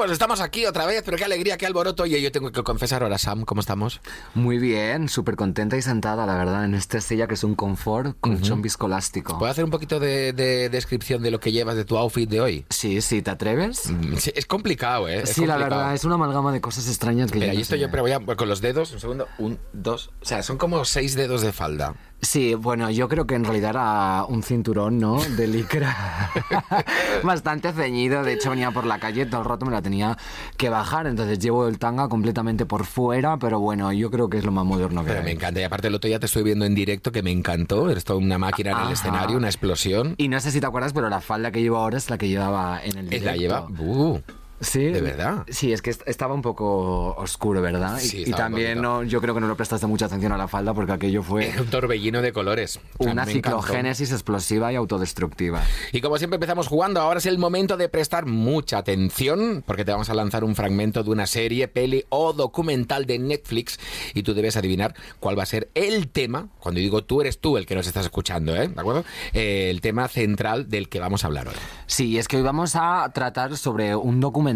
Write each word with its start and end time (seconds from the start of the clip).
pues 0.00 0.12
estamos 0.12 0.40
aquí 0.40 0.64
otra 0.64 0.86
vez, 0.86 1.02
pero 1.04 1.18
qué 1.18 1.24
alegría, 1.24 1.58
qué 1.58 1.66
alboroto. 1.66 2.06
Y 2.06 2.22
yo 2.22 2.32
tengo 2.32 2.50
que 2.50 2.62
confesar 2.62 3.02
ahora, 3.02 3.18
Sam, 3.18 3.44
¿cómo 3.44 3.60
estamos? 3.60 4.00
Muy 4.32 4.56
bien, 4.56 5.10
súper 5.10 5.36
contenta 5.36 5.76
y 5.76 5.82
sentada, 5.82 6.24
la 6.24 6.36
verdad, 6.36 6.64
en 6.64 6.74
esta 6.74 7.02
silla 7.02 7.26
que 7.26 7.34
es 7.34 7.44
un 7.44 7.54
confort 7.54 8.16
con 8.18 8.32
uh 8.32 8.56
viscoelástico. 8.62 9.38
¿Puedo 9.38 9.52
hacer 9.52 9.62
un 9.62 9.70
poquito 9.70 10.00
de, 10.00 10.32
descripción 10.70 11.22
de 11.22 11.30
lo 11.30 11.38
que 11.38 11.52
llevas 11.52 11.76
de 11.76 11.84
tu 11.84 11.98
outfit 11.98 12.30
de 12.30 12.40
hoy? 12.40 12.64
Sí, 12.70 13.02
sí, 13.02 13.20
¿te 13.20 13.30
atreves? 13.30 13.90
Mm, 13.90 14.14
es 14.34 14.46
complicado, 14.46 15.06
¿eh? 15.06 15.26
sí, 15.26 15.44
la 15.44 15.58
verdad, 15.58 15.92
es 15.92 16.02
una 16.04 16.14
amalgama 16.14 16.50
de 16.50 16.62
cosas 16.62 16.88
extrañas 16.88 17.30
que 17.30 17.38
Mira, 17.38 17.52
yo 17.52 17.60
estoy 17.60 17.78
yo, 17.78 17.90
pero 17.90 18.02
voy 18.02 18.12
a, 18.12 18.20
con 18.20 18.48
los 18.48 18.62
dedos, 18.62 18.92
un 18.92 19.00
segundo, 19.00 19.28
un, 19.36 19.58
dos, 19.74 20.12
o 20.22 20.24
sea, 20.24 20.42
son 20.42 20.56
como 20.56 20.86
seis 20.86 21.14
dedos 21.14 21.42
de 21.42 21.52
falda. 21.52 21.94
Sí, 22.22 22.54
bueno, 22.54 22.90
yo 22.90 23.08
creo 23.08 23.26
que 23.26 23.34
en 23.34 23.44
realidad 23.44 23.70
era 23.70 24.24
un 24.28 24.42
cinturón, 24.42 24.98
¿no? 24.98 25.22
De 25.22 25.46
licra 25.46 26.30
bastante 27.22 27.72
ceñido. 27.72 28.22
De 28.22 28.34
hecho, 28.34 28.50
venía 28.50 28.70
por 28.70 28.84
la 28.84 28.98
calle, 28.98 29.24
todo 29.24 29.40
el 29.40 29.46
rato 29.46 29.64
me 29.64 29.72
la 29.72 29.80
tenía 29.80 30.18
que 30.56 30.68
bajar. 30.68 31.06
Entonces 31.06 31.38
llevo 31.38 31.66
el 31.66 31.78
tanga 31.78 32.08
completamente 32.08 32.66
por 32.66 32.84
fuera, 32.84 33.38
pero 33.38 33.58
bueno, 33.58 33.92
yo 33.92 34.10
creo 34.10 34.28
que 34.28 34.38
es 34.38 34.44
lo 34.44 34.52
más 34.52 34.66
moderno 34.66 35.02
que 35.02 35.12
pero 35.12 35.22
Me 35.22 35.32
encanta. 35.32 35.60
Y 35.60 35.64
aparte, 35.64 35.88
el 35.88 35.94
otro 35.94 36.08
día 36.08 36.20
te 36.20 36.26
estoy 36.26 36.42
viendo 36.42 36.66
en 36.66 36.74
directo 36.74 37.10
que 37.10 37.22
me 37.22 37.30
encantó. 37.30 37.88
Eres 37.90 38.04
toda 38.04 38.18
una 38.18 38.38
máquina 38.38 38.72
en 38.72 38.86
el 38.86 38.92
escenario, 38.92 39.38
una 39.38 39.48
explosión. 39.48 40.14
Y 40.18 40.28
no 40.28 40.40
sé 40.40 40.50
si 40.50 40.60
te 40.60 40.66
acuerdas, 40.66 40.92
pero 40.92 41.08
la 41.08 41.20
falda 41.20 41.50
que 41.50 41.62
llevo 41.62 41.78
ahora 41.78 41.96
es 41.96 42.10
la 42.10 42.18
que 42.18 42.28
llevaba 42.28 42.80
en 42.84 42.98
el 42.98 43.04
directo. 43.06 43.26
La 43.26 43.36
lleva. 43.36 43.66
Uh. 43.78 44.20
Sí. 44.60 44.84
¿De 44.84 45.00
verdad? 45.00 45.46
Sí, 45.48 45.72
es 45.72 45.80
que 45.80 45.90
estaba 45.90 46.34
un 46.34 46.42
poco 46.42 47.14
oscuro, 47.16 47.62
¿verdad? 47.62 47.98
Sí, 47.98 48.24
y, 48.26 48.30
también 48.32 48.82
no, 48.82 49.02
yo 49.02 49.20
creo 49.22 49.34
que 49.34 49.40
no 49.40 49.48
le 49.48 49.54
prestaste 49.54 49.86
mucha 49.86 50.06
atención 50.06 50.32
a 50.32 50.36
la 50.36 50.48
falda 50.48 50.74
porque 50.74 50.92
aquello 50.92 51.22
fue... 51.22 51.50
Un 51.58 51.66
torbellino 51.66 52.20
de 52.20 52.32
colores. 52.32 52.78
Una 52.98 53.24
ciclogénesis 53.24 54.12
explosiva 54.12 54.70
y 54.72 54.76
autodestructiva. 54.76 55.62
Y 55.92 56.02
como 56.02 56.18
siempre 56.18 56.36
empezamos 56.36 56.68
jugando, 56.68 57.00
ahora 57.00 57.18
es 57.18 57.26
el 57.26 57.38
momento 57.38 57.78
de 57.78 57.88
prestar 57.88 58.26
mucha 58.26 58.78
atención 58.78 59.64
porque 59.66 59.84
te 59.84 59.92
vamos 59.92 60.10
a 60.10 60.14
lanzar 60.14 60.44
un 60.44 60.54
fragmento 60.54 61.02
de 61.02 61.10
una 61.10 61.26
serie, 61.26 61.66
peli 61.66 62.04
o 62.10 62.34
documental 62.34 63.06
de 63.06 63.18
Netflix 63.18 63.80
y 64.14 64.22
tú 64.22 64.34
debes 64.34 64.58
adivinar 64.58 64.94
cuál 65.20 65.38
va 65.38 65.44
a 65.44 65.46
ser 65.46 65.70
el 65.74 66.08
tema, 66.08 66.48
cuando 66.58 66.80
digo 66.80 67.02
tú 67.02 67.22
eres 67.22 67.40
tú 67.40 67.56
el 67.56 67.64
que 67.64 67.74
nos 67.74 67.86
estás 67.86 68.04
escuchando, 68.04 68.54
¿eh? 68.54 68.68
¿De 68.68 68.80
acuerdo? 68.80 69.04
Eh, 69.32 69.68
el 69.70 69.80
tema 69.80 70.06
central 70.08 70.68
del 70.68 70.90
que 70.90 71.00
vamos 71.00 71.24
a 71.24 71.28
hablar 71.28 71.48
hoy. 71.48 71.54
Sí, 71.86 72.18
es 72.18 72.28
que 72.28 72.36
hoy 72.36 72.42
vamos 72.42 72.76
a 72.76 73.10
tratar 73.14 73.56
sobre 73.56 73.96
un 73.96 74.20
documental 74.20 74.49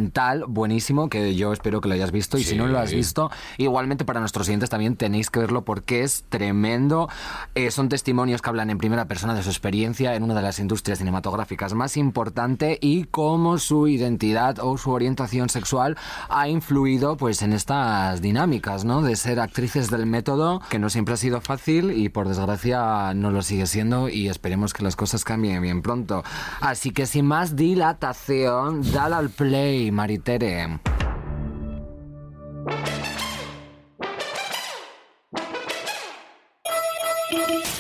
buenísimo 0.47 1.09
que 1.09 1.35
yo 1.35 1.53
espero 1.53 1.81
que 1.81 1.89
lo 1.89 1.95
hayas 1.95 2.13
visto 2.13 2.39
y 2.39 2.45
si 2.45 2.57
no 2.57 2.67
lo 2.67 2.79
has 2.79 2.93
visto, 2.93 3.31
igualmente 3.59 4.05
para 4.05 4.21
nuestros 4.21 4.47
siguientes 4.47 4.71
también 4.71 4.97
tenéis 4.97 5.31
que 5.31 5.41
verlo 5.41 5.65
porque 5.65 6.03
es 6.03 6.25
tremendo. 6.29 7.09
Eh, 7.55 7.71
son 7.71 7.89
testimonios 7.89 8.43
que 8.43 8.51
hablan 8.51 8.71
en 8.71 8.79
primera 8.79 9.07
persona 9.07 9.35
de 9.35 9.43
su 9.43 9.51
experiencia 9.51 10.15
en 10.15 10.23
una 10.23 10.35
de 10.35 10.43
las 10.43 10.59
industrias 10.59 10.99
cinematográficas 10.99 11.75
más 11.75 11.97
importante 11.97 12.79
y 12.81 13.05
cómo 13.05 13.59
su 13.59 13.89
identidad 13.89 14.59
o 14.61 14.77
su 14.79 14.91
orientación 14.91 15.49
sexual 15.49 15.97
ha 16.29 16.49
influido 16.49 17.17
pues 17.17 17.43
en 17.43 17.53
estas 17.53 18.21
dinámicas, 18.21 18.85
¿no? 18.85 19.03
De 19.03 19.17
ser 19.17 19.41
actrices 19.41 19.91
del 19.91 20.07
método, 20.07 20.61
que 20.71 20.79
no 20.79 20.91
siempre 20.91 21.15
ha 21.15 21.19
sido 21.19 21.41
fácil 21.41 21.91
y 21.93 22.09
por 22.09 22.29
desgracia 22.29 23.13
no 23.15 23.31
lo 23.31 23.43
sigue 23.43 23.67
siendo 23.67 24.09
y 24.09 24.29
esperemos 24.29 24.73
que 24.73 24.83
las 24.83 24.97
cosas 24.97 25.25
cambien 25.25 25.63
bien 25.63 25.83
pronto. 25.83 26.25
Así 26.61 26.91
que 26.91 27.07
sin 27.07 27.27
más 27.27 27.57
dilatación, 27.57 28.83
dale 28.93 29.15
al 29.17 29.31
play 29.31 29.84
Maritere. 29.91 30.81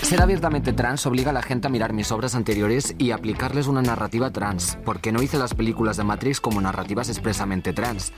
Ser 0.02 0.20
abiertamente 0.20 0.74
trans 0.74 1.06
obliga 1.06 1.30
a 1.30 1.32
la 1.32 1.42
gente 1.42 1.66
a 1.66 1.70
mirar 1.70 1.94
mis 1.94 2.12
obras 2.12 2.34
anteriores 2.34 2.94
y 2.98 3.10
aplicarles 3.10 3.66
una 3.68 3.80
narrativa 3.80 4.30
trans, 4.30 4.78
porque 4.84 5.12
no 5.12 5.22
hice 5.22 5.38
las 5.38 5.54
películas 5.54 5.96
de 5.96 6.04
Matrix 6.04 6.40
como 6.40 6.60
narrativas 6.60 7.08
expresamente 7.08 7.72
trans. 7.72 8.12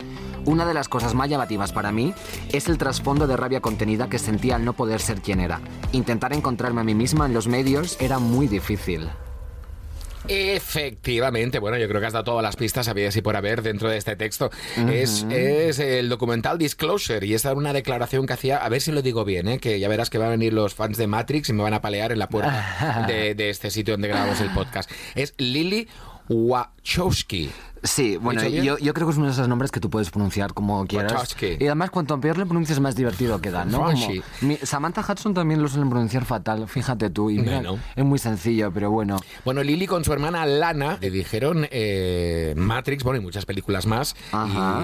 Una 0.45 0.67
de 0.67 0.75
las 0.75 0.89
cosas 0.89 1.15
más 1.15 1.31
llamativas 1.31 1.73
para 1.73 1.93
mí 1.93 2.13
es 2.53 2.69
el 2.69 2.77
trasfondo 2.77 3.29
de 3.29 3.37
rabia 3.37 3.61
contenida 3.61 4.09
que 4.09 4.19
sentía 4.19 4.57
al 4.57 4.65
no 4.65 4.73
poder 4.73 5.01
ser 5.01 5.23
quien 5.23 5.41
era. 5.41 5.61
Intentar 5.93 6.33
encontrarme 6.33 6.81
a 6.81 6.85
mí 6.85 6.95
misma 6.95 7.27
en 7.27 7.35
los 7.35 7.47
medios 7.47 7.97
era 8.01 8.19
muy 8.19 8.49
difícil. 8.49 9.09
Efectivamente, 10.29 11.59
bueno, 11.59 11.79
yo 11.79 11.89
creo 11.89 12.01
que 12.01 12.07
has 12.07 12.13
dado 12.13 12.25
todas 12.25 12.43
las 12.43 12.57
pistas, 12.57 12.89
había 12.89 13.07
y 13.15 13.21
por 13.23 13.37
haber 13.37 13.63
dentro 13.63 13.89
de 13.89 13.97
este 13.97 14.17
texto. 14.17 14.51
es, 14.91 15.25
es, 15.31 15.79
el 15.79 16.09
documental 16.09 16.59
Disclosure 16.59 17.25
y 17.25 17.35
esta 17.35 17.51
era 17.51 17.59
una 17.59 17.73
declaración 17.73 18.27
que 18.27 18.33
hacía, 18.33 18.59
a 18.59 18.69
ver 18.69 18.81
si 18.81 18.93
lo 18.93 19.03
digo 19.03 19.25
bien, 19.25 19.49
¿eh? 19.49 19.59
que 19.59 19.79
ya 19.79 19.89
verás 19.89 20.11
que 20.11 20.19
van 20.19 20.29
a 20.29 20.31
venir 20.33 20.53
los 20.53 20.75
fans 20.75 20.97
de 20.97 21.07
Matrix 21.07 21.49
y 21.49 21.53
me 21.53 21.63
van 21.63 21.75
a 21.75 21.81
palear 21.81 22.13
en 22.13 22.19
la 22.19 22.29
puerta 22.29 23.05
de, 23.09 23.35
de 23.35 23.51
este 23.51 23.71
sitio 23.71 23.95
donde 23.95 24.09
grabamos 24.09 24.41
el 24.41 24.51
podcast. 24.51 24.91
Es 25.15 25.35
Lily 25.39 25.89
Wachowski. 26.87 27.51
Sí, 27.87 28.17
bueno, 28.17 28.43
yo, 28.49 28.79
yo, 28.79 28.95
creo 28.95 29.07
que 29.07 29.13
es 29.13 29.17
uno 29.17 29.27
de 29.27 29.33
esos 29.33 29.49
nombres 29.49 29.71
que 29.71 29.81
tú 29.81 29.91
puedes 29.91 30.11
pronunciar 30.11 30.55
como 30.55 30.87
quieras. 30.87 31.37
Y 31.41 31.67
además, 31.67 31.91
cuanto 31.91 32.19
peor 32.21 32.39
le 32.39 32.47
pronuncias, 32.47 32.81
más 32.81 32.97
divertido 32.97 33.41
queda, 33.41 33.65
¿no? 33.65 33.91
Samantha 34.63 35.05
Hudson 35.07 35.35
también 35.35 35.63
lo 35.63 35.69
suelen 35.69 35.91
pronunciar 35.91 36.25
fatal, 36.25 36.69
fíjate 36.69 37.11
tú. 37.11 37.31
Y 37.31 37.45
es 37.97 38.05
muy 38.05 38.19
sencillo, 38.19 38.73
pero 38.73 38.91
bueno. 38.91 39.19
Bueno, 39.45 39.63
Lily 39.63 39.87
con 39.87 40.05
su 40.05 40.13
hermana 40.13 40.47
Lana 40.47 40.99
le 41.01 41.11
dijeron 41.11 41.67
eh, 41.71 42.55
Matrix, 42.57 43.05
bueno, 43.05 43.21
y 43.21 43.23
muchas 43.23 43.47
películas 43.47 43.87
más. 43.87 44.17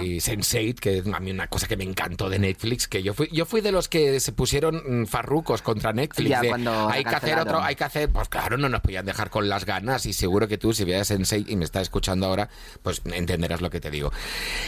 Y 0.02 0.18
Sense8, 0.18 0.74
que 0.74 0.98
es 0.98 1.06
a 1.06 1.20
mí 1.20 1.30
una 1.30 1.48
cosa 1.48 1.66
que 1.66 1.76
me 1.76 1.84
encantó 1.84 2.28
de 2.28 2.38
Netflix, 2.38 2.88
que 2.88 3.02
yo 3.02 3.14
fui, 3.14 3.28
yo 3.32 3.46
fui 3.46 3.60
de 3.60 3.72
los 3.72 3.88
que 3.88 4.20
se 4.20 4.32
pusieron 4.32 5.02
mm, 5.02 5.06
farrucos 5.06 5.62
contra 5.62 5.92
Netflix. 5.92 6.28
Ya, 6.28 6.41
cuando 6.46 6.88
hay 6.88 7.04
que 7.04 7.14
hacer 7.14 7.38
otro, 7.38 7.60
hay 7.60 7.74
que 7.74 7.84
hacer, 7.84 8.10
pues 8.10 8.28
claro, 8.28 8.58
no 8.58 8.68
nos 8.68 8.80
podían 8.80 9.06
dejar 9.06 9.30
con 9.30 9.48
las 9.48 9.64
ganas 9.64 10.06
y 10.06 10.12
seguro 10.12 10.46
que 10.46 10.58
tú, 10.58 10.72
si 10.72 10.84
veas 10.84 11.10
Sense8 11.10 11.46
y 11.48 11.56
me 11.56 11.64
estás 11.64 11.88
escuchando 11.92 12.26
ahora, 12.26 12.48
pues 12.82 13.03
entenderás 13.04 13.60
lo 13.60 13.69
que 13.69 13.78
te 13.78 13.91
digo. 13.91 14.10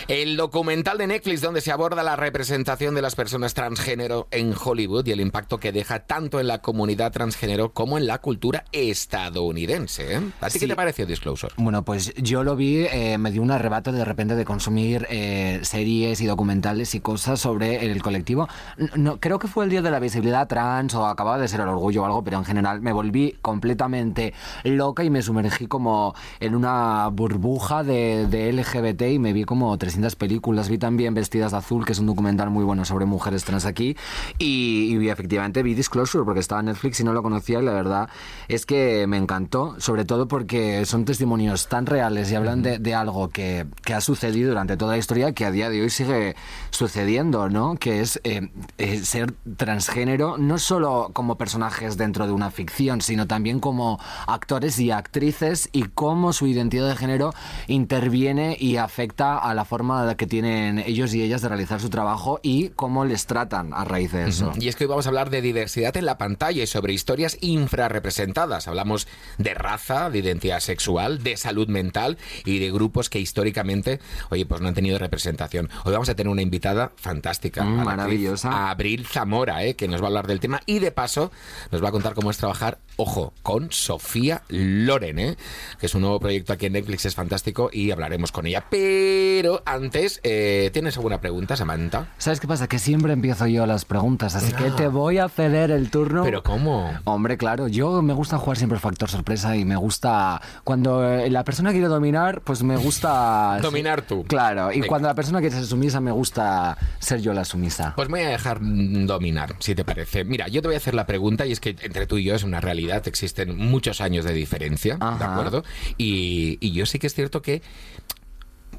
El 0.09 0.37
documental 0.37 0.99
de 0.99 1.07
Netflix 1.07 1.41
donde 1.41 1.63
se 1.63 1.73
aborda 1.73 2.03
la 2.03 2.17
representación 2.17 2.95
de 2.95 3.01
las 3.01 3.15
personas 3.15 3.55
transgénero 3.55 4.29
en 4.31 4.55
Hollywood 4.55 5.07
y 5.07 5.13
el 5.13 5.21
impacto 5.23 5.59
que 5.59 5.73
deja 5.73 6.01
tanto 6.01 6.39
en 6.39 6.49
la 6.49 6.59
comunidad 6.59 7.13
transgénero 7.13 7.73
como 7.73 7.97
en 7.97 8.07
la 8.07 8.19
cultura 8.19 8.65
estadounidense. 8.73 10.17
¿eh? 10.17 10.21
¿A 10.43 10.51
ti 10.51 10.59
qué 10.59 10.67
te 10.67 10.77
pareció 10.77 11.07
Disclosure? 11.07 11.55
Bueno, 11.57 11.83
pues 11.83 12.13
yo 12.17 12.45
lo 12.45 12.57
vi, 12.57 12.85
eh, 12.85 13.17
me 13.17 13.31
dio 13.31 13.41
un 13.41 13.51
arrebato 13.51 13.91
de 13.91 14.05
repente 14.05 14.35
de 14.35 14.45
consumir 14.45 15.07
eh, 15.09 15.61
series 15.63 16.21
y 16.21 16.27
documentales 16.27 16.95
y 16.95 17.01
cosas 17.01 17.41
sobre 17.41 17.87
el 17.87 18.03
colectivo. 18.03 18.49
No, 18.97 19.19
creo 19.19 19.39
que 19.39 19.49
fue 19.49 19.65
el 19.65 19.71
día 19.71 19.81
de 19.81 19.91
la 19.91 19.99
visibilidad 19.99 20.47
trans 20.47 20.95
o 20.95 21.07
acababa 21.07 21.39
de 21.39 21.49
ser 21.49 21.61
el 21.61 21.69
orgullo 21.69 22.03
o 22.03 22.05
algo, 22.05 22.23
pero 22.23 22.37
en 22.37 22.45
general 22.45 22.83
me 22.83 22.93
volví 22.93 23.39
completamente 23.41 24.35
loca 24.65 25.05
y 25.05 25.09
me 25.09 25.23
sumergí 25.23 25.69
como 25.69 26.15
en 26.41 26.55
una 26.55 27.09
burbuja 27.15 27.83
de 27.83 28.53
LGBT 28.53 29.03
y 29.13 29.19
me 29.19 29.33
vi 29.33 29.45
como 29.45 29.77
300 29.77 30.17
películas. 30.17 30.69
Vi 30.69 30.79
también 30.79 31.15
Vestidas 31.15 31.53
de 31.53 31.59
Azul, 31.59 31.85
que 31.85 31.93
es 31.93 31.99
un 31.99 32.07
documental 32.07 32.51
muy 32.51 32.65
bueno 32.65 32.85
sobre 32.85 33.07
mujeres 33.07 33.45
trans 33.45 33.65
aquí. 33.65 33.97
Y, 34.39 35.09
efectivamente 35.09 35.63
vi 35.63 35.75
Disclosure 35.75 36.25
porque 36.25 36.41
estaba 36.41 36.61
en 36.61 36.67
Netflix 36.67 37.01
y 37.01 37.05
no 37.05 37.13
lo 37.13 37.23
conocía 37.23 37.61
y 37.61 37.65
la 37.65 37.73
verdad 37.73 38.09
es 38.49 38.67
que 38.67 39.07
me 39.07 39.17
encantó, 39.17 39.77
sobre 39.79 40.05
todo 40.05 40.29
porque 40.29 40.85
son 40.87 41.05
testimonios 41.05 41.69
tan 41.69 41.87
reales 41.87 42.31
y 42.33 42.35
hablan 42.35 42.63
de, 42.63 42.95
algo 42.95 43.29
que, 43.29 43.67
que, 43.85 43.95
ha 43.95 44.01
sucedido 44.01 44.49
durante 44.49 44.77
toda 44.77 44.93
la 44.93 44.99
historia 44.99 45.33
que 45.33 45.45
a 45.45 45.51
día 45.51 45.69
de 45.71 45.83
hoy 45.83 45.91
sigue 45.91 46.37
sucediendo, 46.71 47.49
¿no? 47.49 47.77
Que 47.77 48.01
es 48.01 48.21
eh, 48.25 48.49
eh, 48.79 48.99
ser 48.99 49.33
transgénero 49.57 50.37
no 50.39 50.59
solo 50.59 51.11
como 51.13 51.37
personajes 51.37 51.97
dentro 51.97 52.27
de 52.27 52.33
una 52.33 52.51
ficción, 52.51 53.01
sino 53.01 53.27
también 53.27 53.61
como 53.61 54.01
actores 54.27 54.79
y 54.79 54.91
actrices 54.91 55.69
y 55.73 55.85
cómo 55.85 56.33
su 56.33 56.47
identidad 56.47 56.89
de 56.89 56.97
género 57.05 57.35
interviene 57.69 58.57
y 58.59 58.77
afecta 58.77 59.39
a 59.39 59.53
la 59.55 59.65
forma 59.65 60.17
que 60.17 60.27
tienen 60.27 60.79
ellos 60.79 61.15
y 61.15 61.23
ellas 61.23 61.43
de 61.43 61.49
realizar 61.49 61.81
su 61.81 61.91
trabajo 61.91 62.41
y 62.43 62.71
cómo 62.71 63.05
les 63.05 63.27
tratan 63.27 63.75
a 63.75 63.85
raíz 63.85 64.13
de 64.13 64.29
eso. 64.29 64.53
Y 64.59 64.69
es 64.69 64.77
que 64.77 64.85
hoy 64.85 64.89
vamos 64.89 65.07
a 65.07 65.11
hablar 65.11 65.29
de 65.29 65.43
diversidad 65.43 65.97
en 65.97 66.07
la 66.07 66.17
pantalla 66.17 66.63
y 66.63 66.67
sobre 66.67 66.93
historias 66.93 67.37
infrarrepresentadas. 67.41 68.69
Hablamos 68.69 69.07
de 69.37 69.53
raza, 69.55 70.09
de 70.09 70.21
identidad 70.21 70.61
sexual, 70.61 71.23
de 71.23 71.37
salud 71.37 71.69
mental 71.69 72.17
y 72.45 72.59
de 72.59 72.71
grupos 72.71 73.11
que 73.11 73.21
históricamente, 73.21 74.01
oye, 74.31 74.47
pues 74.47 74.61
no 74.61 74.69
han 74.69 74.75
tenido 74.75 74.99
representación. 74.99 75.69
Hoy 75.85 75.93
vamos 75.93 76.09
a 76.09 76.15
tener 76.15 76.31
una 76.31 76.43
invitada 76.43 76.93
fantástica, 76.97 77.65
mm, 77.65 77.85
maravillosa, 77.85 78.71
Abril 78.71 79.07
Zamora, 79.07 79.65
¿eh? 79.65 79.75
que 79.75 79.89
nos 79.89 80.01
va 80.01 80.07
a 80.07 80.09
hablar 80.09 80.27
del 80.27 80.41
tema 80.41 80.61
y 80.67 80.79
de 80.79 80.91
paso 80.91 81.31
nos 81.71 81.83
va 81.83 81.89
a 81.89 81.93
contar 81.93 82.15
cómo 82.15 82.31
es 82.31 82.39
trabajar, 82.39 82.79
ojo, 82.97 83.33
con 83.43 83.73
Sofía 83.73 84.43
Loren, 84.49 85.19
¿eh? 85.19 85.37
que 85.79 85.87
es 85.87 85.95
un 85.95 86.03
nuevo 86.03 86.21
proyecto 86.21 86.53
aquí 86.53 86.67
en 86.67 86.75
Netflix, 86.75 87.07
es 87.07 87.15
fantástico 87.15 87.71
y 87.73 87.91
hablaremos 87.91 88.33
con 88.33 88.47
ella. 88.47 88.65
Pero 88.71 89.63
antes, 89.67 90.21
eh, 90.23 90.71
¿tienes 90.73 90.97
alguna 90.97 91.21
pregunta, 91.21 91.57
Samantha? 91.57 92.09
¿Sabes 92.19 92.41
qué 92.41 92.47
pasa? 92.47 92.69
Que 92.69 92.79
siempre 92.79 93.13
empiezo 93.13 93.47
yo 93.47 93.67
las 93.67 93.85
preguntas, 93.85 94.35
así 94.35 94.53
que 94.53 94.71
te 94.71 94.89
voy 94.89 95.19
a 95.19 95.29
ceder 95.29 95.71
el 95.71 95.91
turno. 95.91 96.25
¿Pero 96.25 96.43
cómo? 96.43 96.93
Hombre, 97.05 97.37
claro, 97.37 97.69
yo 97.69 98.03
me 98.03 98.13
gusta 98.13 98.39
jugar 98.39 98.57
siempre 98.57 98.79
factor 98.79 99.11
sorpresa 99.11 99.57
y 99.57 99.65
me 99.65 99.77
gusta... 99.77 100.41
Cuando 100.65 101.09
eh, 101.09 101.31
la 101.31 101.45
persona 101.45 101.73
quiere 101.73 101.89
dominar, 101.89 102.41
pues 102.43 102.63
me 102.63 102.77
gusta... 102.77 103.59
dominar 103.63 104.03
tú. 104.03 104.25
Claro, 104.25 104.73
y 104.73 104.81
cuando 104.83 105.09
la 105.09 105.15
persona 105.15 105.41
quiere 105.41 105.55
ser 105.55 105.65
sumisa, 105.65 106.01
me 106.01 106.13
gusta 106.13 106.77
ser 106.99 107.21
yo 107.21 107.33
la 107.33 107.45
sumisa. 107.45 107.95
Pues 107.97 108.09
voy 108.09 108.21
a 108.21 108.29
dejar 108.29 108.59
dominar, 108.61 109.57
si 109.59 109.75
te 109.75 109.85
parece. 109.85 110.25
Mira, 110.25 110.49
yo 110.49 110.63
te 110.63 110.69
voy 110.69 110.75
a 110.75 110.79
hacer 110.79 110.95
la 110.95 111.07
pregunta 111.07 111.47
y 111.47 111.53
es 111.53 111.61
que 111.61 111.77
entre 111.83 112.07
tú 112.07 112.19
y 112.19 112.25
yo 112.25 112.35
es 112.35 112.45
una 112.45 112.61
realidad, 112.61 112.84
existen 113.05 113.57
muchos 113.57 114.01
años 114.01 114.25
de 114.25 114.33
diferencia, 114.33 114.97
¿de 114.97 115.25
acuerdo? 115.25 115.65
Y, 115.99 116.59
y 116.61 116.73
yo 116.73 116.87
sí 116.87 116.99
que 116.99 117.07
es 117.07 117.15
cierto 117.15 117.43
que 117.43 117.63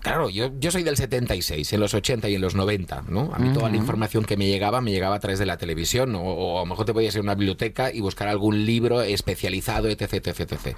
claro, 0.05 0.29
yo, 0.29 0.51
yo 0.59 0.69
soy 0.69 0.83
del 0.83 0.97
76, 0.97 1.73
en 1.73 1.79
los 1.79 1.95
80 1.95 2.29
y 2.29 2.35
en 2.35 2.41
los 2.41 2.53
90, 2.53 3.05
¿no? 3.09 3.31
A 3.33 3.39
mí 3.39 3.51
toda 3.53 3.71
la 3.71 3.75
información 3.75 4.23
que 4.23 4.37
me 4.37 4.45
llegaba, 4.45 4.79
me 4.79 4.91
llegaba 4.91 5.15
a 5.15 5.19
través 5.19 5.39
de 5.39 5.47
la 5.47 5.57
televisión, 5.57 6.13
o, 6.15 6.59
a 6.59 6.61
lo 6.61 6.65
mejor 6.67 6.85
te 6.85 6.93
podías 6.93 7.15
ir 7.15 7.19
a 7.19 7.23
una 7.23 7.33
biblioteca 7.33 7.91
y 7.91 8.01
buscar 8.01 8.27
algún 8.27 8.67
libro 8.67 9.01
especializado, 9.01 9.89
etc, 9.89 10.13
etc, 10.13 10.39
etc. 10.41 10.77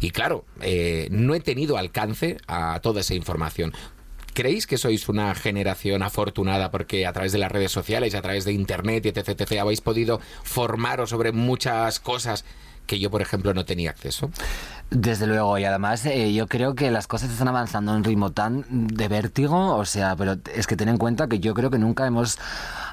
Y 0.00 0.10
claro, 0.10 0.44
eh, 0.60 1.06
no 1.12 1.36
he 1.36 1.40
tenido 1.40 1.76
alcance 1.76 2.38
a 2.48 2.80
toda 2.82 3.02
esa 3.02 3.14
información. 3.14 3.72
¿Creéis 4.34 4.66
que 4.66 4.78
sois 4.78 5.08
una 5.08 5.32
generación 5.34 6.02
afortunada 6.02 6.72
porque 6.72 7.06
a 7.06 7.12
través 7.12 7.30
de 7.32 7.38
las 7.38 7.52
redes 7.52 7.70
sociales, 7.70 8.16
a 8.16 8.22
través 8.22 8.44
de 8.44 8.52
Internet 8.52 9.06
y 9.06 9.08
etc, 9.10 9.28
etc 9.28 9.60
habéis 9.60 9.80
podido 9.80 10.20
formaros 10.42 11.10
sobre 11.10 11.30
muchas 11.30 12.00
cosas 12.00 12.44
que 12.86 12.98
yo, 12.98 13.10
por 13.10 13.22
ejemplo, 13.22 13.54
no 13.54 13.64
tenía 13.64 13.90
acceso? 13.90 14.30
Desde 14.90 15.26
luego, 15.26 15.56
y 15.58 15.64
además 15.64 16.04
eh, 16.06 16.32
yo 16.34 16.46
creo 16.46 16.74
que 16.74 16.90
las 16.90 17.06
cosas 17.06 17.30
están 17.30 17.48
avanzando 17.48 17.92
en 17.92 17.98
un 17.98 18.04
ritmo 18.04 18.32
tan 18.32 18.64
de 18.68 19.08
vértigo, 19.08 19.76
o 19.76 19.84
sea, 19.84 20.14
pero 20.16 20.36
es 20.54 20.66
que 20.66 20.76
ten 20.76 20.88
en 20.88 20.98
cuenta 20.98 21.28
que 21.28 21.40
yo 21.40 21.54
creo 21.54 21.70
que 21.70 21.78
nunca 21.78 22.06
hemos 22.06 22.38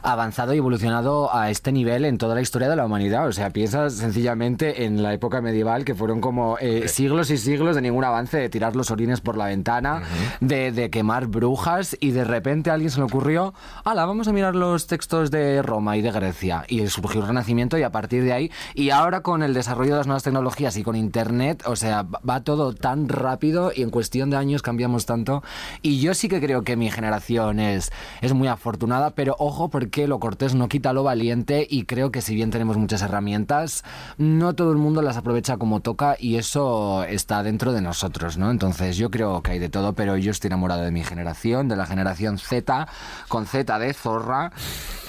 avanzado 0.01 0.53
y 0.53 0.57
evolucionado 0.57 1.33
a 1.33 1.49
este 1.49 1.71
nivel 1.71 2.05
en 2.05 2.17
toda 2.17 2.35
la 2.35 2.41
historia 2.41 2.69
de 2.69 2.75
la 2.75 2.85
humanidad. 2.85 3.27
O 3.27 3.31
sea, 3.31 3.49
piensas 3.51 3.93
sencillamente 3.93 4.85
en 4.85 5.03
la 5.03 5.13
época 5.13 5.41
medieval 5.41 5.85
que 5.85 5.95
fueron 5.95 6.21
como 6.21 6.57
eh, 6.59 6.87
siglos 6.87 7.29
y 7.29 7.37
siglos 7.37 7.75
de 7.75 7.81
ningún 7.81 8.03
avance, 8.03 8.37
de 8.37 8.49
tirar 8.49 8.75
los 8.75 8.91
orines 8.91 9.21
por 9.21 9.37
la 9.37 9.45
ventana, 9.45 10.03
de, 10.39 10.71
de, 10.71 10.89
quemar 10.89 11.27
brujas 11.27 11.95
y 11.99 12.11
de 12.11 12.23
repente 12.23 12.69
a 12.69 12.73
alguien 12.73 12.91
se 12.91 12.97
le 12.97 13.05
ocurrió, 13.05 13.53
ala, 13.83 14.05
vamos 14.05 14.27
a 14.27 14.33
mirar 14.33 14.55
los 14.55 14.87
textos 14.87 15.31
de 15.31 15.61
Roma 15.61 15.97
y 15.97 16.01
de 16.01 16.11
Grecia. 16.11 16.65
Y 16.67 16.85
surgió 16.87 17.21
el 17.21 17.27
Renacimiento 17.27 17.77
y 17.77 17.83
a 17.83 17.91
partir 17.91 18.23
de 18.23 18.33
ahí, 18.33 18.51
y 18.73 18.89
ahora 18.89 19.21
con 19.21 19.43
el 19.43 19.53
desarrollo 19.53 19.91
de 19.91 19.97
las 19.97 20.07
nuevas 20.07 20.23
tecnologías 20.23 20.75
y 20.77 20.83
con 20.83 20.95
Internet, 20.95 21.63
o 21.65 21.75
sea, 21.75 22.03
va 22.03 22.43
todo 22.43 22.73
tan 22.73 23.07
rápido 23.09 23.71
y 23.75 23.83
en 23.83 23.89
cuestión 23.89 24.29
de 24.29 24.37
años 24.37 24.61
cambiamos 24.61 25.05
tanto. 25.05 25.43
Y 25.81 25.99
yo 25.99 26.13
sí 26.13 26.27
que 26.27 26.41
creo 26.41 26.63
que 26.63 26.75
mi 26.75 26.89
generación 26.89 27.59
es, 27.59 27.91
es 28.21 28.33
muy 28.33 28.47
afortunada, 28.47 29.11
pero 29.11 29.35
ojo 29.39 29.69
porque 29.69 29.90
lo 30.07 30.19
cortés 30.19 30.55
no 30.55 30.69
quita 30.69 30.93
lo 30.93 31.03
valiente 31.03 31.67
y 31.69 31.83
creo 31.85 32.11
que 32.11 32.21
si 32.21 32.35
bien 32.35 32.49
tenemos 32.49 32.77
muchas 32.77 33.01
herramientas, 33.01 33.83
no 34.17 34.53
todo 34.53 34.71
el 34.71 34.77
mundo 34.77 35.01
las 35.01 35.17
aprovecha 35.17 35.57
como 35.57 35.81
toca 35.81 36.15
y 36.19 36.37
eso 36.37 37.03
está 37.03 37.43
dentro 37.43 37.73
de 37.73 37.81
nosotros, 37.81 38.37
¿no? 38.37 38.51
Entonces 38.51 38.97
yo 38.97 39.11
creo 39.11 39.41
que 39.41 39.51
hay 39.51 39.59
de 39.59 39.69
todo, 39.69 39.93
pero 39.93 40.17
yo 40.17 40.31
estoy 40.31 40.47
enamorado 40.47 40.81
de 40.83 40.91
mi 40.91 41.03
generación, 41.03 41.67
de 41.67 41.75
la 41.75 41.85
generación 41.85 42.37
Z, 42.37 42.87
con 43.27 43.45
Z 43.45 43.79
de 43.79 43.93
zorra. 43.93 44.51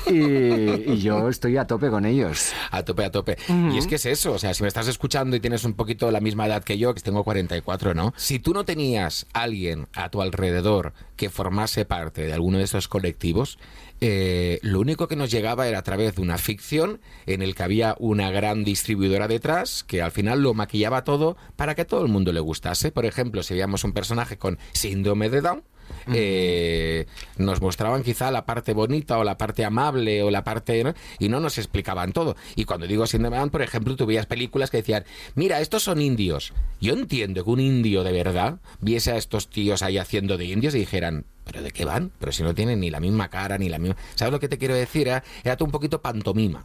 Y, 0.06 0.96
yo 0.99 1.28
estoy 1.28 1.56
a 1.56 1.67
tope 1.67 1.88
con 1.88 2.05
ellos. 2.05 2.52
A 2.70 2.82
tope, 2.82 3.05
a 3.05 3.11
tope. 3.11 3.37
Y 3.49 3.78
es 3.78 3.87
que 3.87 3.96
es 3.96 4.06
eso, 4.06 4.32
o 4.32 4.38
sea, 4.38 4.52
si 4.52 4.62
me 4.62 4.69
estás 4.69 4.88
escuchando 4.88 5.37
y 5.37 5.40
tienes 5.40 5.64
un 5.64 5.75
poquito 5.75 6.11
la 6.11 6.20
misma 6.20 6.46
edad 6.46 6.64
que 6.64 6.76
yo, 6.76 6.93
que 6.94 7.00
tengo 7.00 7.25
44, 7.25 7.94
¿no? 7.94 8.12
Si 8.17 8.38
tú 8.38 8.52
no 8.52 8.64
tenías 8.64 9.26
alguien 9.32 9.87
a 9.94 10.08
tu 10.08 10.20
alrededor 10.23 10.93
que 11.17 11.31
formase 11.31 11.85
parte 11.85 12.23
de 12.23 12.32
alguno 12.32 12.58
de 12.58 12.64
esos 12.64 12.88
colectivos, 12.88 13.58
eh, 14.04 14.58
lo 14.62 14.81
único 14.81 15.06
que 15.06 15.14
nos 15.14 15.31
llegaba 15.31 15.69
era 15.69 15.78
a 15.78 15.82
través 15.82 16.16
de 16.16 16.22
una 16.22 16.37
ficción 16.37 17.00
en 17.26 17.40
el 17.40 17.54
que 17.54 17.62
había 17.62 17.94
una 18.00 18.32
gran 18.32 18.64
distribuidora 18.64 19.28
detrás 19.28 19.84
que 19.84 20.02
al 20.02 20.10
final 20.10 20.43
lo 20.43 20.54
maquillaba 20.54 21.04
todo 21.04 21.37
para 21.54 21.76
que 21.76 21.82
a 21.82 21.87
todo 21.87 22.02
el 22.02 22.10
mundo 22.10 22.32
le 22.32 22.40
gustase. 22.40 22.90
Por 22.90 23.06
ejemplo, 23.06 23.44
si 23.44 23.54
veíamos 23.54 23.84
un 23.84 23.93
personaje 23.93 24.38
con 24.38 24.58
síndrome 24.72 25.31
de 25.31 25.40
Down, 25.40 25.62
eh, 26.12 27.06
nos 27.37 27.60
mostraban 27.60 28.02
quizá 28.02 28.32
la 28.32 28.44
parte 28.44 28.72
bonita 28.72 29.19
o 29.19 29.25
la 29.25 29.38
parte 29.38 29.64
amable 29.64 30.25
o 30.25 30.32
la 30.32 30.43
parte... 30.43 30.82
y 31.20 31.28
no 31.28 31.38
nos 31.38 31.58
explicaban 31.58 32.12
todo. 32.12 32.34
Y 32.56 32.64
cuando 32.64 32.88
digo 32.88 33.06
síndrome 33.06 33.50
por 33.50 33.62
ejemplo, 33.62 33.94
tú 33.94 34.06
veías 34.06 34.26
películas 34.26 34.70
que 34.72 34.78
decían, 34.78 35.04
mira, 35.37 35.60
estos 35.60 35.84
son 35.84 36.00
indios. 36.00 36.52
Yo 36.81 36.93
entiendo 36.94 37.44
que 37.44 37.50
un 37.50 37.60
indio 37.60 38.02
de 38.02 38.10
verdad 38.10 38.58
viese 38.81 39.12
a 39.12 39.16
estos 39.16 39.49
tíos 39.49 39.84
ahí 39.84 39.96
haciendo 39.96 40.38
de 40.38 40.46
indios 40.46 40.75
y 40.75 40.81
dijeran, 40.81 41.25
¿Pero 41.44 41.62
de 41.62 41.71
qué 41.73 41.85
van? 41.85 42.12
Pero 42.19 42.33
si 42.33 42.43
no 42.43 42.55
tienen 42.55 42.81
ni 42.81 42.91
la 42.91 43.00
misma 43.00 43.29
cara, 43.29 43.59
ni 43.59 43.69
la 43.69 43.79
misma... 43.79 43.97
¿Sabes 44.15 44.33
lo 44.33 44.41
que 44.41 44.49
te 44.49 44.59
quiero 44.59 44.75
decir? 44.75 45.09
Era, 45.09 45.25
era 45.43 45.56
todo 45.56 45.67
un 45.67 45.73
poquito 45.73 46.00
pantomima. 46.00 46.65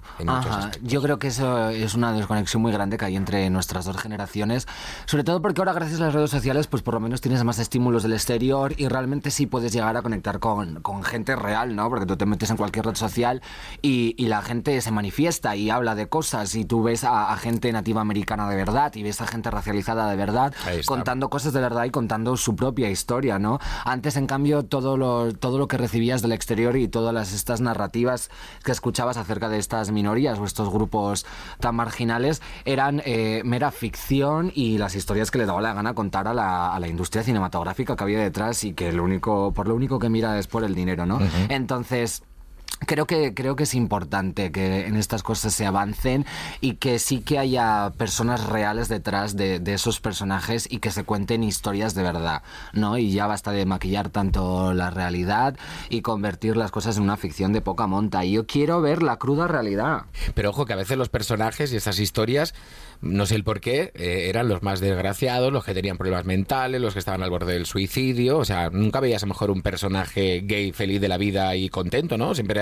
Yo 0.84 1.02
creo 1.02 1.18
que 1.20 1.28
eso 1.28 1.70
es 1.70 1.96
una 1.96 2.14
desconexión 2.14 2.62
muy 2.62 2.72
grande 2.72 2.98
que 2.98 3.06
hay 3.06 3.16
entre 3.16 3.50
nuestras 3.50 3.86
dos 3.86 3.98
generaciones. 3.98 4.68
Sobre 5.06 5.24
todo 5.24 5.42
porque 5.42 5.62
ahora, 5.62 5.74
gracias 5.74 6.00
a 6.00 6.06
las 6.06 6.14
redes 6.14 6.30
sociales, 6.30 6.68
pues 6.68 6.84
por 6.84 6.94
lo 6.94 7.00
menos 7.00 7.22
tienes 7.22 7.44
más 7.44 7.60
estímulos 7.60 8.04
del 8.04 8.14
exterior 8.14 8.74
y 8.78 8.88
realmente 8.88 9.32
sí 9.32 9.48
puedes 9.48 9.72
llegar 9.74 9.98
a 9.98 10.02
conectar 10.02 10.40
con, 10.40 10.82
con 10.82 11.04
gente 11.04 11.36
real, 11.36 11.76
¿no? 11.76 11.90
Porque 11.90 12.06
tú 12.06 12.18
te 12.18 12.26
metes 12.26 12.50
en 12.50 12.58
cualquier 12.58 12.86
red 12.86 12.96
social 12.96 13.42
y, 13.82 14.16
y, 14.18 14.28
la 14.28 14.42
gente 14.42 14.80
se 14.82 14.92
manifiesta 14.92 15.56
y 15.56 15.70
habla 15.70 15.96
de 15.96 16.08
cosas 16.08 16.54
y 16.56 16.66
tú 16.66 16.84
ves 16.84 17.04
a, 17.04 17.36
gente 17.38 17.72
nativa 17.72 18.02
americana 18.02 18.50
de 18.50 18.56
verdad 18.56 18.94
y 18.96 19.04
ves 19.04 19.22
a 19.22 19.28
gente 19.28 19.50
racializada 19.52 20.10
de 20.10 20.16
verdad 20.16 20.54
contando 20.86 21.30
cosas 21.30 21.54
de 21.54 21.62
verdad 21.62 21.86
y 21.86 21.92
contando 21.92 22.36
su 22.36 22.56
propia 22.56 22.90
historia, 22.90 23.40
¿no? 23.40 23.60
Antes, 23.86 24.18
en 24.18 24.28
cambio, 24.28 24.66
todo 24.68 24.98
lo, 24.98 25.34
todo 25.34 25.58
lo 25.58 25.68
que 25.68 25.78
recibías 25.78 26.22
del 26.22 26.32
exterior 26.32 26.78
y 26.78 26.88
todas 26.88 27.34
estas 27.34 27.62
narrativas 27.62 28.30
que 28.64 28.72
escuchabas 28.72 29.18
acerca 29.18 29.50
de 29.50 29.58
estas 29.58 29.92
minorías 29.92 30.40
o 30.40 30.46
estos 30.46 30.70
grupos 30.70 31.26
tan 31.60 31.76
marginales 31.76 32.42
eran 32.66 33.02
eh, 33.06 33.42
mera 33.44 33.72
ficción 33.72 34.52
y 34.54 34.78
las 34.78 34.96
historias 34.96 35.32
que 35.32 35.40
le 35.40 35.46
daba 35.46 35.62
la 35.62 35.74
gana 35.74 35.94
contar 35.94 36.28
a 36.28 36.34
la, 36.34 36.74
a 36.74 36.80
la, 36.80 36.88
industria 36.88 37.24
cinematográfica 37.24 37.96
que 37.96 38.04
había 38.04 38.20
detrás 38.20 38.64
y 38.64 38.74
que 38.74 38.92
lo 38.92 39.04
único, 39.04 39.52
por 39.54 39.68
lo 39.68 39.76
único 39.76 40.00
que 40.00 40.10
mira 40.10 40.38
es 40.40 40.48
por 40.48 40.64
el 40.64 40.76
dinero, 40.76 41.06
¿no? 41.06 41.20
Entonces 41.50 42.24
Creo 42.86 43.08
que, 43.08 43.34
creo 43.34 43.56
que 43.56 43.64
es 43.64 43.74
importante 43.74 44.52
que 44.52 44.86
en 44.86 44.96
estas 44.96 45.24
cosas 45.24 45.54
se 45.54 45.66
avancen 45.66 46.26
y 46.62 46.76
que 46.76 47.00
sí 47.00 47.22
que 47.22 47.40
haya 47.40 47.92
personas 47.98 48.46
reales 48.46 48.88
detrás 48.88 49.36
de, 49.36 49.62
esos 49.66 50.00
personajes 50.00 50.68
y 50.72 50.80
que 50.80 50.92
se 50.92 51.04
cuenten 51.04 51.44
historias 51.44 51.96
de 51.96 52.04
verdad, 52.04 52.44
¿no? 52.74 52.98
Y 52.98 53.12
ya 53.12 53.28
basta 53.28 53.52
de 53.52 53.66
maquillar 53.66 54.10
tanto 54.10 54.74
la 54.74 54.90
realidad 54.92 55.58
y 55.90 56.02
convertir 56.02 56.56
las 56.56 56.72
cosas 56.72 56.98
en 56.98 57.04
una 57.04 57.18
ficción 57.18 57.52
de 57.52 57.62
poca 57.62 57.88
monta. 57.88 58.24
Y 58.26 58.34
yo 58.34 58.46
quiero 58.46 58.80
ver 58.82 59.02
la 59.02 59.18
cruda 59.18 59.48
realidad. 59.48 60.06
Pero 60.36 60.52
ojo 60.52 60.66
que 60.66 60.74
a 60.74 60.78
veces 60.78 60.98
los 60.98 61.10
personajes 61.10 61.74
y 61.74 61.78
esas 61.78 62.00
historias 62.00 62.54
no 63.02 63.26
sé 63.26 63.36
el 63.36 63.44
por 63.44 63.60
qué, 63.60 63.92
eh, 63.96 64.28
eran 64.30 64.48
los 64.48 64.64
más 64.64 64.80
desgraciados, 64.80 65.52
los 65.52 65.64
que 65.64 65.74
tenían 65.74 65.98
problemas 65.98 66.26
mentales, 66.26 66.82
los 66.82 66.94
que 66.94 67.00
estaban 67.00 67.24
al 67.24 67.30
borde 67.30 67.54
del 67.54 67.66
suicidio. 67.66 68.38
O 68.38 68.46
sea, 68.46 68.70
nunca 68.70 69.00
veías 69.00 69.24
a 69.24 69.26
lo 69.26 69.34
mejor 69.34 69.52
un 69.52 69.62
personaje 69.62 70.42
gay 70.46 70.72
feliz 70.72 71.02
de 71.02 71.08
la 71.08 71.18
vida 71.18 71.56
y 71.56 71.70
contento, 71.70 72.18
¿no? 72.18 72.34
Siempre 72.36 72.62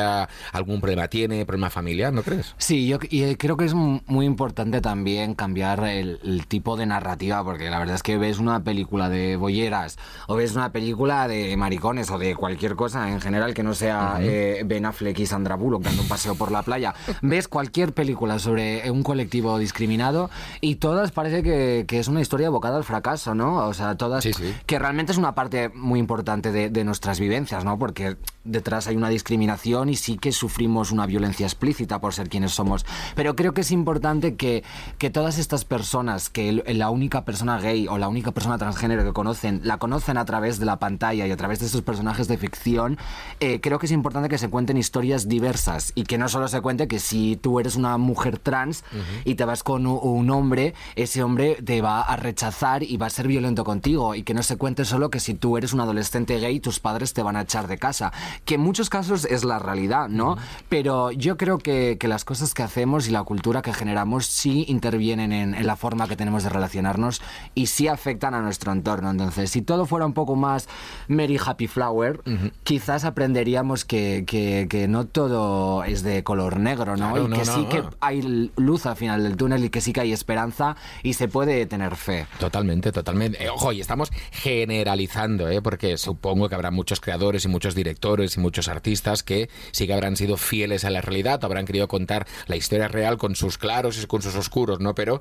algún 0.51 0.81
problema 0.81 1.07
tiene, 1.07 1.45
problema 1.45 1.69
familiar, 1.69 2.13
¿no 2.13 2.23
crees? 2.23 2.53
Sí, 2.57 2.87
yo 2.87 2.97
y 3.09 3.35
creo 3.35 3.57
que 3.57 3.65
es 3.65 3.73
muy 3.73 4.25
importante 4.25 4.81
también 4.81 5.35
cambiar 5.35 5.83
el, 5.85 6.19
tipo 6.47 6.77
de 6.77 6.85
narrativa, 6.85 7.43
porque 7.43 7.69
la 7.69 7.79
verdad 7.79 7.95
es 7.95 8.03
que 8.03 8.17
ves 8.17 8.39
una 8.39 8.63
película 8.63 9.09
de 9.09 9.35
bolleras 9.35 9.97
o 10.27 10.35
ves 10.35 10.53
una 10.55 10.71
película 10.71 11.27
de 11.27 11.55
maricones 11.57 12.11
o 12.11 12.19
de 12.19 12.35
cualquier 12.35 12.75
cosa 12.75 13.09
en 13.09 13.19
general 13.19 13.53
que 13.53 13.63
no 13.63 13.73
sea 13.73 14.17
eh, 14.21 14.63
Ben 14.65 14.85
Affleck 14.85 15.17
y 15.19 15.25
Sandra 15.25 15.55
Bullock 15.55 15.83
dando 15.83 16.03
un 16.03 16.07
paseo 16.07 16.35
por 16.35 16.51
la 16.51 16.61
playa. 16.61 16.93
ves 17.21 17.47
cualquier 17.47 17.93
película 17.93 18.37
sobre 18.37 18.89
un 18.91 19.01
colectivo 19.01 19.57
discriminado 19.57 20.24
y 20.61 20.75
todas 20.75 21.11
parece 21.11 21.43
que, 21.43 21.85
es 21.95 22.07
una 22.07 22.21
historia 22.21 22.47
abocada 22.47 22.77
al 22.77 22.83
fracaso, 22.83 23.35
¿no? 23.35 23.67
O 23.67 23.73
sea, 23.73 23.95
todas 23.95 24.27
que 24.65 24.79
realmente 24.79 25.11
es 25.11 25.17
una 25.17 25.33
parte 25.33 25.69
muy 25.69 25.99
importante 25.99 26.51
de, 26.51 26.85
nuestras 26.85 27.19
vivencias, 27.19 27.65
¿no? 27.65 27.79
Porque 27.79 28.17
detrás 28.43 28.87
hay 28.87 28.95
una 28.95 29.09
discriminación 29.09 29.89
y 29.89 29.95
sí 29.95 30.17
que 30.17 30.31
sufrimos 30.31 30.91
una 30.91 31.07
violencia 31.07 31.45
explícita 31.45 31.99
por 31.99 32.13
ser 32.13 32.29
quienes 32.29 32.51
somos. 32.51 32.85
Pero 33.15 33.35
creo 33.35 33.53
que 33.53 33.61
es 33.61 33.71
importante 33.71 34.35
que, 34.35 34.63
que 34.99 35.09
todas 35.09 35.39
estas 35.39 35.65
personas, 35.65 36.29
que 36.29 36.51
la 36.51 36.89
única 36.89 37.25
persona 37.25 37.59
gay 37.59 37.87
o 37.87 37.97
la 37.97 38.07
única 38.07 38.31
persona 38.31 38.57
transgénero 38.57 39.03
que 39.03 39.13
conocen, 39.13 39.61
la 39.63 39.77
conocen 39.77 40.17
a 40.17 40.25
través 40.25 40.59
de 40.59 40.65
la 40.65 40.77
pantalla 40.77 41.25
y 41.25 41.31
a 41.31 41.37
través 41.37 41.59
de 41.59 41.65
estos 41.65 41.81
personajes 41.81 42.27
de 42.27 42.37
ficción, 42.37 42.97
eh, 43.39 43.59
creo 43.61 43.79
que 43.79 43.87
es 43.87 43.91
importante 43.91 44.29
que 44.29 44.37
se 44.37 44.49
cuenten 44.49 44.77
historias 44.77 45.27
diversas 45.27 45.91
y 45.95 46.03
que 46.03 46.17
no 46.17 46.29
solo 46.29 46.47
se 46.47 46.61
cuente 46.61 46.87
que 46.87 46.99
si 46.99 47.35
tú 47.35 47.59
eres 47.59 47.75
una 47.75 47.97
mujer 47.97 48.37
trans 48.37 48.83
y 49.23 49.35
te 49.35 49.45
vas 49.45 49.63
con 49.63 49.87
un 49.87 50.14
un 50.15 50.29
hombre, 50.31 50.73
ese 50.95 51.23
hombre 51.23 51.57
te 51.63 51.81
va 51.81 52.01
a 52.01 52.15
rechazar 52.15 52.83
y 52.83 52.97
va 52.97 53.07
a 53.07 53.09
ser 53.09 53.27
violento 53.27 53.63
contigo. 53.63 54.15
Y 54.15 54.23
que 54.23 54.33
no 54.33 54.43
se 54.43 54.57
cuente 54.57 54.85
solo 54.85 55.09
que 55.09 55.19
si 55.19 55.33
tú 55.33 55.57
eres 55.57 55.73
un 55.73 55.81
adolescente 55.81 56.39
gay, 56.39 56.59
tus 56.59 56.79
padres 56.79 57.13
te 57.13 57.23
van 57.23 57.35
a 57.35 57.41
echar 57.41 57.67
de 57.67 57.77
casa. 57.77 58.11
Que 58.45 58.55
en 58.55 58.61
muchos 58.61 58.89
casos 58.89 59.25
es 59.25 59.43
la 59.43 59.59
realidad, 59.59 60.09
¿no? 60.09 60.37
Pero 60.69 61.11
yo 61.11 61.37
creo 61.37 61.57
que, 61.57 61.97
las 62.05 62.23
cosas 62.23 62.53
que 62.53 62.61
hacemos 62.61 63.07
y 63.07 63.11
la 63.11 63.23
cultura 63.23 63.63
que 63.63 63.73
generamos 63.73 64.27
sí 64.27 64.63
intervienen 64.67 65.31
en, 65.31 65.65
la 65.65 65.75
forma 65.75 66.07
que 66.07 66.15
tenemos 66.15 66.43
de 66.43 66.49
relacionarnos 66.49 67.19
y 67.55 67.65
sí 67.65 67.87
afectan 67.87 68.35
a 68.35 68.41
nuestro 68.41 68.71
entorno. 68.71 69.09
Entonces, 69.09 69.49
si 69.49 69.63
todo 69.63 69.87
fuera 69.87 70.05
un 70.05 70.13
poco 70.13 70.35
más 70.35 70.69
Mary 71.07 71.39
Happy 71.43 71.65
Flower, 71.65 72.21
quizás 72.63 73.05
aprenderíamos 73.05 73.85
que, 73.85 74.23
que, 74.27 74.87
no 74.87 75.05
todo 75.07 75.83
es 75.83 76.03
de 76.03 76.23
color 76.23 76.59
negro, 76.59 76.95
¿no? 76.95 77.17
y 77.25 77.29
que 77.31 77.45
sí 77.45 77.65
que 77.65 77.83
hay 78.01 78.51
luz 78.55 78.85
al 78.85 78.95
final 78.95 79.23
del 79.23 79.35
túnel 79.35 79.65
y 79.65 79.69
que 79.69 79.81
sí 79.81 79.93
que 79.93 80.01
hay 80.01 80.04
esperanza 80.11 80.75
y 81.03 81.13
se 81.13 81.27
puede 81.27 81.65
tener 81.65 81.95
fe. 81.95 82.27
Totalmente, 82.39 82.91
totalmente. 82.91 83.43
Eh, 83.43 83.49
ojo, 83.49 83.71
y 83.71 83.81
estamos 83.81 84.11
generalizando, 84.31 85.49
¿eh? 85.49 85.61
porque 85.61 85.97
supongo 85.97 86.49
que 86.49 86.55
habrá 86.55 86.71
muchos 86.71 86.99
creadores 86.99 87.45
y 87.45 87.47
muchos 87.47 87.75
directores 87.75 88.37
y 88.37 88.39
muchos 88.39 88.67
artistas 88.67 89.23
que 89.23 89.49
sí 89.71 89.87
que 89.87 89.93
habrán 89.93 90.15
sido 90.17 90.37
fieles 90.37 90.85
a 90.85 90.89
la 90.89 91.01
realidad, 91.01 91.43
habrán 91.43 91.65
querido 91.65 91.87
contar 91.87 92.27
la 92.47 92.55
historia 92.55 92.87
real 92.87 93.17
con 93.17 93.35
sus 93.35 93.57
claros 93.57 94.01
y 94.01 94.07
con 94.07 94.21
sus 94.21 94.35
oscuros, 94.35 94.79
¿no? 94.79 94.95
Pero 94.95 95.19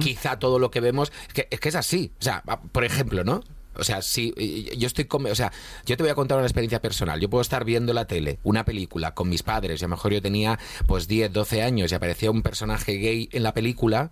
quizá 0.00 0.38
todo 0.38 0.58
lo 0.58 0.70
que 0.70 0.80
vemos 0.80 1.12
es 1.28 1.34
que, 1.34 1.48
es 1.50 1.60
que 1.60 1.68
es 1.68 1.74
así. 1.74 2.12
O 2.20 2.22
sea, 2.22 2.42
por 2.72 2.84
ejemplo, 2.84 3.24
¿no? 3.24 3.42
O 3.78 3.84
sea, 3.84 4.02
si 4.02 4.34
yo 4.76 4.86
estoy 4.86 5.06
con, 5.06 5.26
o 5.26 5.34
sea, 5.34 5.52
yo 5.86 5.96
te 5.96 6.02
voy 6.02 6.10
a 6.10 6.14
contar 6.14 6.38
una 6.38 6.46
experiencia 6.46 6.80
personal. 6.80 7.20
Yo 7.20 7.30
puedo 7.30 7.42
estar 7.42 7.64
viendo 7.64 7.92
la 7.92 8.06
tele, 8.06 8.38
una 8.42 8.64
película 8.64 9.14
con 9.14 9.28
mis 9.28 9.42
padres, 9.42 9.80
y 9.80 9.84
a 9.84 9.88
lo 9.88 9.96
mejor 9.96 10.12
yo 10.12 10.22
tenía 10.22 10.58
pues 10.86 11.08
10, 11.08 11.32
12 11.32 11.62
años 11.62 11.92
y 11.92 11.94
aparecía 11.94 12.30
un 12.30 12.42
personaje 12.42 12.92
gay 12.94 13.28
en 13.32 13.42
la 13.42 13.54
película 13.54 14.10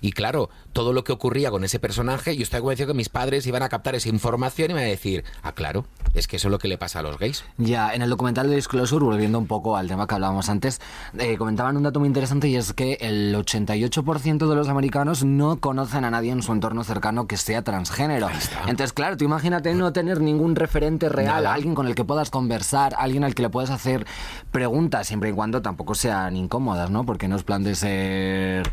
y 0.00 0.12
claro, 0.12 0.50
todo 0.72 0.92
lo 0.92 1.04
que 1.04 1.12
ocurría 1.12 1.50
con 1.50 1.64
ese 1.64 1.78
personaje, 1.78 2.36
yo 2.36 2.42
estoy 2.42 2.60
convencido 2.60 2.88
que 2.88 2.94
mis 2.94 3.08
padres 3.08 3.46
iban 3.46 3.62
a 3.62 3.68
captar 3.68 3.94
esa 3.94 4.08
información 4.08 4.70
y 4.70 4.74
me 4.74 4.80
iban 4.80 4.88
a 4.88 4.90
decir, 4.90 5.24
ah, 5.42 5.52
claro, 5.52 5.84
es 6.14 6.26
que 6.26 6.36
eso 6.36 6.48
es 6.48 6.52
lo 6.52 6.58
que 6.58 6.68
le 6.68 6.78
pasa 6.78 7.00
a 7.00 7.02
los 7.02 7.18
gays. 7.18 7.44
Ya, 7.58 7.94
en 7.94 8.02
el 8.02 8.10
documental 8.10 8.48
de 8.48 8.56
Disclosure, 8.56 9.04
volviendo 9.04 9.38
un 9.38 9.46
poco 9.46 9.76
al 9.76 9.88
tema 9.88 10.06
que 10.06 10.14
hablábamos 10.14 10.48
antes, 10.48 10.80
eh, 11.18 11.36
comentaban 11.36 11.76
un 11.76 11.82
dato 11.82 12.00
muy 12.00 12.06
interesante 12.06 12.48
y 12.48 12.56
es 12.56 12.72
que 12.72 12.98
el 13.00 13.34
88% 13.34 14.48
de 14.48 14.54
los 14.54 14.68
americanos 14.68 15.24
no 15.24 15.60
conocen 15.60 16.04
a 16.04 16.10
nadie 16.10 16.32
en 16.32 16.42
su 16.42 16.52
entorno 16.52 16.84
cercano 16.84 17.26
que 17.26 17.36
sea 17.36 17.62
transgénero. 17.62 18.28
Entonces, 18.66 18.92
claro, 18.92 19.16
tú 19.16 19.24
imagínate 19.24 19.74
no 19.74 19.92
tener 19.92 20.20
ningún 20.20 20.56
referente 20.56 21.08
real, 21.08 21.46
alguien 21.46 21.74
con 21.74 21.86
el 21.86 21.94
que 21.94 22.04
puedas 22.04 22.30
conversar, 22.30 22.94
alguien 22.98 23.24
al 23.24 23.34
que 23.34 23.42
le 23.42 23.50
puedas 23.50 23.70
hacer 23.70 24.06
preguntas, 24.50 25.06
siempre 25.06 25.30
y 25.30 25.32
cuando 25.32 25.62
tampoco 25.62 25.94
sean 25.94 26.36
incómodas, 26.36 26.90
¿no? 26.90 27.04
Porque 27.04 27.28
no 27.28 27.36
es 27.36 27.42
plan 27.42 27.62
de 27.62 27.74
ser 27.74 28.72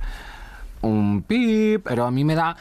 un 0.81 1.23
pip, 1.23 1.83
pero 1.83 2.05
a 2.05 2.11
mí 2.11 2.23
me 2.23 2.35
da 2.35 2.55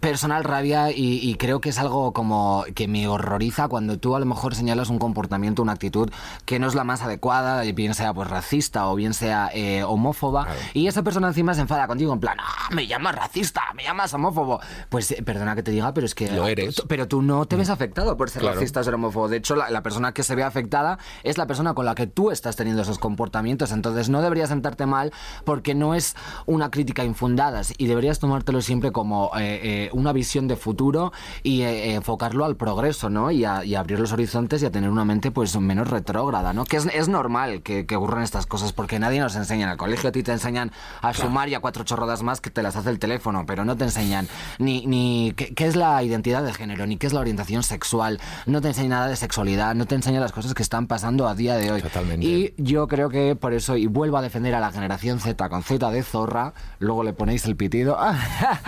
personal 0.00 0.44
rabia 0.44 0.90
y, 0.90 1.34
creo 1.36 1.60
que 1.60 1.70
es 1.70 1.78
algo 1.78 2.12
como 2.12 2.64
que 2.74 2.88
me 2.88 3.08
horroriza 3.08 3.68
cuando 3.68 3.98
tú 3.98 4.14
a 4.16 4.20
lo 4.20 4.26
mejor 4.26 4.54
señalas 4.54 4.88
un 4.90 4.98
comportamiento, 4.98 5.62
una 5.62 5.72
actitud 5.72 6.10
que 6.44 6.58
no 6.58 6.66
es 6.66 6.74
la 6.74 6.84
más 6.84 7.02
adecuada, 7.02 7.62
bien 7.72 7.94
sea 7.94 8.14
pues 8.14 8.28
racista 8.28 8.88
o 8.88 8.94
bien 8.94 9.14
sea 9.14 9.50
eh, 9.54 9.82
homófoba, 9.82 10.46
y 10.74 10.86
esa 10.86 11.02
persona 11.02 11.28
encima 11.28 11.54
se 11.54 11.62
enfada 11.62 11.86
contigo 11.86 12.12
en 12.12 12.20
plan, 12.20 12.38
ah, 12.40 12.68
me 12.72 12.86
llamas 12.86 13.14
racista, 13.14 13.62
me 13.74 13.82
llamas 13.82 14.12
homófobo. 14.14 14.60
Pues 14.88 15.10
eh, 15.12 15.22
perdona 15.22 15.54
que 15.54 15.62
te 15.62 15.70
diga, 15.70 15.92
pero 15.92 16.06
es 16.06 16.14
que... 16.14 16.30
Lo 16.30 16.46
eres. 16.46 16.82
pero 16.88 17.08
tú 17.08 17.22
no 17.22 17.46
te 17.46 17.56
ves 17.56 17.68
mm. 17.68 17.72
afectado 17.72 18.16
por 18.16 18.30
ser 18.30 18.44
racista 18.44 18.80
o 18.80 18.84
ser 18.84 18.94
homófobo. 18.94 19.28
De 19.28 19.38
hecho, 19.38 19.56
la, 19.56 19.82
persona 19.82 20.12
que 20.12 20.22
se 20.22 20.34
ve 20.34 20.44
afectada 20.44 20.98
es 21.24 21.38
la 21.38 21.46
persona 21.46 21.74
con 21.74 21.86
la 21.86 21.94
que 21.94 22.06
tú 22.06 22.30
estás 22.30 22.56
teniendo 22.56 22.82
esos 22.82 22.98
comportamientos. 22.98 23.72
Entonces 23.72 24.08
no 24.08 24.22
deberías 24.22 24.50
sentarte 24.50 24.86
mal 24.86 25.12
porque 25.44 25.74
no 25.74 25.94
es 25.94 26.14
una 26.46 26.70
crítica 26.70 27.04
infundada 27.04 27.62
y 27.76 27.86
deberías 27.86 28.18
tomártelo 28.18 28.60
siempre 28.60 28.92
como... 28.92 29.30
Eh, 29.38 29.81
una 29.92 30.12
visión 30.12 30.48
de 30.48 30.56
futuro 30.56 31.12
y 31.42 31.62
eh, 31.62 31.94
enfocarlo 31.94 32.44
al 32.44 32.56
progreso, 32.56 33.10
¿no? 33.10 33.30
Y, 33.30 33.44
a, 33.44 33.62
abrir 33.78 33.98
los 33.98 34.12
horizontes 34.12 34.62
y 34.62 34.66
a 34.66 34.70
tener 34.70 34.90
una 34.90 35.04
mente 35.04 35.30
pues 35.30 35.58
menos 35.58 35.90
retrógrada, 35.90 36.52
¿no? 36.52 36.64
Que 36.64 36.76
es, 36.76 36.86
es 36.86 37.08
normal 37.08 37.62
que, 37.62 37.86
ocurran 37.92 38.22
estas 38.22 38.46
cosas 38.46 38.72
porque 38.72 38.98
nadie 38.98 39.20
nos 39.20 39.36
enseña. 39.36 39.66
En 39.66 39.70
el 39.72 39.76
colegio 39.76 40.08
a 40.08 40.12
ti 40.12 40.22
te 40.22 40.32
enseñan 40.32 40.72
a 41.00 41.12
sumar 41.12 41.48
y 41.48 41.54
a 41.54 41.60
cuatro 41.60 41.84
chorradas 41.84 42.22
más 42.22 42.40
que 42.40 42.50
te 42.50 42.62
las 42.62 42.76
hace 42.76 42.90
el 42.90 42.98
teléfono, 42.98 43.44
pero 43.46 43.64
no 43.64 43.76
te 43.76 43.84
enseñan 43.84 44.28
ni, 44.58 44.86
ni 44.86 45.32
qué, 45.36 45.66
es 45.66 45.76
la 45.76 46.02
identidad 46.02 46.42
de 46.42 46.52
género, 46.52 46.86
ni 46.86 46.96
qué 46.96 47.06
es 47.06 47.12
la 47.12 47.20
orientación 47.20 47.62
sexual, 47.62 48.20
no 48.46 48.60
te 48.60 48.68
enseñan 48.68 48.90
nada 48.90 49.08
de 49.08 49.16
sexualidad, 49.16 49.74
no 49.74 49.86
te 49.86 49.94
enseñan 49.94 50.20
las 50.20 50.32
cosas 50.32 50.54
que 50.54 50.62
están 50.62 50.86
pasando 50.86 51.28
a 51.28 51.34
día 51.34 51.56
de 51.56 51.70
hoy. 51.70 51.82
Totalmente. 51.82 52.26
Y 52.26 52.54
yo 52.56 52.88
creo 52.88 53.08
que 53.08 53.36
por 53.36 53.52
eso, 53.52 53.76
y 53.76 53.86
vuelvo 53.86 54.16
a 54.16 54.22
defender 54.22 54.54
a 54.54 54.60
la 54.60 54.70
generación 54.70 55.20
Z 55.20 55.48
con 55.48 55.62
Z 55.62 55.90
de 55.90 56.02
zorra, 56.02 56.54
luego 56.78 57.04
le 57.04 57.12
ponéis 57.12 57.44
el 57.46 57.56
pitido, 57.56 57.98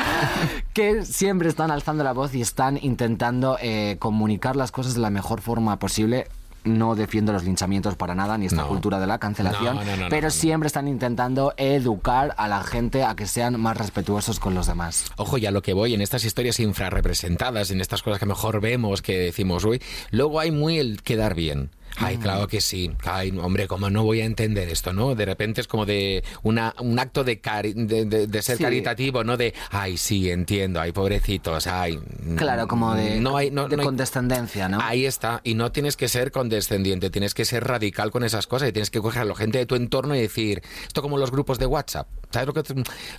que 0.73 1.04
siempre 1.05 1.49
están 1.49 1.71
alzando 1.71 2.05
la 2.05 2.13
voz 2.13 2.35
y 2.35 2.41
están 2.41 2.79
intentando 2.81 3.57
eh, 3.61 3.97
comunicar 3.99 4.57
las 4.57 4.73
cosas 4.73 4.95
de 4.95 5.01
la 5.01 5.11
mejor 5.11 5.41
forma 5.41 5.79
posible 5.79 6.27
no 6.65 6.95
defiendo 6.95 7.33
los 7.33 7.45
linchamientos 7.45 7.95
para 7.95 8.15
nada, 8.15 8.39
ni 8.39 8.47
esta 8.47 8.65
cultura 8.65 8.99
de 8.99 9.07
la 9.07 9.19
cancelación, 9.19 9.79
pero 10.09 10.31
siempre 10.31 10.67
están 10.67 10.89
intentando 10.89 11.53
educar 11.57 12.35
a 12.39 12.49
la 12.49 12.63
gente 12.63 13.05
a 13.05 13.15
que 13.15 13.27
sean 13.27 13.61
más 13.61 13.77
respetuosos 13.77 14.41
con 14.41 14.55
los 14.55 14.67
demás. 14.67 15.05
Ojo, 15.17 15.39
ya 15.39 15.51
lo 15.51 15.63
que 15.63 15.75
voy, 15.75 15.95
en 15.95 16.01
estas 16.01 16.25
historias 16.25 16.59
infrarrepresentadas, 16.61 17.71
en 17.71 17.81
estas 17.81 18.03
cosas 18.03 18.19
que 18.19 18.27
mejor 18.27 18.61
vemos, 18.61 19.03
que 19.03 19.19
decimos, 19.19 19.65
uy, 19.65 19.81
luego 20.11 20.41
hay 20.41 20.51
muy 20.51 20.79
el 20.79 21.03
quedar 21.03 21.35
bien. 21.35 21.71
Ay, 21.97 22.19
claro 22.19 22.49
que 22.49 22.61
sí. 22.61 22.91
Ay, 23.05 23.33
hombre, 23.41 23.69
¿cómo 23.69 23.91
no 23.91 24.03
voy 24.03 24.21
a 24.21 24.25
entender 24.25 24.69
esto, 24.69 24.93
no? 24.93 25.15
De 25.15 25.25
repente 25.25 25.61
es 25.61 25.69
como 25.69 25.87
de 25.87 26.25
una, 26.43 26.75
un 26.81 26.99
acto 26.99 27.25
de, 27.25 27.37
de, 27.37 28.43
ser 28.43 28.59
caritativo, 28.59 29.25
¿no? 29.25 29.37
De, 29.37 29.55
ay, 29.71 29.97
sí, 29.97 30.31
entiendo, 30.31 30.81
ay, 30.81 30.93
pobrecitos, 30.93 31.67
ay. 31.67 32.01
Claro, 32.37 32.67
como 32.67 32.95
de, 32.95 33.21
no 33.21 33.37
hay, 33.37 33.51
no, 33.51 33.69
condescendencia, 33.69 34.69
¿no? 34.69 34.79
Ahí 34.81 35.07
está. 35.07 35.41
Y 35.45 35.55
no 35.55 35.73
tienes 35.73 35.97
que 35.97 36.09
ser 36.09 36.33
condescendiente, 36.33 37.11
tienes 37.11 37.35
que 37.35 37.45
ser 37.45 37.65
radical 37.65 38.11
con 38.11 38.25
esas 38.25 38.47
cosas 38.47 38.69
y 38.69 38.73
tienes 38.73 38.91
que 38.91 39.01
coger 39.01 39.23
a 39.23 39.25
la 39.25 39.35
gente 39.35 39.59
de 39.59 39.67
tu 39.67 39.75
entorno 39.75 40.15
y 40.17 40.21
decir, 40.21 40.63
esto 40.87 41.03
como 41.03 41.19
los 41.19 41.31
grupos 41.31 41.59
de 41.59 41.67
WhatsApp. 41.67 42.09
¿Sabes 42.31 42.49
lo 42.49 42.55
que 42.55 42.65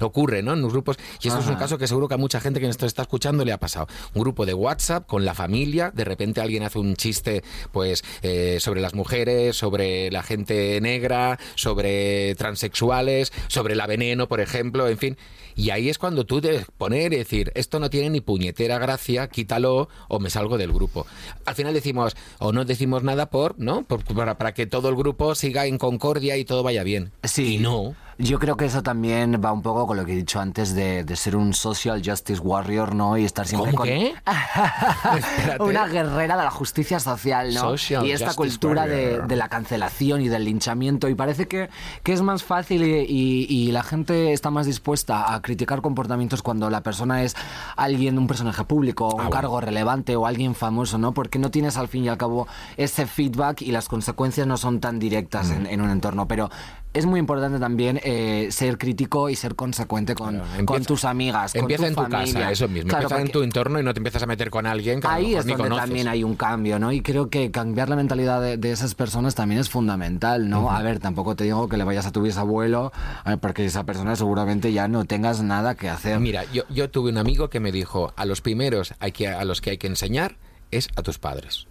ocurre, 0.01 0.43
no? 0.43 0.53
En 0.53 0.61
los 0.61 0.73
grupos. 0.73 0.97
Y 1.21 1.29
esto 1.29 1.39
es 1.39 1.47
un 1.47 1.55
caso 1.55 1.77
que 1.77 1.87
seguro 1.87 2.09
que 2.09 2.15
a 2.15 2.17
mucha 2.17 2.41
gente 2.41 2.59
que 2.59 2.67
esto 2.67 2.85
está 2.85 3.03
escuchando 3.03 3.45
le 3.45 3.53
ha 3.53 3.57
pasado. 3.57 3.87
Un 4.13 4.21
grupo 4.23 4.45
de 4.45 4.53
WhatsApp 4.53 5.07
con 5.07 5.23
la 5.23 5.33
familia, 5.33 5.89
de 5.91 6.03
repente 6.03 6.41
alguien 6.41 6.63
hace 6.63 6.79
un 6.79 6.97
chiste, 6.97 7.41
pues, 7.71 8.03
eh, 8.21 8.57
sobre 8.65 8.81
las 8.81 8.93
mujeres, 8.93 9.55
sobre 9.55 10.11
la 10.11 10.23
gente 10.23 10.81
negra, 10.81 11.39
sobre 11.55 12.35
transexuales, 12.35 13.31
sobre 13.47 13.75
la 13.75 13.87
veneno, 13.87 14.27
por 14.27 14.41
ejemplo, 14.41 14.87
en 14.87 14.97
fin. 14.97 15.17
Y 15.55 15.69
ahí 15.69 15.87
es 15.87 15.97
cuando 15.97 16.25
tú 16.25 16.41
debes 16.41 16.65
poner 16.77 17.13
y 17.13 17.17
decir, 17.17 17.51
esto 17.55 17.79
no 17.79 17.89
tiene 17.89 18.09
ni 18.09 18.19
puñetera 18.19 18.77
gracia, 18.77 19.29
quítalo 19.29 19.87
o 20.09 20.19
me 20.19 20.29
salgo 20.29 20.57
del 20.57 20.73
grupo. 20.73 21.07
Al 21.45 21.55
final 21.55 21.73
decimos, 21.73 22.17
o 22.39 22.51
no 22.51 22.65
decimos 22.65 23.03
nada 23.03 23.29
por, 23.29 23.57
¿no? 23.57 23.85
para, 23.85 24.37
para 24.37 24.53
que 24.53 24.65
todo 24.65 24.89
el 24.89 24.95
grupo 24.95 25.33
siga 25.35 25.65
en 25.65 25.77
concordia 25.77 26.35
y 26.35 26.43
todo 26.43 26.61
vaya 26.63 26.83
bien. 26.83 27.11
Sí. 27.23 27.55
Y 27.55 27.57
no. 27.59 27.95
Yo 28.17 28.39
creo 28.39 28.55
que 28.55 28.63
eso 28.63 28.81
también 28.81 29.41
va 29.43 29.51
un 29.51 29.61
poco 29.61 29.85
con 29.85 29.97
lo 29.97 30.05
que 30.05 30.13
he 30.13 30.15
dicho 30.15 30.39
antes 30.39 30.73
de, 30.73 31.03
de 31.03 31.15
ser 31.17 31.35
un 31.35 31.53
social 31.53 32.01
justice 32.05 32.39
warrior, 32.39 32.95
¿no? 32.95 33.17
Y 33.17 33.25
estar 33.25 33.45
siempre 33.45 33.73
con... 33.73 33.85
qué? 33.85 34.15
Una 35.59 35.85
guerrera 35.87 36.37
de 36.37 36.43
la 36.43 36.51
justicia 36.51 37.01
social, 37.01 37.53
¿no? 37.53 37.75
y 38.05 38.11
esta 38.11 38.33
cultura 38.33 38.87
de, 38.87 39.19
de, 39.19 39.35
la 39.35 39.49
cancelación 39.49 40.21
y 40.21 40.29
del 40.29 40.45
linchamiento. 40.45 41.09
Y 41.09 41.15
parece 41.15 41.49
que, 41.49 41.69
que 42.03 42.13
es 42.13 42.21
más 42.21 42.43
fácil 42.43 42.83
y, 42.83 43.45
y, 43.49 43.71
la 43.71 43.83
gente 43.83 44.31
está 44.31 44.49
más 44.49 44.65
dispuesta 44.65 45.33
a 45.33 45.41
criticar 45.41 45.81
comportamientos 45.81 46.41
cuando 46.41 46.69
la 46.69 46.81
persona 46.81 47.23
es 47.23 47.35
alguien, 47.75 48.17
un 48.17 48.27
personaje 48.27 48.63
público, 48.63 49.13
un 49.13 49.21
ah, 49.21 49.29
cargo 49.29 49.59
relevante 49.59 50.15
o 50.15 50.25
alguien 50.25 50.55
famoso, 50.55 50.97
¿no? 50.97 51.13
Porque 51.13 51.37
no 51.37 51.51
tienes 51.51 51.75
al 51.75 51.89
fin 51.89 52.05
y 52.05 52.09
al 52.09 52.17
cabo 52.17 52.47
ese 52.77 53.07
feedback 53.07 53.61
y 53.61 53.71
las 53.71 53.89
consecuencias 53.89 54.47
no 54.47 54.55
son 54.55 54.79
tan 54.79 54.99
directas 54.99 55.49
en, 55.51 55.65
en 55.65 55.81
un 55.81 55.89
entorno. 55.89 56.29
Pero 56.29 56.49
es 56.95 57.05
muy 57.05 57.19
importante 57.19 57.59
también 57.59 57.99
eh, 58.03 58.47
ser 58.51 58.77
crítico 58.77 59.29
y 59.29 59.35
ser 59.35 59.55
consecuente 59.55 60.15
con, 60.15 60.41
con 60.65 60.83
tus 60.85 61.03
amigas. 61.03 61.53
Empieza 61.53 61.87
en 61.87 61.95
tu 61.95 62.07
casa, 62.07 62.51
eso 62.51 62.67
mismo. 62.69 62.91
empieza 62.91 63.19
en 63.19 63.31
tu 63.31 63.43
entorno 63.43 63.79
y 63.79 63.83
no 63.83 63.93
te 63.93 63.99
empiezas 63.99 64.23
a 64.23 64.25
meter 64.25 64.49
con 64.49 64.65
alguien 64.65 65.01
que 65.01 65.07
Ahí 65.07 65.35
es 65.35 65.45
donde 65.45 65.69
también 65.69 66.07
hay 66.07 66.23
un 66.23 66.35
cambio, 66.35 66.79
¿no? 66.79 66.93
Y 66.93 67.01
creo 67.01 67.29
que 67.29 67.51
cambiar 67.51 67.89
la 67.89 67.97
mentalidad 67.97 68.57
de, 68.57 68.71
esas 68.71 68.95
personas 68.95 69.35
también 69.35 69.59
es 69.59 69.69
fundamental, 69.69 70.49
¿no? 70.49 70.71
A 70.71 70.81
ver, 70.81 70.99
tampoco 70.99 71.35
te 71.35 71.43
digo 71.43 71.67
que 71.67 71.77
le 71.77 71.83
vayas 71.83 72.05
a 72.05 72.11
tu 72.11 72.21
bisabuelo, 72.21 72.93
porque 73.41 73.65
esa 73.65 73.83
persona 73.83 74.15
seguramente 74.15 74.71
ya 74.71 74.87
no 74.87 75.05
tengas 75.05 75.41
nada 75.43 75.75
que 75.75 75.89
hacer. 75.89 76.19
Mira, 76.19 76.45
yo, 76.53 76.63
yo 76.69 76.89
tuve 76.89 77.11
un 77.11 77.17
amigo 77.17 77.49
que 77.49 77.59
me 77.59 77.71
dijo, 77.71 78.13
a 78.15 78.25
los 78.25 78.39
primeros 78.39 78.93
hay 78.99 79.11
que, 79.11 79.27
a 79.27 79.43
los 79.43 79.59
que 79.59 79.71
hay 79.71 79.77
que 79.77 79.87
enseñar 79.87 80.37
es 80.71 80.87
a 80.95 81.01
tus 81.01 81.19
padres. 81.19 81.67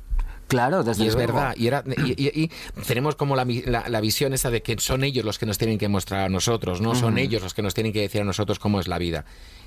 Claro, 0.48 0.82
desde 0.84 1.04
y 1.04 1.08
es 1.08 1.16
verdad. 1.16 1.54
Y, 1.56 1.66
era, 1.66 1.82
y, 1.96 2.50
tenemos 2.86 3.16
como 3.16 3.36
la, 3.36 3.44
la, 3.44 4.00
visión 4.00 4.32
esa 4.34 4.50
de 4.50 4.62
que 4.62 4.76
son 4.78 5.04
ellos 5.04 5.24
los 5.24 5.38
que 5.38 5.46
nos 5.46 5.58
tienen 5.58 5.78
que 5.78 5.88
mostrar 5.88 6.26
a 6.26 6.28
nosotros, 6.28 6.80
no 6.80 6.94
son 6.94 7.18
ellos 7.18 7.42
los 7.42 7.54
que 7.54 7.62
nos 7.62 7.74
tienen 7.74 7.92
que 7.92 8.00
decir 8.00 8.20
a 8.20 8.24
nosotros 8.24 8.58
cómo 8.58 8.80
es 8.80 8.88
la 8.88 8.98
vida. 8.98 9.24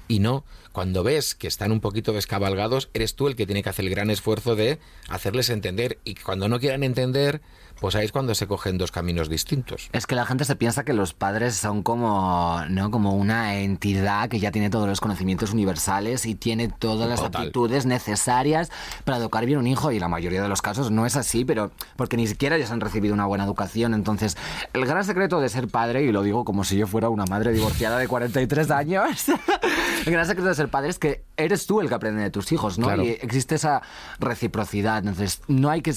Y 0.07 0.19
no, 0.19 0.45
cuando 0.71 1.03
ves 1.03 1.35
que 1.35 1.47
están 1.47 1.71
un 1.71 1.81
poquito 1.81 2.13
descabalgados, 2.13 2.89
eres 2.93 3.15
tú 3.15 3.27
el 3.27 3.35
que 3.35 3.45
tiene 3.45 3.63
que 3.63 3.69
hacer 3.69 3.85
el 3.85 3.91
gran 3.91 4.09
esfuerzo 4.09 4.55
de 4.55 4.79
hacerles 5.09 5.49
entender. 5.49 5.99
Y 6.03 6.15
cuando 6.15 6.47
no 6.47 6.59
quieran 6.59 6.83
entender, 6.83 7.41
pues 7.79 7.95
ahí 7.95 8.05
es 8.05 8.11
cuando 8.11 8.33
se 8.35 8.47
cogen 8.47 8.77
dos 8.77 8.91
caminos 8.91 9.29
distintos. 9.29 9.89
Es 9.93 10.07
que 10.07 10.15
la 10.15 10.25
gente 10.25 10.45
se 10.45 10.55
piensa 10.55 10.83
que 10.83 10.93
los 10.93 11.13
padres 11.13 11.55
son 11.55 11.83
como, 11.83 12.61
¿no? 12.69 12.91
como 12.91 13.15
una 13.15 13.55
entidad 13.59 14.29
que 14.29 14.39
ya 14.39 14.51
tiene 14.51 14.69
todos 14.69 14.87
los 14.87 14.99
conocimientos 14.99 15.51
universales 15.51 16.25
y 16.25 16.35
tiene 16.35 16.69
todas 16.69 17.07
las 17.07 17.21
aptitudes 17.21 17.85
necesarias 17.85 18.71
para 19.03 19.17
educar 19.17 19.45
bien 19.45 19.59
un 19.59 19.67
hijo 19.67 19.91
y 19.91 19.99
la 19.99 20.07
mayoría 20.07 20.41
de 20.41 20.49
los 20.49 20.61
casos 20.61 20.91
no 20.91 21.05
es 21.05 21.15
así, 21.15 21.45
pero 21.45 21.71
porque 21.95 22.17
ni 22.17 22.27
siquiera 22.27 22.57
ya 22.57 22.71
han 22.71 22.81
recibido 22.81 23.13
una 23.13 23.25
buena 23.25 23.43
educación. 23.43 23.93
Entonces, 23.93 24.37
el 24.73 24.85
gran 24.85 25.03
secreto 25.03 25.39
de 25.39 25.49
ser 25.49 25.67
padre, 25.67 26.03
y 26.03 26.11
lo 26.11 26.23
digo 26.23 26.45
como 26.45 26.63
si 26.63 26.77
yo 26.77 26.87
fuera 26.87 27.09
una 27.09 27.25
madre 27.25 27.53
divorciada 27.53 27.99
de 27.99 28.07
43 28.07 28.71
años, 28.71 29.25
gran 30.11 30.25
secreto 30.25 30.49
de 30.49 30.55
ser 30.55 30.69
padre 30.69 30.89
es 30.89 30.99
que 30.99 31.23
eres 31.37 31.67
tú 31.67 31.81
el 31.81 31.89
que 31.89 31.95
aprende 31.95 32.21
de 32.21 32.29
tus 32.29 32.51
hijos, 32.51 32.77
¿no? 32.77 32.95
Y 33.03 33.09
existe 33.09 33.55
esa 33.55 33.81
reciprocidad. 34.19 34.99
Entonces, 34.99 35.41
no 35.47 35.69
hay 35.69 35.81
que 35.81 35.93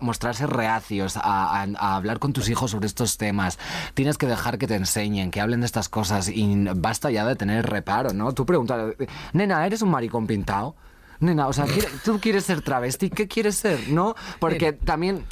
mostrarse 0.00 0.46
reacios 0.46 1.16
a, 1.16 1.62
hablar 1.62 2.18
con 2.18 2.32
tus 2.32 2.48
hijos 2.48 2.70
sobre 2.70 2.86
estos 2.86 3.18
temas. 3.18 3.58
Tienes 3.94 4.18
que 4.18 4.26
dejar 4.26 4.58
que 4.58 4.66
te 4.66 4.74
enseñen, 4.74 5.30
que 5.30 5.40
hablen 5.40 5.60
de 5.60 5.66
estas 5.66 5.88
cosas 5.88 6.28
y 6.28 6.64
basta 6.74 7.10
ya 7.10 7.26
de 7.26 7.36
tener 7.36 7.66
reparo, 7.66 8.12
¿no? 8.12 8.32
Tú 8.32 8.46
preguntas, 8.46 8.94
nena, 9.32 9.66
¿eres 9.66 9.82
un 9.82 9.90
maricón 9.90 10.26
pintado? 10.26 10.74
Nena, 11.22 11.46
o 11.46 11.52
sea, 11.52 11.66
tú 12.04 12.18
quieres 12.20 12.44
ser 12.44 12.62
travesti, 12.62 13.08
¿qué 13.08 13.28
quieres 13.28 13.54
ser? 13.54 13.88
¿No? 13.88 14.16
Porque 14.40 14.72
también 14.72 15.24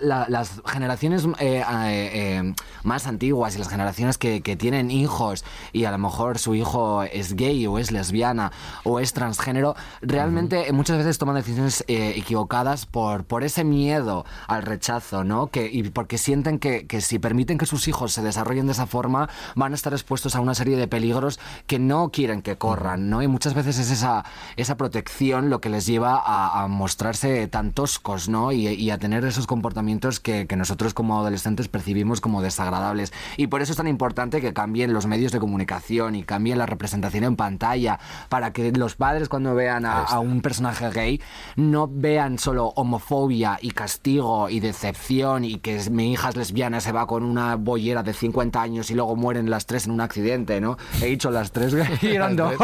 las 0.00 0.60
generaciones 0.66 1.24
eh, 1.38 1.62
eh, 1.68 2.54
más 2.82 3.06
antiguas 3.06 3.54
y 3.54 3.58
las 3.58 3.68
generaciones 3.68 4.18
que, 4.18 4.40
que, 4.40 4.56
tienen 4.56 4.90
hijos 4.90 5.44
y 5.72 5.84
a 5.84 5.90
lo 5.90 5.98
mejor 5.98 6.38
su 6.38 6.54
hijo 6.54 7.02
es 7.04 7.34
gay 7.34 7.66
o 7.66 7.78
es 7.78 7.92
lesbiana 7.92 8.50
o 8.82 8.98
es 8.98 9.12
transgénero, 9.12 9.76
realmente 10.00 10.72
muchas 10.72 10.98
veces 10.98 11.18
toman 11.18 11.36
decisiones 11.36 11.84
equivocadas 11.86 12.86
por, 12.86 13.24
por 13.24 13.44
ese 13.44 13.62
miedo 13.62 14.24
al 14.48 14.62
rechazo, 14.62 15.22
¿no? 15.22 15.48
Que, 15.48 15.68
y 15.70 15.84
porque 15.90 16.18
sienten 16.18 16.58
que, 16.58 16.86
que 16.86 17.00
si 17.00 17.18
permiten 17.18 17.58
que 17.58 17.66
sus 17.66 17.86
hijos 17.86 18.12
se 18.12 18.22
desarrollen 18.22 18.66
de 18.66 18.72
esa 18.72 18.86
forma, 18.86 19.28
van 19.54 19.72
a 19.72 19.74
estar 19.76 19.92
expuestos 19.92 20.34
a 20.34 20.40
una 20.40 20.54
serie 20.54 20.76
de 20.76 20.88
peligros 20.88 21.38
que 21.66 21.78
no 21.78 22.10
quieren 22.10 22.42
que 22.42 22.56
corran, 22.56 23.10
¿no? 23.10 23.22
Y 23.22 23.28
muchas 23.28 23.54
veces 23.54 23.78
es 23.78 23.90
esa, 23.90 24.24
esa 24.56 24.76
protección 24.76 25.27
lo 25.28 25.60
que 25.60 25.68
les 25.68 25.86
lleva 25.86 26.22
a, 26.24 26.66
mostrarse 26.68 27.46
tan 27.48 27.72
toscos, 27.72 28.28
¿no? 28.28 28.52
Y, 28.52 28.90
a 28.90 28.98
tener 28.98 29.24
esos 29.24 29.46
comportamientos 29.46 30.20
que, 30.20 30.46
nosotros 30.56 30.92
como 30.92 31.18
adolescentes 31.20 31.68
percibimos 31.68 32.20
como 32.20 32.42
desagradables. 32.42 33.12
Y 33.36 33.46
por 33.46 33.62
eso 33.62 33.72
es 33.72 33.76
tan 33.76 33.86
importante 33.86 34.40
que 34.40 34.52
cambien 34.52 34.92
los 34.92 35.06
medios 35.06 35.30
de 35.30 35.38
comunicación 35.38 36.14
y 36.16 36.24
cambien 36.24 36.58
la 36.58 36.66
representación 36.66 37.24
en 37.24 37.36
pantalla 37.36 38.00
para 38.28 38.52
que 38.52 38.72
los 38.72 38.96
padres 38.96 39.28
cuando 39.28 39.54
vean 39.54 39.86
a, 39.86 40.18
un 40.18 40.40
personaje 40.40 40.90
gay 40.90 41.20
no 41.54 41.88
vean 41.88 42.38
solo 42.38 42.72
homofobia 42.74 43.58
y 43.62 43.70
castigo 43.70 44.48
y 44.48 44.60
decepción 44.60 45.44
y 45.44 45.58
que 45.58 45.78
mi 45.90 46.12
hija 46.12 46.30
es 46.30 46.36
lesbiana 46.36 46.80
se 46.80 46.92
va 46.92 47.06
con 47.06 47.22
una 47.22 47.54
bollera 47.56 48.02
de 48.02 48.12
50 48.12 48.60
años 48.60 48.90
y 48.90 48.94
luego 48.94 49.14
mueren 49.14 49.50
las 49.50 49.66
tres 49.66 49.86
en 49.86 49.92
un 49.92 50.00
accidente, 50.00 50.60
¿no? 50.60 50.76
He 51.00 51.06
dicho 51.06 51.30
las 51.30 51.52
tres 51.52 51.72
dos. 52.36 52.54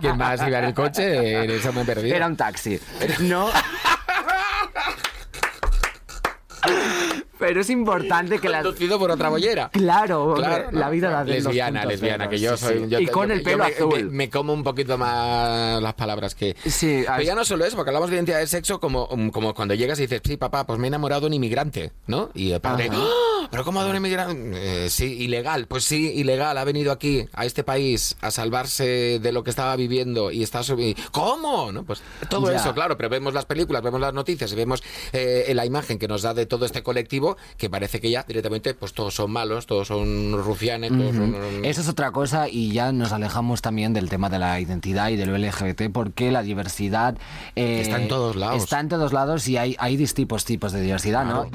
¿Quién 0.00 0.16
más 0.16 0.40
iba 0.46 0.58
en 0.58 0.64
el 0.64 0.74
coche? 0.74 1.44
En 1.44 1.50
eso 1.72 1.80
me 1.80 1.84
perdí. 1.84 2.12
Era 2.12 2.26
un 2.26 2.36
taxi. 2.36 2.78
No. 3.20 3.50
Pero 7.42 7.60
es 7.60 7.70
importante 7.70 8.38
que 8.38 8.48
la. 8.48 8.62
Conducido 8.62 9.00
por 9.00 9.10
otra 9.10 9.28
bollera. 9.28 9.68
Claro, 9.70 10.36
la 10.70 10.90
vida 10.90 11.10
la 11.10 11.24
de 11.24 11.32
Lesbiana, 11.32 11.84
lesbiana, 11.84 12.28
que 12.28 12.38
yo 12.38 12.56
soy. 12.56 12.86
y 13.00 13.06
con 13.06 13.32
el 13.32 13.42
pelo 13.42 13.64
azul. 13.64 14.10
Me, 14.12 14.30
como 14.30 14.52
un 14.52 14.62
poquito 14.62 14.96
más 14.96 15.82
las 15.82 15.94
palabras 15.94 16.36
que. 16.36 16.54
Sí, 16.64 17.02
Pero 17.04 17.22
ya 17.22 17.34
no 17.34 17.44
solo 17.44 17.64
eso, 17.64 17.74
porque 17.74 17.90
hablamos 17.90 18.10
de 18.10 18.16
identidad 18.16 18.38
de 18.38 18.46
sexo 18.46 18.78
como, 18.78 19.08
como 19.32 19.54
cuando 19.54 19.74
llegas 19.74 19.98
y 19.98 20.02
dices, 20.02 20.20
sí, 20.24 20.36
papá, 20.36 20.64
pues 20.64 20.78
me 20.78 20.86
he 20.86 20.88
enamorado 20.88 21.22
de 21.22 21.26
un 21.26 21.34
inmigrante, 21.34 21.90
¿no? 22.06 22.30
Y 22.32 22.52
el 22.52 22.60
padre, 22.60 22.88
¡Ah! 22.92 23.48
¿pero 23.50 23.64
cómo 23.64 23.82
de 23.82 23.90
un 23.90 23.96
inmigrante? 23.96 24.84
Eh, 24.84 24.88
sí, 24.88 25.24
ilegal. 25.24 25.66
Pues 25.66 25.82
sí, 25.82 26.12
ilegal. 26.12 26.56
Ha 26.58 26.64
venido 26.64 26.92
aquí, 26.92 27.26
a 27.32 27.44
este 27.44 27.64
país, 27.64 28.16
a 28.20 28.30
salvarse 28.30 29.18
de 29.20 29.32
lo 29.32 29.42
que 29.42 29.50
estaba 29.50 29.74
viviendo 29.74 30.30
y 30.30 30.44
está 30.44 30.62
subiendo. 30.62 31.02
¿Cómo? 31.10 31.72
¿No? 31.72 31.82
Pues 31.82 32.02
todo 32.28 32.52
eso, 32.52 32.72
claro, 32.72 32.96
pero 32.96 33.08
vemos 33.08 33.34
las 33.34 33.46
películas, 33.46 33.82
vemos 33.82 34.00
las 34.00 34.14
noticias 34.14 34.52
y 34.52 34.54
vemos 34.54 34.80
eh, 35.12 35.50
la 35.56 35.66
imagen 35.66 35.98
que 35.98 36.06
nos 36.06 36.22
da 36.22 36.34
de 36.34 36.46
todo 36.46 36.66
este 36.66 36.84
colectivo 36.84 37.31
que 37.56 37.70
parece 37.70 38.00
que 38.00 38.10
ya 38.10 38.22
directamente 38.22 38.74
pues 38.74 38.92
todos 38.92 39.14
son 39.14 39.30
malos, 39.30 39.66
todos 39.66 39.88
son 39.88 40.42
rufianes. 40.42 40.90
Todos 40.90 41.14
Esa 41.62 41.80
es 41.80 41.88
otra 41.88 42.10
cosa 42.10 42.48
y 42.48 42.72
ya 42.72 42.92
nos 42.92 43.12
alejamos 43.12 43.62
también 43.62 43.92
del 43.92 44.08
tema 44.08 44.28
de 44.28 44.38
la 44.38 44.60
identidad 44.60 45.10
y 45.10 45.16
del 45.16 45.30
LGBT 45.30 45.90
porque 45.92 46.30
la 46.30 46.42
diversidad 46.42 47.16
eh, 47.56 47.80
está 47.82 48.00
en 48.00 48.08
todos 48.08 48.36
lados. 48.36 48.62
Está 48.62 48.80
en 48.80 48.88
todos 48.88 49.12
lados 49.12 49.48
y 49.48 49.56
hay, 49.56 49.76
hay 49.78 49.96
distintos 49.96 50.44
tipos 50.44 50.72
de 50.72 50.80
diversidad, 50.80 51.24
¿no? 51.24 51.48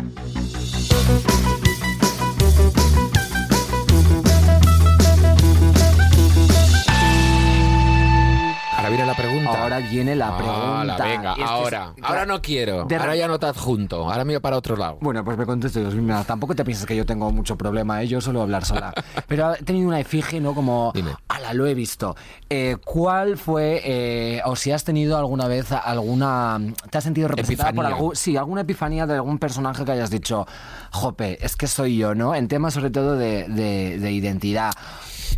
Viene 8.98 9.12
la 9.12 9.16
pregunta. 9.16 9.64
Ahora 9.64 9.80
viene 9.80 10.16
la 10.16 10.38
pregunta. 10.38 11.06
venga, 11.06 11.34
ahora. 11.46 11.94
ahora 12.02 12.26
no 12.26 12.42
quiero. 12.42 12.88
ahora 13.00 13.16
ya 13.16 13.28
no 13.28 13.40
te 13.40 13.46
adjunto. 13.46 14.10
Ahora 14.10 14.26
miro 14.26 14.42
para 14.42 14.58
otro 14.58 14.76
lado. 14.76 14.98
Bueno, 15.02 15.24
pues 15.24 15.38
me 15.38 15.46
contesto 15.46 15.80
yo. 15.80 15.92
Mira, 16.02 16.24
tampoco 16.24 16.56
te 16.56 16.66
piensas 16.66 16.86
que 16.86 16.96
yo 16.96 17.06
tengo 17.06 17.32
mucho 17.32 17.56
problema, 17.58 18.02
¿eh? 18.02 18.08
yo 18.08 18.20
suelo 18.22 18.42
hablar 18.42 18.66
sola. 18.66 18.94
Pero 19.28 19.54
he 19.54 19.64
tenido 19.64 19.88
una 19.88 20.00
efigie, 20.00 20.40
¿no? 20.40 20.56
Como, 20.56 20.92
Dime. 20.96 21.12
ala, 21.28 21.54
lo 21.54 21.68
he 21.68 21.76
visto. 21.76 22.16
Eh, 22.50 22.78
¿Cuál 22.84 23.38
fue, 23.38 23.82
eh, 23.84 24.42
o 24.46 24.56
si 24.56 24.72
has 24.72 24.84
tenido 24.84 25.18
alguna 25.18 25.48
vez 25.48 25.72
alguna... 25.72 26.60
¿Te 26.90 26.98
has 26.98 27.04
sentido 27.04 27.28
representada 27.28 27.74
por 27.74 27.86
algún... 27.86 28.16
Sí, 28.16 28.36
alguna 28.36 28.62
epifanía 28.62 29.06
de 29.06 29.16
algún 29.16 29.38
personaje 29.38 29.86
que 29.86 29.92
hayas 29.92 30.10
dicho, 30.10 30.48
jope, 30.92 31.44
es 31.46 31.56
que 31.56 31.68
soy 31.68 31.98
yo, 31.98 32.16
¿no? 32.16 32.34
En 32.34 32.48
temas 32.48 32.74
sobre 32.74 32.90
todo 32.90 33.16
de, 33.16 33.48
de 33.48 34.12
identidad. 34.12 34.72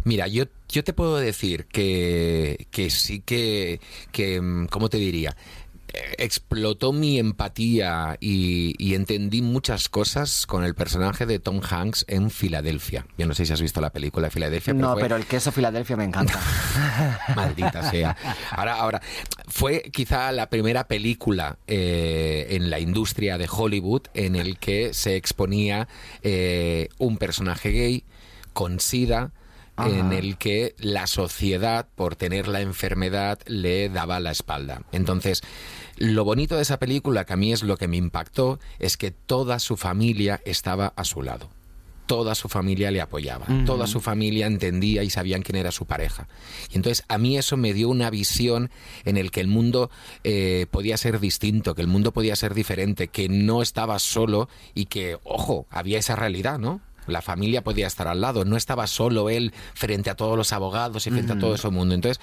Mira, 0.04 0.28
yo, 0.28 0.46
yo 0.70 0.84
te 0.84 0.94
puedo 0.94 1.18
decir 1.18 1.66
que, 1.66 2.68
que 2.72 2.90
sí 2.90 3.22
que, 3.22 3.82
que, 4.12 4.40
mm, 4.40 4.68
¿cómo 4.68 4.90
te 4.90 4.98
diría? 4.98 5.36
explotó 6.18 6.92
mi 6.92 7.20
empatía 7.20 8.18
y, 8.20 8.94
entendí 8.94 9.42
muchas 9.42 9.88
cosas 9.90 10.46
con 10.46 10.64
el 10.64 10.76
personaje 10.76 11.26
de 11.26 11.40
Tom 11.40 11.62
Hanks 11.68 12.06
en 12.08 12.30
Filadelfia. 12.30 13.06
Yo 13.18 13.28
no 13.28 13.34
sé 13.34 13.46
si 13.46 13.54
has 13.54 13.62
visto 13.62 13.82
la 13.82 13.92
película 13.92 14.28
de 14.28 14.32
Filadelfia. 14.32 14.74
no, 14.74 14.96
pero 14.96 15.16
el 15.16 15.26
queso 15.26 15.52
Filadelfia 15.52 15.96
me 15.96 16.04
encanta. 16.04 16.40
Maldita 17.36 17.90
sea. 17.90 18.16
Ahora, 18.52 18.76
ahora, 18.76 19.02
fue 19.48 19.84
quizá 19.94 20.32
la 20.32 20.50
primera 20.50 20.88
película 20.88 21.58
eh, 21.68 22.48
en 22.52 22.70
la 22.70 22.80
industria 22.80 23.38
de 23.38 23.48
Hollywood 23.50 24.04
en 24.14 24.36
el 24.36 24.58
que 24.58 24.94
se 24.94 25.16
exponía 25.16 25.88
eh, 26.24 26.90
un 26.98 27.18
personaje 27.18 27.72
gay 27.72 28.04
con 28.54 28.80
SIDA 28.80 29.32
en 29.88 30.14
el 30.14 30.38
que 30.38 30.76
la 30.78 31.08
sociedad, 31.08 31.88
por 31.96 32.16
tener 32.16 32.48
la 32.48 32.62
enfermedad, 32.62 33.40
le 33.46 33.90
daba 33.90 34.20
la 34.20 34.32
espalda. 34.32 34.84
Entonces, 34.92 35.42
lo 35.98 36.24
bonito 36.24 36.56
de 36.56 36.62
esa 36.62 36.80
película, 36.80 37.26
que 37.26 37.34
a 37.34 37.38
mí 37.38 37.52
es 37.52 37.64
lo 37.64 37.78
que 37.78 37.88
me 37.88 37.98
impactó, 37.98 38.60
es 38.80 38.98
que 38.98 39.12
toda 39.12 39.60
su 39.60 39.78
familia 39.78 40.42
estaba 40.46 40.94
a 40.96 41.04
su 41.04 41.22
lado 41.22 41.50
toda 42.10 42.34
su 42.34 42.50
familia 42.50 42.90
le 42.90 43.02
apoyaba, 43.02 43.46
toda 43.68 43.86
su 43.86 44.02
familia 44.02 44.48
entendía 44.48 45.04
y 45.04 45.12
sabían 45.12 45.44
quién 45.44 45.58
era 45.58 45.72
su 45.72 45.86
pareja. 45.86 46.28
Y 46.72 46.78
entonces 46.78 47.06
a 47.08 47.20
mí 47.20 47.38
eso 47.38 47.56
me 47.56 47.72
dio 47.72 47.88
una 47.88 48.10
visión 48.10 48.72
en 49.06 49.16
el 49.16 49.30
que 49.30 49.42
el 49.42 49.48
mundo 49.48 49.92
eh, 50.24 50.66
podía 50.72 50.98
ser 50.98 51.20
distinto, 51.20 51.76
que 51.76 51.84
el 51.84 51.88
mundo 51.88 52.12
podía 52.12 52.36
ser 52.36 52.56
diferente, 52.56 53.10
que 53.10 53.30
no 53.30 53.62
estaba 53.62 54.00
solo 54.00 54.50
y 54.74 54.86
que, 54.86 55.20
ojo, 55.24 55.68
había 55.70 56.00
esa 56.00 56.16
realidad, 56.16 56.58
¿no? 56.58 56.82
La 57.10 57.22
familia 57.22 57.64
podía 57.64 57.88
estar 57.88 58.08
al 58.08 58.22
lado, 58.22 58.46
no 58.46 58.58
estaba 58.58 58.88
solo 58.88 59.30
él 59.30 59.54
frente 59.74 60.10
a 60.10 60.16
todos 60.16 60.38
los 60.38 60.54
abogados 60.54 61.06
y 61.08 61.12
frente 61.12 61.34
a 61.34 61.40
todo 61.40 61.56
ese 61.56 61.70
mundo. 61.70 61.96
Entonces, 61.96 62.20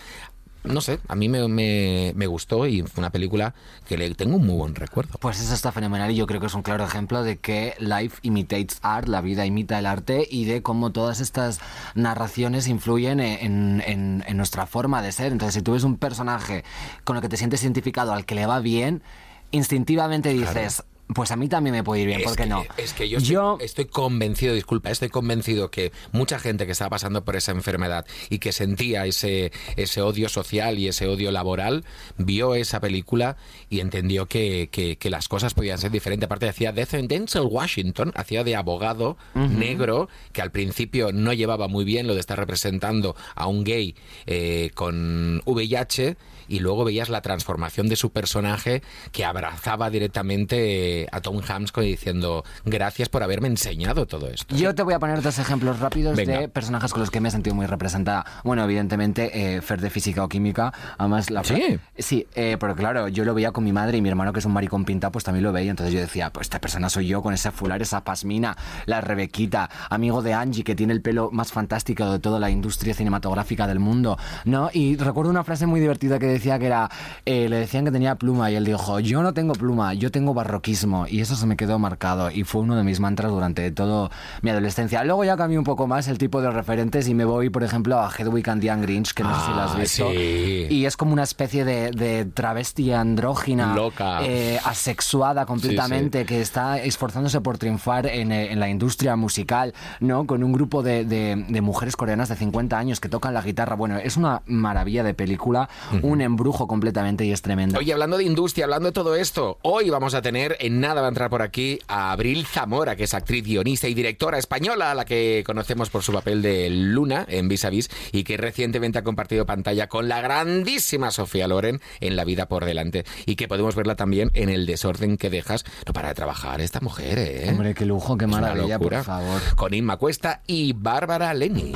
no 0.66 0.81
sé, 0.81 0.99
a 1.09 1.14
mí 1.14 1.29
me, 1.29 2.12
me, 2.14 2.27
gustó 2.27 2.66
y 2.66 2.83
fue 2.83 3.01
una 3.01 3.11
película 3.11 3.55
que 3.88 3.96
le 3.96 4.12
tengo 4.14 4.37
un 4.37 4.46
muy 4.46 4.57
buen 4.57 4.75
recuerdo. 4.75 5.18
Pues 5.20 5.40
eso 5.40 5.55
está 5.55 5.72
fenomenal 5.72 6.11
y 6.11 6.16
yo 6.16 6.27
creo 6.27 6.40
que 6.40 6.46
es 6.46 6.55
un 6.55 6.62
claro 6.62 6.85
ejemplo 6.85 7.22
de 7.22 7.37
que 7.37 7.75
life 7.79 8.18
imitates 8.22 8.79
art, 8.83 9.09
la 9.09 9.20
vida 9.20 9.46
imita 9.46 9.79
el 9.79 9.87
arte 9.87 10.27
y 10.29 10.44
de 10.44 10.62
cómo 10.62 10.90
todas 10.92 11.20
estas 11.20 11.61
narraciones 11.94 12.68
influyen 12.68 13.20
en, 13.20 13.83
en, 13.87 14.37
nuestra 14.37 14.66
forma 14.66 15.03
de 15.03 15.12
ser. 15.12 15.33
Entonces, 15.33 15.55
si 15.55 15.62
tú 15.62 15.72
ves 15.72 15.85
un 15.85 15.96
personaje 15.96 16.64
con 17.05 17.16
el 17.16 17.22
que 17.22 17.29
te 17.29 17.37
sientes 17.37 17.62
identificado, 17.62 18.12
al 18.12 18.25
que 18.25 18.35
le 18.35 18.46
va 18.46 18.61
bien, 18.61 19.03
instintivamente 19.51 20.31
dices, 20.31 20.83
pues 21.14 21.31
a 21.31 21.37
mí 21.37 21.49
también 21.49 21.75
me 21.75 21.85
puede 21.85 22.03
ir 22.03 22.09
bien, 22.09 22.23
¿por 22.23 22.35
qué 22.35 22.47
no? 22.47 22.64
Es 22.77 22.92
que 22.92 23.09
yo, 23.09 23.59
Estoy, 23.61 23.85
convencido, 23.85 24.55
disculpa, 24.55 24.90
estoy 24.90 25.09
convencido 25.09 25.71
que 25.71 25.92
mucha 26.12 26.38
gente 26.38 26.66
que 26.66 26.73
estaba 26.73 26.90
pasando 26.90 27.25
por 27.25 27.37
esa 27.37 27.53
enfermedad 27.53 28.07
y 28.29 28.38
que 28.38 28.53
sentía 28.53 29.07
ese, 29.07 29.53
ese 29.77 30.01
odio 30.01 30.29
social 30.29 30.79
y 30.79 30.88
ese 30.88 31.07
odio 31.07 31.31
laboral, 31.31 31.85
vio 32.19 32.55
esa 32.55 32.81
película 32.81 33.37
y 33.71 33.81
entendió 33.81 34.27
que, 34.27 34.69
que, 34.71 35.11
las 35.11 35.29
cosas 35.29 35.55
podían 35.55 35.79
ser 35.79 35.92
diferentes. 35.92 36.27
Aparte, 36.27 36.49
hacía 36.49 36.73
Denzel 36.73 37.42
Washington, 37.42 38.12
hacía 38.16 38.42
de 38.42 38.57
abogado 38.57 39.16
negro, 39.35 40.09
que 40.33 40.42
al 40.42 40.51
principio 40.51 41.12
no 41.12 41.33
llevaba 41.33 41.69
muy 41.69 41.85
bien 41.85 42.09
lo 42.09 42.14
de 42.14 42.21
estar 42.21 42.37
representando 42.37 43.14
a 43.37 43.47
un 43.47 43.62
gay 43.62 43.95
eh, 44.27 44.73
con 44.75 45.42
VIH 45.47 46.16
y 46.49 46.61
luego 46.61 46.85
veías 46.85 47.09
la 47.09 47.21
transformación 47.21 47.89
de 47.89 47.97
su 47.97 48.11
personaje 48.11 48.83
que 49.13 49.25
abrazaba 49.25 49.91
directamente 49.91 51.09
a 51.13 51.21
Tom 51.21 51.41
Hanks 51.47 51.73
diciendo 51.85 52.45
gracias 52.65 53.09
por 53.09 53.23
haberme 53.23 53.49
enseñado 53.49 54.07
todo 54.07 54.29
esto. 54.29 54.55
Yo 54.57 54.75
te 54.75 54.83
voy 54.83 54.95
a 54.95 54.99
poner 54.99 55.23
dos 55.23 55.39
ejemplos 55.39 55.81
rápidos 55.81 56.17
de 56.17 56.49
personajes 56.49 56.93
con 56.93 57.01
los 57.01 57.11
que 57.11 57.21
me 57.21 57.29
he 57.29 57.33
sentido 57.33 57.55
muy 57.55 57.67
representada. 57.67 58.25
Bueno, 58.45 58.65
evidentemente, 58.65 59.57
eh, 59.57 59.61
Fer 59.61 59.81
de 59.81 59.91
Física 59.91 60.25
o 60.25 60.29
Química, 60.29 60.73
además 60.99 61.31
la... 61.31 61.45
Sí. 61.45 61.79
Sí, 61.99 62.27
eh, 62.35 62.57
pero 62.59 62.75
claro, 62.75 63.09
yo 63.09 63.25
lo 63.25 63.35
veía 63.35 63.53
con 63.53 63.65
mi 63.65 63.73
madre 63.73 63.99
y 63.99 64.03
mi 64.03 64.09
hermano 64.09 64.33
que 64.33 64.41
es 64.41 64.45
un 64.45 64.53
maricón 64.53 64.85
pinta, 64.85 65.11
pues 65.11 65.25
también 65.25 65.45
lo 65.45 65.53
veía. 65.53 65.71
Entonces 65.71 65.95
yo 65.95 66.01
decía, 66.01 66.31
pues 66.31 66.47
esta 66.47 66.61
persona 66.61 66.89
soy 66.89 67.07
yo 67.07 67.23
con 67.23 67.35
ese 67.35 67.51
fular, 67.51 67.83
esa 67.83 68.05
pasmina, 68.05 68.57
la 68.87 69.01
Rebequita, 69.01 69.71
amigo 69.91 70.23
de 70.23 70.35
Angie 70.35 70.65
que 70.65 70.75
tiene 70.75 70.93
el 70.93 71.03
pelo 71.03 71.31
más 71.31 71.53
fantástico 71.53 72.11
de 72.11 72.19
toda 72.19 72.39
la 72.39 72.51
industria 72.51 72.95
cinematográfica 72.95 73.67
del 73.67 73.79
mundo, 73.79 74.19
¿no? 74.45 74.71
Y 74.73 74.97
recuerdo 74.97 75.31
una 75.31 75.45
frase 75.45 75.67
muy 75.67 75.81
divertida 75.81 76.19
que 76.19 76.27
decía 76.38 76.59
que 76.59 76.66
era, 76.66 76.90
eh, 77.25 77.49
le 77.49 77.57
decían 77.57 77.85
que 77.85 77.90
tenía 77.90 78.14
pluma 78.16 78.51
y 78.51 78.55
él 78.57 78.64
dijo, 78.64 79.01
yo 79.01 79.22
no 79.22 79.33
tengo 79.35 79.53
pluma, 79.55 79.94
yo 79.94 80.11
tengo 80.11 80.35
barroquismo. 80.35 81.07
Y 81.09 81.20
eso 81.20 81.37
se 81.37 81.46
me 81.46 81.57
quedó 81.57 81.79
marcado 81.79 82.31
y 82.31 82.44
fue 82.44 82.62
uno 82.62 82.77
de 82.77 82.83
mis 82.85 83.01
mantras 83.01 83.31
durante 83.31 83.70
toda 83.70 84.11
mi 84.42 84.51
adolescencia. 84.51 85.05
Luego 85.05 85.25
ya 85.25 85.37
cambié 85.37 85.59
un 85.59 85.64
poco 85.64 85.87
más 85.87 86.09
el 86.09 86.18
tipo 86.18 86.40
de 86.40 86.51
referentes 86.51 87.09
y 87.09 87.14
me 87.14 87.25
voy, 87.25 87.51
por 87.51 87.62
ejemplo, 87.64 87.99
a 88.01 88.11
Hedwig 88.16 88.49
and 88.51 88.61
the 88.61 88.68
Young 88.68 88.83
Grinch, 88.83 89.12
que 89.12 89.22
no 89.22 89.35
sé 89.38 89.46
si 89.46 89.51
lo 89.53 89.61
has 89.62 89.72
Ah, 89.75 89.79
visto. 89.79 90.11
sí. 90.11 90.66
Y 90.70 90.85
es 90.87 90.96
como 90.96 91.12
una 91.12 91.22
especie 91.22 91.64
de, 91.64 91.90
de 91.90 92.25
travesti 92.25 92.92
andrógina, 92.92 93.75
Loca. 93.75 94.20
eh, 94.22 94.59
asexuada 94.64 95.46
completamente, 95.46 96.25
que 96.25 96.40
está 96.40 96.79
esforzándose 96.79 97.40
por 97.40 97.59
triunfar 97.59 98.07
en, 98.07 98.33
eh, 98.33 98.53
en 98.53 98.61
la 98.61 98.68
industria 98.68 99.16
musical, 99.16 99.75
¿no? 100.01 100.27
Con 100.27 100.42
un 100.44 100.53
grupo 100.53 100.83
de, 100.83 101.05
de- 101.05 101.44
de 101.49 101.61
mujeres 101.61 101.96
coreanas 101.96 102.29
de 102.29 102.37
50 102.37 102.79
años 102.79 103.01
que 103.01 103.09
tocan 103.09 103.35
la 103.35 103.42
guitarra. 103.42 103.77
Bueno, 103.77 103.96
es 103.99 104.16
una 104.16 104.42
maravilla 104.46 105.03
de 105.03 105.14
película, 105.14 105.68
un 106.03 106.20
embrujo 106.27 106.67
completamente 106.69 107.25
y 107.25 107.33
es 107.33 107.43
tremenda. 107.43 107.79
Oye, 107.79 107.93
hablando 107.93 108.19
de 108.19 108.25
industria, 108.25 108.65
hablando 108.65 108.89
de 108.89 108.93
todo 108.93 109.17
esto, 109.17 109.59
hoy 109.62 109.91
vamos 109.91 110.15
a 110.15 110.23
tener, 110.23 110.57
en 110.61 110.81
nada 110.81 111.01
va 111.01 111.07
a 111.07 111.11
entrar 111.11 111.31
por 111.31 111.43
aquí, 111.43 111.79
a 111.89 112.12
Abril 112.12 112.47
Zamora, 112.47 112.97
que 112.97 113.05
es 113.05 113.15
actriz, 113.15 113.45
guionista 113.45 113.89
y 113.89 113.95
directora 113.95 114.39
española, 114.39 114.91
a 114.91 114.95
la 114.95 115.05
que 115.05 115.43
conocemos 115.47 115.91
por 115.91 116.03
su 116.03 116.12
papel 116.12 116.43
de 116.43 116.69
Luna 116.71 117.25
en 117.29 117.49
Vis 117.49 117.65
a 117.65 117.71
Vis 117.71 117.91
y 118.12 118.25
que 118.25 118.37
recientemente 118.37 118.99
ha 118.99 119.05
compartido 119.05 119.47
pantalla 119.47 119.89
con 119.89 120.09
la 120.09 120.21
grandísima 120.21 121.11
Sofía 121.11 121.49
Loren 121.49 121.81
en 122.01 122.17
La 122.17 122.25
vida 122.25 122.47
por 122.47 122.65
delante 122.65 123.05
y 123.25 123.37
que 123.37 123.49
podemos 123.49 123.75
verla 123.75 123.97
también 123.97 124.31
en 124.35 124.49
El 124.49 124.67
desorden 124.67 125.17
que 125.17 125.31
dejas. 125.31 125.65
No 125.87 125.93
para 125.93 126.09
de 126.09 126.15
trabajar 126.15 126.61
esta 126.61 126.81
mujer, 126.81 127.19
¿eh? 127.19 127.47
Hombre, 127.51 127.75
qué 127.75 127.85
lujo, 127.87 128.17
qué 128.17 128.25
Es 128.25 128.31
maravilla, 128.31 128.79
por 128.79 128.93
locura. 128.93 129.05
favor. 129.05 129.41
Con 129.55 129.73
Inma 129.75 129.97
Cuesta 129.97 130.43
y 130.47 130.73
Bárbara 130.73 131.33
Leni. 131.35 131.73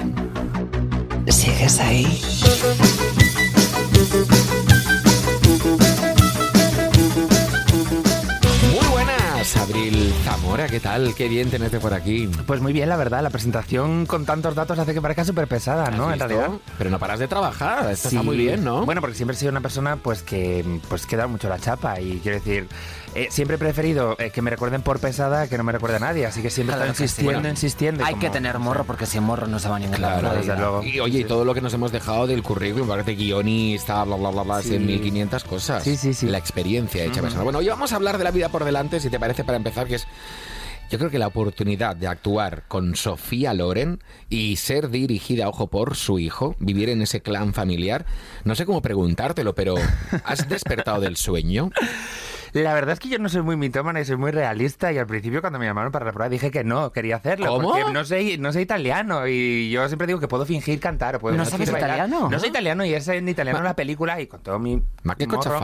¿Sigues 1.28 1.78
ahí? 1.80 2.20
Muy 8.72 8.86
buenas, 8.90 9.56
Abril 9.56 10.14
Zamora, 10.24 10.68
¿qué 10.68 10.80
tal? 10.80 11.14
Qué 11.14 11.28
bien 11.28 11.50
tenerte 11.50 11.80
por 11.80 11.92
aquí. 11.92 12.28
Pues 12.46 12.60
muy 12.60 12.72
bien, 12.72 12.88
la 12.88 12.96
verdad. 12.96 13.22
La 13.22 13.30
presentación 13.30 14.06
con 14.06 14.24
tantos 14.24 14.54
datos 14.54 14.78
hace 14.78 14.94
que 14.94 15.02
parezca 15.02 15.24
súper 15.24 15.48
pesada, 15.48 15.90
¿no? 15.90 16.08
¿Has 16.08 16.14
En 16.14 16.18
realidad. 16.20 16.50
Pero 16.78 16.90
no 16.90 16.98
paras 16.98 17.18
de 17.18 17.28
trabajar, 17.28 17.90
esto 17.90 18.08
Sí. 18.08 18.16
está 18.16 18.22
muy 18.24 18.36
bien, 18.36 18.64
¿no? 18.64 18.84
Bueno, 18.86 19.00
porque 19.00 19.16
siempre 19.16 19.36
he 19.36 19.38
sido 19.38 19.50
una 19.50 19.60
persona 19.60 19.96
pues 19.96 20.22
que 20.22 20.64
pues 20.88 21.04
que 21.06 21.16
da 21.16 21.26
mucho 21.26 21.48
la 21.48 21.58
chapa 21.58 22.00
y 22.00 22.20
quiero 22.22 22.38
decir, 22.38 22.68
eh, 23.14 23.28
siempre 23.30 23.56
he 23.56 23.58
preferido 23.58 24.16
eh, 24.18 24.30
que 24.30 24.42
me 24.42 24.50
recuerden 24.50 24.82
por 24.82 25.00
pesada 25.00 25.48
que 25.48 25.56
no 25.58 25.64
me 25.64 25.72
recuerde 25.72 25.96
a 25.96 26.00
nadie, 26.00 26.26
así 26.26 26.42
que 26.42 26.50
siempre 26.50 26.74
he 26.74 26.78
Claro 26.78 26.94
sí. 26.94 27.02
insistiendo, 27.02 27.32
Bueno, 27.34 27.48
insistiendo. 27.48 28.04
Hay 28.04 28.12
como- 28.14 28.20
que 28.22 28.30
tener 28.30 28.58
morro 28.58 28.84
porque 28.84 29.06
sin 29.06 29.22
morro 29.22 29.46
no 29.46 29.58
se 29.58 29.68
va 29.68 29.76
a 29.76 29.78
ningún 29.78 30.00
lado. 30.00 30.20
Claro, 30.20 30.28
en 30.28 30.34
la 30.34 30.40
desde 30.54 30.56
luego. 30.60 30.82
Y 30.84 31.00
oye, 31.00 31.20
y 31.20 31.24
todo 31.24 31.44
lo 31.44 31.54
que 31.54 31.60
nos 31.60 31.74
hemos 31.74 31.92
dejado 31.92 32.26
del 32.26 32.42
currículum, 32.42 32.88
parte 32.88 33.14
guionista, 33.14 34.04
bla, 34.04 34.16
bla, 34.16 34.30
bla, 34.30 34.42
bla, 34.42 34.62
Sí. 34.62 34.78
1500 34.78 35.44
cosas. 35.44 35.82
Sí, 35.84 35.96
sí, 35.96 36.14
sí. 36.14 36.26
La 36.26 36.38
experiencia 36.38 37.04
hecha 37.04 37.20
persona. 37.20 37.42
Bueno, 37.44 37.58
hoy 37.58 37.68
vamos 37.68 37.92
a 37.92 37.96
hablar 37.96 38.18
de 38.18 38.24
la 38.24 38.30
vida 38.30 38.48
por 38.48 38.64
delante, 38.64 39.00
si 39.00 39.10
te 39.10 39.18
parece, 39.18 39.44
para 39.44 39.56
empezar, 39.56 39.86
que 39.86 39.96
es. 39.96 40.06
Yo 40.90 40.98
creo 40.98 41.08
que 41.08 41.20
la 41.20 41.28
oportunidad 41.28 41.94
de 41.94 42.08
actuar 42.08 42.64
con 42.66 42.96
Sofía 42.96 43.54
Loren 43.54 44.02
y 44.28 44.56
ser 44.56 44.90
dirigida, 44.90 45.48
ojo, 45.48 45.68
por 45.68 45.94
su 45.94 46.18
hijo, 46.18 46.56
vivir 46.58 46.88
en 46.88 47.00
ese 47.00 47.20
clan 47.20 47.54
familiar, 47.54 48.06
no 48.42 48.56
sé 48.56 48.66
cómo 48.66 48.82
preguntártelo, 48.82 49.54
pero 49.54 49.76
¿has 50.24 50.48
despertado 50.48 51.00
del 51.00 51.16
sueño? 51.16 51.70
La 52.52 52.74
verdad 52.74 52.94
es 52.94 53.00
que 53.00 53.08
yo 53.08 53.18
no 53.18 53.28
soy 53.28 53.42
muy 53.42 53.56
mitómana 53.56 54.00
y 54.00 54.04
soy 54.04 54.16
muy 54.16 54.30
realista 54.30 54.92
y 54.92 54.98
al 54.98 55.06
principio 55.06 55.40
cuando 55.40 55.58
me 55.58 55.66
llamaron 55.66 55.92
para 55.92 56.04
la 56.04 56.12
prueba 56.12 56.28
dije 56.28 56.50
que 56.50 56.64
no, 56.64 56.92
quería 56.92 57.16
hacerlo. 57.16 57.46
¿Cómo? 57.46 57.70
Porque 57.70 57.92
no 57.92 58.04
sé, 58.04 58.38
no 58.38 58.52
sé 58.52 58.60
italiano 58.60 59.26
y 59.26 59.70
yo 59.70 59.86
siempre 59.88 60.06
digo 60.06 60.20
que 60.20 60.28
puedo 60.28 60.46
fingir 60.46 60.80
cantar 60.80 61.16
o 61.16 61.18
puedo 61.20 61.36
¿No 61.36 61.44
sabes 61.44 61.70
bailar. 61.70 61.90
italiano? 61.90 62.28
No 62.30 62.38
soy 62.38 62.48
italiano 62.48 62.84
y 62.84 62.94
es 62.94 63.06
en 63.08 63.28
italiano 63.28 63.62
la 63.62 63.76
película 63.76 64.20
y 64.20 64.26
con 64.26 64.40
todo 64.40 64.58
mi 64.58 64.82
Ma 65.02 65.16
morro? 65.28 65.60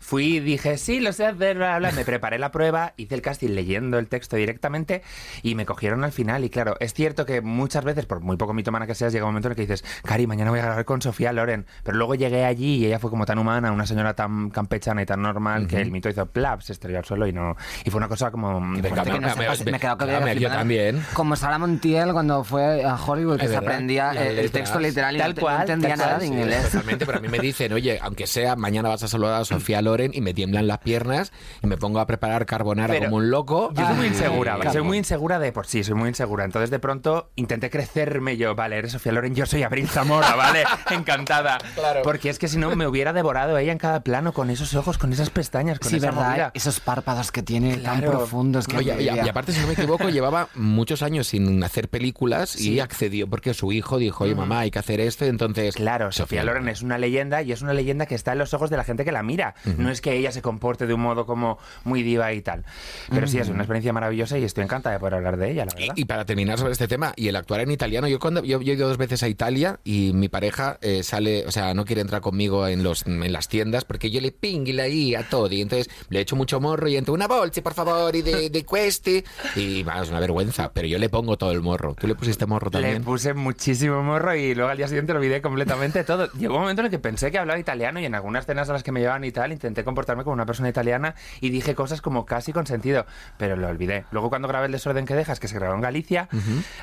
Fui 0.00 0.36
y 0.36 0.40
dije, 0.40 0.78
sí, 0.78 1.00
lo 1.00 1.12
sé 1.12 1.26
hacer, 1.26 1.56
bla, 1.56 1.78
bla, 1.78 1.90
bla. 1.90 1.92
me 1.92 2.04
preparé 2.04 2.38
la 2.38 2.50
prueba, 2.50 2.94
hice 2.96 3.14
el 3.14 3.22
casting 3.22 3.50
leyendo 3.50 3.98
el 3.98 4.08
texto 4.08 4.36
directamente 4.36 5.02
y 5.42 5.54
me 5.54 5.66
cogieron 5.66 6.04
al 6.04 6.12
final. 6.12 6.44
Y 6.44 6.50
claro, 6.50 6.76
es 6.80 6.94
cierto 6.94 7.26
que 7.26 7.40
muchas 7.40 7.84
veces, 7.84 8.06
por 8.06 8.20
muy 8.20 8.36
poco 8.36 8.54
mitomana 8.54 8.86
que 8.86 8.94
seas, 8.94 9.12
llega 9.12 9.24
un 9.24 9.30
momento 9.30 9.48
en 9.48 9.52
el 9.52 9.56
que 9.56 9.62
dices, 9.62 9.84
Cari, 10.04 10.26
mañana 10.26 10.50
voy 10.50 10.60
a 10.60 10.64
grabar 10.64 10.84
con 10.84 11.02
Sofía 11.02 11.32
Loren. 11.32 11.66
Pero 11.82 11.96
luego 11.96 12.14
llegué 12.14 12.44
allí 12.44 12.76
y 12.76 12.86
ella 12.86 12.98
fue 12.98 13.10
como 13.10 13.26
tan 13.26 13.38
humana, 13.38 13.72
una 13.72 13.86
señora 13.86 14.14
tan 14.14 14.50
campechana 14.50 15.02
y 15.02 15.06
tan 15.06 15.22
normal 15.22 15.66
que 15.66 15.80
el 15.80 15.90
mito 15.90 16.08
hizo 16.08 16.26
plap, 16.30 16.60
se 16.62 16.72
estrelló 16.72 16.98
al 16.98 17.04
suelo 17.04 17.26
y 17.26 17.32
no. 17.32 17.56
Y 17.84 17.90
fue 17.90 17.98
una 17.98 18.08
cosa 18.08 18.30
como. 18.30 18.54
que 18.74 18.90
no 18.90 19.20
me- 19.20 19.30
sepas, 19.30 19.64
me- 19.64 19.70
me 19.72 19.76
he 19.76 19.80
quedado 19.80 19.98
que 19.98 20.06
me- 20.06 20.36
yo 20.38 20.48
también. 20.48 21.04
Como 21.12 21.36
Sara 21.36 21.58
Montiel 21.58 22.12
cuando 22.12 22.44
fue 22.44 22.84
a 22.84 22.94
Hollywood, 22.96 23.38
que 23.38 23.48
se 23.48 23.56
aprendía 23.56 24.12
el, 24.12 24.38
el 24.38 24.50
texto 24.50 24.78
literal 24.80 25.16
y 25.16 25.18
Tal 25.18 25.34
no, 25.34 25.40
cual, 25.40 25.56
no 25.56 25.62
entendía 25.62 25.88
tal 25.90 25.98
nada 25.98 26.10
cual, 26.10 26.20
de 26.20 26.26
sí, 26.26 26.32
inglés. 26.32 26.70
Totalmente, 26.70 27.06
pero 27.06 27.18
a 27.18 27.20
mí 27.20 27.28
me 27.28 27.38
dicen, 27.38 27.72
oye, 27.72 27.98
aunque 28.02 28.26
sea, 28.26 28.56
mañana 28.56 28.88
vas 28.88 29.02
a 29.02 29.08
saludar 29.08 29.40
a 29.40 29.44
Sofía 29.44 29.82
Loren 29.82 30.12
y 30.14 30.20
me 30.20 30.34
tiemblan 30.34 30.66
las 30.66 30.78
piernas 30.78 31.32
y 31.62 31.66
me 31.66 31.76
pongo 31.76 32.00
a 32.00 32.06
preparar 32.06 32.46
carbonara 32.46 32.92
Pero 32.94 33.06
como 33.06 33.16
un 33.16 33.30
loco. 33.30 33.70
Yo 33.74 33.86
soy 33.86 33.96
muy 33.96 34.06
insegura, 34.06 34.54
claro. 34.56 34.72
soy 34.72 34.82
muy 34.82 34.98
insegura 34.98 35.38
de 35.38 35.52
por 35.52 35.66
sí, 35.66 35.84
soy 35.84 35.94
muy 35.94 36.08
insegura. 36.08 36.44
Entonces 36.44 36.70
de 36.70 36.78
pronto 36.78 37.30
intenté 37.36 37.70
crecerme 37.70 38.36
yo, 38.36 38.54
vale, 38.54 38.76
eres 38.78 38.92
Sofía 38.92 39.12
Loren, 39.12 39.34
yo 39.34 39.46
soy 39.46 39.62
Abril 39.62 39.88
Zamora, 39.88 40.34
vale, 40.36 40.64
encantada. 40.90 41.58
Claro. 41.74 42.00
Porque 42.02 42.30
es 42.30 42.38
que 42.38 42.48
si 42.48 42.58
no 42.58 42.74
me 42.76 42.86
hubiera 42.86 43.12
devorado 43.12 43.58
ella 43.58 43.72
en 43.72 43.78
cada 43.78 44.00
plano 44.00 44.32
con 44.32 44.50
esos 44.50 44.74
ojos, 44.74 44.98
con 44.98 45.12
esas 45.12 45.30
pestañas, 45.30 45.78
con 45.78 45.90
Sí, 45.90 45.96
esa 45.96 46.12
verdad, 46.28 46.50
esos 46.54 46.80
párpados 46.80 47.32
que 47.32 47.42
tiene 47.42 47.76
tan 47.78 48.00
profundos 48.00 48.66
que 48.66 48.76
Oye, 48.76 48.96
y, 49.00 49.04
y 49.04 49.28
aparte, 49.28 49.52
si 49.52 49.60
no 49.60 49.66
me 49.66 49.72
equivoco, 49.74 50.08
llevaba 50.10 50.48
muchos 50.54 51.02
años 51.02 51.28
sin 51.28 51.62
hacer 51.62 51.88
películas 51.88 52.60
y 52.60 52.80
accedió 52.80 53.28
porque 53.28 53.54
su 53.54 53.72
hijo 53.72 53.98
dijo, 53.98 54.24
oye, 54.24 54.34
mamá, 54.34 54.60
hay 54.60 54.70
que 54.70 54.78
hacer 54.78 55.00
esto. 55.00 55.24
Entonces, 55.24 55.74
Claro, 55.74 56.12
Sofía 56.12 56.44
Loren 56.44 56.68
es 56.68 56.82
una 56.82 56.98
leyenda 56.98 57.42
y 57.42 57.52
es 57.52 57.62
una 57.62 57.72
leyenda 57.74 58.06
que 58.06 58.14
está 58.14 58.32
en 58.32 58.38
los 58.38 58.54
ojos 58.54 58.70
de 58.70 58.76
la 58.76 58.84
gente 58.84 59.04
que 59.04 59.12
la 59.12 59.22
mira. 59.22 59.54
No 59.76 59.90
es 59.90 60.00
que 60.00 60.14
ella 60.14 60.32
se 60.32 60.42
comporte 60.42 60.86
de 60.86 60.94
un 60.94 61.00
modo 61.00 61.26
como 61.26 61.58
muy 61.84 62.02
diva 62.02 62.32
y 62.32 62.42
tal. 62.42 62.64
Pero 63.10 63.26
sí, 63.26 63.38
es 63.38 63.48
una 63.48 63.62
experiencia 63.62 63.92
maravillosa 63.92 64.38
y 64.38 64.44
estoy 64.44 64.64
encantada 64.64 64.94
de 64.94 65.00
poder 65.00 65.14
hablar 65.14 65.36
de 65.36 65.50
ella, 65.50 65.66
la 65.66 65.74
verdad. 65.74 65.94
Y, 65.96 66.02
y 66.02 66.04
para 66.04 66.24
terminar 66.24 66.58
sobre 66.58 66.72
este 66.72 66.88
tema, 66.88 67.12
y 67.16 67.28
el 67.28 67.36
actuar 67.36 67.60
en 67.60 67.70
italiano, 67.70 68.08
yo 68.08 68.18
cuando 68.18 68.42
yo, 68.44 68.60
yo 68.60 68.72
he 68.72 68.76
ido 68.76 68.88
dos 68.88 68.98
veces 68.98 69.22
a 69.22 69.28
Italia 69.28 69.80
y 69.84 70.12
mi 70.14 70.28
pareja 70.28 70.78
eh, 70.80 71.02
sale, 71.02 71.46
o 71.46 71.50
sea, 71.50 71.74
no 71.74 71.84
quiere 71.84 72.02
entrar 72.02 72.20
conmigo 72.20 72.66
en 72.66 72.82
los 72.82 73.06
en 73.06 73.32
las 73.32 73.48
tiendas 73.48 73.84
porque 73.84 74.10
yo 74.10 74.20
le 74.20 74.32
pingui 74.32 74.78
ahí 74.78 75.14
a 75.14 75.28
todo 75.28 75.52
y 75.52 75.60
entonces 75.60 75.90
le 76.10 76.20
echo 76.20 76.36
mucho 76.36 76.60
morro 76.60 76.86
y 76.88 76.96
entro 76.96 77.14
una 77.14 77.26
bolsa, 77.26 77.62
por 77.62 77.72
favor, 77.74 78.14
y 78.14 78.22
de, 78.22 78.50
de 78.50 78.64
cueste 78.64 79.24
y 79.56 79.80
es 79.80 80.08
una 80.10 80.20
vergüenza, 80.20 80.70
pero 80.72 80.86
yo 80.86 80.98
le 80.98 81.08
pongo 81.08 81.36
todo 81.38 81.50
el 81.52 81.62
morro. 81.62 81.94
¿Tú 81.98 82.06
le 82.06 82.14
pusiste 82.14 82.44
morro 82.46 82.66
Le 82.66 82.70
también? 82.72 83.02
puse 83.02 83.32
muchísimo 83.34 84.02
morro 84.02 84.34
y 84.34 84.54
luego 84.54 84.70
al 84.70 84.76
día 84.76 84.86
siguiente 84.88 85.12
lo 85.12 85.18
olvidé 85.20 85.40
completamente 85.40 86.04
todo. 86.04 86.30
Llegó 86.38 86.54
un 86.56 86.60
momento 86.60 86.82
en 86.82 86.86
el 86.86 86.90
que 86.90 86.98
pensé 86.98 87.30
que 87.30 87.38
hablaba 87.38 87.58
italiano 87.58 87.98
y 88.00 88.04
en 88.04 88.14
algunas 88.14 88.44
cenas 88.46 88.68
a 88.68 88.72
las 88.74 88.82
que 88.82 88.92
me 88.92 89.00
llevaban 89.00 89.24
y 89.24 89.32
tal 89.32 89.52
intenté 89.52 89.84
comportarme 89.84 90.24
como 90.24 90.34
una 90.34 90.46
persona 90.46 90.68
italiana 90.68 91.14
y 91.40 91.50
dije 91.50 91.74
cosas 91.74 92.00
como 92.02 92.26
casi 92.26 92.52
con 92.52 92.66
sentido, 92.66 93.06
pero 93.38 93.56
lo 93.56 93.68
olvidé. 93.68 94.04
Luego 94.10 94.28
cuando 94.28 94.48
grabé 94.48 94.66
El 94.66 94.72
desorden 94.72 95.06
que 95.06 95.14
dejas, 95.14 95.40
que 95.40 95.48
se 95.48 95.54
grabó 95.54 95.74
en 95.74 95.80
Galicia, 95.80 96.28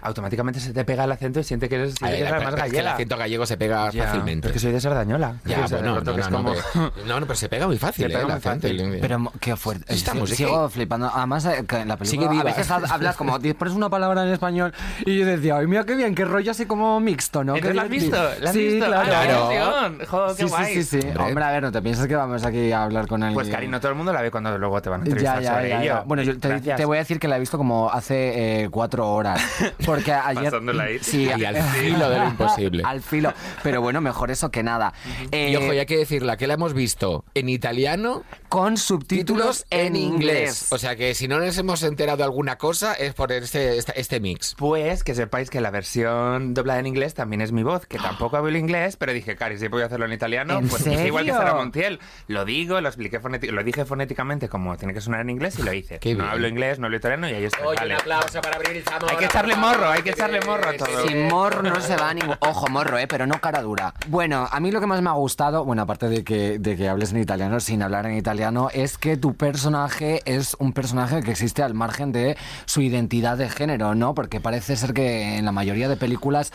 automáticamente 0.02 0.60
se 0.60 0.74
te 0.74 0.86
pega 0.86 1.04
el 1.04 1.12
acento 1.12 1.40
y 1.40 1.44
siente 1.44 1.70
que 1.70 1.76
eres, 1.76 1.96
que 1.96 2.06
eres 2.08 2.22
la- 2.32 2.40
más 2.40 2.54
es 2.54 2.56
que 2.56 2.56
el 2.68 2.72
gallega. 2.72 2.94
acento 2.94 3.18
gallego 3.18 3.46
se 3.46 3.58
pega 3.58 3.90
Ya, 3.92 4.06
fácilmente. 4.06 4.48
Es 4.48 4.54
que 4.54 4.60
soy 4.60 4.72
de 4.72 4.82
Sardañola. 4.82 5.36
Ya, 5.46 5.60
bueno, 5.68 5.82
no, 5.82 6.02
no, 6.02 6.18
no, 6.18 6.30
como- 6.32 6.54
pero- 6.74 6.94
no, 7.06 7.20
no, 7.20 7.26
pero 7.26 7.36
se 7.38 7.50
pega 7.50 7.68
muy 7.68 7.78
fácil, 7.78 8.06
Se 8.06 8.10
pega 8.10 8.22
¿eh? 8.22 8.24
muy 8.24 8.32
el 8.32 8.38
acento. 8.38 8.68
fácil. 8.68 8.98
Pero 9.02 9.17
qué 9.40 9.56
fuerte. 9.56 9.94
Estamos, 9.94 10.32
es 10.32 10.38
Sigo 10.38 10.70
flipando. 10.70 11.10
Además, 11.14 11.46
eh, 11.46 11.66
en 11.70 11.88
la 11.88 11.98
Sigue 11.98 12.28
película 12.28 12.30
viva. 12.32 12.42
a 12.42 12.46
veces 12.46 12.72
ha- 12.72 12.76
hablas 12.94 13.16
como, 13.16 13.40
pones 13.40 13.74
una 13.74 13.90
palabra 13.90 14.24
en 14.24 14.30
español 14.34 14.74
y 15.06 15.18
yo 15.20 15.26
decía, 15.26 15.58
ay, 15.58 15.68
mira 15.68 15.84
qué 15.86 15.96
bien, 15.96 16.16
qué 16.16 16.26
rollo 16.26 16.52
así 16.52 16.66
como 16.66 17.00
mixto, 17.00 17.44
¿no? 17.44 17.56
¿Entonces 17.56 17.72
Qué 17.72 17.76
¿La 17.76 17.82
has 17.84 17.90
divertido". 17.90 18.22
visto? 18.30 18.44
¿La 18.44 18.50
has 18.50 18.56
sí, 18.56 18.64
visto? 18.68 18.86
claro. 18.86 19.02
¡Ah, 19.02 19.04
la 19.10 19.24
Claro. 19.26 19.48
versión! 19.48 20.08
¡Jo, 20.08 20.28
qué 20.36 20.44
sí, 20.44 20.50
guay! 20.50 20.74
sí, 20.76 20.84
sí, 20.84 21.02
sí. 21.02 21.08
Hombre. 21.08 21.24
Hombre, 21.24 21.44
a 21.44 21.52
ver, 21.52 21.64
no 21.64 21.72
te 21.72 21.82
piensas 21.82 22.08
que 22.08 22.16
vamos 22.16 22.44
aquí 22.46 22.72
a 22.72 22.84
hablar 22.84 23.08
con 23.08 23.24
alguien. 23.24 23.36
Pues 23.36 23.50
Cari, 23.50 23.68
no 23.68 23.80
todo 23.80 23.92
el 23.92 23.98
mundo 23.98 24.14
la 24.14 24.22
ve 24.22 24.32
cuando 24.32 24.58
luego 24.58 24.82
te 24.82 24.90
van 24.90 25.02
a 25.02 25.04
Ya, 25.06 25.10
entrevistar 25.12 25.42
ya, 25.42 25.54
sobre 25.56 25.70
ya, 25.70 25.76
ello. 25.84 25.94
ya. 25.96 26.02
Bueno, 26.02 26.24
yo 26.24 26.38
te, 26.40 26.86
voy 26.86 26.98
a 26.98 27.00
decir 27.00 27.20
que 27.20 27.28
la 27.28 27.38
he 27.38 27.40
visto 27.40 27.58
como 27.58 27.90
hace 27.90 28.64
eh, 28.64 28.70
cuatro 28.70 29.10
horas. 29.10 29.42
Porque 29.86 30.12
ayer. 30.14 30.44
Pasándola 30.46 30.84
ahí. 30.84 31.00
Sí, 31.00 31.30
Ahí 31.30 31.44
al 31.46 31.56
filo 31.62 32.10
de 32.10 32.20
lo 32.20 32.26
imposible. 32.28 32.84
Al 32.86 33.02
filo. 33.02 33.34
Pero 33.64 33.82
bueno, 33.82 34.02
mejor 34.02 34.32
eso 34.32 34.50
que 34.52 34.64
nada. 34.64 34.94
Eh, 35.32 35.52
Y 35.52 35.56
ojo, 35.56 35.74
y 35.74 35.80
hay 35.80 35.86
que 35.86 35.98
decirla, 35.98 36.38
que 36.38 36.48
la 36.48 36.54
hemos 36.56 36.74
visto 36.74 37.24
en 37.34 37.50
italiano 37.50 38.24
con 38.50 38.78
subtítulos 38.78 39.66
en 39.70 39.96
inglés. 39.96 40.68
O 40.72 40.78
sea 40.78 40.96
que 40.96 41.14
si 41.14 41.28
no 41.28 41.40
nos 41.40 41.58
hemos 41.58 41.84
enterado 41.84 42.18
de 42.18 42.24
alguna 42.24 42.58
cosa 42.58 42.94
es 42.94 43.14
por 43.14 43.32
este, 43.32 43.78
este, 43.78 44.00
este 44.00 44.20
mix. 44.20 44.56
Pues 44.58 45.04
que 45.04 45.16
sepáis 45.16 45.50
que 45.50 45.62
la 45.62 45.72
versión 45.72 46.54
doblada 46.54 46.80
en 46.80 46.88
inglés 46.88 47.14
también 47.14 47.42
es 47.42 47.52
mi 47.52 47.64
voz, 47.64 47.86
que 47.86 47.98
tampoco 48.00 48.38
hablo 48.38 48.58
inglés, 48.58 48.98
pero 48.98 49.14
dije, 49.14 49.36
Cari, 49.36 49.58
si 49.58 49.70
puedo 49.70 49.86
hacerlo 49.86 50.06
en 50.06 50.14
italiano, 50.14 50.60
¿En 50.60 50.68
pues 50.68 50.82
hice 50.82 51.08
igual 51.08 51.26
que 51.26 51.32
serio? 51.32 51.46
Sara 51.46 51.56
Montiel. 51.56 52.00
Lo 52.28 52.46
digo, 52.46 52.80
lo 52.80 52.88
expliqué 52.88 53.20
lo 53.52 53.64
dije 53.64 53.86
fonéticamente 53.86 54.48
como 54.48 54.78
tiene 54.78 54.94
que 54.94 55.02
sonar 55.02 55.22
en 55.22 55.30
inglés 55.30 55.60
y 55.60 55.64
lo 55.64 55.74
hice. 55.74 56.00
Qué 56.00 56.14
no 56.14 56.20
bien. 56.20 56.30
hablo 56.30 56.48
inglés, 56.48 56.80
no 56.80 56.86
hablo 56.86 56.98
italiano 56.98 57.30
y 57.30 57.34
ahí 57.34 57.46
estoy. 57.46 57.76
Vale. 57.76 57.96
aplauso 57.96 58.42
para 58.42 58.56
abrir 58.56 58.78
el 58.78 58.84
Hay 59.10 59.18
que 59.18 59.26
echarle 59.26 59.56
morro, 59.56 59.90
hay 59.90 60.02
que 60.02 60.12
echarle 60.12 60.40
morro 60.42 60.70
a 60.70 60.74
todo. 60.74 61.08
Sin 61.08 61.28
morro 61.28 61.62
no 61.62 61.80
se 61.82 61.96
va 61.96 62.14
ni... 62.14 62.22
Ojo, 62.40 62.68
morro, 62.70 62.98
¿eh? 62.98 63.08
Pero 63.08 63.28
no 63.28 63.40
cara 63.40 63.62
dura. 63.62 63.94
Bueno, 64.08 64.48
a 64.50 64.60
mí 64.60 64.72
lo 64.72 64.80
que 64.80 64.88
más 64.88 65.02
me 65.02 65.10
ha 65.10 65.14
gustado, 65.14 65.66
bueno, 65.66 65.82
aparte 65.82 66.08
de 66.10 66.24
que, 66.24 66.60
de 66.60 66.78
que 66.78 66.88
hables 66.88 67.12
en 67.12 67.20
italiano, 67.20 67.60
sin 67.60 67.82
hablar 67.82 68.06
en 68.06 68.16
italiano, 68.18 68.37
Es 68.74 68.98
que 68.98 69.18
tu 69.18 69.36
personaje 69.36 70.22
es 70.26 70.56
un 70.60 70.74
personaje 70.74 71.22
que 71.22 71.32
existe 71.32 71.62
al 71.62 71.74
margen 71.74 72.12
de 72.12 72.38
su 72.66 72.82
identidad 72.82 73.38
de 73.38 73.50
género, 73.50 73.96
¿no? 73.96 74.16
Porque 74.16 74.40
parece 74.40 74.76
ser 74.76 74.94
que 74.94 75.38
en 75.38 75.46
la 75.46 75.52
mayoría 75.52 75.90
de 75.90 75.98
películas 75.98 76.52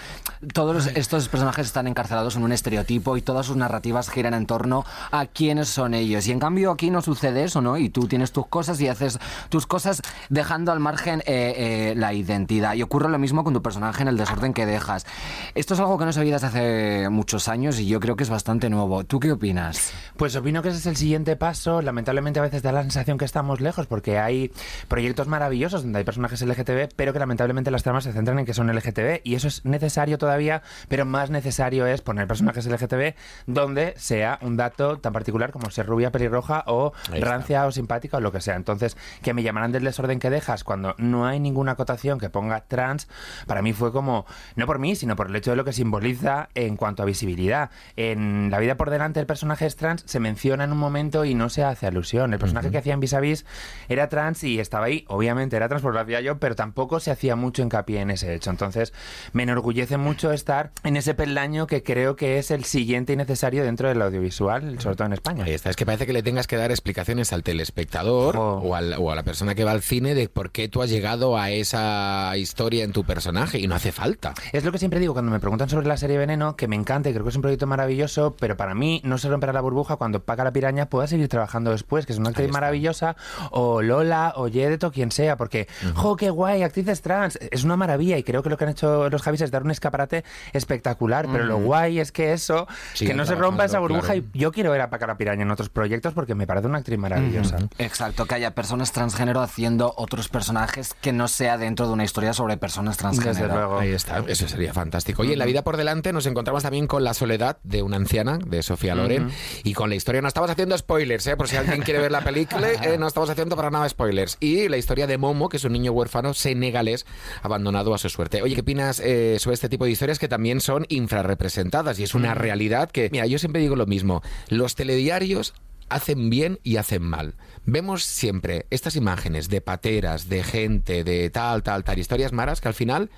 todos 0.54 0.86
estos 0.88 1.28
personajes 1.28 1.66
están 1.66 1.86
encarcelados 1.86 2.36
en 2.36 2.42
un 2.44 2.52
estereotipo 2.52 3.16
y 3.16 3.22
todas 3.22 3.46
sus 3.46 3.56
narrativas 3.56 4.10
giran 4.10 4.34
en 4.34 4.46
torno 4.46 4.84
a 5.10 5.26
quiénes 5.26 5.68
son 5.68 5.94
ellos. 5.94 6.26
Y 6.26 6.32
en 6.32 6.38
cambio 6.38 6.70
aquí 6.70 6.90
no 6.90 7.02
sucede 7.02 7.44
eso, 7.44 7.60
¿no? 7.60 7.76
Y 7.76 7.88
tú 7.90 8.08
tienes 8.08 8.32
tus 8.32 8.46
cosas 8.46 8.80
y 8.80 8.88
haces 8.88 9.18
tus 9.48 9.66
cosas 9.66 10.02
dejando 10.28 10.72
al 10.72 10.80
margen 10.80 11.20
eh, 11.20 11.54
eh, 11.56 11.94
la 11.96 12.14
identidad. 12.14 12.74
Y 12.74 12.82
ocurre 12.82 13.08
lo 13.08 13.18
mismo 13.18 13.44
con 13.44 13.54
tu 13.54 13.62
personaje 13.62 14.02
en 14.02 14.08
el 14.08 14.16
desorden 14.16 14.54
que 14.54 14.66
dejas. 14.66 15.06
Esto 15.54 15.74
es 15.74 15.80
algo 15.80 15.98
que 15.98 16.04
no 16.04 16.12
se 16.12 16.22
desde 16.30 16.46
hace 16.46 17.08
muchos 17.08 17.48
años 17.48 17.78
y 17.78 17.86
yo 17.86 18.00
creo 18.00 18.16
que 18.16 18.22
es 18.22 18.30
bastante 18.30 18.70
nuevo. 18.70 19.04
¿Tú 19.04 19.18
qué 19.18 19.32
opinas? 19.32 19.92
Pues 20.16 20.36
opino 20.36 20.62
que 20.62 20.68
ese 20.68 20.78
es 20.78 20.86
el 20.86 20.96
siguiente 20.96 21.36
paso. 21.36 21.71
Lamentablemente 21.80 22.40
a 22.40 22.42
veces 22.42 22.62
da 22.62 22.72
la 22.72 22.82
sensación 22.82 23.16
que 23.16 23.24
estamos 23.24 23.60
lejos 23.60 23.86
porque 23.86 24.18
hay 24.18 24.52
proyectos 24.88 25.28
maravillosos 25.28 25.82
donde 25.82 26.00
hay 26.00 26.04
personajes 26.04 26.42
LGTB, 26.42 26.94
pero 26.96 27.12
que 27.12 27.18
lamentablemente 27.18 27.70
las 27.70 27.82
tramas 27.82 28.04
se 28.04 28.12
centran 28.12 28.38
en 28.38 28.44
que 28.44 28.54
son 28.54 28.74
LGTB 28.74 29.20
y 29.24 29.34
eso 29.34 29.48
es 29.48 29.64
necesario 29.64 30.18
todavía, 30.18 30.62
pero 30.88 31.04
más 31.04 31.30
necesario 31.30 31.86
es 31.86 32.02
poner 32.02 32.26
personajes 32.26 32.66
LGTB 32.66 33.14
donde 33.46 33.94
sea 33.96 34.38
un 34.42 34.56
dato 34.56 34.98
tan 34.98 35.12
particular 35.12 35.52
como 35.52 35.70
ser 35.70 35.86
rubia, 35.86 36.10
pelirroja 36.10 36.64
o 36.66 36.92
rancia 37.20 37.66
o 37.66 37.72
simpática 37.72 38.18
o 38.18 38.20
lo 38.20 38.32
que 38.32 38.40
sea. 38.40 38.56
Entonces, 38.56 38.96
que 39.22 39.34
me 39.34 39.42
llamarán 39.42 39.72
del 39.72 39.84
desorden 39.84 40.18
que 40.18 40.30
dejas 40.30 40.64
cuando 40.64 40.94
no 40.98 41.26
hay 41.26 41.40
ninguna 41.40 41.72
acotación 41.72 42.18
que 42.18 42.30
ponga 42.30 42.62
trans, 42.62 43.08
para 43.46 43.62
mí 43.62 43.72
fue 43.72 43.92
como, 43.92 44.26
no 44.56 44.66
por 44.66 44.78
mí, 44.78 44.96
sino 44.96 45.16
por 45.16 45.28
el 45.28 45.36
hecho 45.36 45.50
de 45.50 45.56
lo 45.56 45.64
que 45.64 45.72
simboliza 45.72 46.48
en 46.54 46.76
cuanto 46.76 47.02
a 47.02 47.06
visibilidad. 47.06 47.70
En 47.96 48.50
La 48.50 48.58
vida 48.58 48.76
por 48.76 48.90
delante 48.90 49.20
el 49.20 49.26
personaje 49.26 49.66
es 49.66 49.76
trans, 49.76 50.02
se 50.06 50.20
menciona 50.20 50.64
en 50.64 50.72
un 50.72 50.78
momento 50.78 51.24
y 51.24 51.34
no 51.34 51.48
se 51.48 51.61
hace 51.70 51.86
alusión. 51.86 52.32
El 52.32 52.38
personaje 52.38 52.70
que 52.70 52.78
hacía 52.78 52.94
en 52.94 53.00
Vis 53.00 53.14
a 53.14 53.20
Vis 53.20 53.44
era 53.88 54.08
trans 54.08 54.44
y 54.44 54.60
estaba 54.60 54.86
ahí, 54.86 55.04
obviamente 55.08 55.56
era 55.56 55.68
trans 55.68 55.82
por 55.82 55.94
lo 55.94 56.00
hacía 56.00 56.20
yo, 56.20 56.38
pero 56.38 56.54
tampoco 56.54 57.00
se 57.00 57.10
hacía 57.10 57.36
mucho 57.36 57.62
hincapié 57.62 58.00
en 58.00 58.10
ese 58.10 58.34
hecho. 58.34 58.50
Entonces, 58.50 58.92
me 59.32 59.42
enorgullece 59.44 59.96
mucho 59.96 60.32
estar 60.32 60.72
en 60.84 60.96
ese 60.96 61.14
peldaño 61.14 61.66
que 61.66 61.82
creo 61.82 62.16
que 62.16 62.38
es 62.38 62.50
el 62.50 62.64
siguiente 62.64 63.12
y 63.12 63.16
necesario 63.16 63.64
dentro 63.64 63.88
del 63.88 64.02
audiovisual, 64.02 64.78
sobre 64.80 64.96
todo 64.96 65.06
en 65.06 65.12
España. 65.12 65.44
Ahí 65.44 65.52
está, 65.52 65.70
es 65.70 65.76
que 65.76 65.86
parece 65.86 66.06
que 66.06 66.12
le 66.12 66.22
tengas 66.22 66.46
que 66.46 66.56
dar 66.56 66.70
explicaciones 66.70 67.32
al 67.32 67.42
telespectador 67.42 68.36
o, 68.36 68.58
o 68.58 68.74
a 68.74 69.14
la 69.14 69.22
persona 69.22 69.54
que 69.54 69.64
va 69.64 69.72
al 69.72 69.82
cine 69.82 70.14
de 70.14 70.28
por 70.28 70.50
qué 70.50 70.68
tú 70.68 70.82
has 70.82 70.90
llegado 70.90 71.36
a 71.38 71.50
esa 71.50 72.36
historia 72.36 72.84
en 72.84 72.92
tu 72.92 73.04
personaje 73.04 73.58
y 73.58 73.66
no 73.66 73.74
hace 73.74 73.92
falta. 73.92 74.34
Es 74.52 74.64
lo 74.64 74.72
que 74.72 74.78
siempre 74.78 75.00
digo 75.00 75.12
cuando 75.12 75.30
me 75.30 75.40
preguntan 75.40 75.68
sobre 75.68 75.86
la 75.86 75.96
serie 75.96 76.18
Veneno, 76.18 76.56
que 76.56 76.68
me 76.68 76.76
encanta 76.76 77.10
y 77.10 77.12
creo 77.12 77.24
que 77.24 77.30
es 77.30 77.36
un 77.36 77.42
proyecto 77.42 77.66
maravilloso, 77.66 78.34
pero 78.38 78.56
para 78.56 78.74
mí 78.74 79.00
no 79.04 79.18
se 79.18 79.28
romperá 79.28 79.52
la 79.52 79.60
burbuja 79.60 79.96
cuando 79.96 80.24
Paca 80.24 80.44
la 80.44 80.52
Piraña 80.52 80.86
pueda 80.86 81.06
seguir 81.06 81.28
trabajando 81.28 81.51
después, 81.70 82.06
que 82.06 82.12
es 82.12 82.18
una 82.18 82.30
actriz 82.30 82.50
maravillosa, 82.50 83.16
o 83.50 83.82
Lola, 83.82 84.32
o 84.36 84.48
Yedeto, 84.48 84.90
quien 84.90 85.10
sea, 85.10 85.36
porque, 85.36 85.68
¡jo, 85.94 86.16
qué 86.16 86.30
guay! 86.30 86.62
Actrices 86.62 87.02
trans, 87.02 87.38
es 87.50 87.64
una 87.64 87.76
maravilla 87.76 88.18
y 88.18 88.22
creo 88.22 88.42
que 88.42 88.50
lo 88.50 88.56
que 88.56 88.64
han 88.64 88.70
hecho 88.70 89.08
los 89.08 89.22
Javis 89.22 89.40
es 89.42 89.50
dar 89.50 89.62
un 89.62 89.70
escaparate 89.70 90.24
espectacular, 90.52 91.26
pero 91.30 91.44
lo 91.44 91.58
guay 91.58 91.98
es 91.98 92.12
que 92.12 92.32
eso, 92.32 92.66
que 92.98 93.14
no 93.14 93.24
se 93.26 93.34
rompa 93.34 93.64
esa 93.64 93.78
burbuja 93.78 94.16
y 94.16 94.24
yo 94.34 94.52
quiero 94.52 94.70
ver 94.70 94.80
a 94.80 94.90
Paca 94.90 95.06
la 95.06 95.16
Piraña 95.16 95.42
en 95.42 95.50
otros 95.50 95.68
proyectos 95.68 96.14
porque 96.14 96.34
me 96.34 96.46
parece 96.46 96.66
una 96.66 96.78
actriz 96.78 96.98
maravillosa. 96.98 97.58
Exacto, 97.78 98.26
que 98.26 98.34
haya 98.34 98.54
personas 98.54 98.92
transgénero 98.92 99.40
haciendo 99.40 99.94
otros 99.96 100.28
personajes 100.28 100.94
que 101.00 101.12
no 101.12 101.28
sea 101.28 101.58
dentro 101.58 101.86
de 101.86 101.92
una 101.92 102.04
historia 102.04 102.32
sobre 102.32 102.56
personas 102.56 102.96
transgénero. 102.96 103.78
Ahí 103.78 103.90
está, 103.90 104.24
eso 104.26 104.48
sería 104.48 104.72
fantástico. 104.72 105.22
Oye, 105.22 105.34
en 105.34 105.38
la 105.38 105.46
vida 105.46 105.62
por 105.62 105.76
delante 105.76 106.12
nos 106.12 106.26
encontramos 106.26 106.62
también 106.62 106.86
con 106.86 107.04
La 107.04 107.14
soledad 107.14 107.58
de 107.62 107.82
una 107.82 107.96
anciana, 107.96 108.38
de 108.38 108.62
Sofía 108.62 108.94
Loren, 108.94 109.30
y 109.64 109.74
con 109.74 109.90
la 109.90 109.96
historia, 109.96 110.22
no 110.22 110.28
estamos 110.28 110.50
haciendo 110.50 110.76
spoilers, 110.76 111.26
¿eh? 111.26 111.36
Por 111.42 111.48
si 111.48 111.56
alguien 111.56 111.82
quiere 111.82 111.98
ver 111.98 112.12
la 112.12 112.22
película, 112.22 112.70
eh, 112.84 112.96
no 112.96 113.08
estamos 113.08 113.28
haciendo 113.28 113.56
para 113.56 113.68
nada 113.68 113.88
spoilers. 113.88 114.36
Y 114.38 114.68
la 114.68 114.76
historia 114.76 115.08
de 115.08 115.18
Momo, 115.18 115.48
que 115.48 115.56
es 115.56 115.64
un 115.64 115.72
niño 115.72 115.90
huérfano 115.90 116.34
senegalés 116.34 117.04
abandonado 117.42 117.94
a 117.94 117.98
su 117.98 118.08
suerte. 118.10 118.42
Oye, 118.42 118.54
¿qué 118.54 118.60
opinas 118.60 119.00
eh, 119.00 119.38
sobre 119.40 119.54
este 119.54 119.68
tipo 119.68 119.84
de 119.84 119.90
historias 119.90 120.20
que 120.20 120.28
también 120.28 120.60
son 120.60 120.86
infrarrepresentadas? 120.88 121.98
Y 121.98 122.04
es 122.04 122.14
una 122.14 122.34
realidad 122.34 122.92
que, 122.92 123.08
mira, 123.10 123.26
yo 123.26 123.40
siempre 123.40 123.60
digo 123.60 123.74
lo 123.74 123.86
mismo, 123.86 124.22
los 124.50 124.76
telediarios 124.76 125.52
hacen 125.88 126.30
bien 126.30 126.60
y 126.62 126.76
hacen 126.76 127.02
mal. 127.02 127.34
Vemos 127.66 128.04
siempre 128.04 128.66
estas 128.70 128.94
imágenes 128.94 129.48
de 129.48 129.60
pateras, 129.60 130.28
de 130.28 130.44
gente, 130.44 131.02
de 131.02 131.28
tal, 131.30 131.64
tal, 131.64 131.82
tal, 131.82 131.98
historias 131.98 132.30
maras 132.30 132.60
que 132.60 132.68
al 132.68 132.74
final 132.74 133.10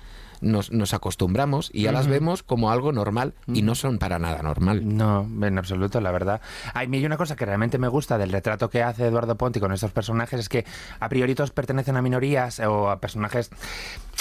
nos, 0.45 0.71
nos 0.71 0.93
acostumbramos 0.93 1.69
y 1.73 1.83
ya 1.83 1.91
las 1.91 2.07
vemos 2.07 2.43
como 2.43 2.71
algo 2.71 2.91
normal 2.91 3.33
y 3.47 3.61
no 3.61 3.75
son 3.75 3.97
para 3.97 4.19
nada 4.19 4.41
normal. 4.41 4.95
No, 4.97 5.27
en 5.41 5.57
absoluto, 5.57 5.99
la 6.01 6.11
verdad. 6.11 6.41
Hay 6.73 6.87
mí 6.87 7.05
una 7.05 7.17
cosa 7.17 7.35
que 7.35 7.45
realmente 7.45 7.77
me 7.77 7.87
gusta 7.87 8.17
del 8.17 8.31
retrato 8.31 8.69
que 8.69 8.83
hace 8.83 9.07
Eduardo 9.07 9.35
Ponti 9.35 9.59
con 9.59 9.71
estos 9.71 9.91
personajes 9.91 10.39
es 10.39 10.49
que 10.49 10.65
a 10.99 11.09
priori 11.09 11.35
todos 11.35 11.51
pertenecen 11.51 11.97
a 11.97 12.01
minorías 12.01 12.59
o 12.59 12.89
a 12.89 12.99
personajes 12.99 13.49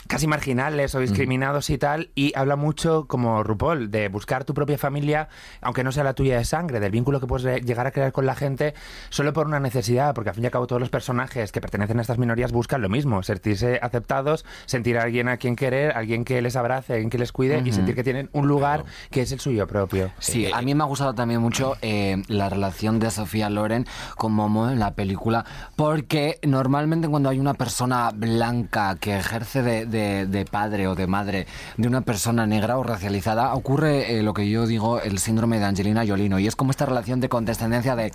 casi 0.06 0.26
marginales 0.26 0.94
o 0.94 1.00
discriminados 1.00 1.70
y 1.70 1.78
tal, 1.78 2.10
y 2.14 2.32
habla 2.36 2.56
mucho, 2.56 3.06
como 3.06 3.42
RuPaul, 3.42 3.90
de 3.90 4.08
buscar 4.08 4.44
tu 4.44 4.52
propia 4.52 4.76
familia, 4.76 5.28
aunque 5.60 5.82
no 5.82 5.92
sea 5.92 6.04
la 6.04 6.12
tuya 6.12 6.36
de 6.36 6.44
sangre, 6.44 6.80
del 6.80 6.90
vínculo 6.90 7.20
que 7.20 7.26
puedes 7.26 7.64
llegar 7.64 7.86
a 7.86 7.90
crear 7.90 8.12
con 8.12 8.26
la 8.26 8.34
gente 8.34 8.74
solo 9.08 9.32
por 9.32 9.46
una 9.46 9.60
necesidad, 9.60 10.14
porque 10.14 10.30
al 10.30 10.34
fin 10.34 10.44
y 10.44 10.46
al 10.46 10.52
cabo 10.52 10.66
todos 10.66 10.80
los 10.80 10.90
personajes 10.90 11.52
que 11.52 11.60
pertenecen 11.60 11.98
a 11.98 12.02
estas 12.02 12.18
minorías 12.18 12.52
buscan 12.52 12.82
lo 12.82 12.88
mismo, 12.88 13.22
sentirse 13.22 13.78
aceptados, 13.80 14.44
sentir 14.66 14.98
a 14.98 15.02
alguien 15.04 15.28
a 15.28 15.38
quien 15.38 15.56
querer, 15.56 15.96
alguien 15.96 16.13
que 16.22 16.40
les 16.42 16.54
abrace, 16.54 16.92
alguien 16.92 17.10
que 17.10 17.18
les 17.18 17.32
cuide 17.32 17.62
y 17.64 17.72
sentir 17.72 17.96
que 17.96 18.04
tienen 18.04 18.30
un 18.32 18.46
lugar 18.46 18.84
que 19.10 19.22
es 19.22 19.32
el 19.32 19.40
suyo 19.40 19.66
propio. 19.66 20.12
Sí, 20.20 20.46
a 20.52 20.62
mí 20.62 20.74
me 20.74 20.84
ha 20.84 20.86
gustado 20.86 21.14
también 21.14 21.40
mucho 21.40 21.76
eh, 21.82 22.22
la 22.28 22.48
relación 22.48 23.00
de 23.00 23.10
Sofía 23.10 23.50
Loren 23.50 23.86
con 24.16 24.32
Momo 24.32 24.68
en 24.70 24.78
la 24.78 24.94
película, 24.94 25.44
porque 25.74 26.38
normalmente 26.42 27.08
cuando 27.08 27.30
hay 27.30 27.40
una 27.40 27.54
persona 27.54 28.10
blanca 28.14 28.96
que 29.00 29.16
ejerce 29.16 29.62
de 29.62 29.86
de, 29.94 30.44
padre 30.44 30.86
o 30.88 30.94
de 30.94 31.06
madre 31.06 31.46
de 31.76 31.88
una 31.88 32.02
persona 32.02 32.46
negra 32.46 32.78
o 32.78 32.82
racializada, 32.82 33.54
ocurre 33.54 34.18
eh, 34.18 34.22
lo 34.22 34.34
que 34.34 34.48
yo 34.48 34.66
digo 34.66 35.00
el 35.00 35.18
síndrome 35.18 35.58
de 35.58 35.66
Angelina 35.66 36.06
Jolino. 36.06 36.38
Y 36.38 36.46
es 36.46 36.56
como 36.56 36.70
esta 36.70 36.86
relación 36.86 37.20
de 37.20 37.28
condescendencia 37.28 37.96
de 37.96 38.12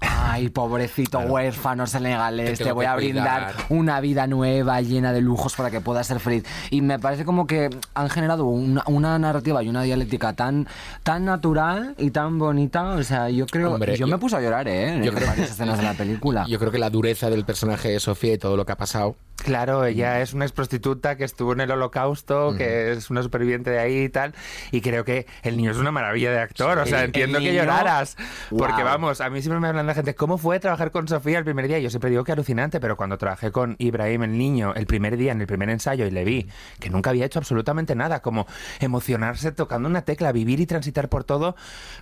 Ay, 0.00 0.48
pobrecito 0.50 1.18
huérfano 1.20 1.86
senegales, 1.86 2.58
te, 2.58 2.72
voy 2.72 2.86
a 2.86 2.94
brindar 2.94 3.54
una 3.68 4.00
vida 4.00 4.26
nueva, 4.26 4.80
llena 4.80 5.12
de 5.12 5.20
lujos 5.20 5.56
para 5.56 5.70
que 5.70 5.80
puedas 5.80 6.06
ser 6.06 6.20
feliz. 6.20 6.44
Y 6.70 6.82
me 6.82 6.98
parece 6.98 7.24
como 7.24 7.46
que 7.46 7.70
han 7.94 8.10
generado 8.10 8.44
una, 8.46 9.18
narrativa 9.18 9.62
y 9.62 9.68
una 9.68 9.82
dialéctica 9.82 10.34
tan, 10.34 10.68
tan 11.02 11.24
natural 11.24 11.94
y 11.98 12.10
tan 12.10 12.38
bonita. 12.38 12.90
O 12.90 13.02
sea, 13.02 13.30
yo 13.30 13.46
creo. 13.46 13.78
yo, 13.94 14.06
me 14.06 14.18
puse 14.18 14.36
a 14.36 14.40
llorar, 14.40 14.68
¿eh? 14.68 15.00
yo 15.02 15.12
creo, 15.12 15.30
escenas 15.38 15.78
de 15.78 15.84
la 15.84 15.94
película. 15.94 16.46
Yo 16.48 16.58
creo 16.58 16.70
que 16.70 16.78
la 16.78 16.90
dureza 16.90 17.30
del 17.30 17.44
personaje 17.44 17.88
de 17.90 18.00
Sofía 18.00 18.34
y 18.34 18.38
todo 18.38 18.56
lo 18.56 18.64
que 18.66 18.72
ha 18.72 18.76
pasado. 18.76 19.16
Claro, 19.44 19.84
ella 19.84 20.20
es 20.20 20.34
una 20.34 20.44
ex 20.44 20.52
prostituta 20.52 21.16
que 21.16 21.22
estuvo 21.22 21.52
en 21.52 21.60
el 21.60 21.70
holocausto, 21.70 22.56
que 22.56 22.92
es 22.92 23.08
una 23.08 23.22
superviviente 23.22 23.70
de 23.70 23.78
ahí 23.78 24.02
y 24.04 24.08
tal. 24.08 24.34
Y 24.72 24.80
creo 24.80 25.04
que 25.04 25.26
el 25.44 25.56
niño 25.56 25.70
es 25.70 25.76
una 25.76 25.92
maravilla 25.92 26.32
de 26.32 26.40
actor. 26.40 26.78
o 26.78 26.86
sea, 26.86 27.04
entiendo 27.04 27.38
que 27.38 27.54
lloraras. 27.54 28.16
Porque 28.50 28.82
vamos, 28.82 29.20
a 29.20 29.30
mí 29.30 29.40
siempre 29.40 29.60
me 29.60 29.68
hablan 29.78 29.86
la 29.86 29.94
gente, 29.94 30.14
¿cómo 30.16 30.38
fue 30.38 30.58
trabajar 30.58 30.90
con 30.90 31.06
Sofía 31.06 31.38
el 31.38 31.44
primer 31.44 31.68
día? 31.68 31.78
Yo 31.78 31.88
siempre 31.88 32.10
digo 32.10 32.24
que 32.24 32.32
alucinante, 32.32 32.80
pero 32.80 32.96
cuando 32.96 33.16
trabajé 33.16 33.52
con 33.52 33.76
Ibrahim, 33.78 34.24
el 34.24 34.36
niño, 34.36 34.74
el 34.74 34.86
primer 34.86 35.16
día, 35.16 35.30
en 35.30 35.40
el 35.40 35.46
primer 35.46 35.70
ensayo, 35.70 36.04
y 36.04 36.10
le 36.10 36.24
vi 36.24 36.48
que 36.80 36.90
nunca 36.90 37.10
había 37.10 37.24
hecho 37.24 37.38
absolutamente 37.38 37.94
nada, 37.94 38.20
como 38.20 38.46
emocionarse 38.80 39.52
tocando 39.52 39.88
una 39.88 40.02
tecla, 40.02 40.32
vivir 40.32 40.58
y 40.58 40.66
transitar 40.66 41.08
por 41.08 41.22
todo, 41.22 41.54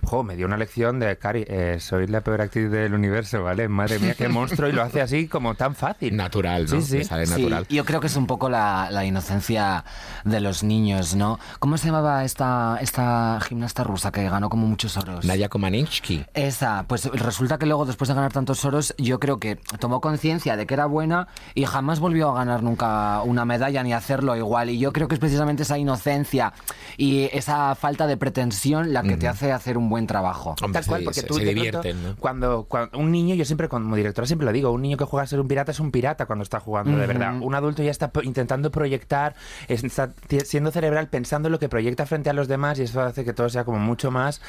jo, 0.03 0.23
me 0.23 0.35
dio 0.35 0.47
una 0.47 0.57
lección 0.57 0.99
de, 0.99 1.17
Cari, 1.17 1.45
eh, 1.47 1.77
soy 1.79 2.07
la 2.07 2.21
peor 2.21 2.41
actriz 2.41 2.71
del 2.71 2.93
universo, 2.93 3.43
¿vale? 3.43 3.67
Madre 3.67 3.99
mía, 3.99 4.15
qué 4.17 4.27
monstruo, 4.27 4.69
y 4.69 4.71
lo 4.71 4.81
hace 4.81 5.01
así 5.01 5.27
como 5.27 5.53
tan 5.55 5.75
fácil. 5.75 6.15
Natural, 6.15 6.65
¿no? 6.65 6.81
Sí, 6.81 7.03
sí. 7.03 7.09
natural. 7.09 7.67
yo 7.69 7.85
creo 7.85 7.99
que 7.99 8.07
es 8.07 8.15
un 8.15 8.25
poco 8.25 8.49
la, 8.49 9.05
inocencia 9.05 9.85
de 10.25 10.39
los 10.41 10.63
niños, 10.63 11.15
¿no? 11.15 11.39
¿Cómo 11.59 11.77
se 11.77 11.87
llamaba 11.87 12.25
esta, 12.25 12.79
esta 12.81 13.39
gimnasta 13.47 13.83
rusa 13.83 14.11
que 14.11 14.27
ganó 14.27 14.49
como 14.49 14.65
muchos 14.67 14.97
oros? 14.97 15.23
Naya 15.23 15.47
Komaninsky. 15.47 16.25
Esa, 16.33 16.85
pues 16.87 17.05
resulta 17.05 17.57
que 17.57 17.66
luego 17.67 17.85
después 17.85 18.07
de 18.07 18.15
ganar 18.15 18.33
tantos 18.33 18.63
oros, 18.65 18.95
yo 18.97 19.19
creo 19.19 19.39
que 19.39 19.57
tomó 19.79 20.01
conciencia 20.01 20.55
de 20.55 20.65
que 20.65 20.73
era 20.73 20.85
buena 20.85 21.27
y 21.53 21.65
jamás 21.65 21.99
volvió 21.99 22.31
a 22.31 22.35
ganar 22.35 22.63
nunca 22.63 23.21
una 23.21 23.45
medalla 23.45 23.83
ni 23.83 23.93
hacerlo 23.93 24.35
igual. 24.35 24.69
Y 24.69 24.79
yo 24.79 24.91
creo 24.91 25.07
que 25.07 25.15
es 25.15 25.19
precisamente 25.19 25.63
esa 25.63 25.77
inocencia 25.77 26.53
y 26.97 27.29
esa 27.33 27.75
falta 27.75 28.07
de 28.07 28.17
pretensión 28.17 28.93
la 28.93 29.03
que 29.03 29.17
te 29.17 29.27
hace 29.27 29.51
hacer 29.51 29.77
un 29.77 29.89
buen 29.89 30.07
trabajo. 30.07 30.55
Tal 30.71 30.85
cual, 30.85 31.03
porque 31.03 31.23
tú 31.23 31.37
cuando, 32.19 32.65
cuando, 32.65 32.97
un 32.97 33.11
niño, 33.11 33.35
yo 33.35 33.45
siempre 33.45 33.69
como 33.69 33.95
directora 33.95 34.25
siempre 34.25 34.45
lo 34.45 34.51
digo, 34.51 34.71
un 34.71 34.81
niño 34.81 34.97
que 34.97 35.05
juega 35.05 35.23
a 35.23 35.27
ser 35.27 35.39
un 35.39 35.47
pirata 35.47 35.71
es 35.71 35.79
un 35.79 35.91
pirata 35.91 36.25
cuando 36.25 36.43
está 36.43 36.59
jugando 36.59 36.97
de 36.97 37.07
verdad. 37.07 37.39
un 37.41 37.55
adulto 37.55 37.83
ya 37.83 37.91
está 37.91 38.11
intentando 38.23 38.71
proyectar, 38.71 39.35
está 39.67 40.13
siendo 40.45 40.71
cerebral 40.71 41.07
pensando 41.09 41.47
en 41.47 41.51
lo 41.51 41.59
que 41.59 41.69
proyecta 41.69 42.05
frente 42.05 42.29
a 42.29 42.33
los 42.33 42.47
demás 42.47 42.79
y 42.79 42.83
eso 42.83 43.01
hace 43.01 43.25
que 43.25 43.33
todo 43.33 43.49
sea 43.49 43.63
como 43.63 43.79
mucho 43.79 44.11
más 44.11 44.41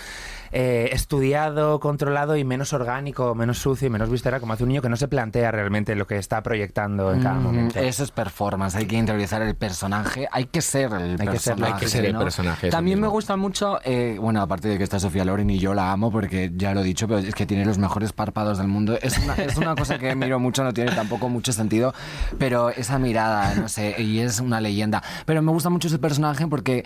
eh, 0.52 0.90
estudiado, 0.92 1.81
controlado 1.81 2.37
y 2.37 2.44
menos 2.44 2.72
orgánico, 2.72 3.07
menos 3.34 3.58
sucio 3.58 3.86
y 3.86 3.90
menos 3.90 4.10
visceral, 4.10 4.40
como 4.40 4.52
hace 4.52 4.62
un 4.64 4.68
niño 4.70 4.82
que 4.82 4.88
no 4.88 4.96
se 4.96 5.08
plantea 5.08 5.50
realmente 5.50 5.94
lo 5.94 6.06
que 6.06 6.16
está 6.16 6.42
proyectando 6.42 7.12
en 7.12 7.20
cada 7.22 7.34
Mm, 7.38 7.42
momento. 7.42 7.78
Eso 7.78 8.04
es 8.04 8.10
performance, 8.10 8.74
hay 8.76 8.86
que 8.86 8.96
interiorizar 8.96 9.42
el 9.42 9.54
personaje, 9.54 10.28
hay 10.30 10.46
que 10.46 10.60
ser 10.62 10.92
el 10.92 11.12
Hay 11.12 11.16
que 11.18 11.24
personaje. 11.26 11.40
serlo, 11.40 11.66
hay 11.66 11.72
que 11.80 11.88
ser 11.88 12.04
el 12.04 12.12
¿no? 12.14 12.20
personaje, 12.20 12.68
eso 12.68 12.76
También 12.76 13.00
me 13.00 13.08
gusta 13.08 13.36
mucho, 13.36 13.78
eh, 13.84 14.16
bueno, 14.20 14.40
aparte 14.42 14.68
de 14.68 14.78
que 14.78 14.84
está 14.84 14.98
Sofía 15.00 15.24
Loren 15.24 15.50
y 15.50 15.58
yo 15.58 15.74
la 15.74 15.92
amo 15.92 16.10
porque 16.10 16.50
ya 16.56 16.74
lo 16.74 16.80
he 16.80 16.84
dicho, 16.84 17.06
pero 17.08 17.18
es 17.20 17.34
que 17.34 17.46
tiene 17.46 17.64
los 17.64 17.78
mejores 17.78 18.12
párpados 18.12 18.58
del 18.58 18.68
mundo. 18.68 18.98
Es 19.00 19.18
una, 19.18 19.34
es 19.34 19.56
una 19.56 19.74
cosa 19.74 19.98
que 19.98 20.14
miro 20.14 20.38
mucho, 20.38 20.64
no 20.64 20.72
tiene 20.72 20.92
tampoco 20.92 21.28
mucho 21.28 21.52
sentido, 21.52 21.94
pero 22.38 22.70
esa 22.70 22.98
mirada, 22.98 23.54
no 23.54 23.68
sé, 23.68 23.94
y 24.00 24.20
es 24.20 24.40
una 24.40 24.60
leyenda. 24.60 25.02
Pero 25.26 25.42
me 25.42 25.52
gusta 25.52 25.70
mucho 25.70 25.88
ese 25.88 25.98
personaje 25.98 26.46
porque 26.46 26.84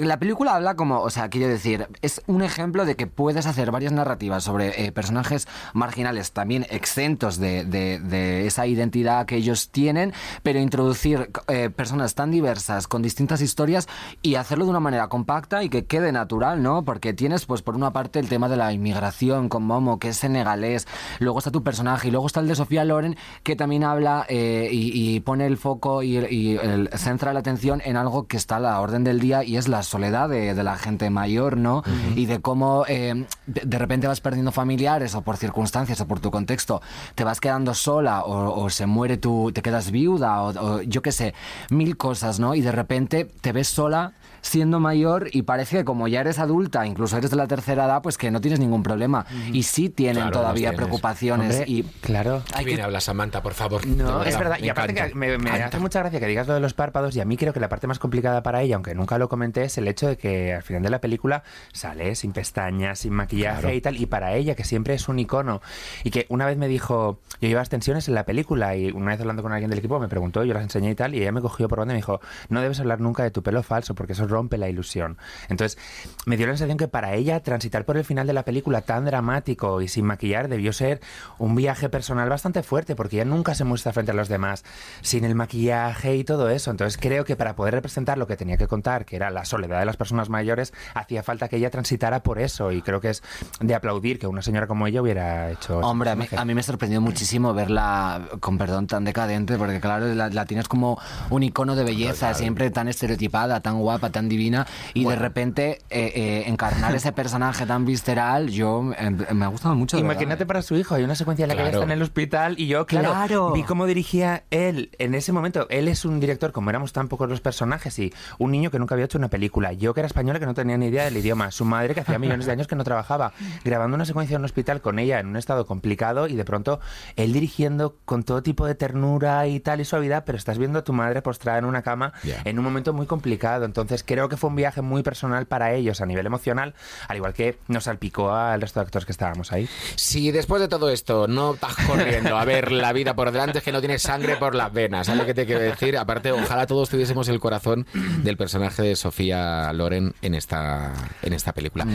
la 0.00 0.18
película 0.18 0.54
habla 0.54 0.74
como, 0.74 1.00
o 1.00 1.10
sea, 1.10 1.28
quiero 1.28 1.48
decir, 1.48 1.86
es 2.02 2.22
un 2.26 2.42
ejemplo 2.42 2.84
de 2.84 2.96
que 2.96 3.06
puedes 3.06 3.46
hacer 3.46 3.70
varias 3.70 3.92
narrativas 3.92 4.44
sobre 4.44 4.84
eh, 4.86 4.92
personajes 4.92 5.45
marginales, 5.72 6.32
también 6.32 6.66
exentos 6.70 7.38
de, 7.38 7.64
de- 7.64 7.98
de 8.00 8.46
esa 8.46 8.66
identidad 8.66 9.26
que 9.26 9.36
ellos 9.36 9.70
tienen, 9.70 10.12
pero 10.42 10.58
introducir 10.60 11.30
eh, 11.48 11.70
personas 11.70 12.14
tan 12.14 12.30
diversas, 12.30 12.86
con 12.88 13.02
distintas 13.02 13.40
historias, 13.40 13.88
y 14.22 14.34
hacerlo 14.36 14.64
de 14.64 14.70
una 14.70 14.80
manera 14.80 15.08
compacta 15.08 15.62
y 15.62 15.68
que 15.68 15.84
quede 15.84 16.12
natural, 16.12 16.62
¿no? 16.62 16.84
Porque 16.84 17.12
tienes, 17.12 17.46
pues, 17.46 17.62
por 17.62 17.76
una 17.76 17.92
parte 17.92 18.18
el 18.18 18.28
tema 18.28 18.48
de 18.48 18.56
la 18.56 18.72
inmigración 18.72 19.48
con 19.48 19.62
Momo, 19.64 19.98
que 19.98 20.08
es 20.08 20.16
senegalés, 20.16 20.86
luego 21.18 21.38
está 21.38 21.50
tu 21.50 21.62
personaje, 21.62 22.08
y 22.08 22.10
luego 22.10 22.26
está 22.26 22.40
el 22.40 22.48
de 22.48 22.54
Sofía 22.54 22.84
Loren, 22.84 23.16
que 23.42 23.56
también 23.56 23.84
habla 23.84 24.26
eh, 24.28 24.68
y, 24.72 25.14
y 25.16 25.20
pone 25.20 25.46
el 25.46 25.56
foco 25.56 26.02
y, 26.02 26.16
y 26.18 26.56
el- 26.56 26.88
centra 26.96 27.32
la 27.32 27.40
atención 27.40 27.82
en 27.84 27.96
algo 27.96 28.26
que 28.26 28.36
está 28.36 28.56
a 28.56 28.60
la 28.60 28.80
orden 28.80 29.04
del 29.04 29.20
día 29.20 29.44
y 29.44 29.56
es 29.56 29.68
la 29.68 29.82
soledad 29.82 30.28
de, 30.28 30.54
de 30.54 30.62
la 30.64 30.76
gente 30.76 31.10
mayor, 31.10 31.56
¿no? 31.56 31.82
Y 32.14 32.26
de 32.26 32.40
cómo 32.40 32.84
eh, 32.88 33.26
de 33.46 33.78
repente 33.78 34.06
vas 34.06 34.20
perdiendo 34.20 34.52
familiares 34.52 35.14
o 35.14 35.22
por 35.22 35.35
circunstancias 35.38 36.00
o 36.00 36.06
por 36.06 36.20
tu 36.20 36.30
contexto 36.30 36.80
te 37.14 37.24
vas 37.24 37.40
quedando 37.40 37.74
sola 37.74 38.24
o, 38.24 38.64
o 38.64 38.70
se 38.70 38.86
muere 38.86 39.16
tu, 39.16 39.52
te 39.52 39.62
quedas 39.62 39.90
viuda 39.90 40.42
o, 40.42 40.48
o 40.48 40.82
yo 40.82 41.02
qué 41.02 41.12
sé, 41.12 41.34
mil 41.70 41.96
cosas, 41.96 42.38
¿no? 42.38 42.54
Y 42.54 42.60
de 42.60 42.72
repente 42.72 43.24
te 43.24 43.52
ves 43.52 43.68
sola 43.68 44.12
siendo 44.46 44.80
mayor 44.80 45.28
y 45.32 45.42
parece 45.42 45.78
que 45.78 45.84
como 45.84 46.08
ya 46.08 46.20
eres 46.20 46.38
adulta, 46.38 46.86
incluso 46.86 47.16
eres 47.18 47.30
de 47.30 47.36
la 47.36 47.46
tercera 47.46 47.84
edad, 47.86 48.02
pues 48.02 48.16
que 48.18 48.30
no 48.30 48.40
tienes 48.40 48.60
ningún 48.60 48.82
problema. 48.82 49.26
Y 49.52 49.64
sí 49.64 49.88
tienen 49.88 50.16
Claro, 50.24 50.30
todavía 50.38 50.72
preocupaciones 50.72 51.56
Hombre, 51.56 51.64
y 51.70 51.82
claro. 52.00 52.42
Hay 52.54 52.64
que- 52.64 52.76
que 52.76 52.82
habla 52.82 53.00
Samantha, 53.00 53.42
por 53.42 53.54
favor. 53.54 53.86
No, 53.86 54.22
es 54.22 54.38
verdad. 54.38 54.58
me 54.60 54.66
Y 54.66 54.68
aparte 54.70 54.92
encanta. 54.92 55.08
que 55.10 55.14
me, 55.16 55.38
me 55.38 55.50
hace 55.50 55.78
mucha 55.78 55.98
gracia 56.00 56.20
que 56.20 56.26
digas 56.26 56.46
lo 56.46 56.54
de 56.54 56.60
los 56.60 56.74
párpados 56.74 57.14
y 57.16 57.20
a 57.20 57.24
mí 57.24 57.36
creo 57.36 57.52
que 57.52 57.60
la 57.60 57.68
parte 57.68 57.86
más 57.86 57.98
complicada 57.98 58.42
para 58.42 58.62
ella, 58.62 58.76
aunque 58.76 58.94
nunca 58.94 59.18
lo 59.18 59.28
comenté, 59.28 59.64
es 59.64 59.76
el 59.78 59.88
hecho 59.88 60.06
de 60.08 60.16
que 60.16 60.54
al 60.54 60.62
final 60.62 60.82
de 60.82 60.90
la 60.90 61.00
película 61.00 61.42
sale 61.72 62.14
sin 62.14 62.32
pestañas, 62.32 63.00
sin 63.00 63.12
maquillaje 63.12 63.60
Claro. 63.60 63.74
y 63.74 63.80
tal. 63.80 63.96
Y 64.00 64.06
para 64.06 64.34
ella, 64.34 64.54
que 64.54 64.64
siempre 64.64 64.94
es 64.94 65.08
un 65.08 65.18
icono 65.18 65.60
y 66.04 66.10
que 66.10 66.26
una 66.28 66.46
vez 66.46 66.56
me 66.56 66.68
dijo, 66.68 67.18
yo 67.40 67.48
llevaba 67.48 67.62
extensiones 67.62 68.08
en 68.08 68.14
la 68.14 68.24
película 68.24 68.76
y 68.76 68.90
una 68.92 69.10
vez 69.12 69.20
hablando 69.20 69.42
con 69.42 69.52
alguien 69.52 69.70
del 69.70 69.78
equipo 69.78 69.98
me 69.98 70.08
preguntó, 70.08 70.44
yo 70.44 70.54
las 70.54 70.62
enseñé 70.62 70.90
y 70.90 70.94
tal, 70.94 71.14
y 71.14 71.18
ella 71.22 71.32
me 71.32 71.40
cogió 71.40 71.68
por 71.68 71.78
donde 71.78 71.94
y 71.94 71.96
me 71.96 71.98
dijo, 71.98 72.20
no 72.48 72.60
debes 72.60 72.80
hablar 72.80 73.00
nunca 73.00 73.22
de 73.22 73.30
tu 73.30 73.42
pelo 73.42 73.62
falso 73.62 73.94
porque 73.94 74.12
eso 74.12 74.26
rompe 74.36 74.58
la 74.58 74.68
ilusión. 74.68 75.16
Entonces, 75.48 75.78
me 76.26 76.36
dio 76.36 76.46
la 76.46 76.52
sensación 76.52 76.76
que 76.76 76.88
para 76.88 77.14
ella 77.14 77.40
transitar 77.40 77.86
por 77.86 77.96
el 77.96 78.04
final 78.04 78.26
de 78.26 78.34
la 78.34 78.44
película 78.44 78.82
tan 78.82 79.06
dramático 79.06 79.80
y 79.80 79.88
sin 79.88 80.04
maquillar 80.04 80.48
debió 80.48 80.74
ser 80.74 81.00
un 81.38 81.54
viaje 81.54 81.88
personal 81.88 82.28
bastante 82.28 82.62
fuerte 82.62 82.94
porque 82.94 83.16
ella 83.16 83.24
nunca 83.24 83.54
se 83.54 83.64
muestra 83.64 83.94
frente 83.94 84.12
a 84.12 84.14
los 84.14 84.28
demás 84.28 84.62
sin 85.00 85.24
el 85.24 85.34
maquillaje 85.34 86.16
y 86.16 86.24
todo 86.24 86.50
eso. 86.50 86.70
Entonces 86.70 86.98
creo 87.00 87.24
que 87.24 87.34
para 87.34 87.56
poder 87.56 87.72
representar 87.72 88.18
lo 88.18 88.26
que 88.26 88.36
tenía 88.36 88.58
que 88.58 88.66
contar, 88.66 89.06
que 89.06 89.16
era 89.16 89.30
la 89.30 89.46
soledad 89.46 89.80
de 89.80 89.86
las 89.86 89.96
personas 89.96 90.28
mayores, 90.28 90.74
hacía 90.92 91.22
falta 91.22 91.48
que 91.48 91.56
ella 91.56 91.70
transitara 91.70 92.22
por 92.22 92.38
eso 92.38 92.72
y 92.72 92.82
creo 92.82 93.00
que 93.00 93.08
es 93.08 93.22
de 93.60 93.74
aplaudir 93.74 94.18
que 94.18 94.26
una 94.26 94.42
señora 94.42 94.66
como 94.66 94.86
ella 94.86 95.00
hubiera 95.00 95.50
hecho... 95.50 95.78
Hombre, 95.78 96.10
a 96.10 96.16
mí, 96.16 96.26
a 96.36 96.44
mí 96.44 96.54
me 96.54 96.62
sorprendió 96.62 97.00
muchísimo 97.00 97.54
verla, 97.54 98.28
con 98.40 98.58
perdón, 98.58 98.86
tan 98.86 99.04
decadente, 99.04 99.56
porque 99.56 99.80
claro, 99.80 100.14
la, 100.14 100.28
la 100.28 100.44
tienes 100.44 100.68
como 100.68 101.00
un 101.30 101.42
icono 101.42 101.74
de 101.74 101.84
belleza, 101.84 102.34
siempre 102.34 102.70
tan 102.70 102.88
estereotipada, 102.88 103.60
tan 103.60 103.78
guapa, 103.78 104.10
tan 104.10 104.25
divina, 104.28 104.66
y 104.94 105.04
de 105.04 105.16
repente 105.16 105.78
eh, 105.90 106.12
eh, 106.14 106.44
encarnar 106.46 106.94
ese 106.94 107.12
personaje 107.12 107.66
tan 107.66 107.84
visceral, 107.84 108.48
yo 108.48 108.92
eh, 108.98 109.10
me 109.34 109.44
ha 109.44 109.48
gustado 109.48 109.74
mucho. 109.74 109.96
verdad. 109.96 110.10
Imagínate 110.12 110.46
para 110.46 110.62
su 110.62 110.76
hijo, 110.76 110.94
hay 110.94 111.04
una 111.04 111.14
secuencia 111.14 111.44
en 111.44 111.48
la 111.48 111.54
que 111.54 111.62
Claro. 111.62 111.78
está 111.78 111.84
en 111.84 111.90
el 111.92 112.02
hospital 112.02 112.54
y 112.58 112.66
yo, 112.66 112.86
claro, 112.86 113.10
Claro. 113.10 113.52
vi 113.52 113.62
cómo 113.62 113.86
dirigía 113.86 114.44
él 114.50 114.90
en 114.98 115.14
ese 115.14 115.32
momento. 115.32 115.66
Él 115.70 115.88
es 115.88 116.04
un 116.04 116.20
director, 116.20 116.52
como 116.52 116.70
éramos 116.70 116.92
tan 116.92 117.08
pocos 117.08 117.28
los 117.28 117.40
personajes, 117.40 117.98
y 117.98 118.12
un 118.38 118.50
niño 118.50 118.70
que 118.70 118.78
nunca 118.78 118.94
había 118.94 119.04
hecho 119.06 119.18
una 119.18 119.28
película. 119.28 119.72
Yo 119.72 119.94
que 119.94 120.00
era 120.00 120.06
española 120.06 120.38
que 120.38 120.46
no 120.46 120.54
tenía 120.54 120.76
ni 120.76 120.86
idea 120.86 121.04
del 121.04 121.16
idioma. 121.16 121.50
Su 121.50 121.64
madre 121.64 121.94
que 121.94 122.00
hacía 122.00 122.18
millones 122.18 122.46
de 122.46 122.52
años 122.52 122.66
que 122.66 122.76
no 122.76 122.84
trabajaba, 122.84 123.32
grabando 123.64 123.94
una 123.94 124.04
secuencia 124.04 124.34
en 124.34 124.40
un 124.42 124.44
hospital 124.46 124.80
con 124.80 124.98
ella 124.98 125.20
en 125.20 125.26
un 125.28 125.36
estado 125.36 125.66
complicado 125.66 126.26
y 126.28 126.34
de 126.36 126.44
pronto 126.44 126.80
él 127.16 127.32
dirigiendo 127.32 127.96
con 128.04 128.22
todo 128.22 128.42
tipo 128.42 128.66
de 128.66 128.74
ternura 128.74 129.46
y 129.46 129.60
tal 129.60 129.80
y 129.80 129.84
suavidad, 129.84 130.24
pero 130.24 130.38
estás 130.38 130.58
viendo 130.58 130.78
a 130.78 130.84
tu 130.84 130.92
madre 130.92 131.22
postrada 131.22 131.58
en 131.58 131.64
una 131.64 131.82
cama 131.82 132.12
en 132.44 132.58
un 132.58 132.64
momento 132.64 132.92
muy 132.92 133.06
complicado. 133.06 133.64
Entonces 133.64 134.02
creo 134.06 134.28
que 134.28 134.36
fue 134.36 134.50
un 134.50 134.56
viaje 134.56 134.82
muy 134.82 135.02
personal 135.02 135.46
para 135.46 135.72
ellos 135.74 136.00
a 136.00 136.06
nivel 136.06 136.26
emocional, 136.26 136.74
al 137.08 137.16
igual 137.16 137.34
que 137.34 137.58
nos 137.68 137.84
salpicó 137.84 138.32
al 138.32 138.60
resto 138.60 138.80
de 138.80 138.86
actores 138.86 139.06
que 139.06 139.12
estábamos 139.12 139.52
ahí. 139.52 139.68
Si 139.96 140.30
después 140.30 140.60
de 140.60 140.68
todo 140.68 140.90
esto 140.90 141.26
no 141.28 141.54
estás 141.54 141.74
corriendo 141.86 142.36
a 142.38 142.44
ver 142.44 142.72
la 142.72 142.92
vida 142.92 143.14
por 143.14 143.30
delante, 143.32 143.58
es 143.58 143.64
que 143.64 143.72
no 143.72 143.80
tienes 143.80 144.02
sangre 144.02 144.36
por 144.36 144.54
las 144.54 144.72
venas. 144.72 145.06
¿Sabes 145.06 145.20
lo 145.20 145.26
que 145.26 145.34
te 145.34 145.46
quiero 145.46 145.60
decir? 145.60 145.98
Aparte, 145.98 146.32
ojalá 146.32 146.66
todos 146.66 146.88
tuviésemos 146.88 147.28
el 147.28 147.40
corazón 147.40 147.86
del 148.22 148.36
personaje 148.36 148.82
de 148.82 148.96
Sofía 148.96 149.72
Loren 149.72 150.14
en 150.22 150.34
esta, 150.34 150.92
en 151.22 151.32
esta 151.32 151.52
película. 151.52 151.86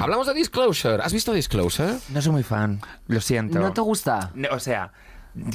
Hablamos 0.00 0.26
de 0.26 0.34
Disclosure. 0.34 1.02
¿Has 1.02 1.12
visto 1.12 1.32
Disclosure? 1.32 1.94
No 2.08 2.22
soy 2.22 2.32
muy 2.32 2.42
fan, 2.42 2.80
lo 3.06 3.20
siento. 3.20 3.58
¿No 3.58 3.72
te 3.72 3.80
gusta? 3.80 4.30
No, 4.34 4.48
o 4.52 4.60
sea, 4.60 4.92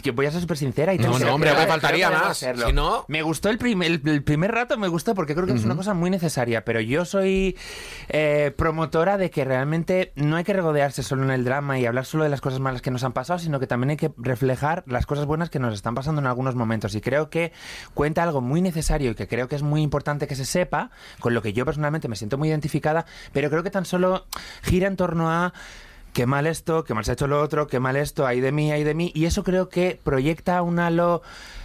que 0.01 0.11
voy 0.11 0.25
a 0.25 0.31
ser 0.31 0.41
súper 0.41 0.57
sincera 0.57 0.93
y 0.93 0.97
No, 0.97 1.17
no, 1.19 1.33
hombre, 1.35 1.51
me 1.53 1.67
faltaría 1.67 2.09
más. 2.09 2.37
Si 2.37 2.73
no- 2.73 3.05
Me 3.07 3.21
gustó 3.21 3.49
el, 3.49 3.57
prim- 3.57 3.81
el, 3.83 4.01
el 4.05 4.23
primer 4.23 4.51
rato, 4.51 4.77
me 4.77 4.87
gustó 4.87 5.15
porque 5.15 5.33
creo 5.35 5.45
que 5.45 5.53
es 5.53 5.63
una 5.65 5.75
cosa 5.75 5.93
muy 5.93 6.09
necesaria, 6.09 6.63
pero 6.65 6.79
yo 6.81 7.05
soy 7.05 7.57
eh, 8.09 8.53
promotora 8.55 9.17
de 9.17 9.29
que 9.29 9.43
realmente 9.45 10.11
no 10.15 10.35
hay 10.35 10.43
que 10.43 10.53
regodearse 10.53 11.03
solo 11.03 11.23
en 11.23 11.31
el 11.31 11.43
drama 11.43 11.79
y 11.79 11.85
hablar 11.85 12.05
solo 12.05 12.23
de 12.23 12.29
las 12.29 12.41
cosas 12.41 12.59
malas 12.59 12.81
que 12.81 12.91
nos 12.91 13.03
han 13.03 13.13
pasado, 13.13 13.39
sino 13.39 13.59
que 13.59 13.67
también 13.67 13.91
hay 13.91 13.97
que 13.97 14.11
reflejar 14.17 14.83
las 14.87 15.05
cosas 15.05 15.25
buenas 15.25 15.49
que 15.49 15.59
nos 15.59 15.73
están 15.73 15.95
pasando 15.95 16.21
en 16.21 16.27
algunos 16.27 16.55
momentos. 16.55 16.95
Y 16.95 17.01
creo 17.01 17.29
que 17.29 17.51
cuenta 17.93 18.23
algo 18.23 18.41
muy 18.41 18.61
necesario 18.61 19.11
y 19.11 19.15
que 19.15 19.27
creo 19.27 19.47
que 19.47 19.55
es 19.55 19.61
muy 19.63 19.81
importante 19.81 20.27
que 20.27 20.35
se 20.35 20.45
sepa, 20.45 20.91
con 21.19 21.33
lo 21.33 21.41
que 21.41 21.53
yo 21.53 21.65
personalmente 21.65 22.07
me 22.07 22.15
siento 22.15 22.37
muy 22.37 22.49
identificada, 22.49 23.05
pero 23.33 23.49
creo 23.49 23.63
que 23.63 23.71
tan 23.71 23.85
solo 23.85 24.25
gira 24.63 24.87
en 24.87 24.95
torno 24.95 25.29
a 25.29 25.53
qué 26.15 26.25
mal 26.25 26.47
esto, 26.47 26.85
qué 26.85 26.93
mal 26.93 27.03
se 27.03 27.11
ha 27.11 27.13
hecho 27.13 27.27
lo 27.27 27.41
otro, 27.41 27.67
qué 27.67 27.81
mal 27.81 27.97
esto, 27.97 28.25
hay 28.25 28.39
de 28.39 28.53
mí, 28.53 28.71
hay 28.71 28.85
de 28.85 28.93
mí. 28.93 29.11
Y 29.13 29.25
eso 29.25 29.43
creo 29.43 29.67
que 29.67 29.99
proyecta 30.01 30.61
un 30.61 30.79
halo 30.79 31.21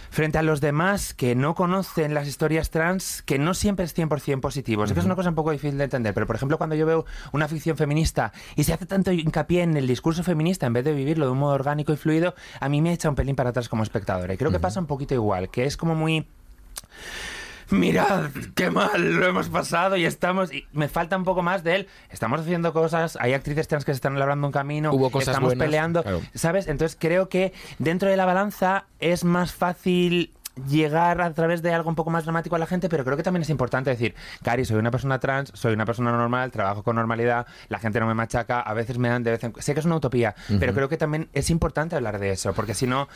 frente 0.09 0.37
a 0.39 0.41
los 0.41 0.59
demás 0.59 1.13
que 1.13 1.35
no 1.35 1.55
conocen 1.55 2.13
las 2.13 2.27
historias 2.27 2.69
trans, 2.69 3.21
que 3.21 3.39
no 3.39 3.53
siempre 3.53 3.85
es 3.85 3.97
100% 3.97 4.41
positivo. 4.41 4.85
Sé 4.85 4.93
que 4.93 4.99
es 4.99 5.05
una 5.05 5.15
cosa 5.15 5.29
un 5.29 5.35
poco 5.35 5.51
difícil 5.51 5.77
de 5.77 5.85
entender, 5.85 6.13
pero 6.13 6.27
por 6.27 6.35
ejemplo 6.35 6.57
cuando 6.57 6.75
yo 6.75 6.85
veo 6.85 7.05
una 7.31 7.47
ficción 7.47 7.77
feminista 7.77 8.33
y 8.57 8.65
se 8.65 8.73
hace 8.73 8.85
tanto 8.85 9.13
hincapié 9.13 9.61
en 9.61 9.77
el 9.77 9.87
discurso 9.87 10.21
feminista 10.21 10.67
en 10.67 10.73
vez 10.73 10.83
de 10.83 10.91
vivirlo 10.91 11.27
de 11.27 11.31
un 11.31 11.37
modo 11.37 11.53
orgánico 11.53 11.93
y 11.93 11.95
fluido, 11.95 12.35
a 12.59 12.67
mí 12.67 12.81
me 12.81 12.91
echa 12.91 13.07
un 13.07 13.15
pelín 13.15 13.37
para 13.37 13.51
atrás 13.51 13.69
como 13.69 13.83
espectadora. 13.83 14.33
Y 14.33 14.37
creo 14.37 14.51
que 14.51 14.59
pasa 14.59 14.81
un 14.81 14.85
poquito 14.85 15.13
igual, 15.13 15.49
que 15.49 15.63
es 15.63 15.77
como 15.77 15.95
muy 15.95 16.27
mirad, 17.71 18.29
qué 18.55 18.69
mal 18.69 19.13
lo 19.15 19.27
hemos 19.27 19.49
pasado 19.49 19.95
y 19.97 20.05
estamos... 20.05 20.53
Y 20.53 20.65
me 20.73 20.87
falta 20.87 21.17
un 21.17 21.23
poco 21.23 21.41
más 21.41 21.63
de 21.63 21.75
él. 21.75 21.87
Estamos 22.09 22.41
haciendo 22.41 22.73
cosas, 22.73 23.17
hay 23.19 23.33
actrices 23.33 23.67
trans 23.67 23.85
que 23.85 23.91
se 23.91 23.97
están 23.97 24.17
labrando 24.17 24.47
un 24.47 24.53
camino, 24.53 24.91
Hubo 24.93 25.09
cosas 25.09 25.29
estamos 25.29 25.49
buenas, 25.49 25.65
peleando, 25.65 26.03
claro. 26.03 26.21
¿sabes? 26.33 26.67
Entonces 26.67 26.97
creo 26.99 27.29
que 27.29 27.53
dentro 27.79 28.09
de 28.09 28.17
la 28.17 28.25
balanza 28.25 28.85
es 28.99 29.23
más 29.23 29.53
fácil 29.53 30.33
llegar 30.69 31.21
a 31.21 31.33
través 31.33 31.61
de 31.61 31.73
algo 31.73 31.89
un 31.89 31.95
poco 31.95 32.09
más 32.09 32.23
dramático 32.23 32.55
a 32.55 32.59
la 32.59 32.65
gente, 32.65 32.89
pero 32.89 33.03
creo 33.03 33.17
que 33.17 33.23
también 33.23 33.41
es 33.43 33.49
importante 33.49 33.89
decir, 33.89 34.15
Cari, 34.43 34.65
soy 34.65 34.77
una 34.77 34.91
persona 34.91 35.19
trans, 35.19 35.51
soy 35.53 35.73
una 35.73 35.85
persona 35.85 36.11
normal, 36.11 36.51
trabajo 36.51 36.83
con 36.83 36.95
normalidad, 36.95 37.45
la 37.69 37.79
gente 37.79 37.99
no 37.99 38.07
me 38.07 38.13
machaca, 38.13 38.61
a 38.61 38.73
veces 38.73 38.97
me 38.97 39.09
dan 39.09 39.23
de 39.23 39.31
vez 39.31 39.43
en. 39.43 39.53
Sé 39.59 39.73
que 39.73 39.79
es 39.79 39.85
una 39.85 39.95
utopía, 39.95 40.35
pero 40.59 40.73
creo 40.73 40.89
que 40.89 40.97
también 40.97 41.29
es 41.33 41.49
importante 41.49 41.95
hablar 41.95 42.19
de 42.19 42.31
eso, 42.31 42.53
porque 42.53 42.73
si 42.73 42.87
no, 42.87 43.07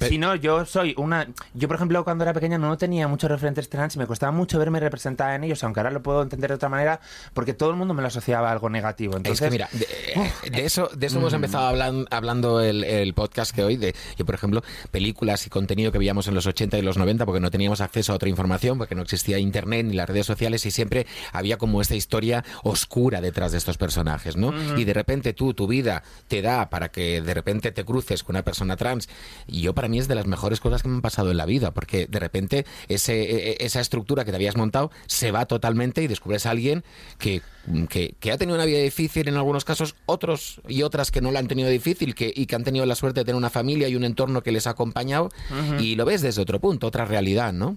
si 0.00 0.18
no, 0.18 0.34
yo 0.34 0.64
soy 0.64 0.94
una... 0.96 1.26
Yo, 1.54 1.68
por 1.68 1.76
ejemplo, 1.76 2.04
cuando 2.04 2.24
era 2.24 2.32
pequeña 2.32 2.58
no 2.58 2.76
tenía 2.78 3.08
muchos 3.08 3.30
referentes 3.30 3.68
trans 3.68 3.96
y 3.96 3.98
me 3.98 4.06
costaba 4.06 4.32
mucho 4.32 4.58
verme 4.58 4.80
representada 4.80 5.34
en 5.34 5.44
ellos, 5.44 5.62
aunque 5.64 5.80
ahora 5.80 5.90
lo 5.90 6.02
puedo 6.02 6.22
entender 6.22 6.50
de 6.50 6.54
otra 6.56 6.68
manera, 6.68 7.00
porque 7.32 7.54
todo 7.54 7.70
el 7.70 7.76
mundo 7.76 7.94
me 7.94 8.02
lo 8.02 8.08
asociaba 8.08 8.48
a 8.48 8.52
algo 8.52 8.70
negativo. 8.70 9.16
Entonces, 9.16 9.40
es 9.42 9.46
que 9.46 9.50
mira, 9.50 9.68
de, 9.72 10.50
de 10.50 10.64
eso, 10.64 10.88
de 10.94 11.06
eso 11.06 11.18
hemos 11.18 11.32
empezado 11.32 11.68
hablan- 11.68 12.06
hablando 12.10 12.60
el, 12.60 12.84
el 12.84 13.14
podcast 13.14 13.54
que 13.54 13.62
hoy, 13.64 13.76
de 13.76 13.94
yo 14.16 14.24
por 14.24 14.34
ejemplo, 14.34 14.62
películas 14.90 15.46
y 15.46 15.50
contenido 15.50 15.92
que 15.92 15.98
veíamos 15.98 16.26
en 16.28 16.34
los 16.34 16.46
80 16.46 16.78
y 16.78 16.82
los 16.84 16.96
90 16.96 17.24
porque 17.26 17.40
no 17.40 17.50
teníamos 17.50 17.80
acceso 17.80 18.12
a 18.12 18.16
otra 18.16 18.28
información, 18.28 18.78
porque 18.78 18.94
no 18.94 19.02
existía 19.02 19.38
internet 19.38 19.86
ni 19.86 19.94
las 19.94 20.08
redes 20.08 20.26
sociales 20.26 20.64
y 20.66 20.70
siempre 20.70 21.06
había 21.32 21.58
como 21.58 21.80
esta 21.80 21.94
historia 21.94 22.44
oscura 22.62 23.20
detrás 23.20 23.52
de 23.52 23.58
estos 23.58 23.78
personajes, 23.78 24.36
¿no? 24.36 24.52
Y 24.76 24.84
de 24.84 24.94
repente 24.94 25.32
tú, 25.32 25.54
tu 25.54 25.66
vida 25.66 26.02
te 26.28 26.42
da 26.42 26.70
para 26.70 26.90
que 26.90 27.20
de 27.20 27.34
repente 27.34 27.72
te 27.72 27.84
cruces 27.84 28.22
con 28.22 28.36
una 28.36 28.44
persona 28.44 28.76
trans 28.76 29.08
y 29.46 29.60
yo 29.62 29.74
para 29.74 29.88
mí 29.88 29.98
es 29.98 30.08
de 30.08 30.14
las 30.14 30.26
mejores 30.26 30.60
cosas 30.60 30.82
que 30.82 30.88
me 30.88 30.96
han 30.96 31.02
pasado 31.02 31.30
en 31.30 31.36
la 31.36 31.46
vida, 31.46 31.72
porque 31.72 32.06
de 32.06 32.18
repente 32.18 32.66
ese, 32.88 33.22
e, 33.22 33.50
e, 33.50 33.56
esa 33.60 33.80
estructura 33.80 34.24
que 34.24 34.30
te 34.30 34.36
habías 34.36 34.56
montado 34.56 34.90
se 35.06 35.30
va 35.30 35.46
totalmente 35.46 36.02
y 36.02 36.06
descubres 36.06 36.46
a 36.46 36.50
alguien 36.50 36.84
que 37.18 37.42
que, 37.88 38.14
que, 38.20 38.32
ha 38.32 38.38
tenido 38.38 38.56
una 38.56 38.64
vida 38.64 38.78
difícil 38.78 39.28
en 39.28 39.36
algunos 39.36 39.64
casos, 39.64 39.94
otros 40.06 40.60
y 40.68 40.82
otras 40.82 41.10
que 41.10 41.20
no 41.20 41.30
la 41.30 41.38
han 41.38 41.48
tenido 41.48 41.68
difícil 41.68 42.14
que, 42.14 42.32
y 42.34 42.46
que 42.46 42.54
han 42.56 42.64
tenido 42.64 42.84
la 42.86 42.94
suerte 42.94 43.20
de 43.20 43.24
tener 43.24 43.36
una 43.36 43.50
familia 43.50 43.88
y 43.88 43.96
un 43.96 44.04
entorno 44.04 44.42
que 44.42 44.52
les 44.52 44.66
ha 44.66 44.70
acompañado 44.70 45.30
y 45.78 45.94
lo 45.94 46.04
ves 46.04 46.22
desde 46.22 46.42
otro 46.42 46.60
punto, 46.60 46.86
otra 46.86 47.04
realidad, 47.04 47.52
¿no? 47.52 47.76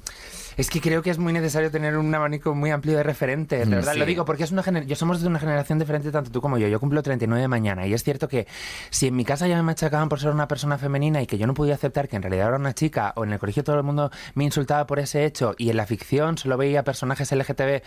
Es 0.57 0.69
que 0.69 0.81
creo 0.81 1.01
que 1.03 1.11
es 1.11 1.19
muy 1.19 1.31
necesario 1.33 1.69
tener 1.71 1.97
un 1.97 2.13
abanico 2.13 2.53
muy 2.55 2.71
amplio 2.71 2.97
de 2.97 3.03
referentes, 3.03 3.59
de 3.59 3.65
Mm, 3.67 3.69
verdad. 3.69 3.93
sí. 3.93 3.99
Lo 3.99 4.05
digo 4.05 4.25
porque 4.25 4.43
es 4.43 4.51
una 4.51 4.63
yo 4.81 4.95
somos 4.95 5.21
de 5.21 5.27
una 5.27 5.39
generación 5.39 5.77
diferente 5.79 6.11
tanto 6.11 6.31
tú 6.31 6.41
como 6.41 6.57
yo. 6.57 6.67
Yo 6.67 6.79
cumplo 6.79 7.01
39 7.03 7.41
de 7.43 7.47
mañana 7.47 7.85
y 7.87 7.93
es 7.93 8.03
cierto 8.03 8.27
que 8.27 8.47
si 8.89 9.07
en 9.07 9.15
mi 9.15 9.23
casa 9.23 9.47
ya 9.47 9.55
me 9.55 9.61
machacaban 9.63 10.09
por 10.09 10.19
ser 10.19 10.31
una 10.31 10.47
persona 10.47 10.77
femenina 10.77 11.21
y 11.21 11.27
que 11.27 11.37
yo 11.37 11.45
no 11.47 11.53
podía 11.53 11.75
aceptar 11.75 12.07
que 12.07 12.15
en 12.15 12.23
realidad 12.23 12.47
era 12.47 12.57
una 12.57 12.73
chica 12.73 13.13
o 13.15 13.23
en 13.23 13.33
el 13.33 13.39
colegio 13.39 13.63
todo 13.63 13.77
el 13.77 13.83
mundo 13.83 14.11
me 14.33 14.43
insultaba 14.45 14.87
por 14.87 14.99
ese 14.99 15.25
hecho 15.25 15.53
y 15.57 15.69
en 15.69 15.77
la 15.77 15.85
ficción 15.85 16.37
solo 16.37 16.57
veía 16.57 16.83
personajes 16.83 17.31
LGTB 17.31 17.81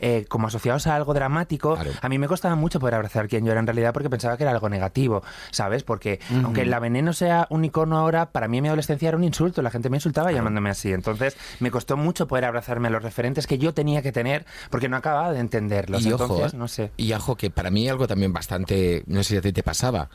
eh, 0.00 0.24
como 0.28 0.46
asociados 0.48 0.86
a 0.86 0.96
algo 0.96 1.12
dramático, 1.14 1.74
Claro. 1.74 1.90
a 2.00 2.08
mí 2.08 2.18
me 2.18 2.26
costaba 2.26 2.54
mucho 2.54 2.80
poder 2.80 2.94
abrazar 2.94 3.28
quién 3.28 3.44
yo 3.44 3.50
era 3.52 3.60
en 3.60 3.66
realidad 3.66 3.92
porque 3.92 4.08
pensaba 4.08 4.36
que 4.36 4.44
era 4.44 4.50
algo 4.52 4.68
negativo, 4.70 5.22
¿sabes? 5.50 5.82
Porque 5.82 6.20
aunque 6.42 6.64
la 6.64 6.78
veneno 6.78 7.12
sea 7.12 7.46
un 7.50 7.64
icono 7.64 7.98
ahora, 7.98 8.30
para 8.32 8.48
mí 8.48 8.58
en 8.58 8.62
mi 8.62 8.68
adolescencia 8.68 9.08
era 9.08 9.16
un 9.18 9.24
insulto, 9.24 9.60
la 9.62 9.70
gente 9.70 9.90
me 9.90 9.98
insultaba 9.98 10.32
llamándome 10.32 10.70
así. 10.70 10.92
Entonces 10.92 11.36
me 11.60 11.70
costó 11.70 11.96
mucho 11.96 12.13
poder 12.26 12.44
abrazarme 12.44 12.88
a 12.88 12.90
los 12.90 13.02
referentes 13.02 13.46
que 13.46 13.58
yo 13.58 13.74
tenía 13.74 14.00
que 14.02 14.12
tener 14.12 14.46
porque 14.70 14.88
no 14.88 14.96
acababa 14.96 15.32
de 15.32 15.40
entenderlos. 15.40 16.04
Y 16.06 16.12
ojo, 16.12 16.24
Entonces, 16.24 16.54
¿eh? 16.54 16.56
no 16.56 16.68
sé. 16.68 16.90
Y 16.96 17.12
ojo, 17.12 17.36
que 17.36 17.50
para 17.50 17.70
mí 17.70 17.88
algo 17.88 18.06
también 18.06 18.32
bastante, 18.32 19.02
no 19.06 19.22
sé 19.22 19.30
si 19.30 19.36
a 19.36 19.40
ti 19.42 19.52
te 19.52 19.62
pasaba, 19.62 20.08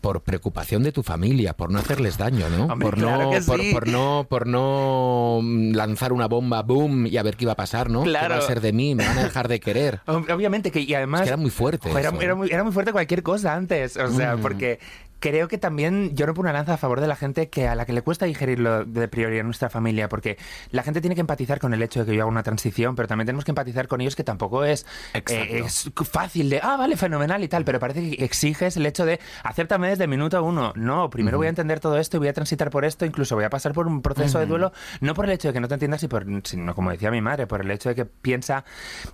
por 0.00 0.20
preocupación 0.20 0.82
de 0.82 0.92
tu 0.92 1.02
familia, 1.02 1.54
por 1.54 1.70
no 1.70 1.78
hacerles 1.78 2.18
daño, 2.18 2.46
¿no? 2.50 2.66
Hombre, 2.66 2.90
por, 2.90 2.98
claro 2.98 3.22
no 3.24 3.30
que 3.30 3.40
por, 3.40 3.60
sí. 3.60 3.72
por 3.72 3.88
no 3.88 4.26
por 4.28 4.46
no 4.46 5.40
lanzar 5.42 6.12
una 6.12 6.26
bomba, 6.28 6.60
boom, 6.62 7.06
y 7.06 7.16
a 7.16 7.22
ver 7.22 7.36
qué 7.38 7.44
iba 7.44 7.52
a 7.52 7.56
pasar, 7.56 7.88
¿no? 7.88 8.02
¿Qué 8.02 8.10
Claro. 8.10 8.34
va 8.34 8.40
a 8.40 8.42
ser 8.46 8.60
de 8.60 8.72
mí? 8.74 8.94
¿Me 8.94 9.06
van 9.06 9.16
a 9.18 9.22
dejar 9.24 9.48
de 9.48 9.60
querer? 9.60 10.00
Ob- 10.06 10.30
Obviamente 10.30 10.70
que 10.70 10.80
y 10.80 10.92
además 10.94 11.22
Es 11.22 11.24
que 11.24 11.28
era 11.30 11.36
muy 11.38 11.50
fuerte 11.50 11.88
Joder, 11.88 12.04
era, 12.04 12.10
eso, 12.14 12.20
era 12.20 12.32
¿eh? 12.32 12.36
muy, 12.36 12.50
era 12.50 12.64
muy 12.64 12.72
fuerte 12.72 12.92
cualquier 12.92 13.22
cosa 13.22 13.54
antes, 13.54 13.96
o 13.96 14.10
sea, 14.12 14.36
Mm. 14.36 14.40
porque 14.42 14.78
creo 15.24 15.48
que 15.48 15.56
también 15.56 16.14
yo 16.14 16.26
rompo 16.26 16.42
una 16.42 16.52
lanza 16.52 16.74
a 16.74 16.76
favor 16.76 17.00
de 17.00 17.06
la 17.06 17.16
gente 17.16 17.48
que 17.48 17.66
a 17.66 17.74
la 17.74 17.86
que 17.86 17.94
le 17.94 18.02
cuesta 18.02 18.26
digerirlo 18.26 18.84
de 18.84 19.08
prioridad 19.08 19.40
en 19.40 19.46
nuestra 19.46 19.70
familia, 19.70 20.06
porque 20.10 20.36
la 20.70 20.82
gente 20.82 21.00
tiene 21.00 21.14
que 21.14 21.22
empatizar 21.22 21.60
con 21.60 21.72
el 21.72 21.82
hecho 21.82 22.00
de 22.00 22.10
que 22.10 22.14
yo 22.14 22.24
haga 22.24 22.30
una 22.30 22.42
transición, 22.42 22.94
pero 22.94 23.08
también 23.08 23.24
tenemos 23.24 23.42
que 23.46 23.52
empatizar 23.52 23.88
con 23.88 24.02
ellos 24.02 24.16
que 24.16 24.22
tampoco 24.22 24.64
es, 24.64 24.84
eh, 25.14 25.62
es 25.64 25.90
fácil 26.10 26.50
de, 26.50 26.60
ah, 26.62 26.76
vale, 26.76 26.98
fenomenal 26.98 27.42
y 27.42 27.48
tal, 27.48 27.64
pero 27.64 27.80
parece 27.80 28.10
que 28.10 28.22
exiges 28.22 28.76
el 28.76 28.84
hecho 28.84 29.06
de 29.06 29.18
acéptame 29.42 29.88
desde 29.88 30.04
el 30.04 30.10
minuto 30.10 30.44
uno. 30.44 30.74
No, 30.76 31.08
primero 31.08 31.38
voy 31.38 31.46
a 31.46 31.50
entender 31.50 31.80
todo 31.80 31.96
esto 31.96 32.18
y 32.18 32.20
voy 32.20 32.28
a 32.28 32.34
transitar 32.34 32.68
por 32.68 32.84
esto, 32.84 33.06
incluso 33.06 33.34
voy 33.34 33.44
a 33.44 33.50
pasar 33.50 33.72
por 33.72 33.86
un 33.86 34.02
proceso 34.02 34.38
de 34.38 34.44
duelo, 34.44 34.74
no 35.00 35.14
por 35.14 35.24
el 35.24 35.30
hecho 35.30 35.48
de 35.48 35.54
que 35.54 35.60
no 35.60 35.68
te 35.68 35.74
entiendas, 35.74 36.02
y 36.02 36.08
por, 36.08 36.26
sino 36.44 36.74
como 36.74 36.90
decía 36.90 37.10
mi 37.10 37.22
madre, 37.22 37.46
por 37.46 37.62
el 37.62 37.70
hecho 37.70 37.88
de 37.88 37.94
que 37.94 38.04
piensa 38.04 38.66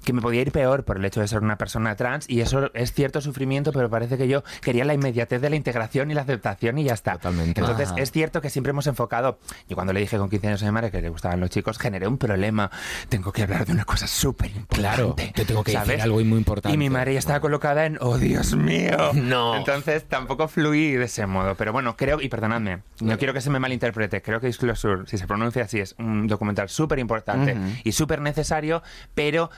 que 0.04 0.12
me 0.12 0.20
podía 0.20 0.40
ir 0.40 0.50
peor 0.50 0.84
por 0.84 0.96
el 0.96 1.04
hecho 1.04 1.20
de 1.20 1.28
ser 1.28 1.40
una 1.40 1.56
persona 1.56 1.94
trans, 1.94 2.28
y 2.28 2.40
eso 2.40 2.74
es 2.74 2.92
cierto 2.92 3.20
sufrimiento, 3.20 3.70
pero 3.70 3.88
parece 3.88 4.18
que 4.18 4.26
yo 4.26 4.42
quería 4.60 4.84
la 4.84 4.94
inmediatez 4.94 5.40
de 5.40 5.50
la 5.50 5.54
integración 5.54 5.99
y 6.08 6.14
la 6.14 6.20
aceptación 6.22 6.78
y 6.78 6.84
ya 6.84 6.94
está. 6.94 7.14
Totalmente. 7.14 7.60
Entonces, 7.60 7.88
Ajá. 7.90 8.00
es 8.00 8.12
cierto 8.12 8.40
que 8.40 8.48
siempre 8.48 8.70
hemos 8.70 8.86
enfocado, 8.86 9.40
yo 9.68 9.74
cuando 9.74 9.92
le 9.92 9.98
dije 9.98 10.16
con 10.18 10.30
15 10.30 10.46
años 10.46 10.62
a 10.62 10.66
mi 10.66 10.70
madre 10.70 10.92
que 10.92 11.02
le 11.02 11.08
gustaban 11.08 11.40
los 11.40 11.50
chicos, 11.50 11.78
generé 11.78 12.06
un 12.06 12.16
problema. 12.18 12.70
Tengo 13.08 13.32
que 13.32 13.42
hablar 13.42 13.66
de 13.66 13.72
una 13.72 13.84
cosa 13.84 14.06
súper 14.06 14.46
importante. 14.50 14.80
Claro, 14.80 15.14
te 15.34 15.44
tengo 15.44 15.64
que 15.64 15.72
decir 15.72 15.86
¿sabes? 15.86 16.02
algo 16.04 16.20
muy 16.24 16.38
importante. 16.38 16.72
Y 16.72 16.78
mi 16.78 16.88
madre 16.90 17.14
ya 17.14 17.18
estaba 17.18 17.40
colocada 17.40 17.86
en, 17.86 17.98
oh 18.00 18.16
Dios 18.18 18.54
mío. 18.54 19.12
No. 19.14 19.56
Entonces 19.56 20.04
tampoco 20.08 20.46
fluí 20.46 20.92
de 20.92 21.04
ese 21.06 21.26
modo. 21.26 21.54
Pero 21.56 21.72
bueno, 21.72 21.96
creo, 21.96 22.20
y 22.20 22.28
perdonadme, 22.28 22.82
no 23.00 23.18
quiero 23.18 23.34
que 23.34 23.40
se 23.40 23.50
me 23.50 23.58
malinterprete, 23.58 24.22
creo 24.22 24.40
que 24.40 24.46
Disclosure, 24.46 25.06
si 25.06 25.18
se 25.18 25.26
pronuncia 25.26 25.64
así, 25.64 25.80
es 25.80 25.94
un 25.98 26.26
documental 26.26 26.68
súper 26.68 26.98
importante 26.98 27.54
Ujú. 27.54 27.62
y 27.84 27.92
súper 27.92 28.20
necesario, 28.20 28.82
pero 29.14 29.50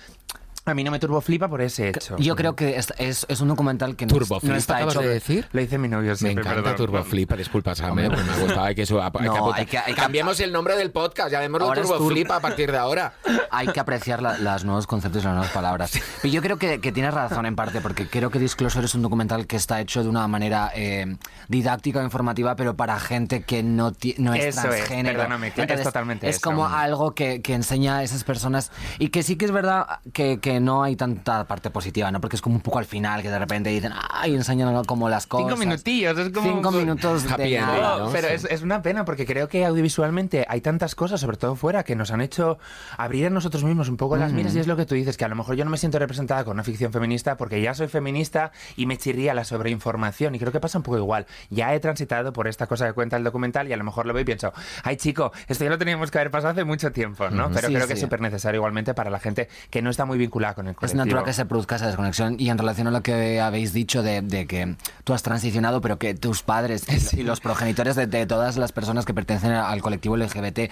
a 0.64 0.74
mí 0.74 0.84
no 0.84 0.90
me 0.90 0.98
turboflipa 0.98 1.48
por 1.48 1.60
ese 1.60 1.88
hecho. 1.88 2.16
Yo 2.18 2.36
creo 2.36 2.54
que 2.54 2.76
es, 2.76 2.92
es, 2.98 3.26
es 3.28 3.40
un 3.40 3.48
documental 3.48 3.96
que 3.96 4.06
no, 4.06 4.14
¿Turbo 4.14 4.38
no 4.42 4.54
está 4.54 4.80
hecho 4.82 5.00
de 5.00 5.08
decir? 5.08 5.48
Lo 5.52 5.60
dice 5.60 5.76
mi 5.78 5.88
novio 5.88 6.10
Me 6.10 6.16
siempre, 6.16 6.42
encanta 6.42 6.62
perdón. 6.62 6.76
Turbo 6.76 7.02
Flipa, 7.04 7.36
disculpa, 7.36 7.74
Sam, 7.74 7.98
¿eh? 7.98 8.08
Pues 8.10 8.24
me 8.24 8.32
ha 8.32 8.36
gustado, 8.38 8.62
hay 8.64 8.74
que, 8.74 8.86
su- 8.86 9.00
hay 9.00 9.10
que 9.10 9.22
No, 9.24 9.32
apuntar. 9.34 9.60
hay 9.60 9.66
que- 9.66 9.78
hay 9.78 9.94
que- 9.94 10.00
Cambiemos 10.00 10.38
el 10.40 10.52
nombre 10.52 10.76
del 10.76 10.90
podcast, 10.92 11.30
llamémoslo 11.32 11.66
Ahora 11.66 11.80
es 11.80 11.86
Turbo 11.88 12.04
Tur- 12.04 12.12
Flipa 12.12 12.36
a 12.36 12.40
partir 12.40 12.70
de 12.70 12.78
ahora. 12.78 13.14
hay 13.50 13.66
que 13.68 13.80
apreciar 13.80 14.22
la- 14.22 14.38
los 14.38 14.64
nuevos 14.64 14.86
conceptos 14.86 15.22
y 15.22 15.24
las 15.24 15.34
nuevas 15.34 15.52
palabras. 15.52 15.92
Pero 16.22 16.32
yo 16.32 16.40
creo 16.42 16.56
que, 16.58 16.80
que 16.80 16.92
tienes 16.92 17.12
razón 17.12 17.44
en 17.46 17.56
parte, 17.56 17.80
porque 17.80 18.06
creo 18.06 18.30
que 18.30 18.38
Disclosure 18.38 18.84
es 18.86 18.94
un 18.94 19.02
documental 19.02 19.46
que 19.46 19.56
está 19.56 19.80
hecho 19.80 20.02
de 20.02 20.08
una 20.08 20.26
manera 20.28 20.70
eh, 20.74 21.16
didáctica 21.48 21.98
o 22.00 22.02
informativa, 22.04 22.54
pero 22.56 22.76
para 22.76 22.98
gente 23.00 23.42
que 23.42 23.62
no, 23.62 23.92
ti- 23.92 24.14
no 24.18 24.32
es 24.34 24.44
Eso 24.56 24.68
es, 24.68 24.76
transgénero. 24.76 25.18
perdóname, 25.18 25.50
que 25.52 25.62
es 25.62 25.82
totalmente 25.82 26.28
Es 26.28 26.36
eso. 26.36 26.42
como 26.44 26.66
algo 26.68 27.14
que, 27.14 27.42
que 27.42 27.54
enseña 27.54 27.98
a 27.98 28.02
esas 28.02 28.24
personas 28.24 28.70
y 28.98 29.08
que 29.08 29.22
sí 29.22 29.36
que 29.36 29.44
es 29.44 29.50
verdad 29.50 30.00
que, 30.12 30.38
que 30.52 30.60
no 30.60 30.82
hay 30.82 30.96
tanta 30.96 31.46
parte 31.46 31.70
positiva, 31.70 32.10
¿no? 32.10 32.20
Porque 32.20 32.36
es 32.36 32.42
como 32.42 32.56
un 32.56 32.60
poco 32.60 32.78
al 32.78 32.84
final 32.84 33.22
que 33.22 33.30
de 33.30 33.38
repente 33.38 33.70
dicen, 33.70 33.92
ay, 34.10 34.34
enseñan 34.34 34.84
como 34.84 35.08
las 35.08 35.26
cosas. 35.26 35.48
Cinco 35.48 35.58
minutillos, 35.58 36.18
es 36.18 36.30
como... 36.30 36.48
Cinco 36.52 36.70
minutos 36.70 37.24
de 37.36 37.58
nada. 37.58 37.98
¿no? 37.98 38.10
pero 38.10 38.28
Sí. 38.28 38.34
es, 38.34 38.44
es 38.44 38.62
una 38.62 38.82
pena 38.82 39.04
porque 39.04 39.26
creo 39.26 39.48
que 39.48 39.64
audiovisualmente 39.64 40.44
hay 40.48 40.60
tantas 40.60 40.94
cosas, 40.94 41.20
sobre 41.20 41.36
todo 41.36 41.56
fuera, 41.56 41.84
que 41.84 41.96
nos 41.96 42.10
han 42.10 42.20
hecho 42.20 42.58
abrir 42.96 43.24
en 43.24 43.34
nosotros 43.34 43.64
mismos 43.64 43.88
un 43.88 43.96
poco 43.96 44.16
las 44.16 44.32
miras 44.32 44.54
y 44.54 44.58
es 44.60 44.66
lo 44.66 44.76
que 44.76 44.86
tú 44.86 44.94
dices, 44.94 45.16
que 45.16 45.24
a 45.24 45.28
lo 45.28 45.36
mejor 45.36 45.56
yo 45.56 45.64
no 45.64 45.70
me 45.70 45.78
siento 45.78 45.98
representada 45.98 46.44
con 46.44 46.54
una 46.54 46.64
ficción 46.64 46.92
feminista 46.92 47.36
porque 47.36 47.60
ya 47.60 47.74
soy 47.74 47.88
feminista 47.88 48.52
y 48.76 48.86
me 48.86 48.96
chirría 48.98 49.34
la 49.34 49.44
sobreinformación 49.44 50.34
y 50.34 50.38
creo 50.38 50.52
que 50.52 50.60
pasa 50.60 50.78
un 50.78 50.84
poco 50.84 50.98
igual. 50.98 51.26
Ya 51.50 51.74
he 51.74 51.80
transitado 51.80 52.32
por 52.32 52.46
esta 52.48 52.66
cosa 52.66 52.86
que 52.86 52.92
cuenta 52.92 53.16
el 53.16 53.24
documental 53.24 53.68
y 53.68 53.72
a 53.72 53.76
lo 53.76 53.84
mejor 53.84 54.06
lo 54.06 54.12
veo 54.12 54.22
y 54.22 54.24
pienso, 54.24 54.52
ay 54.84 54.96
chico, 54.96 55.32
esto 55.48 55.64
ya 55.64 55.70
lo 55.70 55.78
teníamos 55.78 56.10
que 56.10 56.18
haber 56.18 56.30
pasado 56.30 56.52
hace 56.52 56.64
mucho 56.64 56.92
tiempo, 56.92 57.30
¿no? 57.30 57.50
Pero 57.50 57.68
Sí, 57.68 57.74
creo 57.74 57.86
que 57.86 57.94
es 57.94 58.00
súper 58.00 58.20
necesario 58.20 58.58
igualmente 58.58 58.94
para 58.94 59.10
la 59.10 59.18
gente 59.20 59.48
que 59.70 59.82
no 59.82 59.90
está 59.90 60.04
muy 60.04 60.18
vinculada 60.18 60.41
con 60.54 60.66
el 60.66 60.74
Es 60.82 60.94
natural 60.94 61.24
que 61.24 61.32
se 61.32 61.46
produzca 61.46 61.76
esa 61.76 61.86
desconexión 61.86 62.36
y 62.38 62.50
en 62.50 62.58
relación 62.58 62.86
a 62.88 62.90
lo 62.90 63.02
que 63.02 63.40
habéis 63.40 63.72
dicho 63.72 64.02
de, 64.02 64.20
de 64.22 64.46
que 64.46 64.76
tú 65.04 65.14
has 65.14 65.22
transicionado, 65.22 65.80
pero 65.80 65.98
que 65.98 66.14
tus 66.14 66.42
padres 66.42 66.84
y- 67.14 67.20
y 67.20 67.22
los 67.22 67.40
progenitores 67.40 67.96
de, 67.96 68.06
de 68.06 68.26
todas 68.26 68.56
las 68.56 68.72
personas 68.72 69.04
que 69.06 69.14
pertenecen 69.14 69.52
al 69.52 69.80
colectivo 69.80 70.16
LGBT 70.16 70.58
eh, 70.58 70.70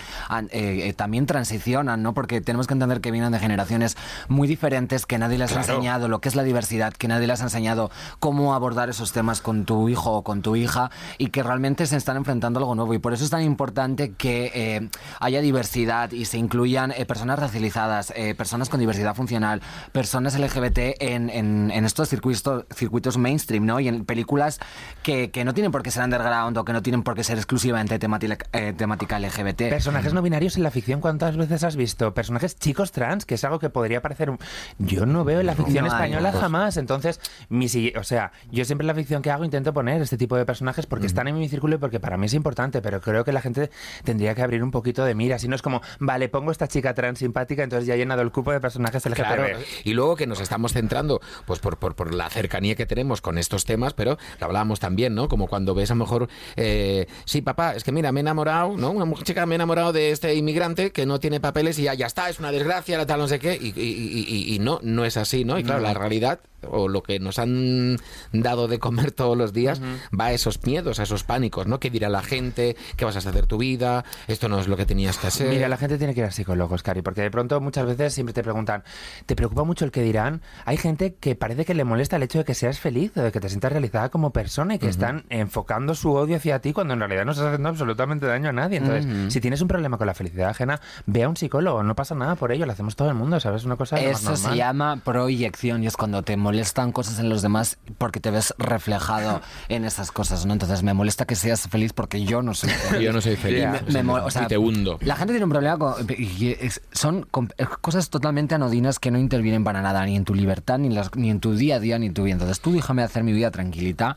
eh, 0.51 0.93
también 0.97 1.27
transicionan, 1.27 2.03
¿no? 2.03 2.13
Porque 2.15 2.41
tenemos 2.41 2.67
que 2.67 2.75
entender 2.75 3.01
que 3.01 3.11
vienen 3.11 3.33
de 3.33 3.39
generaciones 3.39 3.97
muy 4.29 4.49
diferentes, 4.49 5.07
que 5.07 5.19
nadie 5.19 5.39
les 5.39 5.53
ha 5.57 5.61
enseñado 5.61 6.09
lo 6.09 6.21
que 6.21 6.29
es 6.29 6.35
la 6.35 6.43
diversidad, 6.43 6.93
que 6.93 7.09
nadie 7.09 7.27
les 7.27 7.41
ha 7.41 7.45
enseñado 7.45 7.91
cómo 8.19 8.55
abordar 8.55 8.89
esos 8.91 9.13
temas 9.13 9.41
con 9.41 9.65
tu 9.65 9.89
hijo 9.89 10.13
o 10.13 10.23
con 10.25 10.43
tu 10.43 10.57
hija 10.57 10.91
y 11.19 11.29
que 11.29 11.43
realmente 11.43 11.87
se 11.87 11.97
están 11.97 12.17
enfrentando 12.17 12.59
a 12.59 12.63
algo 12.63 12.75
nuevo. 12.75 12.95
Y 12.95 12.99
por 12.99 13.13
eso 13.13 13.25
es 13.25 13.31
tan 13.31 13.43
importante 13.43 14.13
que 14.13 14.51
eh, 14.55 14.89
haya 15.21 15.41
diversidad 15.41 16.11
y 16.13 16.25
se 16.25 16.39
incluyan 16.39 16.93
personas 17.07 17.39
racializadas, 17.39 18.13
personas 18.37 18.69
con 18.69 18.81
diversidad 18.81 19.15
funcional, 19.15 19.60
personas 19.93 20.39
LGBT 20.39 20.79
en, 21.01 21.31
en- 21.31 21.71
en 21.71 21.85
estos 21.85 22.09
circuitos, 22.09 22.65
circuitos 22.75 23.19
mainstream, 23.19 23.65
¿no? 23.67 23.81
Y 23.81 23.89
en 23.89 24.05
películas 24.05 24.61
que, 25.03 25.31
que 25.31 25.45
no 25.45 25.55
tienen 25.55 25.73
por 25.73 25.83
qué 25.83 25.91
ser 25.91 26.05
underground 26.05 26.57
o 26.59 26.65
que 26.65 26.73
no 26.73 26.83
tienen 26.83 27.03
por 27.03 27.15
qué 27.15 27.25
ser 27.25 27.37
exclusivamente 27.39 27.99
temática, 27.99 28.47
eh, 28.53 28.73
temática 28.77 29.19
LGBT. 29.19 29.69
Personajes 29.71 30.13
no 30.15 30.23
binarios 30.23 30.57
en 30.57 30.63
la 30.63 30.71
ficción, 30.71 31.01
¿cuántas 31.01 31.37
veces 31.37 31.65
has 31.65 31.77
visto? 31.77 32.15
Personajes 32.15 32.57
chicos 32.59 32.93
trans, 32.93 33.25
que 33.27 33.35
es 33.35 33.45
algo 33.45 33.59
que 33.59 33.71
podría 33.71 34.01
parecer 34.03 34.31
un... 34.31 34.39
Yo 34.79 35.07
no 35.07 35.25
veo 35.25 35.41
en 35.41 35.47
la 35.47 35.55
ficción 35.55 35.85
No 35.85 35.93
española 35.93 36.31
pues. 36.31 36.43
jamás. 36.43 36.77
Entonces, 36.77 37.21
mi, 37.49 37.67
o 37.97 38.05
sea, 38.05 38.33
yo 38.51 38.65
siempre 38.65 38.85
en 38.85 38.89
la 38.89 38.95
ficción 38.95 39.23
que 39.23 39.31
hago 39.31 39.45
intento 39.45 39.73
poner 39.73 40.01
este 40.03 40.17
tipo 40.17 40.37
de 40.37 40.45
personajes 40.45 40.87
porque 40.87 41.07
están 41.07 41.29
en 41.29 41.39
mi 41.39 41.49
círculo 41.49 41.77
y 41.77 41.79
porque 41.79 42.01
para 42.01 42.17
mí 42.17 42.27
es 42.27 42.35
importante, 42.35 42.81
pero 42.83 43.01
creo 43.01 43.25
que 43.25 43.33
la 43.33 43.41
gente 43.41 43.71
tendría 44.05 44.35
que 44.35 44.43
abrir 44.43 44.63
un 44.63 44.71
poquito 44.71 45.05
de 45.05 45.15
mira. 45.15 45.39
Si 45.39 45.49
no 45.49 45.55
es 45.57 45.63
como, 45.63 45.81
vale, 45.99 46.29
pongo 46.29 46.51
esta 46.53 46.69
chica 46.69 46.95
trans 46.95 47.19
simpática, 47.19 47.63
entonces 47.63 47.87
ya 47.87 47.95
he 47.95 47.99
llenado 47.99 48.23
el 48.23 48.31
cupo 48.33 48.53
de 48.53 48.61
personajes. 48.61 49.03
Claro, 49.15 49.45
y 49.85 49.93
luego 49.93 50.17
que 50.17 50.27
nos 50.27 50.41
estamos 50.41 50.73
centrando, 50.73 51.21
pues 51.47 51.59
por, 51.61 51.77
por, 51.79 51.95
por 51.95 52.15
la 52.15 52.29
cercanía 52.31 52.75
que 52.75 52.87
tenemos 52.87 53.21
con 53.21 53.39
estos 53.39 53.65
temas, 53.65 53.95
pero 53.95 54.19
lo 54.39 54.47
hablábamos 54.47 54.81
también, 54.81 55.15
¿no? 55.15 55.29
Como 55.29 55.47
cuando 55.49 55.75
ves 55.75 55.91
a 55.91 55.95
lo 55.95 56.01
mejor, 56.01 56.29
eh, 56.57 57.07
sí, 57.25 57.43
papá, 57.43 57.75
es 57.75 57.85
que 57.85 57.93
mira, 57.93 58.13
me 58.13 58.21
he 58.21 58.23
enamorado, 58.23 58.77
¿no? 58.77 58.91
Una 58.91 59.15
chica 59.23 59.47
me 59.47 59.55
he 59.55 59.57
enamorado 59.57 59.93
de 59.93 60.11
este 60.11 60.35
inmigrante 60.35 60.93
que 60.93 61.07
no 61.07 61.21
tiene 61.21 61.41
papeles 61.41 61.79
y 61.79 61.83
ya, 61.85 61.95
ya 61.95 62.07
está, 62.07 62.29
es 62.29 62.39
una 62.39 62.53
desgracia, 62.53 62.97
la 62.99 63.07
tal, 63.07 63.21
no 63.21 63.29
sé 63.29 63.39
qué, 63.39 63.55
y, 63.61 63.69
y- 63.69 63.81
y- 63.81 64.25
y- 64.51 64.55
y 64.55 64.59
no, 64.59 64.81
no 64.83 65.05
es 65.05 65.17
así, 65.17 65.45
¿no? 65.45 65.59
Y 65.59 65.65
claro, 65.65 65.81
la 65.81 65.95
realidad 65.95 66.41
o 66.69 66.89
lo 66.89 67.03
que 67.03 67.19
nos 67.21 67.39
han 67.39 67.97
dado 68.33 68.69
de 68.69 68.79
comer 68.79 69.13
todos 69.13 69.35
los 69.37 69.55
días 69.55 69.81
va 70.19 70.27
a 70.27 70.33
esos 70.35 70.63
miedos, 70.67 71.01
a 71.01 71.05
esos 71.05 71.25
pánicos, 71.25 71.67
¿no? 71.67 71.81
¿Qué 71.81 71.89
dirá 71.89 72.11
la 72.11 72.23
gente? 72.23 72.77
¿Qué 72.97 73.07
vas 73.07 73.17
a 73.17 73.21
hacer 73.21 73.47
tu 73.47 73.57
vida? 73.57 74.05
Esto 74.29 74.47
no 74.51 74.61
es 74.61 74.69
lo 74.69 74.77
que 74.77 74.85
tenías 74.85 75.17
que 75.17 75.29
hacer. 75.29 75.49
Mira, 75.49 75.69
la 75.69 75.79
gente 75.79 75.97
tiene 75.97 76.13
que 76.13 76.21
ir 76.21 76.27
a 76.27 76.31
psicólogos, 76.31 76.83
Cari, 76.83 77.01
porque 77.01 77.23
de 77.23 77.31
pronto 77.31 77.59
muchas 77.63 77.87
veces 77.87 78.13
siempre 78.13 78.35
te 78.35 78.43
preguntan, 78.43 78.85
¿te 79.25 79.35
preocupa 79.41 79.65
mucho 79.65 79.85
el 79.87 79.91
que 79.91 80.03
dirán. 80.03 80.43
Hay 80.67 80.77
gente 80.77 81.15
que 81.15 81.35
parece 81.35 81.65
que 81.65 81.73
le 81.75 81.85
molesta 81.85 82.17
el 82.17 82.23
hecho 82.23 82.39
de 82.39 82.45
que 82.45 82.55
seas 82.55 82.79
feliz 82.79 83.13
o 83.17 83.23
de 83.23 83.33
que 83.33 83.41
te 83.41 83.49
sientas 83.49 83.73
realizada 83.73 84.11
como 84.11 84.31
persona 84.33 84.75
y 84.75 84.79
que 84.79 84.89
están 84.89 85.25
enfocando 85.31 85.95
su 85.95 86.13
odio 86.13 86.37
hacia 86.37 86.59
ti 86.61 86.73
cuando 86.75 86.93
en 86.95 87.01
realidad 87.01 87.25
no 87.25 87.33
estás 87.33 87.47
haciendo 87.47 87.69
absolutamente 87.71 88.27
daño 88.27 88.51
a 88.51 88.53
nadie. 88.53 88.77
Entonces, 88.79 89.33
si 89.33 89.41
tienes 89.41 89.61
un 89.63 89.69
problema 89.69 89.97
con 89.99 90.07
la 90.07 90.15
felicidad 90.15 90.51
ajena, 90.51 90.81
ve 91.07 91.23
a 91.25 91.29
un 91.29 91.37
psicólogo, 91.37 91.83
no 91.83 91.95
pasa 91.97 92.15
nada 92.15 92.35
por 92.35 92.53
ello, 92.53 92.67
lo 92.67 92.73
hacemos 92.73 92.97
todo 92.97 93.09
el 93.09 93.15
mundo, 93.15 93.41
¿sabes? 93.41 93.65
Una 93.65 93.77
cosa 93.77 93.97
Eso 93.99 94.37
se 94.37 94.57
llama 94.57 95.01
proyección 95.05 95.83
y 95.83 95.87
es 95.87 95.97
cuando 95.97 96.23
te 96.23 96.37
molestan 96.37 96.93
cosas 96.93 97.19
en 97.19 97.29
los 97.29 97.41
demás 97.43 97.79
porque 97.99 98.21
te 98.21 98.31
ves 98.31 98.55
reflejado 98.59 99.41
en 99.69 99.85
esas 99.85 100.13
cosas, 100.13 100.45
¿no? 100.47 100.53
Entonces 100.53 100.83
me 100.83 100.93
molesta 100.95 101.25
que 101.25 101.35
seas 101.37 101.69
feliz 101.69 101.93
porque 101.93 102.25
yo 102.25 102.43
no 102.43 102.55
soy 102.55 102.71
feliz. 102.71 103.01
Yo 103.07 103.13
no 103.15 103.21
soy 103.21 103.37
feliz. 103.37 103.65
Y 103.89 103.93
me- 103.93 104.03
me 104.03 104.13
o 104.13 104.31
sea, 104.31 104.43
y 104.43 104.47
te 104.47 104.59
hundo. 104.59 104.99
La 105.01 105.17
gente 105.17 105.33
tiene 105.33 105.45
un 105.45 105.51
problema 105.51 105.79
con. 105.79 105.95
y 106.19 106.57
es- 106.61 106.83
son 106.93 107.27
com- 107.31 107.49
eh, 107.57 107.65
cosas 107.81 108.11
totalmente 108.11 108.55
anodinas 108.55 108.99
que 108.99 109.11
no 109.11 109.19
intervienen 109.31 109.63
para 109.63 109.81
nada, 109.81 110.05
ni 110.05 110.17
en 110.17 110.25
tu 110.25 110.35
libertad, 110.35 110.79
ni, 110.79 110.89
en 110.89 110.95
las- 110.97 111.15
ni 111.15 111.31
en 111.31 111.39
tu 111.39 111.55
día 111.55 111.77
a 111.77 111.79
día, 111.79 111.99
ni 112.01 112.07
en 112.07 112.15
tu 112.15 112.25
vida. 112.25 112.33
Entonces 112.33 112.59
tú 112.61 112.73
déjame 112.73 113.05
hacer 113.05 113.23
mi 113.23 113.33
vida 113.33 113.53
tranquilita 113.53 114.17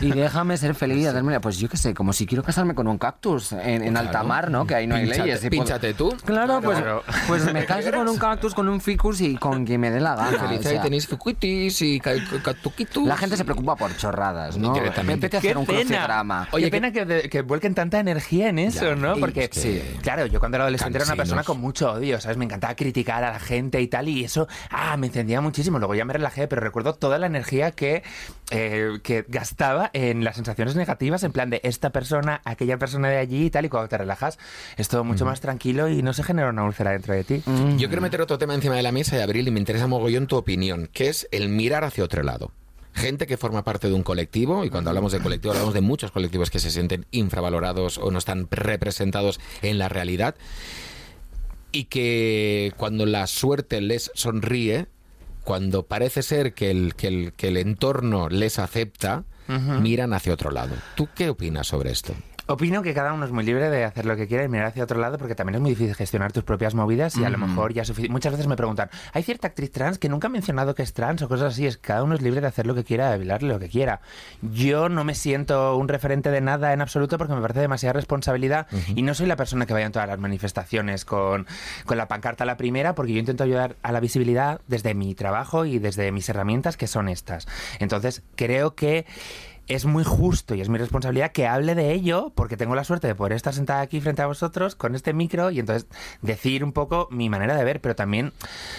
y 0.00 0.10
déjame 0.12 0.56
ser 0.56 0.76
feliz 0.76 0.98
y 1.02 1.06
hacerme. 1.06 1.40
Pues 1.40 1.58
yo 1.58 1.68
qué 1.68 1.76
sé, 1.76 1.94
como 1.94 2.12
si 2.12 2.26
quiero 2.26 2.44
casarme 2.44 2.74
con 2.76 2.86
un 2.86 2.96
cactus 2.98 3.52
en, 3.52 3.82
en 3.82 3.96
alta 3.96 4.22
mar, 4.22 4.50
¿no? 4.52 4.64
Que 4.66 4.76
ahí 4.76 4.86
no 4.86 4.94
hay 4.94 5.06
Pínchate- 5.06 5.18
leyes. 5.24 5.44
y 5.44 5.48
puedo- 5.50 5.62
pínchate 5.64 5.94
tú. 5.94 6.14
Claro, 6.24 6.60
pues, 6.62 6.78
Claro. 6.78 7.02
pues 7.26 7.52
me 7.52 7.64
caso 7.66 7.90
con 7.90 8.08
un 8.08 8.16
cactus, 8.18 8.54
con 8.54 8.68
un 8.68 8.80
ficus 8.80 9.20
y 9.20 9.34
con 9.36 9.64
quien 9.66 9.80
me 9.80 9.90
dé 9.90 9.98
la 10.00 10.14
gana. 10.14 10.38
Feliz 10.46 10.64
o 10.64 10.68
ahí 10.68 10.74
sea. 10.76 10.82
tenéis 10.82 11.08
fucuitis 11.08 11.82
y 11.82 11.98
ca- 11.98 12.12
ca- 12.14 12.42
catuquitus. 12.42 13.06
La 13.08 13.16
gente 13.16 13.36
se 13.36 13.44
preocupa 13.44 13.74
por 13.74 13.96
chorradas, 13.96 14.56
¿no? 14.56 14.72
Vete 14.72 15.36
a 15.36 15.38
hacer 15.38 15.56
un 15.58 15.64
crucigrama. 15.66 16.48
Oye, 16.52 16.66
qué 16.66 16.70
pena 16.70 16.92
que, 16.92 17.04
de- 17.04 17.28
que 17.28 17.42
vuelquen 17.42 17.74
tanta 17.74 17.98
energía 17.98 18.48
en 18.48 18.58
eso, 18.60 18.90
Ya, 18.90 18.94
¿no? 18.94 19.16
Porque, 19.16 19.44
es 19.44 19.50
que- 19.50 19.96
claro, 20.02 20.26
yo 20.26 20.38
cuando 20.38 20.56
era 20.56 20.64
adolescente 20.64 20.98
era 20.98 21.06
una 21.06 21.16
persona 21.16 21.42
con 21.42 21.60
mucho 21.60 21.92
odio, 21.92 22.20
¿sabes? 22.20 22.36
Me 22.36 22.44
encantaba 22.44 22.74
criticar 22.74 23.24
a 23.24 23.32
la 23.32 23.40
gente 23.40 23.80
y 23.80 23.88
tal, 23.88 24.08
y 24.08 24.24
eso, 24.24 24.46
ah, 24.70 24.96
me 24.96 25.08
encendía 25.08 25.40
muchísimo. 25.40 25.78
Luego 25.78 25.94
ya 25.94 26.04
me 26.04 26.12
relajé, 26.12 26.48
pero 26.48 26.60
recuerdo 26.60 26.94
toda 26.94 27.18
la 27.18 27.26
energía 27.26 27.70
que, 27.70 28.02
eh, 28.50 28.98
que 29.02 29.24
gastaba 29.28 29.90
en 29.92 30.24
las 30.24 30.36
sensaciones 30.36 30.76
negativas, 30.76 31.22
en 31.22 31.32
plan 31.32 31.50
de 31.50 31.60
esta 31.64 31.90
persona, 31.90 32.40
aquella 32.44 32.78
persona 32.78 33.08
de 33.08 33.18
allí 33.18 33.46
y 33.46 33.50
tal, 33.50 33.64
y 33.64 33.68
cuando 33.68 33.88
te 33.88 33.98
relajas 33.98 34.38
es 34.76 34.88
todo 34.88 35.04
mucho 35.04 35.24
más 35.24 35.40
tranquilo 35.40 35.88
y 35.88 36.02
no 36.02 36.12
se 36.12 36.22
genera 36.22 36.50
una 36.50 36.64
úlcera 36.64 36.92
dentro 36.92 37.14
de 37.14 37.24
ti. 37.24 37.42
Yo 37.76 37.88
quiero 37.88 38.02
meter 38.02 38.20
otro 38.20 38.38
tema 38.38 38.54
encima 38.54 38.76
de 38.76 38.82
la 38.82 38.92
mesa 38.92 39.16
de 39.16 39.22
abril 39.22 39.48
y 39.48 39.50
me 39.50 39.60
interesa 39.60 39.86
mogollón 39.86 40.26
tu 40.26 40.36
opinión, 40.36 40.88
que 40.92 41.08
es 41.08 41.28
el 41.30 41.48
mirar 41.48 41.84
hacia 41.84 42.04
otro 42.04 42.22
lado. 42.22 42.52
Gente 42.94 43.26
que 43.26 43.38
forma 43.38 43.64
parte 43.64 43.88
de 43.88 43.94
un 43.94 44.02
colectivo, 44.02 44.64
y 44.64 44.70
cuando 44.70 44.90
hablamos 44.90 45.12
de 45.12 45.20
colectivo 45.20 45.52
hablamos 45.52 45.72
de 45.72 45.80
muchos 45.80 46.10
colectivos 46.10 46.50
que 46.50 46.58
se 46.58 46.70
sienten 46.70 47.06
infravalorados 47.10 47.96
o 47.96 48.10
no 48.10 48.18
están 48.18 48.48
representados 48.50 49.40
en 49.62 49.78
la 49.78 49.88
realidad, 49.88 50.34
y 51.72 51.84
que 51.84 52.72
cuando 52.76 53.06
la 53.06 53.26
suerte 53.26 53.80
les 53.80 54.10
sonríe, 54.14 54.86
cuando 55.42 55.84
parece 55.86 56.22
ser 56.22 56.54
que 56.54 56.70
el, 56.70 56.94
que 56.94 57.08
el, 57.08 57.32
que 57.32 57.48
el 57.48 57.56
entorno 57.56 58.28
les 58.28 58.58
acepta, 58.58 59.24
miran 59.80 60.14
hacia 60.14 60.32
otro 60.32 60.50
lado. 60.50 60.74
¿Tú 60.94 61.08
qué 61.14 61.28
opinas 61.28 61.66
sobre 61.66 61.90
esto? 61.90 62.14
Opino 62.48 62.82
que 62.82 62.92
cada 62.92 63.12
uno 63.12 63.24
es 63.24 63.30
muy 63.30 63.44
libre 63.44 63.70
de 63.70 63.84
hacer 63.84 64.04
lo 64.04 64.16
que 64.16 64.26
quiera 64.26 64.42
y 64.44 64.48
mirar 64.48 64.66
hacia 64.66 64.82
otro 64.82 64.98
lado 65.00 65.16
porque 65.16 65.36
también 65.36 65.54
es 65.54 65.60
muy 65.60 65.70
difícil 65.70 65.94
gestionar 65.94 66.32
tus 66.32 66.42
propias 66.42 66.74
movidas 66.74 67.16
y 67.16 67.24
a 67.24 67.30
lo 67.30 67.38
mejor 67.38 67.72
ya 67.72 67.84
sufici- 67.84 68.08
Muchas 68.10 68.32
veces 68.32 68.48
me 68.48 68.56
preguntan, 68.56 68.90
¿hay 69.12 69.22
cierta 69.22 69.46
actriz 69.46 69.70
trans 69.70 69.98
que 69.98 70.08
nunca 70.08 70.26
ha 70.26 70.30
mencionado 70.30 70.74
que 70.74 70.82
es 70.82 70.92
trans 70.92 71.22
o 71.22 71.28
cosas 71.28 71.54
así? 71.54 71.66
Es 71.66 71.76
que 71.76 71.82
cada 71.88 72.02
uno 72.02 72.14
es 72.16 72.20
libre 72.20 72.40
de 72.40 72.48
hacer 72.48 72.66
lo 72.66 72.74
que 72.74 72.82
quiera, 72.82 73.10
de 73.12 73.18
bailar 73.18 73.44
lo 73.44 73.60
que 73.60 73.68
quiera. 73.68 74.00
Yo 74.42 74.88
no 74.88 75.04
me 75.04 75.14
siento 75.14 75.76
un 75.76 75.86
referente 75.88 76.30
de 76.32 76.40
nada 76.40 76.72
en 76.72 76.80
absoluto 76.80 77.16
porque 77.16 77.32
me 77.32 77.40
parece 77.40 77.60
demasiada 77.60 77.92
responsabilidad 77.92 78.66
y 78.94 79.02
no 79.02 79.14
soy 79.14 79.26
la 79.26 79.36
persona 79.36 79.64
que 79.64 79.72
vaya 79.72 79.86
en 79.86 79.92
todas 79.92 80.08
las 80.08 80.18
manifestaciones 80.18 81.04
con, 81.04 81.46
con 81.86 81.96
la 81.96 82.08
pancarta 82.08 82.42
a 82.42 82.46
la 82.46 82.56
primera 82.56 82.94
porque 82.96 83.12
yo 83.12 83.18
intento 83.20 83.44
ayudar 83.44 83.76
a 83.82 83.92
la 83.92 84.00
visibilidad 84.00 84.60
desde 84.66 84.94
mi 84.94 85.14
trabajo 85.14 85.64
y 85.64 85.78
desde 85.78 86.10
mis 86.10 86.28
herramientas 86.28 86.76
que 86.76 86.88
son 86.88 87.08
estas. 87.08 87.46
Entonces 87.78 88.22
creo 88.34 88.74
que 88.74 89.06
es 89.68 89.84
muy 89.84 90.04
justo 90.04 90.54
y 90.54 90.60
es 90.60 90.68
mi 90.68 90.78
responsabilidad 90.78 91.32
que 91.32 91.46
hable 91.46 91.74
de 91.74 91.92
ello 91.92 92.32
porque 92.34 92.56
tengo 92.56 92.74
la 92.74 92.84
suerte 92.84 93.06
de 93.06 93.14
poder 93.14 93.32
estar 93.32 93.54
sentada 93.54 93.80
aquí 93.80 94.00
frente 94.00 94.22
a 94.22 94.26
vosotros 94.26 94.74
con 94.74 94.94
este 94.94 95.12
micro 95.12 95.50
y 95.50 95.60
entonces 95.60 95.86
decir 96.20 96.64
un 96.64 96.72
poco 96.72 97.08
mi 97.10 97.28
manera 97.28 97.56
de 97.56 97.64
ver, 97.64 97.80
pero 97.80 97.94
también 97.94 98.32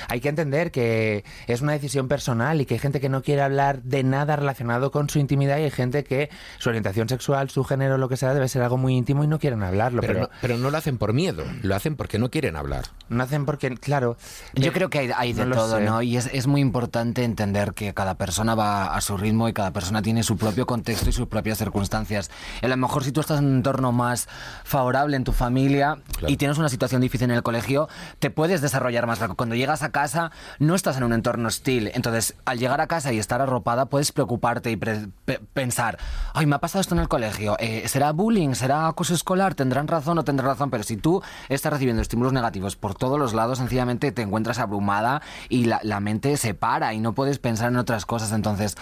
hay 0.10 0.20
que 0.20 0.30
entender 0.30 0.72
que 0.72 1.24
es 1.48 1.62
una 1.62 1.72
decisión 1.72 2.08
personal 2.08 2.60
y 2.62 2.66
que 2.66 2.76
hay 2.76 2.80
gente 2.80 3.00
que 3.00 3.10
no 3.10 3.22
quiere 3.22 3.42
hablar 3.42 3.82
de 3.84 4.04
nada 4.04 4.36
relacionado 4.36 4.92
con 4.92 5.10
su 5.10 5.20
intimidad 5.20 5.58
y 5.58 5.64
hay 5.64 5.72
gente 5.72 6.04
que 6.04 6.30
su 6.60 6.70
orientación 6.70 7.08
sexual, 7.10 7.50
su 7.50 7.64
género, 7.64 7.98
lo 7.98 8.10
que 8.10 8.18
sea, 8.18 8.34
debe 8.34 8.48
ser 8.48 8.62
algo 8.62 8.78
muy 8.78 8.96
íntimo 8.96 9.24
y 9.24 9.28
no 9.28 9.40
quieren 9.40 9.64
hablarlo, 9.64 10.02
Pero, 10.02 10.14
pero, 10.14 10.26
no, 10.26 10.30
pero 10.42 10.58
no 10.58 10.70
lo 10.70 10.78
hacen 10.78 10.98
por 10.98 11.14
miedo, 11.14 11.44
lo 11.62 11.76
hacen 11.76 11.96
porque 11.96 12.20
no 12.20 12.30
quieren 12.30 12.56
hablar. 12.56 12.86
no 13.10 13.24
hacen 13.24 13.46
porque, 13.46 13.70
claro, 13.78 14.18
Yo 14.54 14.70
eh, 14.70 14.74
creo 14.74 14.90
que 14.90 15.00
hay, 15.00 15.12
hay 15.16 15.34
de 15.34 15.46
no 15.46 15.56
todo, 15.56 15.78
sé. 15.78 15.84
¿no? 15.84 16.02
Y 16.02 16.18
es, 16.18 16.30
es 16.34 16.48
muy 16.48 16.62
importante 16.62 17.24
entender 17.24 17.74
que 17.74 17.94
cada 17.94 18.16
persona 18.16 18.56
va 18.56 18.96
a 18.96 19.02
su 19.02 19.18
ritmo 19.18 19.48
y 19.48 19.54
cada 19.54 19.72
persona 19.72 20.02
tiene 20.02 20.24
su 20.24 20.38
propio 20.38 20.66
contexto 20.74 21.10
y 21.10 21.14
sus 21.14 21.28
propias 21.28 21.58
circunstancias. 21.60 22.32
A 22.62 22.68
lo 22.68 22.78
mejor 22.78 23.04
si 23.04 23.12
tú 23.12 23.22
estás 23.22 23.40
en 23.40 23.46
un 23.46 23.56
entorno 23.58 23.92
más 23.92 24.28
favorable 24.64 25.16
en 25.18 25.24
tu 25.24 25.32
familia 25.32 25.98
Claro. 26.18 26.34
y 26.34 26.38
tienes 26.38 26.58
una 26.58 26.70
situación 26.70 27.02
difícil 27.02 27.30
en 27.30 27.36
el 27.38 27.44
colegio, 27.44 27.88
te 28.20 28.30
puedes 28.32 28.62
desarrollar 28.62 29.06
más. 29.08 29.20
Cuando 29.36 29.56
llegas 29.56 29.84
a 29.84 29.92
casa 29.92 30.32
no 30.60 30.74
estás 30.76 30.98
en 30.98 31.04
un 31.04 31.14
entorno 31.14 31.48
hostil. 31.48 31.92
Entonces, 31.94 32.36
al 32.46 32.58
llegar 32.60 32.82
a 32.82 32.88
casa 32.88 33.12
y 33.14 33.20
estar 33.20 33.42
arropada, 33.42 33.86
puedes 33.86 34.12
preocuparte 34.12 34.72
y 34.72 34.76
pre- 34.78 35.08
pe- 35.26 35.40
pensar, 35.54 35.98
ay, 36.34 36.46
me 36.46 36.56
ha 36.56 36.60
pasado 36.60 36.82
esto 36.82 36.96
en 36.96 37.02
el 37.02 37.08
colegio, 37.08 37.56
eh, 37.60 37.88
¿será 37.88 38.12
bullying? 38.12 38.54
¿Será 38.56 38.88
acoso 38.88 39.14
escolar? 39.14 39.54
¿Tendrán 39.56 39.88
razón 39.88 40.18
o 40.18 40.24
tendrán 40.24 40.50
razón? 40.50 40.70
Pero 40.72 40.84
si 40.84 40.98
tú 40.98 41.22
estás 41.50 41.72
recibiendo 41.74 42.02
estímulos 42.02 42.34
negativos 42.34 42.76
por 42.76 42.96
todos 42.96 43.20
los 43.20 43.34
lados, 43.34 43.60
sencillamente 43.60 44.12
te 44.12 44.22
encuentras 44.24 44.60
abrumada 44.60 45.22
y 45.50 45.66
la, 45.66 45.80
la 45.84 46.00
mente 46.00 46.36
se 46.38 46.54
para 46.54 46.94
y 46.94 47.00
no 47.00 47.14
puedes 47.14 47.38
pensar 47.40 47.70
en 47.70 47.78
otras 47.78 48.06
cosas. 48.06 48.32
Entonces, 48.32 48.76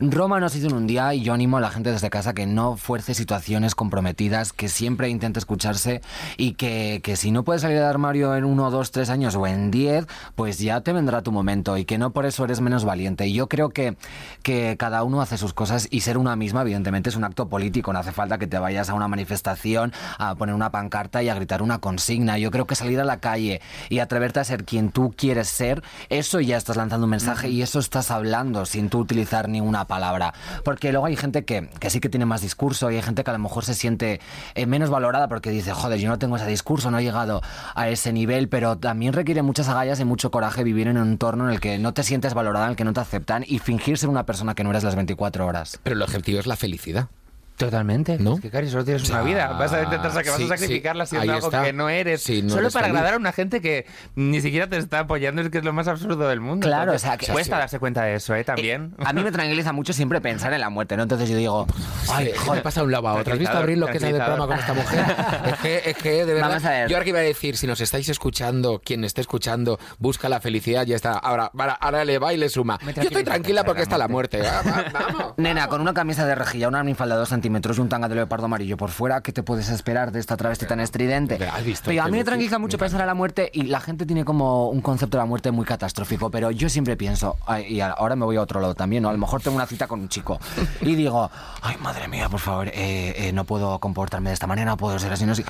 Roma 0.00 0.40
no 0.40 0.48
se 0.48 0.58
hizo 0.58 0.66
en 0.68 0.74
un 0.74 0.86
día 0.86 1.12
y 1.14 1.22
yo 1.22 1.35
animo 1.36 1.58
a 1.58 1.60
la 1.60 1.70
gente 1.70 1.92
desde 1.92 2.10
casa 2.10 2.34
que 2.34 2.46
no 2.46 2.76
fuerce 2.76 3.14
situaciones 3.14 3.74
comprometidas, 3.74 4.52
que 4.52 4.68
siempre 4.68 5.08
intente 5.10 5.38
escucharse 5.38 6.00
y 6.36 6.54
que, 6.54 7.00
que 7.04 7.16
si 7.16 7.30
no 7.30 7.44
puedes 7.44 7.62
salir 7.62 7.76
del 7.76 7.86
armario 7.86 8.34
en 8.34 8.44
uno, 8.44 8.70
dos, 8.70 8.90
tres 8.90 9.10
años 9.10 9.36
o 9.36 9.46
en 9.46 9.70
diez, 9.70 10.06
pues 10.34 10.58
ya 10.58 10.80
te 10.80 10.92
vendrá 10.92 11.22
tu 11.22 11.32
momento 11.32 11.76
y 11.76 11.84
que 11.84 11.98
no 11.98 12.10
por 12.10 12.26
eso 12.26 12.44
eres 12.44 12.60
menos 12.60 12.84
valiente. 12.84 13.26
Y 13.26 13.34
yo 13.34 13.48
creo 13.48 13.68
que, 13.68 13.96
que 14.42 14.76
cada 14.78 15.02
uno 15.02 15.20
hace 15.20 15.36
sus 15.36 15.52
cosas 15.52 15.88
y 15.90 16.00
ser 16.00 16.16
una 16.18 16.36
misma, 16.36 16.62
evidentemente, 16.62 17.10
es 17.10 17.16
un 17.16 17.24
acto 17.24 17.48
político. 17.48 17.92
No 17.92 17.98
hace 17.98 18.12
falta 18.12 18.38
que 18.38 18.46
te 18.46 18.58
vayas 18.58 18.88
a 18.88 18.94
una 18.94 19.06
manifestación 19.06 19.92
a 20.18 20.34
poner 20.34 20.54
una 20.54 20.70
pancarta 20.70 21.22
y 21.22 21.28
a 21.28 21.34
gritar 21.34 21.60
una 21.60 21.78
consigna. 21.78 22.38
Yo 22.38 22.50
creo 22.50 22.66
que 22.66 22.74
salir 22.74 22.98
a 22.98 23.04
la 23.04 23.20
calle 23.20 23.60
y 23.90 23.98
atreverte 23.98 24.40
a 24.40 24.44
ser 24.44 24.64
quien 24.64 24.90
tú 24.90 25.12
quieres 25.14 25.48
ser, 25.48 25.82
eso 26.08 26.40
ya 26.40 26.56
estás 26.56 26.76
lanzando 26.76 27.04
un 27.04 27.10
mensaje 27.10 27.50
y 27.50 27.60
eso 27.60 27.78
estás 27.78 28.10
hablando 28.10 28.64
sin 28.64 28.88
tú 28.88 29.00
utilizar 29.00 29.50
ni 29.50 29.60
una 29.60 29.84
palabra. 29.84 30.32
Porque 30.64 30.92
luego 30.92 31.06
hay 31.06 31.16
gente 31.16 31.25
que, 31.32 31.68
que 31.80 31.90
sí 31.90 32.00
que 32.00 32.08
tiene 32.08 32.26
más 32.26 32.42
discurso 32.42 32.90
y 32.90 32.96
hay 32.96 33.02
gente 33.02 33.24
que 33.24 33.30
a 33.30 33.32
lo 33.32 33.38
mejor 33.38 33.64
se 33.64 33.74
siente 33.74 34.20
eh, 34.54 34.66
menos 34.66 34.90
valorada 34.90 35.28
porque 35.28 35.50
dice, 35.50 35.72
joder, 35.72 35.98
yo 35.98 36.08
no 36.08 36.18
tengo 36.18 36.36
ese 36.36 36.46
discurso, 36.46 36.90
no 36.90 36.98
he 36.98 37.02
llegado 37.02 37.42
a 37.74 37.88
ese 37.88 38.12
nivel, 38.12 38.48
pero 38.48 38.76
también 38.78 39.12
requiere 39.12 39.42
muchas 39.42 39.68
agallas 39.68 40.00
y 40.00 40.04
mucho 40.04 40.30
coraje 40.30 40.64
vivir 40.64 40.88
en 40.88 40.98
un 40.98 41.08
entorno 41.08 41.46
en 41.48 41.54
el 41.54 41.60
que 41.60 41.78
no 41.78 41.94
te 41.94 42.02
sientes 42.02 42.34
valorada, 42.34 42.66
en 42.66 42.70
el 42.70 42.76
que 42.76 42.84
no 42.84 42.92
te 42.92 43.00
aceptan 43.00 43.44
y 43.46 43.58
fingir 43.58 43.98
ser 43.98 44.08
una 44.08 44.26
persona 44.26 44.54
que 44.54 44.64
no 44.64 44.70
eres 44.70 44.84
las 44.84 44.94
24 44.94 45.46
horas. 45.46 45.80
Pero 45.82 45.96
el 45.96 46.02
objetivo 46.02 46.40
es 46.40 46.46
la 46.46 46.56
felicidad. 46.56 47.08
Totalmente. 47.56 48.18
¿No? 48.18 48.34
Es 48.34 48.40
que, 48.40 48.50
Cari, 48.50 48.68
solo 48.68 48.84
tienes 48.84 49.02
O 49.02 49.06
sea, 49.06 49.16
una 49.16 49.24
vida. 49.24 49.48
Vas 49.48 49.72
a 49.72 49.82
intentar 49.82 50.12
vas 50.12 50.26
sí, 50.36 50.44
a 50.44 50.48
sacrificarla 50.48 51.06
siendo 51.06 51.32
algo 51.32 51.46
está. 51.46 51.64
que 51.64 51.72
no 51.72 51.88
eres. 51.88 52.22
Sí, 52.22 52.42
no 52.42 52.50
solo 52.50 52.70
para 52.70 52.88
agradar 52.88 53.14
a 53.14 53.16
una 53.16 53.32
gente 53.32 53.60
que 53.60 53.86
ni 54.14 54.40
siquiera 54.40 54.68
te 54.68 54.76
está 54.76 55.00
apoyando. 55.00 55.40
Es 55.42 55.48
que 55.48 55.58
es 55.58 55.64
lo 55.64 55.72
más 55.72 55.88
absurdo 55.88 56.28
del 56.28 56.40
mundo. 56.40 56.66
Claro, 56.66 56.92
Entonces, 56.92 57.04
o 57.04 57.08
sea, 57.08 57.16
que- 57.18 57.32
Cuesta 57.32 57.58
darse 57.58 57.78
cuenta 57.78 58.02
de 58.04 58.14
eso, 58.16 58.34
¿eh? 58.34 58.44
También. 58.44 58.94
A 59.04 59.12
mí 59.12 59.22
me 59.22 59.32
tranquiliza 59.32 59.72
mucho 59.72 59.92
siempre 59.92 60.20
pensar 60.20 60.52
en 60.52 60.60
la 60.60 60.68
muerte, 60.70 60.96
¿no? 60.96 61.04
Entonces 61.04 61.28
yo 61.30 61.36
digo, 61.36 61.66
Ay, 62.10 62.32
joder, 62.36 62.62
pasa 62.62 62.80
de 62.80 62.86
un 62.86 62.92
lado 62.92 63.08
a 63.08 63.14
otro. 63.14 63.32
¿Has 63.32 63.38
visto 63.38 63.56
Abril 63.56 63.80
lo 63.80 63.86
que 63.86 63.96
es 63.96 64.02
el 64.02 64.16
programa 64.16 64.46
con 64.46 64.58
esta 64.58 64.74
mujer? 64.74 65.04
Es 65.46 65.54
que, 65.60 65.90
es 65.90 65.96
que 65.96 66.24
de 66.24 66.34
verdad. 66.34 66.48
Vamos 66.48 66.64
a 66.64 66.70
ver. 66.70 66.88
Yo 66.88 66.96
ahora 66.96 67.04
que 67.04 67.10
iba 67.10 67.18
a 67.18 67.22
decir, 67.22 67.56
si 67.56 67.66
nos 67.66 67.80
estáis 67.80 68.08
escuchando, 68.08 68.80
quien 68.84 69.04
esté 69.04 69.20
escuchando, 69.20 69.78
busca 69.98 70.28
la 70.28 70.40
felicidad, 70.40 70.84
ya 70.84 70.96
está. 70.96 71.12
Ahora, 71.12 71.50
ahora, 71.56 71.72
ahora 71.74 72.04
le 72.04 72.18
va 72.18 72.32
y 72.34 72.36
le 72.36 72.48
suma. 72.48 72.78
Yo 72.94 73.02
estoy 73.02 73.24
tranquila 73.24 73.64
porque 73.64 73.82
está 73.82 73.96
la 73.98 74.08
muerte. 74.08 74.42
Ah, 74.46 74.62
Vamos. 74.92 75.34
Nena, 75.36 75.68
con 75.68 75.80
una 75.80 75.94
camisa 75.94 76.26
de 76.26 76.34
rejilla, 76.34 76.68
una 76.68 76.82
minifalda 76.82 77.16
dos 77.16 77.32
centímetros 77.46 77.78
y 77.78 77.80
un 77.80 77.88
tanga 77.88 78.08
de 78.08 78.16
leopardo 78.16 78.46
amarillo 78.46 78.76
por 78.76 78.90
fuera, 78.90 79.20
¿qué 79.20 79.32
te 79.32 79.42
puedes 79.44 79.68
esperar 79.68 80.10
de 80.10 80.18
esta 80.18 80.36
travesti 80.36 80.66
tan 80.66 80.80
estridente? 80.80 81.38
¿has 81.46 81.64
visto 81.64 81.90
Pero 81.90 82.02
a 82.02 82.06
mí 82.06 82.18
me 82.18 82.24
tranquiliza 82.24 82.58
mucho 82.58 82.76
pensar 82.76 83.00
en 83.00 83.06
la 83.06 83.14
muerte 83.14 83.50
y 83.52 83.64
la 83.64 83.80
gente 83.80 84.04
tiene 84.04 84.24
como 84.24 84.68
un 84.68 84.80
concepto 84.80 85.16
de 85.16 85.22
la 85.22 85.26
muerte 85.26 85.52
muy 85.52 85.64
catastrófico, 85.64 86.30
pero 86.30 86.50
yo 86.50 86.68
siempre 86.68 86.96
pienso, 86.96 87.36
y 87.68 87.80
ahora 87.80 88.16
me 88.16 88.24
voy 88.24 88.36
a 88.36 88.42
otro 88.42 88.60
lado 88.60 88.74
también, 88.74 89.04
¿no? 89.04 89.10
A 89.10 89.12
lo 89.12 89.18
mejor 89.18 89.40
tengo 89.40 89.56
una 89.56 89.66
cita 89.66 89.86
con 89.86 90.00
un 90.00 90.08
chico 90.08 90.40
y 90.80 90.96
digo, 90.96 91.30
ay, 91.62 91.76
madre 91.80 92.08
mía, 92.08 92.28
por 92.28 92.40
favor, 92.40 92.68
eh, 92.68 93.14
eh, 93.16 93.32
no 93.32 93.44
puedo 93.44 93.78
comportarme 93.78 94.30
de 94.30 94.34
esta 94.34 94.48
manera, 94.48 94.72
no 94.72 94.76
puedo 94.76 94.98
ser 94.98 95.12
así, 95.12 95.24
no 95.24 95.34
sé. 95.34 95.44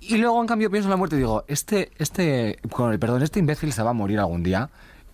Y 0.00 0.16
luego, 0.16 0.40
en 0.40 0.46
cambio, 0.46 0.70
pienso 0.70 0.86
en 0.86 0.90
la 0.90 0.96
muerte 0.96 1.16
y 1.16 1.18
digo, 1.18 1.44
este, 1.46 1.90
este, 1.98 2.58
con 2.70 2.92
el 2.92 2.98
perdón, 2.98 3.22
este 3.22 3.38
imbécil 3.38 3.72
se 3.72 3.82
va 3.82 3.90
a 3.90 3.94
morir 3.94 4.18
algún 4.18 4.42
día. 4.42 4.70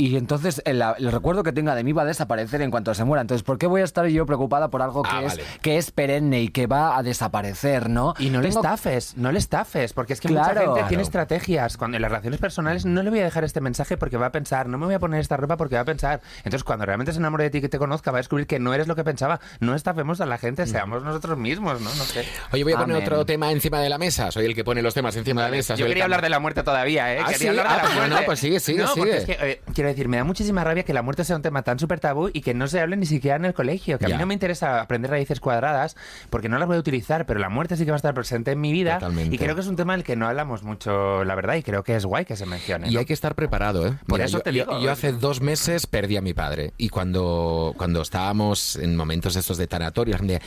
Y 0.09 0.17
entonces 0.17 0.63
el, 0.65 0.83
el 0.99 1.13
recuerdo 1.13 1.43
que 1.43 1.53
tenga 1.53 1.75
de 1.75 1.85
mí 1.85 1.93
va 1.93 2.03
a 2.03 2.05
desaparecer 2.07 2.63
en 2.63 2.71
cuanto 2.71 2.95
se 2.95 3.05
muera. 3.05 3.21
Entonces, 3.23 3.43
¿por 3.43 3.59
qué 3.59 3.67
voy 3.67 3.81
a 3.81 3.85
estar 3.85 4.07
yo 4.07 4.27
preocupada 4.27 4.69
por 4.71 4.83
algo 4.83 5.03
que, 5.03 5.11
Ah, 5.13 5.23
es, 5.23 5.29
vale. 5.37 5.45
que 5.63 5.77
es 5.79 5.91
perenne 5.91 6.41
y 6.43 6.49
que 6.49 6.67
va 6.67 6.97
a 6.97 7.03
desaparecer, 7.03 7.89
no? 7.91 8.15
Y 8.19 8.31
no 8.31 8.41
le 8.41 8.49
estafes, 8.49 9.17
no 9.17 9.31
le 9.33 9.39
estafes, 9.39 9.93
porque 9.93 10.13
es 10.15 10.21
que 10.21 10.29
Claro. 10.29 10.49
mucha 10.49 10.61
gente 10.61 10.73
Claro. 10.75 10.89
tiene 10.89 11.03
estrategias. 11.03 11.77
Cuando 11.77 11.97
en 11.97 12.03
las 12.03 12.11
relaciones 12.11 12.41
personales 12.41 12.85
no 12.87 13.03
le 13.03 13.11
voy 13.11 13.21
a 13.21 13.25
dejar 13.25 13.45
este 13.45 13.61
mensaje 13.61 13.97
porque 13.97 14.17
va 14.17 14.27
a 14.27 14.33
pensar, 14.33 14.69
no 14.69 14.79
me 14.79 14.87
voy 14.87 14.95
a 14.95 14.99
poner 14.99 15.21
esta 15.21 15.37
ropa 15.37 15.57
porque 15.57 15.75
va 15.77 15.83
a 15.83 15.85
pensar. 15.85 16.21
Entonces, 16.39 16.65
cuando 16.65 16.85
realmente 16.87 17.13
se 17.13 17.19
enamore 17.19 17.45
de 17.45 17.51
ti 17.51 17.59
y 17.59 17.61
que 17.61 17.69
te 17.69 17.79
conozca, 17.79 18.11
va 18.11 18.19
a 18.19 18.21
descubrir 18.21 18.47
que 18.47 18.59
no 18.59 18.73
eres 18.75 18.89
lo 18.89 18.97
que 18.97 19.05
pensaba. 19.05 19.41
No 19.61 19.75
estafemos 19.75 20.21
a 20.21 20.27
la 20.27 20.39
gente, 20.39 20.67
seamos 20.67 21.03
nosotros 21.03 21.37
mismos, 21.39 21.81
¿no? 21.81 21.91
No 21.95 22.05
sé. 22.05 22.25
Oye, 22.53 22.65
voy 22.65 22.73
a 22.73 22.79
poner 22.79 22.97
otro 22.97 23.25
tema 23.27 23.51
encima 23.53 23.81
de 23.81 23.89
la 23.89 23.99
mesa. 23.99 24.31
Soy 24.31 24.47
el 24.47 24.55
que 24.55 24.65
pone 24.65 24.83
los 24.83 24.95
temas 24.95 25.15
encima 25.17 25.43
de 25.45 25.51
la 25.51 25.57
mesa. 25.57 25.75
Yo 25.75 25.87
quería 25.87 26.01
que- 26.01 26.05
hablar 26.05 26.23
de 26.23 26.29
la 26.31 26.39
muerte 26.41 26.63
todavía, 26.63 27.15
¿eh? 27.15 27.19
Ah, 27.21 27.25
quería 27.27 27.39
sí, 27.39 27.49
hablar 27.49 27.67
de 27.67 27.73
ah, 27.73 27.77
la 27.77 27.83
pues 27.83 27.95
muerte. 27.97 28.15
no, 28.15 28.21
pues 28.27 28.39
sigue, 28.41 28.61
sigue, 28.61 28.83
No, 28.83 28.95
porque 28.97 29.21
sigue. 29.21 29.33
es 29.33 29.39
que, 29.39 29.51
eh, 29.53 29.61
quiero 29.75 29.90
decir, 29.91 30.09
me 30.09 30.17
da 30.17 30.25
muchísima 30.25 30.65
rabia 30.65 30.83
que 30.83 30.93
la 30.93 31.03
muerte 31.03 31.25
sea 31.25 31.37
un 31.37 31.43
tema 31.43 31.63
tan 31.63 31.79
súper 31.79 32.01
tabú 32.01 32.31
y 32.33 32.41
que 32.41 32.55
no 32.55 32.67
se 32.67 32.81
hable 32.81 32.97
ni 32.97 33.07
siquiera 33.07 33.37
en 33.37 33.45
el 33.45 33.55
colegio. 33.55 33.99
Que 33.99 34.07
a 34.07 34.09
mí 34.09 34.17
no 34.17 34.27
me 34.27 34.35
interesa 34.35 34.81
aprender 34.81 35.11
raíces 35.11 35.41
cuadradas 35.41 35.97
porque 36.31 36.49
no 36.49 36.59
las 36.59 36.67
voy 36.67 36.77
a 36.77 36.81
utilizar, 36.81 37.27
pero 37.27 37.41
la 37.41 37.49
muerte 37.49 37.77
sí 37.77 37.85
que 37.85 37.91
va 37.91 37.97
a 37.97 37.99
estar 37.99 38.15
presente 38.15 38.53
en 38.53 38.61
mi 38.61 38.73
vida. 38.73 38.95
Totalmente. 38.95 39.35
Y 39.35 39.39
creo 39.39 39.55
que 39.55 39.61
es 39.61 39.67
un 39.67 39.77
tema 39.77 39.95
del 39.95 40.05
que 40.05 40.17
no 40.17 40.27
hablamos 40.27 40.63
mucho, 40.63 41.25
la 41.25 41.35
verdad, 41.35 41.57
y 41.57 41.63
creo 41.63 41.83
que 41.83 41.97
es 41.97 42.05
guay 42.05 42.25
que 42.25 42.37
se 42.37 42.47
mencione. 42.47 42.89
Y 42.89 42.97
hay 42.97 43.05
que 43.05 43.13
estar 43.13 43.35
preparado, 43.35 43.87
¿eh? 43.87 43.97
Por 44.07 44.19
Mira, 44.19 44.25
eso 44.27 44.39
yo, 44.39 44.43
te 44.43 44.53
digo. 44.53 44.81
Yo, 44.81 44.91
hace 44.91 45.13
dos 45.13 45.41
meses 45.41 45.87
perdí 45.87 46.17
a 46.17 46.21
mi 46.21 46.35
padre. 46.35 46.73
Y 46.79 46.89
cuando, 46.89 47.75
cuando 47.77 48.03
estábamos 48.03 48.77
en 48.77 48.97
momentos 48.97 49.37
estos 49.37 49.59
de 49.59 49.67
tanatorio, 49.67 50.13
la 50.13 50.19
gente, 50.19 50.41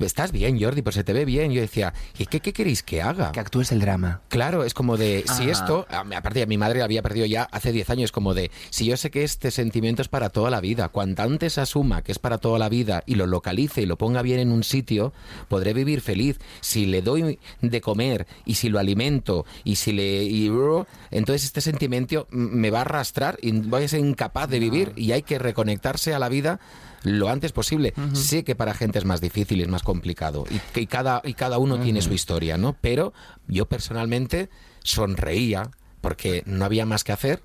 ¿estás 0.00 0.32
bien, 0.32 0.60
Jordi? 0.60 0.82
Pues 0.82 0.94
se 0.94 1.04
te 1.04 1.12
ve 1.12 1.24
bien. 1.24 1.52
Yo 1.52 1.60
decía, 1.60 1.92
¿y 2.18 2.26
qué, 2.26 2.40
qué 2.40 2.52
queréis 2.52 2.82
que 2.82 3.02
haga? 3.02 3.32
Que 3.32 3.40
actúes 3.40 3.72
el 3.72 3.80
drama. 3.80 4.20
Claro, 4.28 4.64
es 4.64 4.74
como 4.74 4.96
de, 4.96 5.24
si 5.26 5.44
Ajá. 5.44 5.52
esto, 5.52 5.86
aparte 5.90 6.42
a 6.42 6.46
mi 6.46 6.58
madre 6.58 6.78
la 6.78 6.84
había 6.84 7.02
perdido 7.02 7.26
ya 7.26 7.48
hace 7.50 7.72
10 7.72 7.90
años, 7.90 8.12
como 8.12 8.34
de, 8.34 8.50
si 8.74 8.86
yo 8.86 8.96
sé 8.96 9.12
que 9.12 9.22
este 9.22 9.52
sentimiento 9.52 10.02
es 10.02 10.08
para 10.08 10.30
toda 10.30 10.50
la 10.50 10.60
vida, 10.60 10.88
cuanto 10.88 11.22
antes 11.22 11.58
asuma 11.58 12.02
que 12.02 12.10
es 12.10 12.18
para 12.18 12.38
toda 12.38 12.58
la 12.58 12.68
vida 12.68 13.04
y 13.06 13.14
lo 13.14 13.28
localice 13.28 13.82
y 13.82 13.86
lo 13.86 13.96
ponga 13.96 14.20
bien 14.20 14.40
en 14.40 14.50
un 14.50 14.64
sitio, 14.64 15.12
podré 15.46 15.72
vivir 15.72 16.00
feliz. 16.00 16.40
Si 16.60 16.84
le 16.84 17.00
doy 17.00 17.38
de 17.60 17.80
comer 17.80 18.26
y 18.44 18.56
si 18.56 18.70
lo 18.70 18.80
alimento 18.80 19.46
y 19.62 19.76
si 19.76 19.92
le... 19.92 20.24
y, 20.24 20.50
uh, 20.50 20.86
entonces 21.12 21.44
este 21.44 21.60
sentimiento 21.60 22.26
me 22.30 22.72
va 22.72 22.78
a 22.78 22.80
arrastrar 22.80 23.38
y 23.40 23.52
voy 23.52 23.84
a 23.84 23.88
ser 23.88 24.00
incapaz 24.00 24.50
de 24.50 24.58
vivir 24.58 24.92
y 24.96 25.12
hay 25.12 25.22
que 25.22 25.38
reconectarse 25.38 26.12
a 26.12 26.18
la 26.18 26.28
vida 26.28 26.58
lo 27.04 27.28
antes 27.28 27.52
posible. 27.52 27.94
Sé 28.12 28.42
que 28.42 28.56
para 28.56 28.74
gente 28.74 28.98
es 28.98 29.04
más 29.04 29.20
difícil 29.20 29.60
y 29.60 29.62
es 29.62 29.68
más 29.68 29.84
complicado 29.84 30.46
y 30.50 30.58
que 30.72 30.88
cada, 30.88 31.22
y 31.22 31.34
cada 31.34 31.58
uno 31.58 31.78
tiene 31.78 32.02
su 32.02 32.12
historia, 32.12 32.58
¿no? 32.58 32.76
Pero 32.80 33.12
yo 33.46 33.66
personalmente 33.66 34.50
sonreía 34.82 35.70
porque 36.00 36.42
no 36.44 36.64
había 36.64 36.86
más 36.86 37.04
que 37.04 37.12
hacer. 37.12 37.40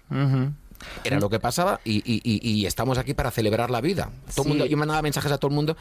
Era 1.03 1.19
lo 1.19 1.29
que 1.29 1.39
pasaba 1.39 1.79
y, 1.83 1.97
y- 1.97 2.21
y- 2.23 2.39
y 2.61 2.65
estamos 2.65 2.97
aquí 2.97 3.13
para 3.13 3.31
celebrar 3.31 3.69
la 3.71 3.81
vida. 3.81 4.09
Todo 4.35 4.43
Sí. 4.43 4.49
mundo, 4.49 4.65
yo 4.65 4.77
mandaba 4.77 5.01
mensajes 5.01 5.31
a 5.31 5.37
todo 5.37 5.49
el 5.49 5.55
mundo, 5.55 5.75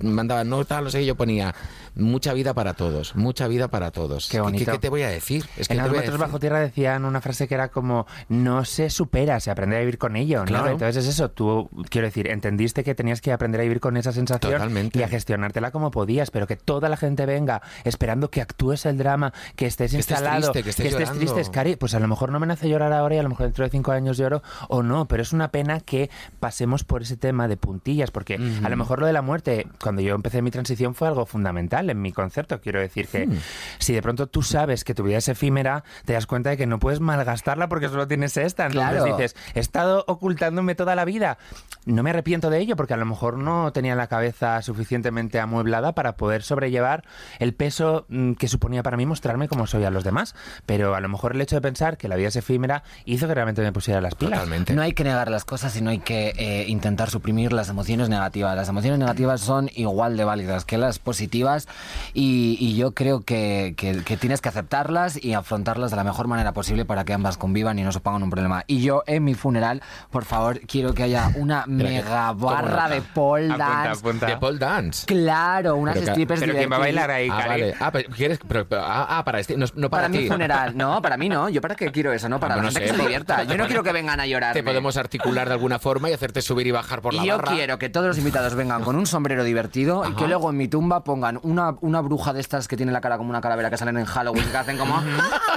mandaba 0.00 0.44
no 0.44 0.64
tal, 0.64 0.84
no 0.84 0.90
sé, 0.90 1.04
yo 1.04 1.14
ponía 1.16 1.54
mucha 1.94 2.32
vida 2.34 2.52
para 2.54 2.74
todos, 2.74 3.16
mucha 3.16 3.48
vida 3.48 3.68
para 3.68 3.90
todos. 3.90 4.28
Qué 4.28 4.40
bonito. 4.40 4.64
¿Qué, 4.66 4.72
qué 4.72 4.78
te 4.78 4.88
voy 4.88 5.02
a 5.02 5.08
decir? 5.08 5.44
Es 5.56 5.68
que 5.68 5.74
en 5.74 5.82
los 5.82 5.90
metros 5.90 6.18
bajo 6.18 6.38
tierra 6.38 6.60
decían 6.60 7.04
una 7.04 7.20
frase 7.20 7.48
que 7.48 7.54
era 7.54 7.68
como 7.68 8.06
no 8.28 8.64
se 8.64 8.90
supera, 8.90 9.40
se 9.40 9.50
aprende 9.50 9.76
a 9.76 9.80
vivir 9.80 9.98
con 9.98 10.16
ello, 10.16 10.40
¿no? 10.40 10.44
Claro. 10.46 10.70
Entonces 10.70 11.04
es 11.04 11.14
eso, 11.14 11.30
tú 11.30 11.70
quiero 11.88 12.06
decir, 12.06 12.28
entendiste 12.28 12.84
que 12.84 12.94
tenías 12.94 13.20
que 13.20 13.32
aprender 13.32 13.60
a 13.60 13.64
vivir 13.64 13.80
con 13.80 13.96
esa 13.96 14.12
sensación 14.12 14.52
Totalmente. 14.52 14.98
y 14.98 15.02
a 15.02 15.08
gestionártela 15.08 15.70
como 15.70 15.90
podías, 15.90 16.30
pero 16.30 16.46
que 16.46 16.56
toda 16.56 16.88
la 16.88 16.96
gente 16.96 17.24
venga 17.26 17.62
esperando 17.84 18.30
que 18.30 18.40
actúes 18.42 18.84
el 18.86 18.98
drama, 18.98 19.32
que 19.56 19.66
estés 19.66 19.92
Que 19.92 19.98
estés 19.98 20.16
instalado, 20.18 20.52
triste, 20.52 20.62
que 20.82 20.88
estés 20.88 21.12
triste, 21.12 21.40
es 21.40 21.50
cari, 21.50 21.76
pues 21.76 21.94
a 21.94 22.00
lo 22.00 22.08
mejor 22.08 22.30
no 22.30 22.38
me 22.40 22.46
nace 22.46 22.68
llorar 22.68 22.92
ahora 22.92 23.14
y 23.14 23.18
a 23.18 23.22
lo 23.22 23.30
mejor 23.30 23.46
dentro 23.46 23.64
de 23.64 23.70
cinco 23.70 23.92
años 23.92 24.18
lloro 24.18 24.35
o 24.68 24.82
no, 24.82 25.06
pero 25.08 25.22
es 25.22 25.32
una 25.32 25.48
pena 25.50 25.80
que 25.80 26.10
pasemos 26.40 26.84
por 26.84 27.02
ese 27.02 27.16
tema 27.16 27.48
de 27.48 27.56
puntillas, 27.56 28.10
porque 28.10 28.38
a 28.62 28.68
lo 28.68 28.76
mejor 28.76 29.00
lo 29.00 29.06
de 29.06 29.12
la 29.12 29.22
muerte, 29.22 29.66
cuando 29.82 30.02
yo 30.02 30.14
empecé 30.14 30.42
mi 30.42 30.50
transición 30.50 30.94
fue 30.94 31.08
algo 31.08 31.26
fundamental 31.26 31.90
en 31.90 32.00
mi 32.00 32.12
concepto, 32.12 32.60
quiero 32.60 32.80
decir 32.80 33.08
que 33.08 33.26
Hmm. 33.26 33.38
si 33.78 33.92
de 33.92 34.02
pronto 34.02 34.26
tú 34.26 34.42
sabes 34.42 34.84
que 34.84 34.94
tu 34.94 35.02
vida 35.02 35.18
es 35.18 35.28
efímera, 35.28 35.84
te 36.04 36.12
das 36.12 36.26
cuenta 36.26 36.50
de 36.50 36.56
que 36.56 36.66
no 36.66 36.78
puedes 36.78 37.00
malgastarla 37.00 37.68
porque 37.68 37.88
solo 37.88 38.06
tienes 38.06 38.36
esta. 38.36 38.66
Entonces 38.66 39.02
Claro. 39.02 39.16
dices, 39.16 39.36
he 39.54 39.60
estado 39.60 40.04
ocultándome 40.06 40.74
toda 40.74 40.94
la 40.94 41.04
vida. 41.04 41.38
No 41.86 42.02
me 42.02 42.10
arrepiento 42.10 42.50
de 42.50 42.58
ello 42.60 42.76
porque 42.76 42.94
a 42.94 42.96
lo 42.96 43.06
mejor 43.06 43.38
no 43.38 43.72
tenía 43.72 43.94
la 43.94 44.06
cabeza 44.08 44.60
suficientemente 44.62 45.40
amueblada 45.40 45.94
para 45.94 46.16
poder 46.16 46.42
sobrellevar 46.42 47.04
el 47.38 47.54
peso 47.54 48.06
mm, 48.08 48.32
que 48.34 48.48
suponía 48.48 48.82
para 48.82 48.96
mí 48.96 49.06
mostrarme 49.06 49.48
como 49.48 49.66
soy 49.66 49.84
a 49.84 49.90
los 49.90 50.04
demás. 50.04 50.34
Pero 50.66 50.94
a 50.94 51.00
lo 51.00 51.08
mejor 51.08 51.34
el 51.34 51.40
hecho 51.40 51.56
de 51.56 51.62
pensar 51.62 51.96
que 51.96 52.08
la 52.08 52.16
vida 52.16 52.28
es 52.28 52.36
efímera 52.36 52.82
hizo 53.04 53.26
que 53.28 53.34
realmente 53.34 53.62
me 53.62 53.72
pusiera 53.72 54.00
las 54.00 54.14
pilas. 54.14 54.25
Totalmente. 54.30 54.74
No 54.74 54.82
hay 54.82 54.92
que 54.92 55.04
negar 55.04 55.30
las 55.30 55.44
cosas 55.44 55.74
y 55.76 55.80
no 55.82 55.90
hay 55.90 55.98
que 55.98 56.32
eh, 56.36 56.64
intentar 56.68 57.10
suprimir 57.10 57.52
las 57.52 57.68
emociones 57.68 58.08
negativas. 58.08 58.56
Las 58.56 58.68
emociones 58.68 58.98
negativas 58.98 59.40
son 59.40 59.70
igual 59.74 60.16
de 60.16 60.24
válidas 60.24 60.64
que 60.64 60.78
las 60.78 60.98
positivas 60.98 61.68
y, 62.14 62.56
y 62.60 62.76
yo 62.76 62.92
creo 62.92 63.20
que, 63.22 63.74
que- 63.76 64.02
que 64.04 64.16
tienes 64.16 64.40
que 64.40 64.48
aceptarlas 64.48 65.22
y 65.22 65.34
afrontarlas 65.34 65.90
de 65.90 65.96
la 65.96 66.04
mejor 66.04 66.26
manera 66.28 66.52
posible 66.52 66.84
para 66.84 67.04
que 67.04 67.12
ambas 67.12 67.36
convivan 67.36 67.78
y 67.78 67.82
no 67.82 67.92
supongan 67.92 68.22
un 68.22 68.30
problema. 68.30 68.64
Y 68.66 68.80
yo 68.82 69.02
en 69.06 69.24
mi 69.24 69.34
funeral, 69.34 69.82
por 70.10 70.24
favor, 70.24 70.60
quiero 70.60 70.94
que 70.94 71.02
haya 71.04 71.30
una 71.36 71.64
mega 71.66 72.32
barra 72.32 72.88
de 72.88 73.02
pole 73.02 73.46
Apunta, 73.46 73.64
dance. 73.84 74.00
apunta. 74.00 74.26
De 74.26 74.36
pole 74.36 74.58
dance. 74.58 75.06
Claro, 75.06 75.76
unas 75.76 75.94
Pero 75.94 76.06
que- 76.06 76.12
strippers 76.12 76.40
Pero 76.40 76.54
¿quién 76.54 76.70
va 76.72 76.76
a 76.76 76.80
bailar 76.80 77.10
ahí, 77.10 77.28
Ah, 77.30 77.44
vale. 77.48 77.74
Ah, 77.80 77.90
pero 77.92 78.08
¿quieres? 78.10 78.38
pero- 78.46 78.66
pero- 78.68 78.82
ah, 78.84 79.06
ah, 79.18 79.24
para 79.24 79.40
este, 79.40 79.56
no, 79.56 79.66
no 79.74 79.90
para, 79.90 80.04
Para 80.04 80.08
mi 80.08 80.18
ti. 80.18 80.28
funeral, 80.28 80.76
no, 80.76 81.00
para 81.02 81.16
mí 81.16 81.28
no. 81.28 81.48
¿Yo 81.48 81.60
para 81.60 81.74
qué 81.74 81.90
quiero 81.90 82.12
eso? 82.12 82.28
No, 82.28 82.38
para 82.40 82.54
Ah, 82.54 82.56
la 82.58 82.62
no 82.64 82.68
gente 82.70 82.86
sé, 82.86 82.90
que 82.92 82.96
se 82.96 83.02
divierta. 83.02 83.42
Yo 83.44 83.56
no 83.56 83.66
quiero 83.66 83.82
que 83.82 83.92
vengan 83.92 84.15
a 84.20 84.26
llorar. 84.26 84.52
Te 84.54 84.62
podemos 84.62 84.96
articular 84.96 85.48
de 85.48 85.54
alguna 85.54 85.78
forma 85.78 86.10
y 86.10 86.12
hacerte 86.12 86.42
subir 86.42 86.66
y 86.66 86.70
bajar 86.70 87.02
por 87.02 87.14
la 87.14 87.22
Y 87.22 87.26
yo 87.28 87.36
barra. 87.38 87.52
quiero 87.52 87.78
que 87.78 87.88
todos 87.88 88.06
los 88.06 88.18
invitados 88.18 88.54
vengan 88.54 88.82
con 88.82 88.96
un 88.96 89.06
sombrero 89.06 89.44
divertido 89.44 90.04
y 90.08 90.14
que 90.14 90.26
luego 90.28 90.50
en 90.50 90.56
mi 90.56 90.68
tumba 90.68 91.04
pongan 91.04 91.38
una, 91.42 91.76
una 91.80 92.00
bruja 92.00 92.32
de 92.32 92.40
estas 92.40 92.68
que 92.68 92.76
tiene 92.76 92.92
la 92.92 93.00
cara 93.00 93.16
como 93.18 93.30
una 93.30 93.40
calavera 93.40 93.70
que 93.70 93.76
salen 93.76 93.96
en 93.98 94.04
Halloween 94.04 94.44
que 94.50 94.56
hacen 94.56 94.76
como 94.78 95.02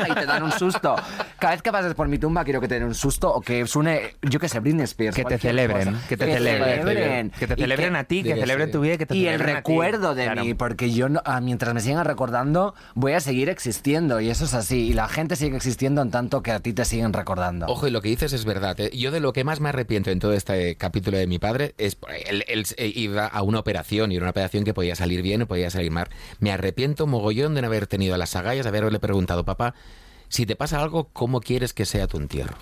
y 0.09 0.13
te 0.13 0.25
dan 0.25 0.43
un 0.43 0.51
susto. 0.51 0.95
Cada 1.39 1.53
vez 1.53 1.61
que 1.61 1.71
pases 1.71 1.93
por 1.93 2.07
mi 2.07 2.17
tumba 2.17 2.43
quiero 2.43 2.61
que 2.61 2.67
te 2.67 2.75
den 2.75 2.83
un 2.85 2.95
susto 2.95 3.33
o 3.33 3.41
que 3.41 3.65
suene, 3.67 4.15
yo 4.21 4.39
qué 4.39 4.49
sé, 4.49 4.59
Britney 4.59 4.83
Spears. 4.85 5.15
Que 5.15 5.23
te 5.25 5.37
celebren, 5.37 5.93
cosa. 5.93 6.07
que 6.07 6.17
te 6.17 6.25
celebren. 6.33 6.79
celebren. 6.83 7.29
Que 7.31 7.47
te 7.47 7.55
celebren 7.55 7.95
a 7.95 8.03
ti, 8.03 8.23
que 8.23 8.35
celebren 8.35 8.71
tu 8.71 8.81
vida 8.81 8.93
y 8.93 8.97
que 8.97 9.05
te 9.05 9.15
y 9.15 9.27
el 9.27 9.39
recuerdo 9.39 10.15
de 10.15 10.25
Claro. 10.25 10.43
mí, 10.43 10.53
porque 10.53 10.91
yo 10.91 11.09
no- 11.09 11.21
ah, 11.25 11.39
mientras 11.41 11.73
me 11.73 11.81
sigan 11.81 12.05
recordando 12.05 12.73
voy 12.95 13.13
a 13.13 13.19
seguir 13.19 13.49
existiendo 13.49 14.19
y 14.19 14.29
eso 14.29 14.45
es 14.45 14.53
así. 14.53 14.87
Y 14.89 14.93
la 14.93 15.07
gente 15.07 15.35
sigue 15.35 15.55
existiendo 15.55 16.01
en 16.01 16.11
tanto 16.11 16.41
que 16.41 16.51
a 16.51 16.59
ti 16.59 16.73
te 16.73 16.85
siguen 16.85 17.13
recordando. 17.13 17.65
Ojo, 17.67 17.87
y 17.87 17.91
lo 17.91 18.01
que 18.01 18.09
dices 18.09 18.33
es 18.33 18.45
verdad. 18.49 18.79
¿eh? 18.79 18.89
Yo 18.93 19.11
de 19.11 19.19
lo 19.19 19.31
que 19.31 19.43
más 19.43 19.59
me 19.59 19.69
arrepiento 19.69 20.09
en 20.09 20.19
todo 20.19 20.33
este 20.33 20.75
capítulo 20.75 21.17
de 21.17 21.27
mi 21.27 21.39
padre 21.39 21.75
es 21.77 21.97
iba 22.77 23.27
a 23.27 23.41
una 23.43 23.59
operación 23.59 24.11
y 24.11 24.15
era 24.15 24.23
una 24.23 24.31
operación 24.31 24.63
que 24.63 24.73
podía 24.73 24.95
salir 24.95 25.21
bien 25.21 25.43
o 25.43 25.47
podía 25.47 25.69
salir 25.69 25.91
mal. 25.91 26.09
Me 26.39 26.51
arrepiento 26.51 27.07
mogollón 27.07 27.53
de 27.53 27.61
no 27.61 27.67
haber 27.67 27.87
tenido 27.87 28.17
las 28.17 28.35
agallas 28.35 28.65
de 28.65 28.69
haberle 28.69 28.99
preguntado, 28.99 29.45
papá, 29.45 29.75
si 30.27 30.45
te 30.45 30.55
pasa 30.55 30.81
algo, 30.81 31.09
¿cómo 31.13 31.41
quieres 31.41 31.73
que 31.73 31.85
sea 31.85 32.07
tu 32.07 32.17
entierro? 32.17 32.57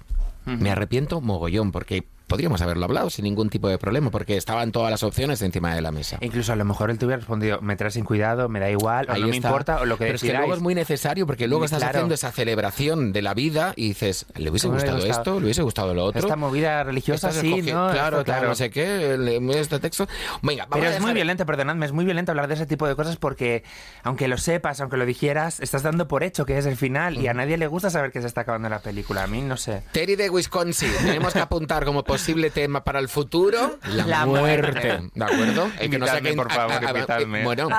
Me 0.46 0.72
arrepiento 0.72 1.20
mogollón 1.20 1.72
porque 1.72 2.06
podríamos 2.28 2.62
haberlo 2.62 2.86
hablado 2.86 3.10
sin 3.10 3.24
ningún 3.24 3.50
tipo 3.50 3.68
de 3.70 3.78
problema 3.78 4.12
porque 4.12 4.38
estaban 4.38 4.72
todas 4.72 4.92
las 4.92 5.04
opciones 5.04 5.42
encima 5.42 5.74
de 5.74 5.82
la 5.82 5.92
mesa. 5.92 6.18
Incluso 6.22 6.54
a 6.54 6.56
lo 6.56 6.66
mejor 6.66 6.92
él 6.92 6.98
te 7.00 7.06
hubiera 7.06 7.18
respondido, 7.20 7.62
me 7.62 7.76
traes 7.76 7.94
sin 7.96 8.04
cuidado, 8.04 8.50
me 8.50 8.60
da 8.60 8.70
igual, 8.70 9.08
o 9.10 9.14
Ahí 9.14 9.22
no 9.22 9.28
me 9.30 9.36
está. 9.38 9.48
importa, 9.48 9.82
o 9.82 9.86
lo 9.86 9.98
que 9.98 10.06
Pero 10.06 10.16
es 10.16 10.22
que 10.22 10.34
luego 10.34 10.54
es 10.54 10.60
muy 10.60 10.76
necesario 10.76 11.26
porque 11.26 11.48
luego 11.48 11.66
estás 11.66 11.80
Claro. 11.80 11.98
haciendo 12.00 12.14
esa 12.16 12.32
celebración 12.32 13.14
de 13.14 13.22
la 13.22 13.34
vida 13.34 13.74
y 13.76 13.90
dices, 13.90 14.26
¿le 14.36 14.50
hubiese 14.50 14.68
Me 14.68 14.74
gustado 14.76 14.98
gustado. 14.98 15.20
esto? 15.22 15.40
¿Le 15.40 15.46
hubiese 15.46 15.62
gustado 15.62 15.94
lo 15.94 16.04
otro? 16.06 16.20
Esta 16.20 16.36
movida 16.36 16.84
religiosa 16.84 17.30
Estás 17.30 17.42
sí, 17.42 17.62
¿no? 17.62 17.90
Claro, 17.92 18.18
Esto, 18.20 18.26
claro, 18.26 18.48
no 18.50 18.56
sé 18.56 18.70
qué, 18.70 19.18
este 19.56 19.80
texto. 19.80 20.08
Venga, 20.42 20.66
vamos 20.66 20.80
Pero 20.84 20.92
a 20.94 20.96
es 20.98 21.02
muy 21.02 21.14
violento, 21.14 21.46
perdonadme, 21.46 21.86
es 21.86 21.92
muy 21.94 22.04
violento 22.06 22.32
hablar 22.32 22.48
de 22.48 22.56
ese 22.56 22.66
tipo 22.66 22.88
de 22.88 22.96
cosas 22.96 23.16
porque, 23.16 23.64
aunque 24.04 24.28
lo 24.28 24.38
sepas, 24.38 24.82
aunque 24.82 24.98
lo 24.98 25.06
dijeras, 25.06 25.60
estás 25.62 25.84
dando 25.84 26.08
por 26.08 26.24
hecho 26.24 26.46
que 26.46 26.58
es 26.58 26.66
el 26.66 26.76
final 26.76 27.18
y 27.18 27.28
a 27.28 27.34
nadie 27.34 27.58
le 27.58 27.68
gusta 27.68 27.90
saber 27.90 28.12
que 28.12 28.20
se 28.22 28.28
está 28.28 28.42
acabando 28.42 28.68
la 28.70 28.80
película. 28.80 29.24
A 29.24 29.28
mí 29.28 29.42
no 29.42 29.56
sé. 29.56 29.84
Terry 29.94 30.16
de 30.18 30.30
Wisconsin, 30.30 30.92
tenemos 31.06 31.32
que 31.34 31.40
apuntar 31.40 31.86
como 31.86 32.04
posible 32.04 32.17
tema 32.52 32.84
para 32.84 33.00
el 33.00 33.08
futuro 33.10 33.78
la, 33.86 34.06
La 34.06 34.26
muerte. 34.26 34.62
muerte. 34.62 35.10
¿De 35.14 35.24
acuerdo? 35.26 35.70
El 35.80 35.90
que 35.90 35.98
no 36.00 36.06
por 36.36 36.52
favor, 36.52 36.84
invitadme. 36.84 37.44
Bueno, 37.44 37.70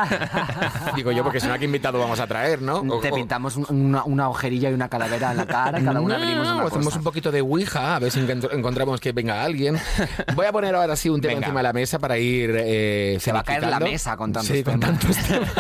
digo 0.97 1.13
yo, 1.13 1.23
porque 1.23 1.41
si 1.41 1.47
no, 1.47 1.55
¿a 1.55 1.59
qué 1.59 1.65
invitado 1.67 1.99
vamos 1.99 2.21
a 2.21 2.27
traer, 2.27 2.63
no? 2.63 2.79
O- 2.79 3.01
Te 3.01 3.13
pintamos 3.13 3.57
un- 3.57 3.67
una, 3.69 4.05
una 4.05 4.29
ojerilla 4.29 4.71
y 4.71 4.75
una 4.75 4.89
calavera 4.89 5.31
en 5.33 5.37
la 5.39 5.47
cara 5.47 5.81
cada 5.83 6.01
una 6.01 6.15
No, 6.19 6.21
venimos 6.25 6.47
una 6.49 6.63
hacemos 6.65 6.85
cosa. 6.87 6.99
un 6.99 7.05
poquito 7.05 7.31
de 7.31 7.41
Ouija, 7.41 7.97
a 7.97 7.99
ver 7.99 8.11
si 8.11 8.21
encont- 8.21 8.53
encontramos 8.53 9.01
que 9.01 9.13
venga 9.13 9.43
alguien. 9.43 9.79
Voy 10.35 10.47
a 10.47 10.53
poner 10.53 10.75
ahora 10.75 10.97
sí 10.97 11.09
un 11.09 11.21
tema 11.21 11.35
Venga. 11.35 11.47
encima 11.47 11.61
de 11.61 11.65
la 11.65 11.73
mesa 11.73 11.99
para 11.99 12.19
ir. 12.19 12.55
eh, 12.59 13.19
Se 13.21 13.33
va 13.33 13.41
a 13.41 13.45
caer 13.45 13.67
la 13.67 13.81
mesa 13.81 14.17
con 14.17 14.33
tantos 14.33 14.55
Sí, 14.57 14.63
con 14.63 14.81
tantos 14.81 15.17
temas. 15.17 15.53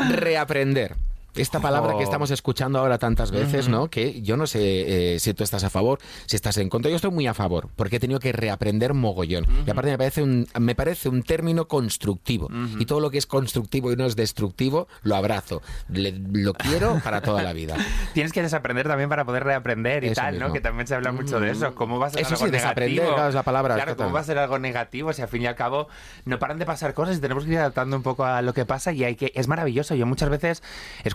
Reaprender. 0.10 0.94
Esta 1.36 1.60
palabra 1.60 1.96
que 1.96 2.02
estamos 2.04 2.30
escuchando 2.30 2.78
ahora 2.78 2.98
tantas 2.98 3.30
veces, 3.30 3.68
¿no? 3.68 3.88
Que 3.88 4.20
yo 4.22 4.36
no 4.36 4.46
sé 4.46 5.14
eh, 5.14 5.18
si 5.20 5.32
tú 5.34 5.44
estás 5.44 5.64
a 5.64 5.70
favor, 5.70 5.98
si 6.26 6.36
estás 6.36 6.56
en 6.58 6.68
contra. 6.68 6.90
Yo 6.90 6.96
estoy 6.96 7.10
muy 7.10 7.26
a 7.26 7.34
favor, 7.34 7.68
porque 7.76 7.96
he 7.96 8.00
tenido 8.00 8.18
que 8.20 8.32
reaprender 8.32 8.94
mogollón. 8.94 9.46
Y 9.66 9.70
aparte 9.70 9.90
me 9.90 9.98
parece 9.98 10.22
un, 10.22 10.46
me 10.58 10.74
parece 10.74 11.08
un 11.08 11.22
término 11.22 11.68
constructivo. 11.68 12.48
Y 12.78 12.86
todo 12.86 13.00
lo 13.00 13.10
que 13.10 13.18
es 13.18 13.26
constructivo 13.26 13.92
y 13.92 13.96
no 13.96 14.06
es 14.06 14.16
destructivo, 14.16 14.88
lo 15.02 15.16
abrazo. 15.16 15.62
Le- 15.88 16.12
lo 16.32 16.52
quiero 16.54 17.00
para 17.04 17.20
toda 17.20 17.42
la 17.42 17.52
vida. 17.52 17.76
Tienes 18.14 18.32
que 18.32 18.42
desaprender 18.42 18.86
también 18.88 19.08
para 19.08 19.24
poder 19.24 19.44
reaprender 19.44 20.04
y 20.04 20.08
Eso 20.08 20.20
tal, 20.20 20.34
mismo. 20.34 20.48
¿no? 20.48 20.52
Que 20.54 20.60
también 20.60 20.86
se 20.86 20.94
habla 20.94 21.12
mucho 21.12 21.38
de 21.40 21.50
eso. 21.50 21.74
¿Cómo 21.74 21.98
va 21.98 22.08
a 22.08 22.10
ser 22.10 22.20
Eso 22.22 22.34
algo 22.34 22.46
sí, 22.46 22.50
desaprender, 22.52 22.96
negativo? 22.96 23.14
claro, 23.14 23.28
es 23.28 23.34
la 23.34 23.42
palabra, 23.42 23.74
Claro, 23.76 23.96
¿cómo 23.96 24.12
va 24.12 24.20
a 24.20 24.24
ser 24.24 24.38
algo 24.38 24.58
negativo 24.58 25.12
si 25.12 25.22
al 25.22 25.28
fin 25.28 25.42
y 25.42 25.46
al 25.46 25.54
cabo 25.54 25.88
no 26.24 26.38
paran 26.38 26.58
de 26.58 26.66
pasar 26.66 26.94
cosas 26.94 27.16
y 27.16 27.20
tenemos 27.20 27.44
que 27.44 27.52
ir 27.52 27.58
adaptando 27.58 27.96
un 27.96 28.02
poco 28.02 28.24
a 28.24 28.42
lo 28.42 28.52
que 28.54 28.64
pasa 28.66 28.92
y 28.92 29.04
hay 29.04 29.16
que... 29.16 29.32
Es 29.34 29.48
maravilloso. 29.48 29.94
Yo 29.94 30.06
muchas 30.06 30.28
veces 30.28 30.62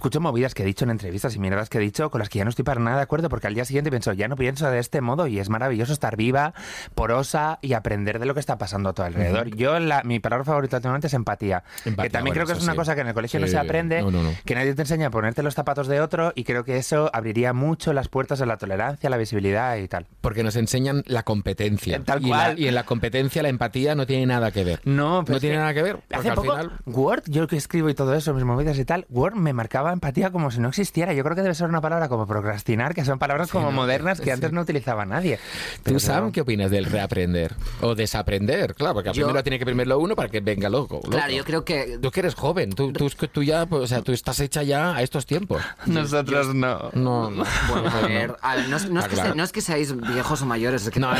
escucho 0.06 0.22
movidas 0.22 0.54
que 0.54 0.62
he 0.62 0.66
dicho 0.68 0.86
en 0.86 0.92
entrevistas 0.92 1.36
y 1.36 1.40
mierdas 1.40 1.68
que 1.68 1.80
he 1.80 1.82
dicho 1.82 2.12
con 2.12 2.20
las 2.20 2.30
que 2.30 2.38
ya 2.38 2.44
no 2.46 2.50
estoy 2.52 2.64
para 2.64 2.80
nada 2.80 2.98
de 2.98 3.02
acuerdo 3.02 3.28
porque 3.28 3.48
al 3.48 3.56
día 3.56 3.66
siguiente 3.66 3.90
pienso, 3.90 4.14
ya 4.14 4.28
no 4.28 4.36
pienso 4.36 4.70
de 4.70 4.78
este 4.78 5.02
modo 5.02 5.26
y 5.26 5.40
es 5.40 5.50
maravilloso 5.50 5.94
estar 5.94 6.16
viva, 6.16 6.54
porosa 6.94 7.58
y 7.64 7.74
aprender 7.74 8.20
de 8.20 8.28
lo 8.28 8.36
que 8.36 8.40
está 8.40 8.60
pasando 8.60 8.90
a 8.90 8.94
tu 8.94 9.02
alrededor. 9.02 9.48
Yo, 9.56 9.80
la, 9.80 10.04
mi 10.04 10.20
palabra 10.20 10.46
favorita 10.46 10.78
últimamente 10.78 11.08
es 11.08 11.14
empatía. 11.16 11.64
Empatía, 11.86 12.04
que 12.04 12.10
también 12.12 12.34
bueno, 12.36 12.46
creo 12.46 12.46
que 12.46 12.60
es 12.60 12.64
una 12.64 12.74
sí. 12.74 12.78
cosa 12.78 12.94
que 12.94 13.02
en 13.02 13.08
el 13.08 13.14
colegio 13.16 13.40
no 13.40 13.48
se 13.48 13.58
aprende, 13.58 14.02
no, 14.04 14.12
no, 14.12 14.22
no. 14.22 14.32
que 14.46 14.54
nadie 14.54 14.76
te 14.76 14.84
enseña 14.84 15.08
a 15.08 15.10
ponerte 15.10 15.42
los 15.42 15.56
zapatos 15.56 15.88
de 15.88 16.02
otro 16.02 16.34
y 16.36 16.44
creo 16.44 16.64
que 16.64 16.78
eso 16.78 17.10
abriría 17.12 17.54
mucho 17.54 17.92
las 17.92 18.08
puertas 18.08 18.42
a 18.42 18.46
la 18.46 18.58
tolerancia, 18.58 19.08
a 19.08 19.10
la 19.10 19.18
visibilidad 19.18 19.76
y 19.78 19.88
tal. 19.88 20.06
Porque 20.22 20.44
nos 20.44 20.56
enseñan 20.56 21.02
la 21.08 21.24
competencia. 21.24 22.00
Tal 22.04 22.24
y, 22.24 22.28
cual. 22.28 22.54
la- 22.54 22.60
y 22.62 22.68
en 22.68 22.76
la 22.76 22.84
competencia 22.84 23.42
la 23.42 23.50
empatía 23.50 23.96
no 23.96 24.06
tiene 24.06 24.28
nada 24.28 24.52
que 24.52 24.64
ver. 24.64 24.82
No, 24.86 25.24
pero 25.26 25.38
no 25.38 25.40
tiene 25.40 25.56
que 25.56 25.60
nada 25.62 25.74
que 25.74 25.82
ver. 25.82 26.00
Hace 26.12 26.30
al 26.30 26.36
poco, 26.36 26.52
final. 26.52 26.72
Word, 26.86 27.24
yo 27.26 27.48
que 27.48 27.58
escribo 27.58 27.90
y 27.90 27.96
todo 27.96 28.14
eso, 28.14 28.36
mis 28.36 28.44
movidas 28.44 28.78
y 28.78 28.86
tal, 28.86 29.08
Word 29.10 29.34
me 29.36 29.52
marcaba 29.54 29.95
empatía 29.96 30.32
como 30.32 30.52
si 30.52 30.60
no 30.60 30.70
existiera. 30.70 31.14
Yo 31.14 31.24
creo 31.24 31.36
que 31.36 31.42
debe 31.42 31.56
ser 31.56 31.68
una 31.68 31.82
palabra 31.82 32.08
como 32.08 32.28
procrastinar, 32.28 32.94
que 32.94 33.04
son 33.04 33.20
palabras 33.20 33.50
como 33.52 33.66
¿no? 33.72 33.72
modernas 33.72 34.20
que 34.20 34.26
Sí. 34.26 34.30
antes 34.32 34.52
no 34.52 34.62
utilizaba 34.62 35.06
nadie. 35.06 35.38
¿Tú, 35.38 35.82
Pero 35.84 36.00
Sam, 36.00 36.16
claro. 36.16 36.32
qué 36.32 36.42
opinas 36.42 36.72
del 36.72 36.86
reaprender? 36.86 37.56
O 37.82 37.96
desaprender, 37.96 38.76
claro, 38.76 38.94
porque 38.96 39.10
Yo- 39.14 39.26
primero 39.26 39.44
tiene 39.44 39.60
que 39.60 39.66
primerlo 39.66 40.00
uno 40.00 40.16
para 40.16 40.30
que 40.30 40.40
venga 40.40 40.70
loco. 40.70 40.96
loco. 40.98 41.10
Claro, 41.10 41.32
yo 41.34 41.44
creo 41.44 41.66
que 41.66 41.98
Tú 42.02 42.12
que 42.12 42.20
eres 42.22 42.36
joven, 42.36 42.72
tú, 42.72 42.92
tú, 42.94 43.10
tú 43.10 43.44
ya, 43.44 43.66
pues, 43.66 43.82
o 43.84 43.88
sea, 43.88 44.02
tú 44.02 44.12
estás 44.12 44.40
hecha 44.40 44.62
ya 44.64 44.96
a 44.96 45.02
estos 45.02 45.26
tiempos. 45.26 45.62
Nosotros 45.86 46.54
no. 46.54 46.90
No, 46.94 47.30
no. 47.32 47.44
Bueno, 47.70 47.90
a 47.90 48.08
ver, 48.08 48.36
a 48.42 48.56
ver, 48.56 48.70
no, 48.70 48.78
es- 48.78 48.90
no 48.90 49.00
es 49.00 49.06
Ah, 49.06 49.10
que 49.10 49.16
claro. 49.16 49.30
se- 49.32 49.36
no 49.36 49.44
es 49.44 49.52
que 49.52 49.62
seáis 49.62 49.96
viejos 49.96 50.42
o 50.42 50.46
mayores, 50.46 50.84
es 50.86 50.90
que 50.92 51.00
No, 51.00 51.12
no, 51.14 51.18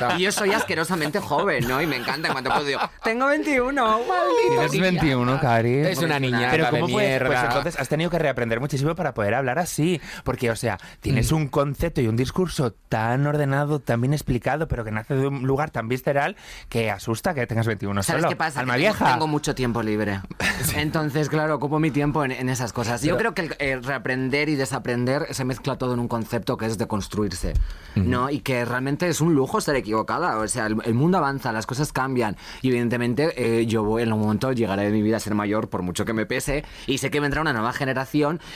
no, 0.00 0.08
no. 0.08 0.18
Y 0.18 0.22
yo 0.24 0.32
soy 0.32 0.52
asquerosamente 0.52 1.18
joven, 1.20 1.66
¿no? 1.68 1.80
Y 1.82 1.86
me 1.86 1.96
encanta 1.96 2.28
en 2.28 2.32
cuanto 2.34 2.50
puedo 2.50 2.64
digo, 2.64 2.80
tengo 3.02 3.26
21, 3.26 3.82
maldito. 3.98 4.70
Tienes 4.70 4.80
21, 4.80 5.40
Cari. 5.40 5.76
Es 5.78 5.98
una 5.98 6.18
niña 6.20 6.48
Pero 6.50 6.64
de 6.66 6.70
¿cómo 6.70 6.88
puedes? 6.88 7.08
mierda. 7.08 7.26
Pues 7.26 7.42
entonces 7.42 7.78
has 7.78 7.88
tenido 7.88 8.10
que 8.12 8.18
reaprender 8.20 8.60
muchísimo 8.60 8.94
para 8.94 9.12
poder 9.14 9.34
hablar 9.34 9.58
así. 9.58 10.00
Porque, 10.22 10.50
o 10.52 10.56
sea, 10.56 10.78
tienes 11.00 11.32
Mm. 11.32 11.36
un 11.36 11.48
concepto 11.48 12.00
y 12.00 12.06
un 12.06 12.14
discurso 12.16 12.72
tan 12.88 13.26
ordenado, 13.26 13.80
tan 13.80 14.00
bien 14.00 14.12
explicado, 14.12 14.68
pero 14.68 14.84
que 14.84 14.92
nace 14.92 15.14
de 15.16 15.26
un 15.26 15.42
lugar 15.44 15.70
tan 15.70 15.88
visceral 15.88 16.36
que 16.68 16.90
asusta 16.90 17.34
que 17.34 17.46
tengas 17.46 17.66
21 17.66 18.02
¿Sabes 18.04 18.20
solo. 18.22 18.28
qué 18.30 18.36
pasa? 18.36 18.60
Alma 18.60 18.74
Que 18.74 18.82
tengo, 18.82 18.92
vieja. 18.98 19.12
tengo 19.12 19.26
mucho 19.26 19.54
tiempo 19.54 19.82
libre. 19.82 20.20
Entonces, 20.76 21.28
claro, 21.28 21.56
ocupo 21.56 21.78
mi 21.80 21.90
tiempo 21.90 22.24
en, 22.24 22.30
en 22.32 22.48
esas 22.48 22.72
cosas. 22.72 23.02
Yo 23.02 23.16
creo 23.16 23.34
que 23.34 23.42
el, 23.42 23.54
el 23.58 23.82
reaprender 23.84 24.48
y 24.48 24.54
desaprender 24.54 25.26
se 25.34 25.44
mezcla 25.44 25.76
todo 25.78 25.94
en 25.94 26.00
un 26.00 26.08
concepto 26.08 26.56
que 26.56 26.66
es 26.66 26.78
de 26.78 26.86
construirse, 26.86 27.54
¿no? 27.94 28.30
Y 28.30 28.40
que 28.40 28.64
realmente 28.64 29.08
es 29.08 29.20
un 29.20 29.34
lujo 29.34 29.58
estar 29.58 29.74
equivocada. 29.76 30.36
O 30.38 30.46
sea, 30.48 30.66
el, 30.66 30.76
el 30.84 30.94
mundo 30.94 31.18
avanza, 31.18 31.52
las 31.52 31.66
cosas 31.66 31.92
cambian. 31.92 32.36
Y 32.60 32.68
evidentemente 32.68 33.32
eh, 33.60 33.66
yo 33.66 33.82
voy, 33.84 34.02
en 34.02 34.12
un 34.12 34.20
momento 34.20 34.52
llegaré 34.52 34.84
de 34.84 34.90
mi 34.90 35.02
vida 35.02 35.16
a 35.16 35.20
ser 35.20 35.34
mayor, 35.34 35.68
por 35.70 35.82
mucho 35.82 36.04
que 36.04 36.12
me 36.12 36.26
pese, 36.26 36.64
y 36.86 36.98
sé 36.98 37.10
que 37.10 37.20
vendrá 37.20 37.40
una 37.40 37.52
nueva 37.52 37.72
generación 37.72 38.01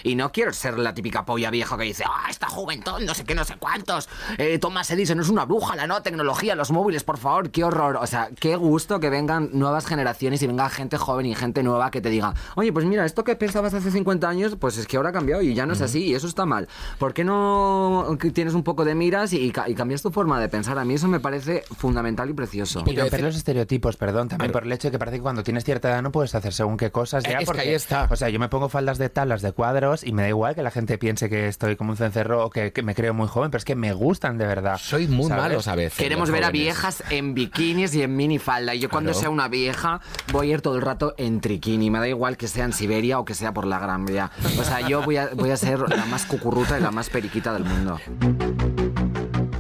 y 0.02 0.14
no 0.14 0.32
quiero 0.32 0.52
ser 0.52 0.78
la 0.78 0.94
típica 0.94 1.24
polla 1.24 1.50
vieja 1.50 1.76
que 1.76 1.84
dice, 1.84 2.04
ah, 2.06 2.26
esta 2.30 2.48
juventud, 2.48 3.00
no 3.04 3.14
sé 3.14 3.24
qué, 3.24 3.34
no 3.34 3.44
sé 3.44 3.56
cuántos. 3.58 4.08
Eh, 4.38 4.58
Thomas 4.58 4.90
Edison 4.90 5.20
es 5.20 5.28
una 5.28 5.44
bruja, 5.44 5.76
la 5.76 5.86
nueva 5.86 6.02
tecnología, 6.02 6.54
los 6.54 6.70
móviles, 6.70 7.04
por 7.04 7.18
favor, 7.18 7.50
qué 7.50 7.64
horror. 7.64 7.96
O 8.00 8.06
sea, 8.06 8.28
qué 8.38 8.56
gusto 8.56 9.00
que 9.00 9.10
vengan 9.10 9.50
nuevas 9.52 9.86
generaciones 9.86 10.42
y 10.42 10.46
venga 10.46 10.68
gente 10.70 10.96
joven 10.98 11.26
y 11.26 11.34
gente 11.34 11.62
nueva 11.62 11.90
que 11.90 12.00
te 12.00 12.10
diga, 12.10 12.34
oye, 12.56 12.72
pues 12.72 12.84
mira, 12.84 13.04
esto 13.04 13.24
que 13.24 13.36
pensabas 13.36 13.74
hace 13.74 13.90
50 13.90 14.28
años, 14.28 14.56
pues 14.58 14.76
es 14.78 14.86
que 14.86 14.96
ahora 14.96 15.10
ha 15.10 15.12
cambiado 15.12 15.42
y 15.42 15.54
ya 15.54 15.66
no 15.66 15.72
es 15.72 15.80
así 15.80 16.04
y 16.06 16.14
eso 16.14 16.26
está 16.26 16.46
mal. 16.46 16.68
¿Por 16.98 17.14
qué 17.14 17.24
no 17.24 18.16
que 18.18 18.30
tienes 18.30 18.54
un 18.54 18.62
poco 18.62 18.84
de 18.84 18.94
miras 18.94 19.32
y, 19.32 19.50
ca- 19.50 19.68
y 19.68 19.74
cambias 19.74 20.02
tu 20.02 20.10
forma 20.10 20.40
de 20.40 20.48
pensar? 20.48 20.78
A 20.78 20.84
mí 20.84 20.94
eso 20.94 21.08
me 21.08 21.20
parece 21.20 21.64
fundamental 21.76 22.28
y 22.30 22.32
precioso. 22.34 22.82
Y 22.86 22.96
romper 22.96 23.22
los 23.22 23.36
estereotipos, 23.36 23.96
perdón, 23.96 24.28
también 24.28 24.52
por 24.52 24.64
el 24.64 24.72
hecho 24.72 24.88
de 24.88 24.92
que 24.92 24.98
parece 24.98 25.18
que 25.18 25.22
cuando 25.22 25.42
tienes 25.42 25.64
cierta 25.64 25.88
edad 25.90 26.02
no 26.02 26.12
puedes 26.12 26.34
hacer 26.34 26.52
según 26.52 26.76
qué 26.76 26.90
cosas 26.90 27.24
ya. 27.24 27.30
Es 27.32 27.38
que 27.40 27.44
porque, 27.46 27.62
ahí 27.62 27.74
está. 27.74 28.08
O 28.10 28.16
sea, 28.16 28.28
yo 28.28 28.38
me 28.38 28.48
pongo 28.48 28.68
faldas 28.68 28.98
de 28.98 29.08
de 29.42 29.52
cuadros 29.52 30.04
y 30.04 30.12
me 30.12 30.22
da 30.22 30.28
igual 30.28 30.54
que 30.54 30.62
la 30.62 30.70
gente 30.70 30.98
piense 30.98 31.28
que 31.28 31.48
estoy 31.48 31.76
como 31.76 31.90
un 31.92 31.96
cencerro 31.96 32.44
o 32.44 32.50
que, 32.50 32.72
que 32.72 32.82
me 32.82 32.94
creo 32.94 33.14
muy 33.14 33.28
joven, 33.28 33.50
pero 33.50 33.58
es 33.58 33.64
que 33.64 33.74
me 33.76 33.92
gustan 33.92 34.38
de 34.38 34.46
verdad. 34.46 34.78
Soy 34.82 35.06
muy 35.08 35.28
¿sabes? 35.28 35.42
malos 35.44 35.68
a 35.68 35.74
veces. 35.74 35.98
Queremos 35.98 36.30
ver 36.30 36.44
a 36.44 36.50
viejas 36.50 37.02
en 37.10 37.34
bikinis 37.34 37.94
y 37.94 38.02
en 38.02 38.16
minifalda. 38.16 38.74
Y 38.74 38.80
yo 38.80 38.88
cuando 38.88 39.10
Claro. 39.12 39.20
sea 39.20 39.30
una 39.30 39.48
vieja 39.48 40.00
voy 40.32 40.50
a 40.50 40.54
ir 40.54 40.60
todo 40.62 40.76
el 40.76 40.82
rato 40.82 41.14
en 41.18 41.40
triquini. 41.40 41.90
Me 41.90 41.98
da 41.98 42.08
igual 42.08 42.36
que 42.36 42.48
sea 42.48 42.64
en 42.64 42.72
Siberia 42.72 43.18
o 43.18 43.24
que 43.24 43.34
sea 43.34 43.52
por 43.52 43.66
la 43.66 43.78
Gran 43.78 44.04
Vía. 44.06 44.30
O 44.58 44.64
sea, 44.64 44.80
yo 44.88 45.02
voy 45.02 45.16
a, 45.16 45.30
voy 45.34 45.50
a 45.50 45.56
ser 45.56 45.80
la 45.88 46.04
más 46.06 46.24
cucurruta 46.26 46.78
y 46.78 46.82
la 46.82 46.90
más 46.90 47.08
periquita 47.10 47.52
del 47.52 47.64
mundo. 47.64 47.98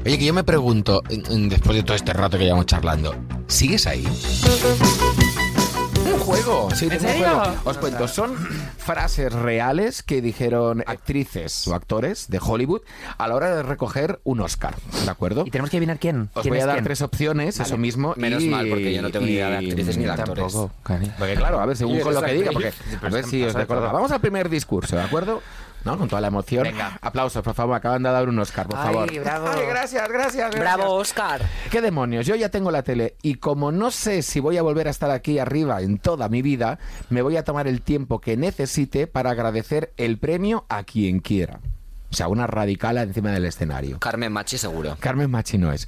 Oye, 0.04 0.18
que 0.18 0.24
yo 0.24 0.32
me 0.34 0.44
pregunto, 0.44 1.02
después 1.08 1.76
de 1.76 1.82
todo 1.82 1.96
este 1.96 2.12
rato 2.12 2.38
que 2.38 2.44
llevamos 2.44 2.66
charlando, 2.66 3.14
¿sigues 3.48 3.86
ahí? 3.88 4.06
Un 6.26 6.32
juego, 6.32 6.68
sí, 6.74 6.88
tengo 6.88 7.04
un 7.04 7.08
serio? 7.10 7.26
juego. 7.40 7.54
Os 7.64 7.78
cuento, 7.78 8.08
son 8.08 8.34
frases 8.78 9.32
reales 9.32 10.02
que 10.02 10.20
dijeron 10.20 10.82
actrices 10.86 11.68
o 11.68 11.74
actores 11.74 12.28
de 12.28 12.40
Hollywood 12.42 12.80
a 13.16 13.28
la 13.28 13.34
hora 13.36 13.54
de 13.54 13.62
recoger 13.62 14.20
un 14.24 14.40
Oscar, 14.40 14.74
¿de 15.04 15.10
acuerdo? 15.10 15.44
Y 15.46 15.50
tenemos 15.50 15.70
que 15.70 15.76
adivinar 15.76 15.98
quién. 16.00 16.28
Os 16.34 16.42
¿Quién 16.42 16.52
voy 16.54 16.60
a 16.60 16.66
dar 16.66 16.74
quién? 16.76 16.84
tres 16.84 17.00
opciones, 17.02 17.60
eso 17.60 17.78
mismo. 17.78 18.14
Menos 18.16 18.42
y- 18.42 18.48
mal, 18.48 18.68
porque 18.68 18.92
yo 18.92 19.02
no 19.02 19.10
tengo 19.10 19.26
ni 19.26 19.32
idea 19.32 19.50
de 19.50 19.56
actrices 19.68 19.96
ni 19.98 20.04
de 20.04 20.10
actores. 20.10 20.52
Tampoco. 20.52 20.72
Porque 21.18 21.34
claro, 21.34 21.60
a 21.60 21.66
ver, 21.66 21.76
según 21.76 22.00
con 22.00 22.14
lo 22.14 22.22
que 22.22 22.32
diga, 22.34 22.50
porque 22.52 22.72
a 23.02 23.08
ver 23.08 23.24
si 23.24 23.44
os 23.44 23.52
todo. 23.52 23.80
Vamos 23.92 24.10
al 24.10 24.20
primer 24.20 24.48
discurso, 24.48 24.96
¿de 24.96 25.02
acuerdo? 25.02 25.42
¿No? 25.86 25.96
Con 25.96 26.08
toda 26.08 26.20
la 26.20 26.28
emoción. 26.28 26.64
Venga. 26.64 26.98
Aplausos, 27.00 27.42
por 27.42 27.54
favor, 27.54 27.76
acaban 27.76 28.02
de 28.02 28.10
dar 28.10 28.28
un 28.28 28.38
Oscar, 28.38 28.66
por 28.66 28.76
Ay, 28.78 28.84
favor. 28.86 29.20
bravo. 29.20 29.48
Ay, 29.48 29.66
gracias, 29.66 30.08
gracias, 30.08 30.50
gracias. 30.50 30.60
Bravo, 30.60 30.94
Oscar. 30.94 31.42
¿Qué 31.70 31.80
demonios? 31.80 32.26
Yo 32.26 32.34
ya 32.34 32.48
tengo 32.48 32.70
la 32.70 32.82
tele 32.82 33.16
y 33.22 33.36
como 33.36 33.70
no 33.70 33.90
sé 33.90 34.22
si 34.22 34.40
voy 34.40 34.56
a 34.56 34.62
volver 34.62 34.88
a 34.88 34.90
estar 34.90 35.10
aquí 35.10 35.38
arriba 35.38 35.80
en 35.82 35.98
toda 35.98 36.28
mi 36.28 36.42
vida, 36.42 36.78
me 37.08 37.22
voy 37.22 37.36
a 37.36 37.44
tomar 37.44 37.68
el 37.68 37.82
tiempo 37.82 38.20
que 38.20 38.36
necesite 38.36 39.06
para 39.06 39.30
agradecer 39.30 39.92
el 39.96 40.18
premio 40.18 40.66
a 40.68 40.82
quien 40.82 41.20
quiera. 41.20 41.60
O 42.10 42.14
sea, 42.16 42.28
una 42.28 42.46
radicala 42.46 43.02
encima 43.02 43.30
del 43.30 43.44
escenario. 43.44 43.98
Carmen 44.00 44.32
Machi 44.32 44.58
seguro. 44.58 44.96
Carmen 45.00 45.30
Machi 45.30 45.58
no 45.58 45.72
es. 45.72 45.86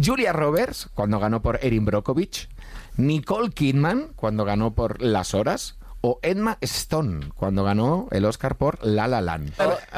Julia 0.00 0.32
Roberts, 0.32 0.88
cuando 0.94 1.18
ganó 1.18 1.42
por 1.42 1.58
Erin 1.62 1.84
Brockovich. 1.84 2.48
Nicole 2.96 3.50
Kidman, 3.50 4.08
cuando 4.14 4.44
ganó 4.44 4.74
por 4.74 5.00
Las 5.00 5.32
Horas. 5.34 5.76
O 6.02 6.18
Emma 6.22 6.56
Stone, 6.62 7.26
cuando 7.34 7.62
ganó 7.62 8.08
el 8.10 8.24
Oscar 8.24 8.56
por 8.56 8.78
La 8.86 9.06
La 9.06 9.20
Land. 9.20 9.52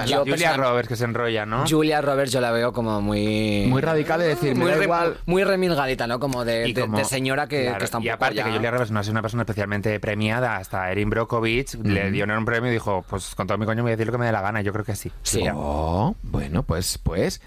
Yo, 0.07 0.25
Julia 0.25 0.57
Roberts, 0.57 0.89
que 0.89 0.97
se 0.97 1.05
enrolla, 1.05 1.47
¿no? 1.47 1.65
Julia 1.69 2.01
Roberts 2.01 2.33
yo 2.33 2.41
la 2.41 2.51
veo 2.51 2.73
como 2.73 3.01
muy... 3.01 3.67
Muy 3.69 3.81
radical 3.83 4.19
de 4.19 4.27
decir, 4.27 4.57
muy, 4.57 4.73
re- 4.73 4.83
igual. 4.83 5.19
muy 5.27 5.45
remilgadita, 5.45 6.09
¿no? 6.09 6.19
Como 6.19 6.45
de, 6.45 6.69
Y 6.69 6.73
de- 6.73 6.81
como- 6.81 6.99
de 6.99 7.05
señora 7.05 7.47
que, 7.47 7.63
claro, 7.67 7.79
que 7.79 7.85
está 7.85 7.99
un 7.99 8.03
y 8.03 8.07
poco 8.07 8.15
aparte 8.17 8.35
ya- 8.37 8.45
que 8.47 8.51
Julia 8.51 8.71
Roberts 8.73 8.91
no 8.91 8.99
es 9.01 9.09
una 9.09 9.23
persona 9.23 9.43
especialmente 9.45 10.01
premiada, 10.01 10.57
hasta 10.57 10.91
Erin 10.91 11.09
Brockovich 11.09 11.75
le 11.85 12.11
dieron 12.11 12.37
un 12.37 12.45
premio 12.45 12.69
y 12.69 12.73
dijo, 12.73 13.05
pues 13.09 13.37
con 13.37 13.47
todo 13.47 13.57
mi 13.59 13.65
coño 13.67 13.83
voy 13.83 13.93
a 13.93 13.97
decir 13.97 14.07
lo 14.07 14.13
que 14.13 14.19
me 14.19 14.27
dé 14.27 14.33
la 14.33 14.41
gana, 14.43 14.61
yo 14.61 14.73
creo 14.73 14.85
que 14.85 14.97
sí. 14.97 15.13
Sí. 15.23 15.45
Oh, 15.55 16.17
bueno, 16.23 16.65
pues, 16.65 16.99
pues. 16.99 17.41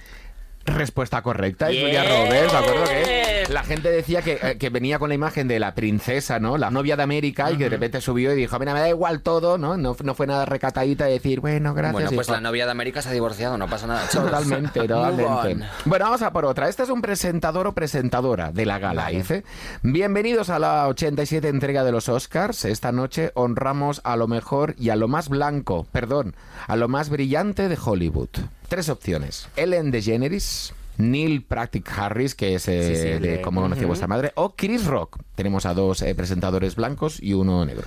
Respuesta 0.68 1.22
correcta, 1.22 1.70
es 1.70 1.80
Julia 1.80 2.04
Roberts, 2.04 2.52
¿de 2.52 2.58
acuerdo? 2.58 2.84
Que 2.86 2.94
la 3.50 3.64
gente 3.64 3.92
decía 3.92 4.22
que, 4.22 4.40
eh, 4.42 4.58
que 4.58 4.70
venía 4.70 5.00
con 5.00 5.10
la 5.10 5.16
imagen 5.16 5.48
de 5.48 5.60
la 5.60 5.76
princesa, 5.76 6.40
¿no? 6.40 6.58
La 6.58 6.72
novia 6.72 6.96
de 6.96 7.04
América 7.04 7.52
y 7.52 7.58
que 7.58 7.66
de 7.66 7.70
repente 7.70 8.02
subió 8.02 8.34
y 8.34 8.36
dijo, 8.36 8.58
mira, 8.60 8.74
me 8.74 8.80
da 8.80 8.90
igual 8.90 9.22
todo, 9.22 9.58
¿no? 9.58 9.78
No, 9.78 9.96
no 10.04 10.16
fue 10.16 10.28
nada 10.28 10.46
recatadita 10.46 11.06
de 11.06 11.12
decir, 11.12 11.42
bueno, 11.42 11.74
gracias. 11.74 11.94
Bueno, 11.94 12.12
pues 12.12 12.28
hijo". 12.28 12.34
la 12.34 12.42
novia 12.42 12.66
de 12.66 12.72
América 12.72 13.02
se 13.02 13.10
ha 13.10 13.12
divorciado, 13.12 13.58
no 13.58 13.68
pasa 13.68 13.88
nada. 13.88 14.08
Totalmente, 14.12 14.88
totalmente. 14.88 15.66
Bueno, 15.86 16.06
vamos 16.06 16.22
a 16.22 16.32
por 16.32 16.46
otra. 16.46 16.70
Este 16.70 16.84
es 16.84 16.90
un 16.90 17.02
presentador 17.02 17.68
o 17.68 17.74
presentadora 17.74 18.52
de 18.52 18.66
la 18.66 18.80
gala, 18.80 19.10
dice. 19.10 19.44
Bienvenidos 19.84 20.50
a 20.50 20.60
la 20.60 20.88
87 20.88 21.48
entrega 21.48 21.84
de 21.84 21.92
los 21.92 22.10
Oscars. 22.10 22.66
Esta 22.66 22.92
noche 22.92 23.32
honramos 23.36 24.02
a 24.04 24.16
lo 24.16 24.28
mejor 24.28 24.76
y 24.78 24.90
a 24.90 24.96
lo 24.96 25.08
más 25.08 25.30
blanco, 25.30 25.86
perdón, 25.92 26.36
a 26.68 26.76
lo 26.76 26.88
más 26.88 27.10
brillante 27.10 27.70
de 27.70 27.78
Hollywood. 27.84 28.30
Tres 28.68 28.90
opciones. 28.90 29.48
Ellen 29.56 29.92
DeGeneres. 29.92 30.74
Neil 30.98 31.44
Practic 31.44 31.90
Harris, 31.98 32.36
que 32.36 32.56
es 32.56 32.68
eh, 32.68 32.96
Sí, 32.96 33.02
de 33.02 33.20
de- 33.20 33.42
Cómo 33.42 33.62
conocí 33.62 33.84
a 33.84 33.88
vuestra 33.88 34.08
madre, 34.08 34.32
o 34.36 34.56
Chris 34.56 34.86
Rock. 34.86 35.20
Tenemos 35.36 35.66
a 35.66 35.74
dos 35.74 36.02
eh, 36.02 36.16
presentadores 36.16 36.76
blancos 36.76 37.22
y 37.22 37.34
uno 37.34 37.66
negro. 37.66 37.84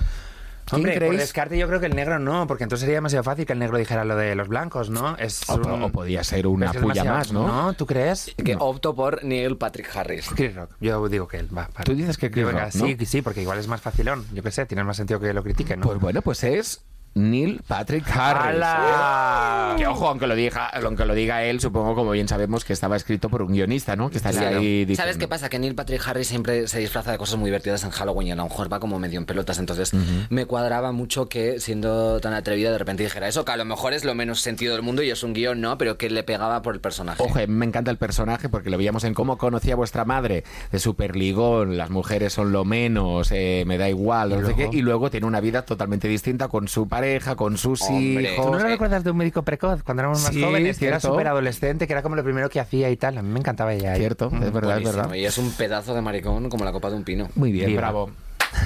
¿Quién 0.65 0.81
Hombre, 0.81 0.91
por 0.93 0.99
creéis? 0.99 1.19
descarte 1.21 1.57
yo 1.57 1.67
creo 1.67 1.79
que 1.79 1.87
el 1.87 1.95
negro 1.95 2.19
no, 2.19 2.45
porque 2.45 2.63
entonces 2.63 2.81
sería 2.85 2.97
demasiado 2.97 3.23
fácil 3.23 3.47
que 3.47 3.53
el 3.53 3.59
negro 3.59 3.79
dijera 3.79 4.05
lo 4.05 4.15
de 4.15 4.35
los 4.35 4.47
blancos, 4.49 4.91
¿no? 4.91 5.17
Es 5.17 5.49
O, 5.49 5.55
un- 5.55 5.81
o 5.81 5.89
podía 5.91 6.23
ser 6.23 6.45
una 6.45 6.71
que 6.71 6.79
puya 6.79 7.03
más, 7.03 7.31
¿no? 7.33 7.47
¿No? 7.47 7.73
¿Tú 7.73 7.87
crees? 7.87 8.35
Que 8.45 8.53
No. 8.55 8.65
opto 8.65 8.93
por 8.93 9.23
Neil 9.23 9.57
Patrick 9.57 9.89
Harris. 9.95 10.29
Chris 10.35 10.53
Rock. 10.53 10.69
Yo 10.79 11.09
digo 11.09 11.27
que 11.27 11.37
él 11.37 11.49
va. 11.57 11.67
para- 11.69 11.85
Tú 11.85 11.95
dices 11.95 12.17
que 12.19 12.29
Chris 12.29 12.43
Yo, 12.43 12.47
venga, 12.49 12.65
Rock, 12.65 12.75
¿no? 12.75 12.85
Sí, 12.85 12.97
sí, 13.07 13.21
porque 13.23 13.41
igual 13.41 13.57
es 13.57 13.67
más 13.67 13.81
facilón. 13.81 14.27
Yo 14.31 14.43
qué 14.43 14.51
sé, 14.51 14.67
tiene 14.67 14.83
más 14.83 14.97
sentido 14.97 15.19
que 15.19 15.33
lo 15.33 15.41
critiquen, 15.41 15.79
¿no? 15.79 15.87
Pues 15.87 15.99
bueno, 15.99 16.21
pues 16.21 16.43
es 16.43 16.83
Neil 17.13 17.61
Patrick 17.67 18.05
Harris. 18.09 18.61
¡Hala! 18.63 19.75
Que 19.77 19.87
ojo, 19.87 20.07
aunque 20.07 20.27
lo 20.27 20.35
diga, 20.35 20.67
aunque 20.67 21.05
lo 21.05 21.13
diga 21.13 21.43
él, 21.43 21.59
supongo 21.59 21.95
como 21.95 22.11
bien 22.11 22.27
sabemos 22.27 22.63
que 22.63 22.73
estaba 22.73 22.95
escrito 22.95 23.29
por 23.29 23.41
un 23.41 23.51
guionista, 23.53 23.95
¿no? 23.95 24.09
Que 24.09 24.19
Claro. 24.19 24.59
ahí 24.59 24.85
diciendo. 24.85 24.95
¿Sabes 25.01 25.17
qué 25.17 25.27
pasa? 25.27 25.49
Que 25.49 25.59
Neil 25.59 25.75
Patrick 25.75 26.05
Harris 26.07 26.27
siempre 26.27 26.67
se 26.67 26.79
disfraza 26.79 27.11
de 27.11 27.17
cosas 27.17 27.37
muy 27.39 27.47
divertidas 27.49 27.83
en 27.83 27.89
Halloween 27.89 28.27
y 28.27 28.31
a 28.31 28.35
lo 28.35 28.43
mejor 28.43 28.71
va 28.71 28.79
como 28.79 28.99
medio 28.99 29.17
en 29.19 29.25
pelotas. 29.25 29.57
Entonces 29.59 29.91
me 30.29 30.45
cuadraba 30.45 30.91
mucho 30.91 31.27
que 31.29 31.59
siendo 31.59 32.19
tan 32.19 32.33
atrevida 32.33 32.71
de 32.71 32.77
repente 32.77 33.03
dijera 33.03 33.27
eso, 33.27 33.45
que 33.45 33.51
a 33.51 33.57
lo 33.57 33.65
mejor 33.65 33.93
es 33.93 34.05
lo 34.05 34.13
menos 34.15 34.41
sentido 34.41 34.73
del 34.73 34.83
mundo 34.83 35.01
y 35.03 35.09
es 35.09 35.23
un 35.23 35.33
guion, 35.33 35.61
¿no? 35.61 35.77
Pero 35.77 35.97
que 35.97 36.09
le 36.09 36.23
pegaba 36.23 36.61
por 36.61 36.73
el 36.75 36.81
personaje. 36.81 37.21
Ojo, 37.23 37.39
me 37.47 37.65
encanta 37.65 37.91
el 37.91 37.97
personaje 37.97 38.49
porque 38.49 38.69
lo 38.69 38.77
veíamos 38.77 39.03
en 39.03 39.13
cómo 39.13 39.37
conocía 39.37 39.75
vuestra 39.75 40.05
madre 40.05 40.43
de 40.71 40.79
Superligón, 40.79 41.77
las 41.77 41.89
mujeres 41.89 42.33
son 42.33 42.51
lo 42.51 42.65
menos, 42.65 43.31
eh, 43.31 43.63
me 43.65 43.77
da 43.77 43.89
igual, 43.89 44.29
no 44.41 44.47
sé 44.47 44.53
qué, 44.55 44.69
y 44.71 44.81
luego 44.81 45.09
tiene 45.09 45.25
una 45.25 45.39
vida 45.39 45.63
totalmente 45.63 46.07
distinta 46.07 46.47
con 46.47 46.67
su 46.67 46.87
pareja, 46.99 47.35
con 47.35 47.57
sus 47.57 47.81
Hombre. 47.83 48.33
hijos. 48.33 48.45
¿Tú 48.45 48.51
no 48.51 48.59
lo 48.59 48.65
Eh, 48.65 48.71
recuerdas 48.71 49.03
de 49.03 49.11
un 49.11 49.17
médico 49.17 49.43
precoz 49.43 49.83
cuando 49.83 50.01
éramos 50.01 50.21
más 50.23 50.33
Sí, 50.33 50.41
jóvenes? 50.41 50.77
Que 50.77 50.87
era 50.87 50.99
súper 50.99 51.27
adolescente, 51.27 51.87
que 51.87 51.93
era 51.93 52.01
como 52.01 52.15
lo 52.15 52.23
primero 52.23 52.49
que 52.49 52.59
hacía 52.59 52.89
y 52.89 52.97
tal. 52.97 53.17
A 53.17 53.21
mí 53.21 53.29
me 53.29 53.39
encantaba 53.39 53.73
ella. 53.73 53.93
ahí. 53.93 53.99
Cierto, 53.99 54.25
es 54.27 54.31
verdad, 54.31 54.77
es 54.77 54.83
Buenísimo, 54.83 54.91
verdad. 54.97 55.13
Y 55.15 55.25
es 55.25 55.37
un 55.37 55.51
pedazo 55.51 55.93
de 55.93 56.01
maricón 56.01 56.49
como 56.49 56.63
la 56.65 56.71
copa 56.71 56.89
de 56.89 56.95
un 56.97 57.03
pino. 57.03 57.29
Muy 57.35 57.51
bien, 57.51 57.67
Viva. 57.67 57.81
bravo. 57.81 58.11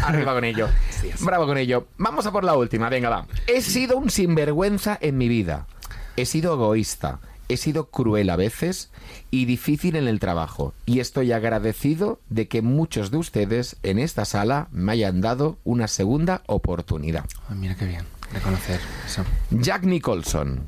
Arriba 0.03 0.33
con 0.33 0.45
ello. 0.45 0.67
Bravo 1.21 1.45
con 1.45 1.57
ello. 1.57 1.87
Vamos 1.97 2.25
a 2.25 2.31
por 2.31 2.43
la 2.45 2.55
última, 2.55 2.87
venga, 2.89 3.09
va. 3.09 3.27
He 3.47 3.61
sido 3.61 3.97
un 3.97 4.09
sinvergüenza 4.09 4.97
en 5.01 5.17
mi 5.17 5.27
vida. 5.27 5.67
He 6.15 6.25
sido 6.25 6.53
egoísta. 6.53 7.19
He 7.49 7.57
sido 7.57 7.89
cruel 7.89 8.29
a 8.29 8.37
veces 8.37 8.89
y 9.29 9.43
difícil 9.43 9.97
en 9.97 10.07
el 10.07 10.19
trabajo. 10.21 10.73
Y 10.85 11.01
estoy 11.01 11.33
agradecido 11.33 12.19
de 12.29 12.47
que 12.47 12.61
muchos 12.61 13.11
de 13.11 13.17
ustedes 13.17 13.75
en 13.83 13.99
esta 13.99 14.23
sala 14.23 14.69
me 14.71 14.93
hayan 14.93 15.19
dado 15.19 15.57
una 15.65 15.89
segunda 15.89 16.41
oportunidad. 16.47 17.25
Ay, 17.49 17.57
mira 17.57 17.75
qué 17.75 17.85
bien 17.85 18.05
de 18.33 18.39
conocer 18.39 18.79
eso. 19.05 19.23
Jack 19.51 19.83
Nicholson. 19.83 20.65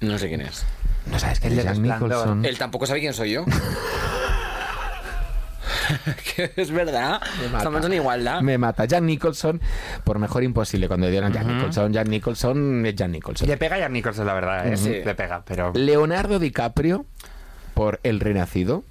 No 0.00 0.18
sé 0.18 0.28
quién 0.28 0.42
es. 0.42 0.64
¿No 1.10 1.18
sabes 1.18 1.40
quién 1.40 1.58
es 1.58 1.64
Jack. 1.64 1.78
Nicholson? 1.78 2.44
Él 2.44 2.58
tampoco 2.58 2.86
sabe 2.86 3.00
quién 3.00 3.14
soy 3.14 3.32
yo. 3.32 3.44
Que 6.34 6.52
es 6.56 6.70
verdad. 6.70 7.20
Estamos 7.44 7.84
en 7.84 7.92
igualdad. 7.94 8.40
Me 8.40 8.58
mata. 8.58 8.84
Jack 8.84 9.02
Nicholson, 9.02 9.60
por 10.04 10.18
mejor 10.18 10.42
imposible. 10.42 10.88
Cuando 10.88 11.08
dieron 11.08 11.32
Jack 11.32 11.46
Nicholson, 11.46 11.92
Jack 11.92 12.08
Nicholson 12.08 12.86
es 12.86 12.94
Jack 12.94 13.10
Nicholson. 13.10 13.48
Le 13.48 13.56
pega 13.56 13.76
a 13.76 13.78
Jack 13.80 13.90
Nicholson, 13.90 14.26
la 14.26 14.34
verdad, 14.34 14.66
¿eh? 14.66 14.76
Sí. 14.76 15.02
Le 15.04 15.14
pega, 15.14 15.42
pero... 15.44 15.72
Leonardo 15.74 16.38
DiCaprio 16.38 17.06
por 17.74 18.00
El 18.02 18.20
Renacido, 18.20 18.84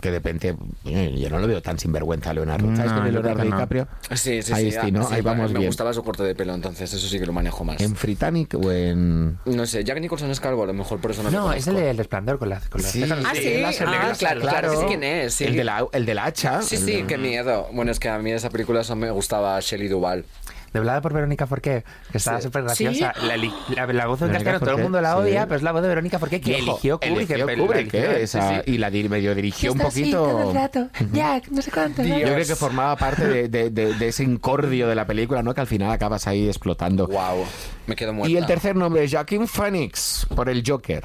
que 0.00 0.10
de 0.10 0.18
repente 0.18 0.56
eh, 0.84 1.14
yo 1.18 1.30
no 1.30 1.38
lo 1.38 1.46
veo 1.46 1.60
tan 1.62 1.78
sinvergüenza 1.78 2.30
a 2.30 2.34
Leonardo. 2.34 2.74
¿Sabes 2.76 2.92
No, 2.92 3.04
Leonardo 3.04 3.36
que 3.42 3.48
no. 3.48 3.56
DiCaprio? 3.56 3.88
Sí, 4.14 4.42
sí, 4.42 4.52
Ahí 4.52 4.70
sí. 4.72 4.78
sí, 4.82 4.92
¿no? 4.92 5.06
sí, 5.08 5.14
Ahí 5.14 5.20
vamos 5.22 5.50
me 5.52 5.58
bien. 5.58 5.68
gustaba 5.68 5.92
su 5.92 6.02
corte 6.02 6.22
de 6.22 6.34
pelo, 6.34 6.54
entonces 6.54 6.92
eso 6.92 7.06
sí 7.08 7.18
que 7.18 7.26
lo 7.26 7.32
manejo 7.32 7.64
más. 7.64 7.80
¿En 7.80 7.94
Britannic 7.94 8.54
o 8.54 8.70
en...? 8.72 9.38
No 9.44 9.66
sé, 9.66 9.84
Jack 9.84 10.00
Nicholson 10.00 10.30
es 10.30 10.40
calvo, 10.40 10.62
a 10.62 10.66
lo 10.66 10.74
mejor 10.74 11.00
por 11.00 11.10
eso 11.10 11.22
no 11.22 11.30
No, 11.30 11.52
es 11.52 11.66
el 11.66 11.76
del 11.76 11.96
resplandor 11.98 12.38
con 12.38 12.48
las 12.48 12.68
con 12.68 12.80
las 12.82 12.90
Sí. 12.90 13.00
cejas 13.02 13.18
Ah, 13.24 13.32
sí, 13.34 13.58
láser 13.60 13.88
ah, 13.88 14.12
claro, 14.18 14.40
claro, 14.40 14.80
sí 14.80 14.86
quién 14.86 15.02
es, 15.04 15.34
sí. 15.34 15.44
El, 15.44 15.56
de 15.56 15.64
la, 15.64 15.86
el 15.92 16.06
del 16.06 16.18
hacha. 16.18 16.62
Sí, 16.62 16.76
sí, 16.76 16.92
de- 17.02 17.06
qué 17.06 17.18
miedo. 17.18 17.68
Bueno, 17.72 17.90
es 17.90 17.98
que 18.00 18.08
a 18.08 18.18
mí 18.18 18.30
esa 18.32 18.50
película 18.50 18.80
eso 18.80 18.94
me 18.96 19.10
gustaba 19.10 19.58
Shelley 19.60 19.88
Duvall. 19.88 20.24
Doblada 20.72 21.00
por 21.00 21.12
Verónica 21.12 21.46
Forqué, 21.46 21.84
que 22.12 22.18
estaba 22.18 22.38
Sí. 22.38 22.44
súper 22.44 22.62
graciosa. 22.64 23.12
La, 23.22 23.34
eli- 23.34 23.52
la- 23.74 23.86
la 23.86 24.06
voz 24.06 24.20
del 24.20 24.28
Verónica 24.28 24.52
castellano, 24.52 24.58
todo 24.60 24.76
el 24.76 24.82
mundo 24.82 25.00
la 25.00 25.12
sí. 25.12 25.18
odia, 25.18 25.44
pero 25.46 25.56
es 25.56 25.62
la 25.62 25.72
voz 25.72 25.82
de 25.82 25.88
Verónica 25.88 26.18
Forqué 26.18 26.40
que 26.40 26.54
ojo, 26.54 26.62
eligió 26.62 26.98
Kubrick. 27.00 27.16
eligió 27.30 27.36
en- 27.36 27.46
la 27.58 27.64
Kubrick, 27.66 27.94
eligió, 27.94 28.10
¿eh? 28.12 28.22
Esa- 28.22 28.48
sí, 28.48 28.54
sí. 28.66 28.72
Y 28.72 28.78
la 28.78 28.90
di- 28.90 29.08
medio 29.08 29.34
dirigió 29.34 29.72
un 29.72 29.78
poquito... 29.78 30.52
Jack, 31.12 31.48
no 31.48 31.62
sé 31.62 31.70
cuánto. 31.70 32.02
Yo 32.02 32.14
creo 32.16 32.36
que 32.46 32.56
formaba 32.56 32.96
parte 32.96 33.26
de, 33.26 33.48
de- 33.48 33.70
de- 33.70 33.94
de 33.94 34.08
ese 34.08 34.24
incordio 34.24 34.88
de 34.88 34.94
la 34.94 35.06
película, 35.06 35.42
¿no? 35.42 35.54
Que 35.54 35.60
al 35.60 35.66
final 35.66 35.90
acabas 35.90 36.26
ahí 36.26 36.46
explotando. 36.48 37.06
Wow, 37.06 37.44
me 37.86 37.96
quedo 37.96 38.12
muerta. 38.12 38.30
Y 38.30 38.36
el 38.36 38.46
tercer 38.46 38.76
nombre 38.76 39.04
es 39.04 39.12
Joaquin 39.12 39.46
Phoenix, 39.48 40.26
por 40.34 40.48
el 40.48 40.62
Joker. 40.66 41.04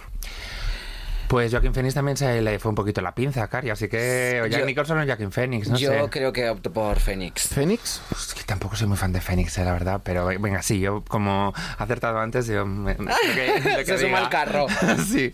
Pues 1.33 1.49
Joaquin 1.51 1.73
Phoenix 1.73 1.95
también 1.95 2.15
se 2.15 2.43
le 2.43 2.59
fue 2.59 2.69
un 2.69 2.75
poquito 2.75 3.01
la 3.01 3.15
pinza, 3.15 3.47
Cari, 3.47 3.71
así 3.71 3.87
que 3.87 4.39
o 4.43 4.45
Jack 4.45 4.59
Yo- 4.59 4.65
Nicholson 4.67 4.99
o 4.99 5.03
Joaquin 5.03 5.31
Phoenix, 5.31 5.67
no 5.67 5.77
Yo 5.79 5.89
sé. 5.91 6.01
creo 6.11 6.31
que 6.31 6.47
opto 6.47 6.71
por 6.71 6.99
Fénix. 6.99 7.47
¿Phoenix? 7.47 8.01
Pues 8.09 8.27
es 8.27 8.33
que 8.35 8.43
tampoco 8.43 8.75
soy 8.75 8.85
muy 8.85 8.97
fan 8.97 9.11
de 9.13 9.19
Phoenix, 9.19 9.57
eh, 9.57 9.65
la 9.65 9.73
verdad, 9.73 10.01
pero 10.03 10.27
venga, 10.27 10.61
sí, 10.61 10.79
yo 10.79 11.03
como 11.07 11.51
he 11.79 11.81
acertado 11.83 12.19
antes, 12.19 12.45
yo 12.45 12.67
me, 12.67 12.93
lo 12.93 13.05
que- 13.07 13.61
lo 13.67 13.77
que 13.77 13.85
Se 13.85 13.97
suma 13.97 14.19
al 14.19 14.29
carro. 14.29 14.67
sí. 15.11 15.33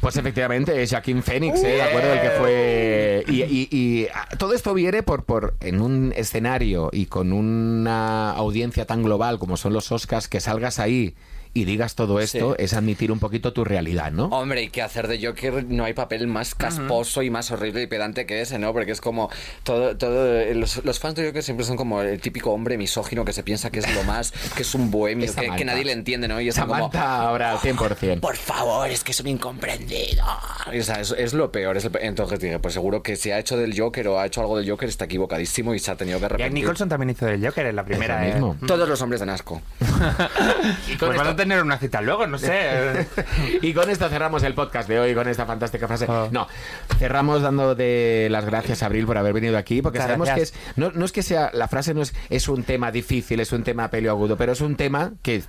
Pues 0.00 0.16
efectivamente 0.16 0.82
es 0.82 0.90
Joaquin 0.90 1.22
Phoenix, 1.22 1.62
¿eh? 1.62 1.68
¿De 1.68 1.82
acuerdo? 1.82 2.12
El 2.14 2.20
que 2.20 2.30
fue... 2.30 3.24
Y, 3.28 3.42
y- 3.44 3.68
y, 3.70 4.08
ah, 4.12 4.26
todo 4.38 4.54
esto 4.54 4.74
viene 4.74 5.04
por, 5.04 5.22
por 5.22 5.54
en 5.60 5.80
un 5.80 6.12
escenario 6.16 6.88
y 6.92 7.06
con 7.06 7.32
una 7.32 8.32
audiencia 8.32 8.86
tan 8.86 9.04
global 9.04 9.38
como 9.38 9.56
son 9.56 9.72
los 9.72 9.92
Oscars, 9.92 10.26
que 10.26 10.40
salgas 10.40 10.80
ahí 10.80 11.14
y 11.58 11.64
digas 11.64 11.94
todo 11.94 12.20
esto, 12.20 12.54
Sí. 12.56 12.64
es 12.64 12.72
admitir 12.74 13.10
un 13.12 13.18
poquito 13.18 13.52
tu 13.52 13.64
realidad, 13.64 14.12
¿no? 14.12 14.26
Hombre, 14.26 14.62
y 14.62 14.68
que 14.68 14.82
hacer 14.82 15.08
de 15.08 15.24
Joker 15.24 15.64
no 15.64 15.84
hay 15.84 15.92
papel 15.92 16.26
más 16.26 16.54
casposo 16.54 17.22
y 17.22 17.30
más 17.30 17.50
horrible 17.50 17.82
y 17.82 17.86
pedante 17.86 18.26
que 18.26 18.40
ese, 18.40 18.58
¿no? 18.58 18.72
Porque 18.72 18.92
es 18.92 19.00
como 19.00 19.30
todo, 19.64 19.96
todo 19.96 20.44
los, 20.54 20.84
los 20.84 20.98
fans 20.98 21.16
de 21.16 21.26
Joker 21.26 21.42
siempre 21.42 21.66
son 21.66 21.76
como 21.76 22.02
el 22.02 22.20
típico 22.20 22.52
hombre 22.52 22.78
misógino 22.78 23.24
que 23.24 23.32
se 23.32 23.42
piensa 23.42 23.70
que 23.70 23.80
es 23.80 23.94
lo 23.94 24.04
más, 24.04 24.32
que 24.54 24.62
es 24.62 24.74
un 24.74 24.90
bohemio, 24.90 25.32
que, 25.34 25.50
que 25.56 25.64
nadie 25.64 25.84
le 25.84 25.92
entiende, 25.92 26.28
¿no? 26.28 26.40
Y 26.40 26.48
es 26.48 26.58
como, 26.58 26.74
ahora 26.94 27.52
al 27.52 27.58
100%. 27.58 28.20
por 28.20 28.36
favor, 28.36 28.88
es 28.88 29.02
que 29.04 29.12
es 29.12 29.20
un 29.20 29.28
incomprendido. 29.28 30.24
O 30.66 30.82
sea, 30.82 31.00
es, 31.00 31.14
es 31.16 31.32
lo 31.34 31.50
peor. 31.50 31.76
es 31.76 31.84
el 31.84 31.92
entonces 32.00 32.38
dije, 32.40 32.58
pues 32.58 32.74
seguro 32.74 33.02
que 33.02 33.16
si 33.16 33.30
ha 33.30 33.38
hecho 33.38 33.56
del 33.56 33.78
Joker 33.78 34.08
o 34.08 34.20
ha 34.20 34.26
hecho 34.26 34.40
algo 34.40 34.56
del 34.58 34.68
Joker 34.68 34.88
está 34.88 35.06
equivocadísimo 35.06 35.74
y 35.74 35.78
se 35.78 35.90
ha 35.90 35.96
tenido 35.96 36.18
que 36.18 36.26
arrepentir. 36.26 36.52
Nicholson 36.54 36.88
también 36.88 37.10
hizo 37.10 37.26
del 37.26 37.44
Joker 37.44 37.66
en 37.66 37.76
la 37.76 37.84
primera. 37.84 38.38
lo 38.38 38.52
eh. 38.52 38.56
Todos 38.66 38.88
los 38.88 39.00
hombres 39.02 39.20
dan 39.20 39.30
asco. 39.30 39.60
Y 40.88 40.96
con, 40.96 41.08
Pues 41.08 41.20
esto, 41.20 41.36
tener 41.48 41.64
una 41.64 41.78
cita 41.78 42.02
luego, 42.02 42.26
no 42.26 42.38
sé. 42.38 43.06
y 43.62 43.72
con 43.72 43.88
esto 43.88 44.08
cerramos 44.08 44.42
el 44.42 44.52
podcast 44.54 44.86
de 44.88 45.00
hoy, 45.00 45.14
con 45.14 45.26
esta 45.28 45.46
fantástica 45.46 45.88
frase. 45.88 46.06
Ah. 46.08 46.28
No, 46.30 46.46
cerramos 46.98 47.40
dando 47.40 47.74
de 47.74 48.28
las 48.30 48.44
gracias 48.44 48.82
a 48.82 48.86
Abril 48.86 49.06
por 49.06 49.16
haber 49.16 49.32
venido 49.32 49.56
aquí, 49.56 49.80
porque 49.80 49.98
sabemos 49.98 50.26
gracias. 50.26 50.52
que 50.52 50.70
es, 50.70 50.76
no, 50.76 50.90
no 50.92 51.06
es 51.06 51.12
que 51.12 51.22
sea, 51.22 51.50
la 51.54 51.66
frase 51.66 51.94
no 51.94 52.02
es, 52.02 52.14
es 52.28 52.48
un 52.48 52.64
tema 52.64 52.92
difícil, 52.92 53.40
es 53.40 53.52
un 53.52 53.62
tema 53.64 53.88
peleagudo, 53.88 54.36
pero 54.36 54.52
es 54.52 54.60
un 54.60 54.76
tema 54.76 55.12
que 55.22 55.42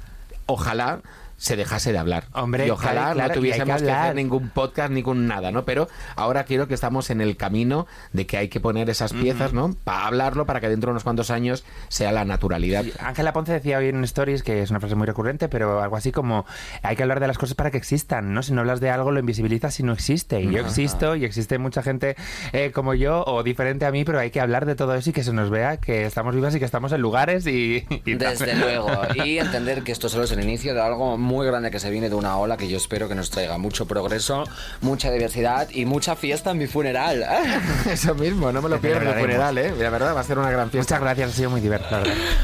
ojalá 0.45 1.01
se 1.39 1.55
dejase 1.55 1.91
de 1.93 1.97
hablar. 1.97 2.25
Hombre, 2.33 2.67
y 2.67 2.69
ojalá 2.69 3.13
claro, 3.13 3.15
claro, 3.15 3.15
y 3.15 3.21
hay 3.21 3.27
no 3.27 3.33
que 3.33 3.39
tuviésemos 3.39 3.81
que, 3.81 3.89
hablar. 3.89 4.03
hacer 4.03 4.15
ningún 4.15 4.49
podcast, 4.49 4.91
ningún 4.91 5.25
nada, 5.25 5.51
¿no? 5.51 5.63
Pero 5.65 5.87
ahora 6.15 6.43
quiero 6.43 6.67
que 6.67 6.73
estamos 6.73 7.09
en 7.09 7.21
el 7.21 7.37
camino 7.37 7.87
de 8.11 8.27
que 8.27 8.37
hay 8.37 8.49
que 8.49 8.59
poner 8.59 8.89
esas 8.89 9.13
piezas, 9.13 9.53
¿no? 9.53 9.73
Para 9.83 10.05
hablarlo, 10.07 10.45
para 10.45 10.59
que 10.59 10.69
dentro 10.69 10.89
de 10.89 10.91
unos 10.91 11.03
cuantos 11.03 11.31
años 11.31 11.63
sea 11.87 12.11
la 12.11 12.25
naturalidad. 12.25 12.85
Ángela 12.99 13.31
Ponce 13.31 13.53
decía 13.53 13.77
hoy 13.77 13.87
en 13.87 14.03
Stories, 14.03 14.43
que 14.43 14.61
es 14.61 14.69
una 14.69 14.81
frase 14.81 14.95
muy 14.95 15.07
recurrente, 15.07 15.47
pero 15.47 15.81
algo 15.81 15.95
así 15.95 16.11
como 16.11 16.45
hay 16.83 16.95
que 16.97 17.03
hablar 17.03 17.21
de 17.21 17.27
las 17.27 17.37
cosas 17.37 17.55
para 17.55 17.71
que 17.71 17.77
existan, 17.77 18.33
¿no? 18.33 18.43
Si 18.43 18.51
no 18.51 18.59
hablas 18.59 18.81
de 18.81 18.89
algo, 18.89 19.11
lo 19.11 19.19
invisibilizas 19.19 19.73
si 19.73 19.83
no 19.83 19.93
existe. 19.93 20.41
Y 20.41 20.51
yo 20.51 20.59
existo 20.59 21.15
y 21.15 21.23
existe 21.23 21.57
mucha 21.57 21.81
gente 21.81 22.17
eh, 22.51 22.71
como 22.71 22.93
yo 22.93 23.23
o 23.25 23.43
diferente 23.43 23.85
a 23.85 23.91
mí, 23.91 24.03
pero 24.03 24.19
hay 24.19 24.29
que 24.29 24.41
hablar 24.41 24.65
de 24.65 24.75
todo 24.75 24.93
eso 24.95 25.09
y 25.09 25.13
que 25.13 25.23
se 25.23 25.31
nos 25.31 25.49
vea 25.49 25.77
que 25.77 26.05
estamos 26.05 26.35
vivas 26.35 26.53
y 26.55 26.59
que 26.59 26.65
estamos 26.65 26.91
en 26.91 27.01
lugares 27.01 27.47
y... 27.47 27.85
y. 28.05 28.13
Desde 28.15 28.55
luego. 28.55 28.89
Y 29.19 29.37
entender 29.37 29.83
que 29.83 29.91
esto 29.91 30.07
solo 30.07 30.23
es 30.23 30.31
el 30.31 30.41
inicio 30.41 30.73
de 30.73 30.81
algo 30.81 31.17
muy 31.17 31.28
grande 31.47 31.71
que 31.71 31.79
se 31.79 31.89
viene 31.89 32.09
de 32.09 32.15
una 32.15 32.37
ola 32.37 32.57
que 32.57 32.67
yo 32.67 32.77
espero 32.77 33.07
que 33.07 33.15
nos 33.15 33.29
traiga 33.29 33.57
mucho 33.57 33.85
progreso, 33.85 34.43
mucha 34.81 35.11
diversidad 35.11 35.69
y 35.71 35.85
mucha 35.85 36.15
fiesta 36.15 36.51
en 36.51 36.57
mi 36.57 36.67
funeral. 36.67 37.25
Eso 37.89 38.15
mismo, 38.15 38.51
no 38.51 38.61
me 38.61 38.69
lo 38.69 38.79
pierdo 38.79 39.11
el 39.11 39.19
funeral, 39.19 39.57
¿eh? 39.57 39.73
La 39.77 39.89
verdad 39.89 40.15
va 40.15 40.21
a 40.21 40.23
ser 40.23 40.37
una 40.39 40.51
gran 40.51 40.69
fiesta. 40.69 40.95
Muchas 40.95 41.01
gracias, 41.03 41.29
ha 41.29 41.33
sido 41.33 41.49
muy 41.49 41.61
divertido. 41.61 42.01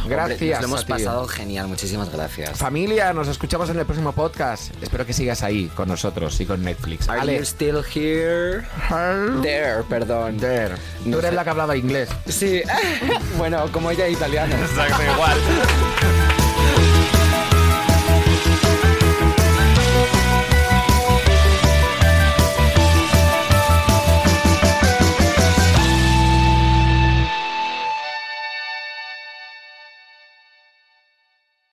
Gracias. 0.08 0.42
Hombre, 0.42 0.50
nos 0.52 0.60
lo 0.62 0.66
hemos 0.68 0.82
a 0.82 0.86
ti. 0.86 0.92
pasado 0.94 1.28
genial. 1.28 1.68
Muchísimas 1.68 2.12
gracias. 2.12 2.58
Familia, 2.58 3.14
nos 3.14 3.28
escuchamos 3.28 3.70
en 3.70 3.80
el 3.80 3.86
próximo 3.86 4.12
podcast. 4.12 4.72
Espero 4.82 5.06
que 5.06 5.14
sigas 5.14 5.44
ahí 5.44 5.68
con 5.76 5.88
nosotros 5.88 6.40
y 6.40 6.46
con 6.46 6.64
Netflix. 6.64 7.10
Are 7.10 7.20
Ale. 7.22 7.38
you 7.38 7.44
still 7.46 7.82
here? 7.84 8.64
There, 9.42 9.84
perdón. 9.90 10.38
There. 10.38 10.76
Tú 11.04 11.10
No 11.10 11.18
eres 11.20 11.32
sé. 11.32 11.36
la 11.36 11.44
que 11.44 11.50
hablaba 11.50 11.76
inglés. 11.76 12.10
Sí. 12.28 12.62
bueno, 13.38 13.66
como 13.72 13.92
ella 13.92 14.08
italiana. 14.08 14.56
Exacto, 14.60 15.02
igual. 15.14 16.45